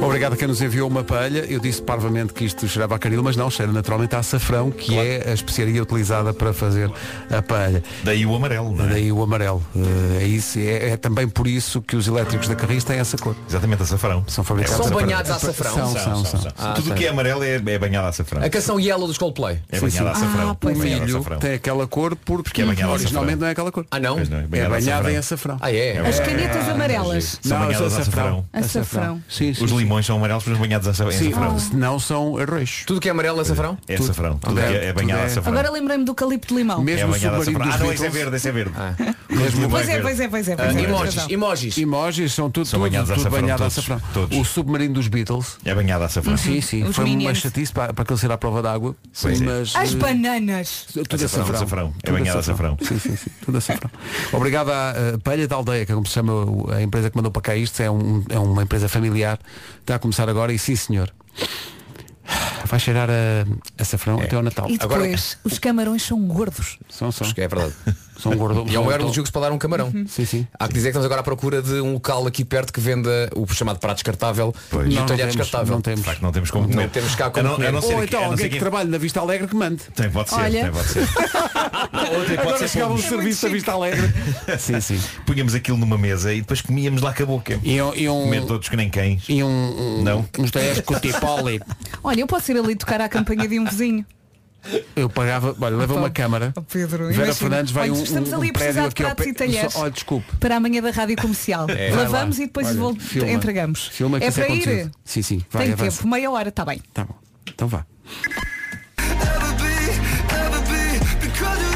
Obrigado 0.02 0.32
a 0.32 0.36
quem 0.36 0.48
nos 0.48 0.60
enviou 0.60 0.88
uma 0.88 1.04
palha. 1.04 1.44
Eu 1.48 1.60
disse 1.60 1.80
parvamente 1.80 2.32
que 2.32 2.44
isto 2.44 2.66
cheirava 2.68 2.96
a 2.96 2.98
canil, 2.98 3.22
mas 3.22 3.36
não, 3.36 3.48
cheira 3.50 3.70
naturalmente 3.72 4.14
a 4.16 4.18
açafrão, 4.18 4.70
que 4.70 4.98
é 4.98 5.30
a 5.30 5.32
especiaria 5.32 5.82
utilizada 5.82 6.32
para 6.34 6.52
fazer 6.52 6.90
a 7.30 7.40
palha. 7.40 7.82
Daí 8.02 8.26
o 8.26 8.34
amarelo, 8.34 8.74
não 8.74 8.84
é? 8.84 8.88
Daí 8.88 9.12
o 9.12 9.22
amarelo. 9.22 9.62
Eh, 9.76 10.22
É, 10.22 10.24
isso, 10.26 10.58
é, 10.58 10.90
é 10.90 10.96
também 10.96 11.28
por 11.28 11.46
isso 11.46 11.80
que 11.82 11.96
os 11.96 12.06
elétricos 12.06 12.46
da 12.48 12.54
Carris 12.54 12.84
têm 12.84 12.98
essa 12.98 13.16
cor. 13.16 13.34
Exatamente, 13.48 13.82
açafrão. 13.82 14.24
São 14.28 14.44
fabricados 14.44 14.86
São 14.86 14.96
a- 14.98 15.00
banhados 15.00 15.30
a 15.30 15.36
açafrão? 15.36 15.72
São, 15.72 15.96
são, 15.96 16.24
são. 16.24 16.52
Ah, 16.58 16.72
Tudo 16.74 16.90
o 16.92 16.94
que 16.94 17.06
é 17.06 17.08
amarelo 17.08 17.42
é, 17.42 17.54
é 17.54 17.78
banhado 17.78 18.06
a 18.06 18.10
açafrão. 18.10 18.42
A 18.42 18.48
canção 18.50 18.78
Yellow 18.78 19.06
dos 19.06 19.18
Coldplay. 19.18 19.58
É 19.70 19.78
Sim, 19.78 19.86
banhado 19.88 20.08
a 20.08 20.12
açafrão. 20.12 20.50
Ah, 20.50 20.54
pois 20.58 20.78
é. 20.78 20.82
Milho 20.82 21.16
açafrão. 21.18 21.38
tem 21.38 21.52
aquela 21.54 21.86
cor 21.86 22.14
porque 22.16 22.62
é 22.62 22.64
banhado 22.66 22.92
originalmente 22.92 23.32
açafrão. 23.34 23.40
não 23.40 23.46
é 23.46 23.50
aquela 23.50 23.72
cor. 23.72 23.86
Ah 23.90 23.98
não? 24.00 24.16
Não, 24.16 24.38
é 24.38 24.42
É 24.42 24.46
banhado 24.46 24.74
açafrão. 24.76 25.10
em 25.10 25.16
açafrão. 25.16 25.58
Ah 25.60 25.72
é? 25.72 25.98
As 25.98 26.20
canetas 26.20 26.68
amarelas. 26.68 27.38
São 27.42 27.58
Não, 27.58 27.66
banhadas 27.66 27.94
a 27.94 28.00
açafrão. 28.00 28.44
Açafrão. 28.52 29.22
Sim, 29.28 29.54
sim, 29.54 29.64
Os 29.64 29.70
sim. 29.70 29.76
Limões 29.92 30.06
são 30.06 30.16
amarelos, 30.16 30.44
mas 30.46 30.58
banhados 30.58 30.88
a. 30.88 30.94
Sim, 31.12 31.28
açafrão. 31.28 31.58
se 31.58 31.76
não 31.76 31.98
são 31.98 32.38
arroz. 32.38 32.84
Tudo 32.86 33.00
que 33.00 33.08
é 33.08 33.10
amarelo 33.12 33.38
é 33.38 33.42
açafrão? 33.42 33.76
É 33.86 33.94
açafrão. 33.96 34.38
Tudo 34.38 34.54
Tudo 34.54 34.60
que 34.60 34.74
é- 34.74 34.84
é, 34.84 34.86
é 34.86 34.92
banhado 34.92 35.20
a 35.20 35.24
é- 35.24 35.26
açafrão. 35.26 35.52
Agora 35.52 35.70
lembrei-me 35.70 36.04
do 36.04 36.14
calipto 36.14 36.48
de 36.48 36.54
limão. 36.54 36.80
É 36.80 36.84
Mesmo 36.84 37.08
o 37.08 37.10
banhado 37.12 37.36
a 37.36 37.44
submarino 37.44 37.70
açafrão. 37.70 37.74
Ah, 37.74 37.86
não, 37.86 37.92
esse 37.92 38.06
é 38.06 38.08
verde, 38.10 38.36
esse 38.36 38.48
é 38.48 38.52
verde. 38.52 38.72
Mesmo 39.28 39.68
Pois 39.70 39.88
é, 39.88 40.00
pois 40.00 40.20
é, 40.20 40.28
pois 40.28 40.48
é, 40.48 40.56
pois 40.56 40.68
é. 40.70 40.78
Ah, 40.78 40.82
emojis, 40.82 41.28
emojis. 41.28 41.78
Emojis 41.78 42.32
são 42.32 42.50
tudo, 42.50 42.66
São 42.66 42.80
tudo, 42.80 42.90
banhados 42.90 43.10
a 43.10 43.14
tudo 43.14 43.30
banhado 43.30 43.64
a 43.64 43.66
açafrão. 43.66 44.00
todos. 44.14 44.38
O 44.38 44.44
submarino 44.44 44.94
dos 44.94 45.08
Beatles. 45.08 45.56
É 45.64 45.74
banhado 45.74 46.02
a 46.04 46.06
açafrão. 46.06 46.36
Sim, 46.36 46.60
sim. 46.60 46.84
Os 46.84 46.96
Foi 46.96 47.04
uma 47.04 47.34
chatice 47.34 47.72
para, 47.72 47.92
para 47.92 48.02
aquele 48.02 48.18
ser 48.18 48.30
à 48.32 48.38
prova 48.38 48.62
d'água. 48.62 48.94
É. 49.24 49.38
Mas 49.44 49.74
As 49.76 49.92
eh, 49.92 49.96
bananas. 49.96 50.86
tudo 50.92 51.14
Açafrão. 51.24 51.94
É 52.02 52.06
Tudo 52.06 52.18
banhado 52.18 52.38
a 52.38 52.40
açafrão. 52.40 52.76
Sim, 52.80 52.98
sim, 52.98 53.16
sim. 53.16 53.30
Tudo 53.44 53.58
açafrão. 53.58 53.90
Obrigado 54.32 54.70
à 54.70 54.92
eh, 54.96 55.18
Palha 55.22 55.46
da 55.48 55.56
Aldeia, 55.56 55.84
que 55.86 55.92
é 55.92 55.94
como 55.94 56.06
se 56.06 56.12
chama 56.14 56.32
a 56.74 56.82
empresa 56.82 57.10
que 57.10 57.16
mandou 57.16 57.30
para 57.32 57.42
cá 57.42 57.56
isto. 57.56 57.80
É, 57.82 57.90
um- 57.90 58.22
é 58.28 58.38
uma 58.38 58.62
empresa 58.62 58.88
familiar. 58.88 59.38
Está 59.82 59.96
a 59.96 59.98
começar 59.98 60.28
agora 60.28 60.52
e 60.52 60.58
sim 60.58 60.76
senhor. 60.76 61.12
Vai 62.66 62.78
cheirar 62.78 63.10
a 63.10 63.82
açafrão 63.82 64.20
até 64.20 64.36
ao 64.36 64.42
Natal. 64.42 64.70
E 64.70 64.78
depois, 64.78 65.36
os 65.42 65.58
camarões 65.58 66.04
são 66.04 66.24
gordos. 66.26 66.78
São, 66.88 67.10
são. 67.10 67.26
Acho 67.26 67.34
que 67.34 67.40
é 67.40 67.48
verdade. 67.48 67.74
São 68.18 68.36
gordos. 68.36 68.70
E 68.70 68.76
é 68.76 68.78
o 68.78 68.90
elogio 68.92 69.22
que 69.22 69.28
se 69.28 69.32
pode 69.32 69.46
dar 69.46 69.52
um 69.52 69.58
camarão. 69.58 69.90
Sim, 70.06 70.24
sim. 70.24 70.46
Há 70.58 70.68
que 70.68 70.74
dizer 70.74 70.88
que 70.88 70.90
estamos 70.90 71.06
agora 71.06 71.20
à 71.20 71.24
procura 71.24 71.60
de 71.62 71.74
um 71.80 71.94
local 71.94 72.26
aqui 72.26 72.44
perto 72.44 72.72
que 72.72 72.80
venda 72.80 73.28
o 73.34 73.46
chamado 73.52 73.78
prato 73.78 73.96
descartável 73.96 74.54
Pois. 74.70 74.86
e 74.86 74.90
Não, 74.90 74.96
o 74.96 75.00
não 75.00 75.06
talher 75.06 75.22
temos, 75.28 75.36
descartável. 75.36 75.72
não 75.72 75.78
De 75.80 75.84
temos. 75.84 76.04
facto, 76.04 76.22
não 76.22 76.32
temos 76.32 76.50
como 76.50 76.64
Não 76.66 76.70
comer. 76.72 76.90
temos 76.90 77.14
cá 77.14 77.30
como 77.30 77.48
não- 77.48 77.54
comer. 77.56 77.72
não 77.72 77.80
Ou 77.80 77.88
que- 77.98 78.04
então 78.04 78.20
não 78.20 78.30
alguém 78.30 78.46
que 78.48 78.54
que- 78.54 78.58
trabalha 78.60 78.88
na 78.88 78.98
Vista 78.98 79.20
Alegre 79.20 79.48
que 79.48 79.54
mande. 79.56 79.82
Tem, 79.94 80.10
pode 80.10 80.28
ser, 80.30 80.34
Olha. 80.36 80.62
tem, 80.62 80.72
pode 80.72 80.88
ser. 80.88 81.00
Outra 81.00 82.32
Agora 82.34 82.42
pode 82.44 82.58
ser 82.58 82.68
chegava 82.68 82.92
o 82.92 82.96
pomos. 82.96 83.08
serviço 83.10 83.46
da 83.46 83.52
Vista 83.52 83.72
Alegre. 83.72 84.12
sim, 84.58 84.80
sim. 84.80 85.00
Punhamos 85.26 85.54
aquilo 85.54 85.78
numa 85.78 85.98
mesa 85.98 86.32
e 86.32 86.40
depois 86.40 86.60
comíamos 86.60 87.00
lá 87.02 87.12
com 87.12 87.22
a 87.22 87.26
boca. 87.26 87.60
E 87.62 87.80
um, 87.82 87.94
e 87.94 88.08
um, 88.08 88.22
Comer 88.24 88.44
todos 88.44 88.68
que 88.68 88.76
nem 88.76 88.88
cães. 88.90 89.24
e 89.28 89.42
um, 89.42 89.48
um, 89.48 90.02
Não. 90.02 90.24
uns 90.38 90.50
talheres 90.50 90.80
com 90.80 90.94
tipoli. 90.98 91.60
Olha, 92.04 92.20
eu 92.20 92.26
posso 92.26 92.50
ir 92.52 92.58
ali 92.58 92.76
tocar 92.76 93.00
à 93.00 93.08
campanha 93.08 93.46
de 93.48 93.58
um 93.58 93.64
vizinho. 93.64 94.04
Eu 94.94 95.10
pagava, 95.10 95.56
olha, 95.60 95.76
leva 95.76 95.94
uma 95.94 96.10
câmara. 96.10 96.52
Pedro, 96.70 96.98
Vera 97.08 97.14
imagina. 97.14 97.34
Fernandes 97.34 97.72
vai 97.72 97.90
Olha, 97.90 97.98
um, 97.98 98.02
estamos 98.04 98.30
um, 98.32 98.36
ali 98.36 98.46
a 98.46 98.50
um 98.50 98.52
precisar 98.52 98.88
de 98.88 98.94
pratos 98.94 99.26
e 99.26 99.32
talheres. 99.34 99.72
Só- 99.72 99.80
Olha, 99.80 99.90
desculpe. 99.90 100.36
Para 100.36 100.56
amanhã 100.56 100.80
da 100.80 100.90
Rádio 100.90 101.16
Comercial. 101.16 101.66
Vai 101.66 101.90
Lavamos 101.90 102.38
lá. 102.38 102.44
e 102.44 102.46
depois 102.46 102.66
Olha, 102.78 103.00
filma. 103.00 103.30
entregamos. 103.32 103.88
Filma 103.88 104.20
que 104.20 104.26
é 104.26 104.30
para 104.30 104.48
ir? 104.48 104.90
Sim, 105.04 105.22
sim. 105.22 105.42
Vai, 105.50 105.64
Tem 105.64 105.72
avança. 105.72 105.96
tempo, 105.98 106.08
meia 106.08 106.30
hora, 106.30 106.48
está 106.50 106.64
bem. 106.64 106.80
Tá 106.94 107.04
bom. 107.04 107.14
Então 107.48 107.66
vá. 107.68 107.84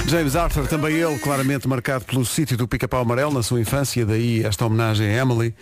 James 0.09 0.37
Arthur, 0.37 0.69
também 0.69 0.95
ele, 0.95 1.19
claramente 1.19 1.67
marcado 1.67 2.05
pelo 2.05 2.25
sítio 2.25 2.57
do 2.57 2.69
pica-pau 2.69 3.01
amarelo 3.01 3.33
na 3.33 3.43
sua 3.43 3.61
infância, 3.61 4.07
daí 4.07 4.45
esta 4.45 4.65
homenagem 4.65 5.09
a 5.09 5.13
Emily, 5.23 5.53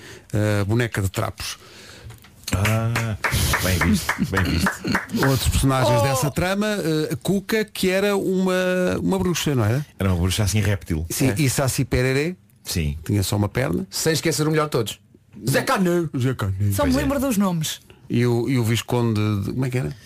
a 0.60 0.64
boneca 0.66 1.00
de 1.00 1.08
trapos. 1.10 1.56
Ah, 2.52 3.16
bem 3.62 3.78
visto, 3.90 4.12
bem 4.30 4.42
visto. 4.44 4.70
Outros 5.28 5.48
personagens 5.48 6.02
dessa 6.02 6.30
trama, 6.30 6.66
eh, 7.10 7.16
Cuca, 7.22 7.64
que 7.64 7.90
era 7.90 8.16
uma, 8.16 8.54
uma 9.00 9.18
bruxa, 9.18 9.54
não 9.54 9.64
era? 9.64 9.84
Era 9.98 10.10
uma 10.12 10.20
bruxa 10.20 10.42
assim 10.44 10.60
réptil. 10.60 11.06
Sim, 11.10 11.32
e 11.38 11.48
Saci 11.48 11.84
Pererê, 11.84 12.36
Sim. 12.62 12.96
tinha 13.04 13.22
só 13.22 13.36
uma 13.36 13.48
perna. 13.48 13.86
Sem 13.90 14.12
esquecer 14.12 14.46
o 14.46 14.50
melhor 14.50 14.64
de 14.66 14.70
todos. 14.70 15.00
Zé 15.48 15.62
Canu. 15.62 16.08
Zé 16.18 16.34
Canu. 16.34 16.54
Só 16.72 16.84
me 16.86 16.92
lembro 16.92 17.18
dos 17.18 17.36
nomes. 17.36 17.80
E 18.08 18.24
o, 18.26 18.48
e 18.48 18.58
o 18.58 18.64
Visconde, 18.64 19.20
de, 19.44 19.52
como 19.52 19.64
é 19.66 19.70
que 19.70 19.78
era? 19.78 19.96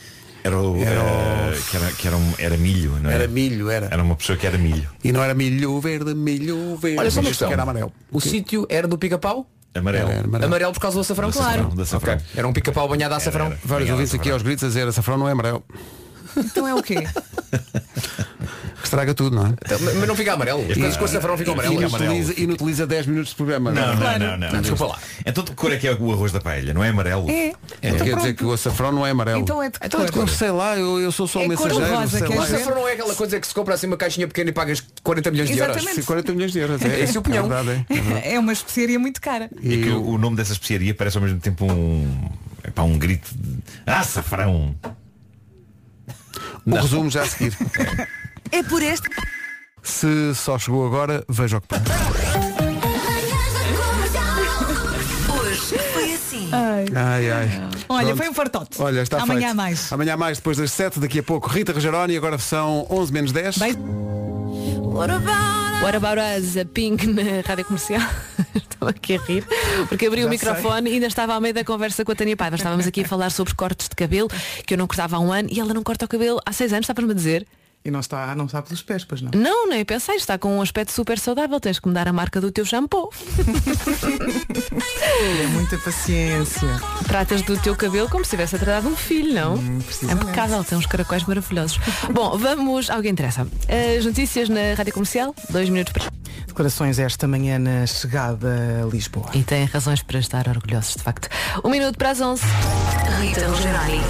Era, 0.45 0.57
o, 0.59 0.77
Era 0.83 1.01
o- 1.03 1.05
eh, 1.53 1.59
que 1.71 1.77
era, 1.77 1.93
que 1.93 2.07
era, 2.07 2.17
um- 2.17 2.35
era 2.39 2.57
milho, 2.57 2.93
não 3.03 3.11
era? 3.11 3.25
Era 3.25 3.29
milho, 3.33 3.69
era. 3.69 3.89
Era 3.91 4.03
uma 4.03 4.15
pessoa 4.17 4.39
que 4.39 4.47
era 4.47 4.57
milho. 4.57 4.89
E 5.03 5.11
não 5.13 5.23
era 5.23 5.35
milho 5.35 5.79
verde, 5.81 6.15
milho 6.15 6.77
verde. 6.77 6.99
Olha 7.01 7.11
só 7.11 7.21
uma 7.21 7.29
questão. 7.29 7.49
que 7.49 7.55
era 7.55 7.63
amarelo. 7.65 7.93
O 8.11 8.21
sítio 8.21 8.65
era 8.71 8.87
do 8.87 8.97
pica-pau? 8.97 9.47
Amarelo. 9.79 10.11
Era 10.11 10.25
amarelo. 10.25 10.47
Amarelo 10.47 10.73
por 10.73 10.81
causa 10.81 10.97
do 10.97 11.01
açafrão? 11.01 11.31
Claro. 11.31 11.69
do 11.69 11.83
açafrão. 11.83 12.15
Ok. 12.15 12.27
Era 12.37 12.49
um 12.49 12.53
pica-pau 12.53 12.89
banhado 12.89 13.15
a 13.15 13.17
açafrão. 13.17 13.47
Era, 13.47 13.55
era. 13.55 13.63
Vários 13.65 13.91
ouvintes 13.91 14.15
aqui 14.15 14.31
aos 14.31 14.43
gritos 14.43 14.65
a 14.65 14.69
dizer 14.69 14.87
açafrão 14.89 15.17
não 15.19 15.29
é 15.29 15.33
amarelo. 15.33 15.65
Então 16.37 16.67
é 16.69 16.75
o 16.75 16.83
quê? 16.83 17.07
Que 18.79 18.85
estraga 18.85 19.13
tudo, 19.13 19.35
não 19.35 19.47
é? 19.47 19.51
Então, 19.65 19.79
Mas 19.81 20.09
não 20.09 20.15
fica 20.15 20.33
amarelo. 20.35 20.65
As 20.87 20.97
coisas 20.97 21.21
ficam 21.37 21.53
E 21.53 21.53
amarelo. 21.53 21.83
inutiliza, 21.83 22.41
inutiliza 22.41 22.87
10 22.87 23.07
minutos 23.07 23.31
de 23.31 23.37
programa. 23.37 23.73
Não, 23.73 23.83
é? 23.83 23.87
não, 23.87 23.97
Claro. 23.97 24.19
não, 24.19 24.39
não, 24.39 24.53
Não, 24.53 24.61
desculpa 24.61 24.87
lá. 24.87 24.99
Então 25.27 25.43
de 25.43 25.51
que 25.51 25.57
cor 25.57 25.73
é 25.73 25.77
que 25.77 25.89
é 25.89 25.93
o 25.95 26.13
arroz 26.13 26.31
da 26.33 26.41
paella? 26.41 26.73
Não 26.73 26.85
é 26.85 26.89
amarelo? 26.91 27.29
É. 27.29 27.49
É, 27.49 27.55
Então 27.83 28.07
quer 28.07 28.17
dizer 28.17 28.35
que 28.35 28.45
o 28.45 28.53
açafrão 28.53 28.93
não 28.93 29.05
é 29.07 29.11
amarelo. 29.11 29.41
Então 29.43 29.61
é 29.63 29.69
de 29.71 29.79
que 29.81 29.87
Então 29.87 30.01
é 30.03 30.05
de 30.07 30.13
cor? 30.13 30.23
Eu 30.23 30.29
sei 30.29 30.51
lá, 30.51 30.77
eu, 30.77 31.01
eu 31.01 31.11
sou 31.11 31.27
só 31.27 31.41
É 31.41 31.45
um 31.45 31.49
mensageiro. 31.49 31.95
rosa, 31.95 32.19
sei 32.19 32.29
lá. 32.29 32.37
O 32.37 32.41
açafrão 32.41 32.75
não 32.77 32.89
é 32.89 32.93
aquela 32.93 33.15
coisa 33.15 33.41
que 33.41 33.47
se 33.47 33.55
compra 33.55 33.75
assim 33.75 33.87
uma 33.89 33.97
caixinha 33.97 34.29
pequena 34.29 34.51
e 34.51 34.53
pagas 34.53 34.83
40 35.03 35.31
milhões 35.33 35.49
de 35.51 35.59
euros. 35.59 35.77
Exatamente. 35.77 36.01
Sim, 36.01 36.07
40 36.07 36.33
milhões 36.33 36.53
de 36.53 36.59
euros. 36.61 36.83
É, 36.83 37.01
Esse 37.01 37.17
é 37.17 37.21
o 37.21 37.23
pinhão. 37.23 37.47
É 37.53 37.63
verdade, 37.63 37.87
é. 38.25 38.39
Uma 38.39 38.53
especiaria 38.53 38.99
muito 38.99 39.21
cara. 39.21 39.51
E 39.61 39.79
que 39.79 39.91
o, 39.91 40.17
nome 40.19 40.37
dessa 40.37 40.53
especiaria 40.53 40.95
parece 40.95 41.17
ao 41.17 41.23
mesmo 41.23 41.41
tempo 41.41 41.65
um. 41.71 42.31
Epá, 42.67 42.83
um 42.83 42.97
grito 42.99 43.29
de. 43.35 43.59
Ah, 43.87 44.01
açafrão! 44.01 44.75
O 46.65 46.75
resumo 46.75 47.11
já 47.11 47.23
a 47.23 47.27
seguir. 47.27 47.57
É 48.51 48.63
por 48.63 48.83
este. 48.83 49.09
Se 49.83 50.35
só 50.35 50.59
chegou 50.59 50.87
agora, 50.87 51.25
veja 51.29 51.59
o 51.59 51.61
que 51.61 51.69
pode. 51.69 51.83
Hoje 55.41 55.79
foi 55.93 56.13
assim. 56.15 56.51
Ai, 56.53 57.31
ai. 57.31 57.49
Olha, 57.89 58.07
Pronto. 58.07 58.17
foi 58.19 58.29
um 58.29 58.35
fartote. 58.35 58.83
Olha, 58.83 59.01
está 59.03 59.23
Amanhã 59.23 59.41
feito. 59.41 59.51
há 59.51 59.55
mais. 59.55 59.93
Amanhã 59.93 60.17
mais, 60.17 60.39
depois 60.39 60.57
das 60.57 60.71
7, 60.73 61.01
daqui 61.01 61.19
a 61.21 61.23
pouco 61.23 61.49
Rita 61.49 61.73
Rogeroni, 61.73 62.17
agora 62.17 62.39
são 62.39 62.87
11 62.91 63.13
menos 63.13 63.33
10. 63.33 63.59
Beijo. 63.59 63.79
What 65.81 65.97
about 65.97 66.19
us, 66.19 66.57
a 66.57 66.65
Pink 66.65 67.07
na 67.07 67.23
rádio 67.47 67.65
comercial? 67.65 68.03
Estava 68.55 68.91
aqui 68.91 69.17
a 69.17 69.21
rir, 69.21 69.45
porque 69.89 70.07
abri 70.07 70.25
o 70.25 70.29
microfone 70.29 70.91
e 70.91 70.95
ainda 70.95 71.07
estava 71.07 71.35
ao 71.35 71.41
meio 71.41 71.53
da 71.55 71.65
conversa 71.65 72.05
com 72.05 72.13
a 72.13 72.15
Tânia 72.15 72.37
Paiva. 72.37 72.57
Estávamos 72.57 72.87
aqui 72.87 73.03
a 73.03 73.09
falar 73.09 73.31
sobre 73.31 73.55
cortes 73.55 73.89
de 73.89 73.95
cabelo, 73.97 74.29
que 74.67 74.75
eu 74.75 74.79
não 74.79 74.87
cortava 74.87 75.17
há 75.17 75.21
um 75.21 75.33
ano 75.33 75.49
e 75.51 75.59
ela 75.59 75.75
não 75.75 75.83
corta 75.83 76.05
o 76.05 76.09
cabelo 76.09 76.41
há 76.47 76.53
seis 76.53 76.73
anos, 76.73 76.85
estavas-me 76.85 77.11
a 77.11 77.15
dizer. 77.15 77.47
E 77.85 77.91
não 77.91 78.01
está, 78.01 78.35
não 78.35 78.47
está 78.47 78.61
pelos 78.61 78.83
pés, 78.83 79.05
pois 79.05 79.23
não. 79.23 79.31
Não, 79.35 79.69
nem 79.69 79.85
pensei, 79.85 80.17
está 80.17 80.37
com 80.37 80.59
um 80.59 80.63
aspecto 80.63 80.93
super 80.93 81.19
saudável, 81.19 81.59
tens 81.61 81.79
que 81.79 81.89
me 81.89 81.95
dar 81.95 82.07
a 82.09 82.13
marca 82.13 82.41
do 82.41 82.51
teu 82.51 82.65
shampoo. 82.65 83.11
É 85.21 85.47
muita 85.49 85.77
paciência. 85.79 86.69
Tratas 87.07 87.43
do 87.43 87.57
teu 87.59 87.75
cabelo 87.75 88.09
como 88.09 88.25
se 88.25 88.31
tivesse 88.31 88.55
a 88.55 88.59
tratar 88.59 88.81
de 88.83 88.87
um 88.87 88.97
filho, 88.97 89.35
não? 89.35 89.55
é 89.55 89.83
precisamente. 89.83 90.23
impecável, 90.25 90.63
tem 90.65 90.79
uns 90.79 90.87
caracóis 90.87 91.25
maravilhosos. 91.25 91.79
Bom, 92.13 92.39
vamos 92.39 92.89
ao 92.89 93.03
que 93.03 93.09
interessa. 93.09 93.47
As 93.99 94.05
notícias 94.05 94.49
na 94.49 94.75
rádio 94.77 94.93
comercial, 94.93 95.35
dois 95.51 95.69
minutos 95.69 95.93
para. 95.93 96.05
Declarações 96.47 96.99
esta 96.99 97.27
manhã 97.27 97.59
na 97.59 97.87
chegada 97.87 98.83
a 98.83 98.87
Lisboa. 98.87 99.29
E 99.35 99.43
têm 99.43 99.65
razões 99.65 100.03
para 100.03 100.19
estar 100.19 100.49
orgulhosos, 100.49 100.95
de 100.95 101.03
facto. 101.03 101.29
Um 101.65 101.71
minuto 101.71 101.97
para 101.97 102.11
as 102.11 102.21
11. 102.21 102.43
Rita 103.21 103.47
Rogeroni. 103.49 104.01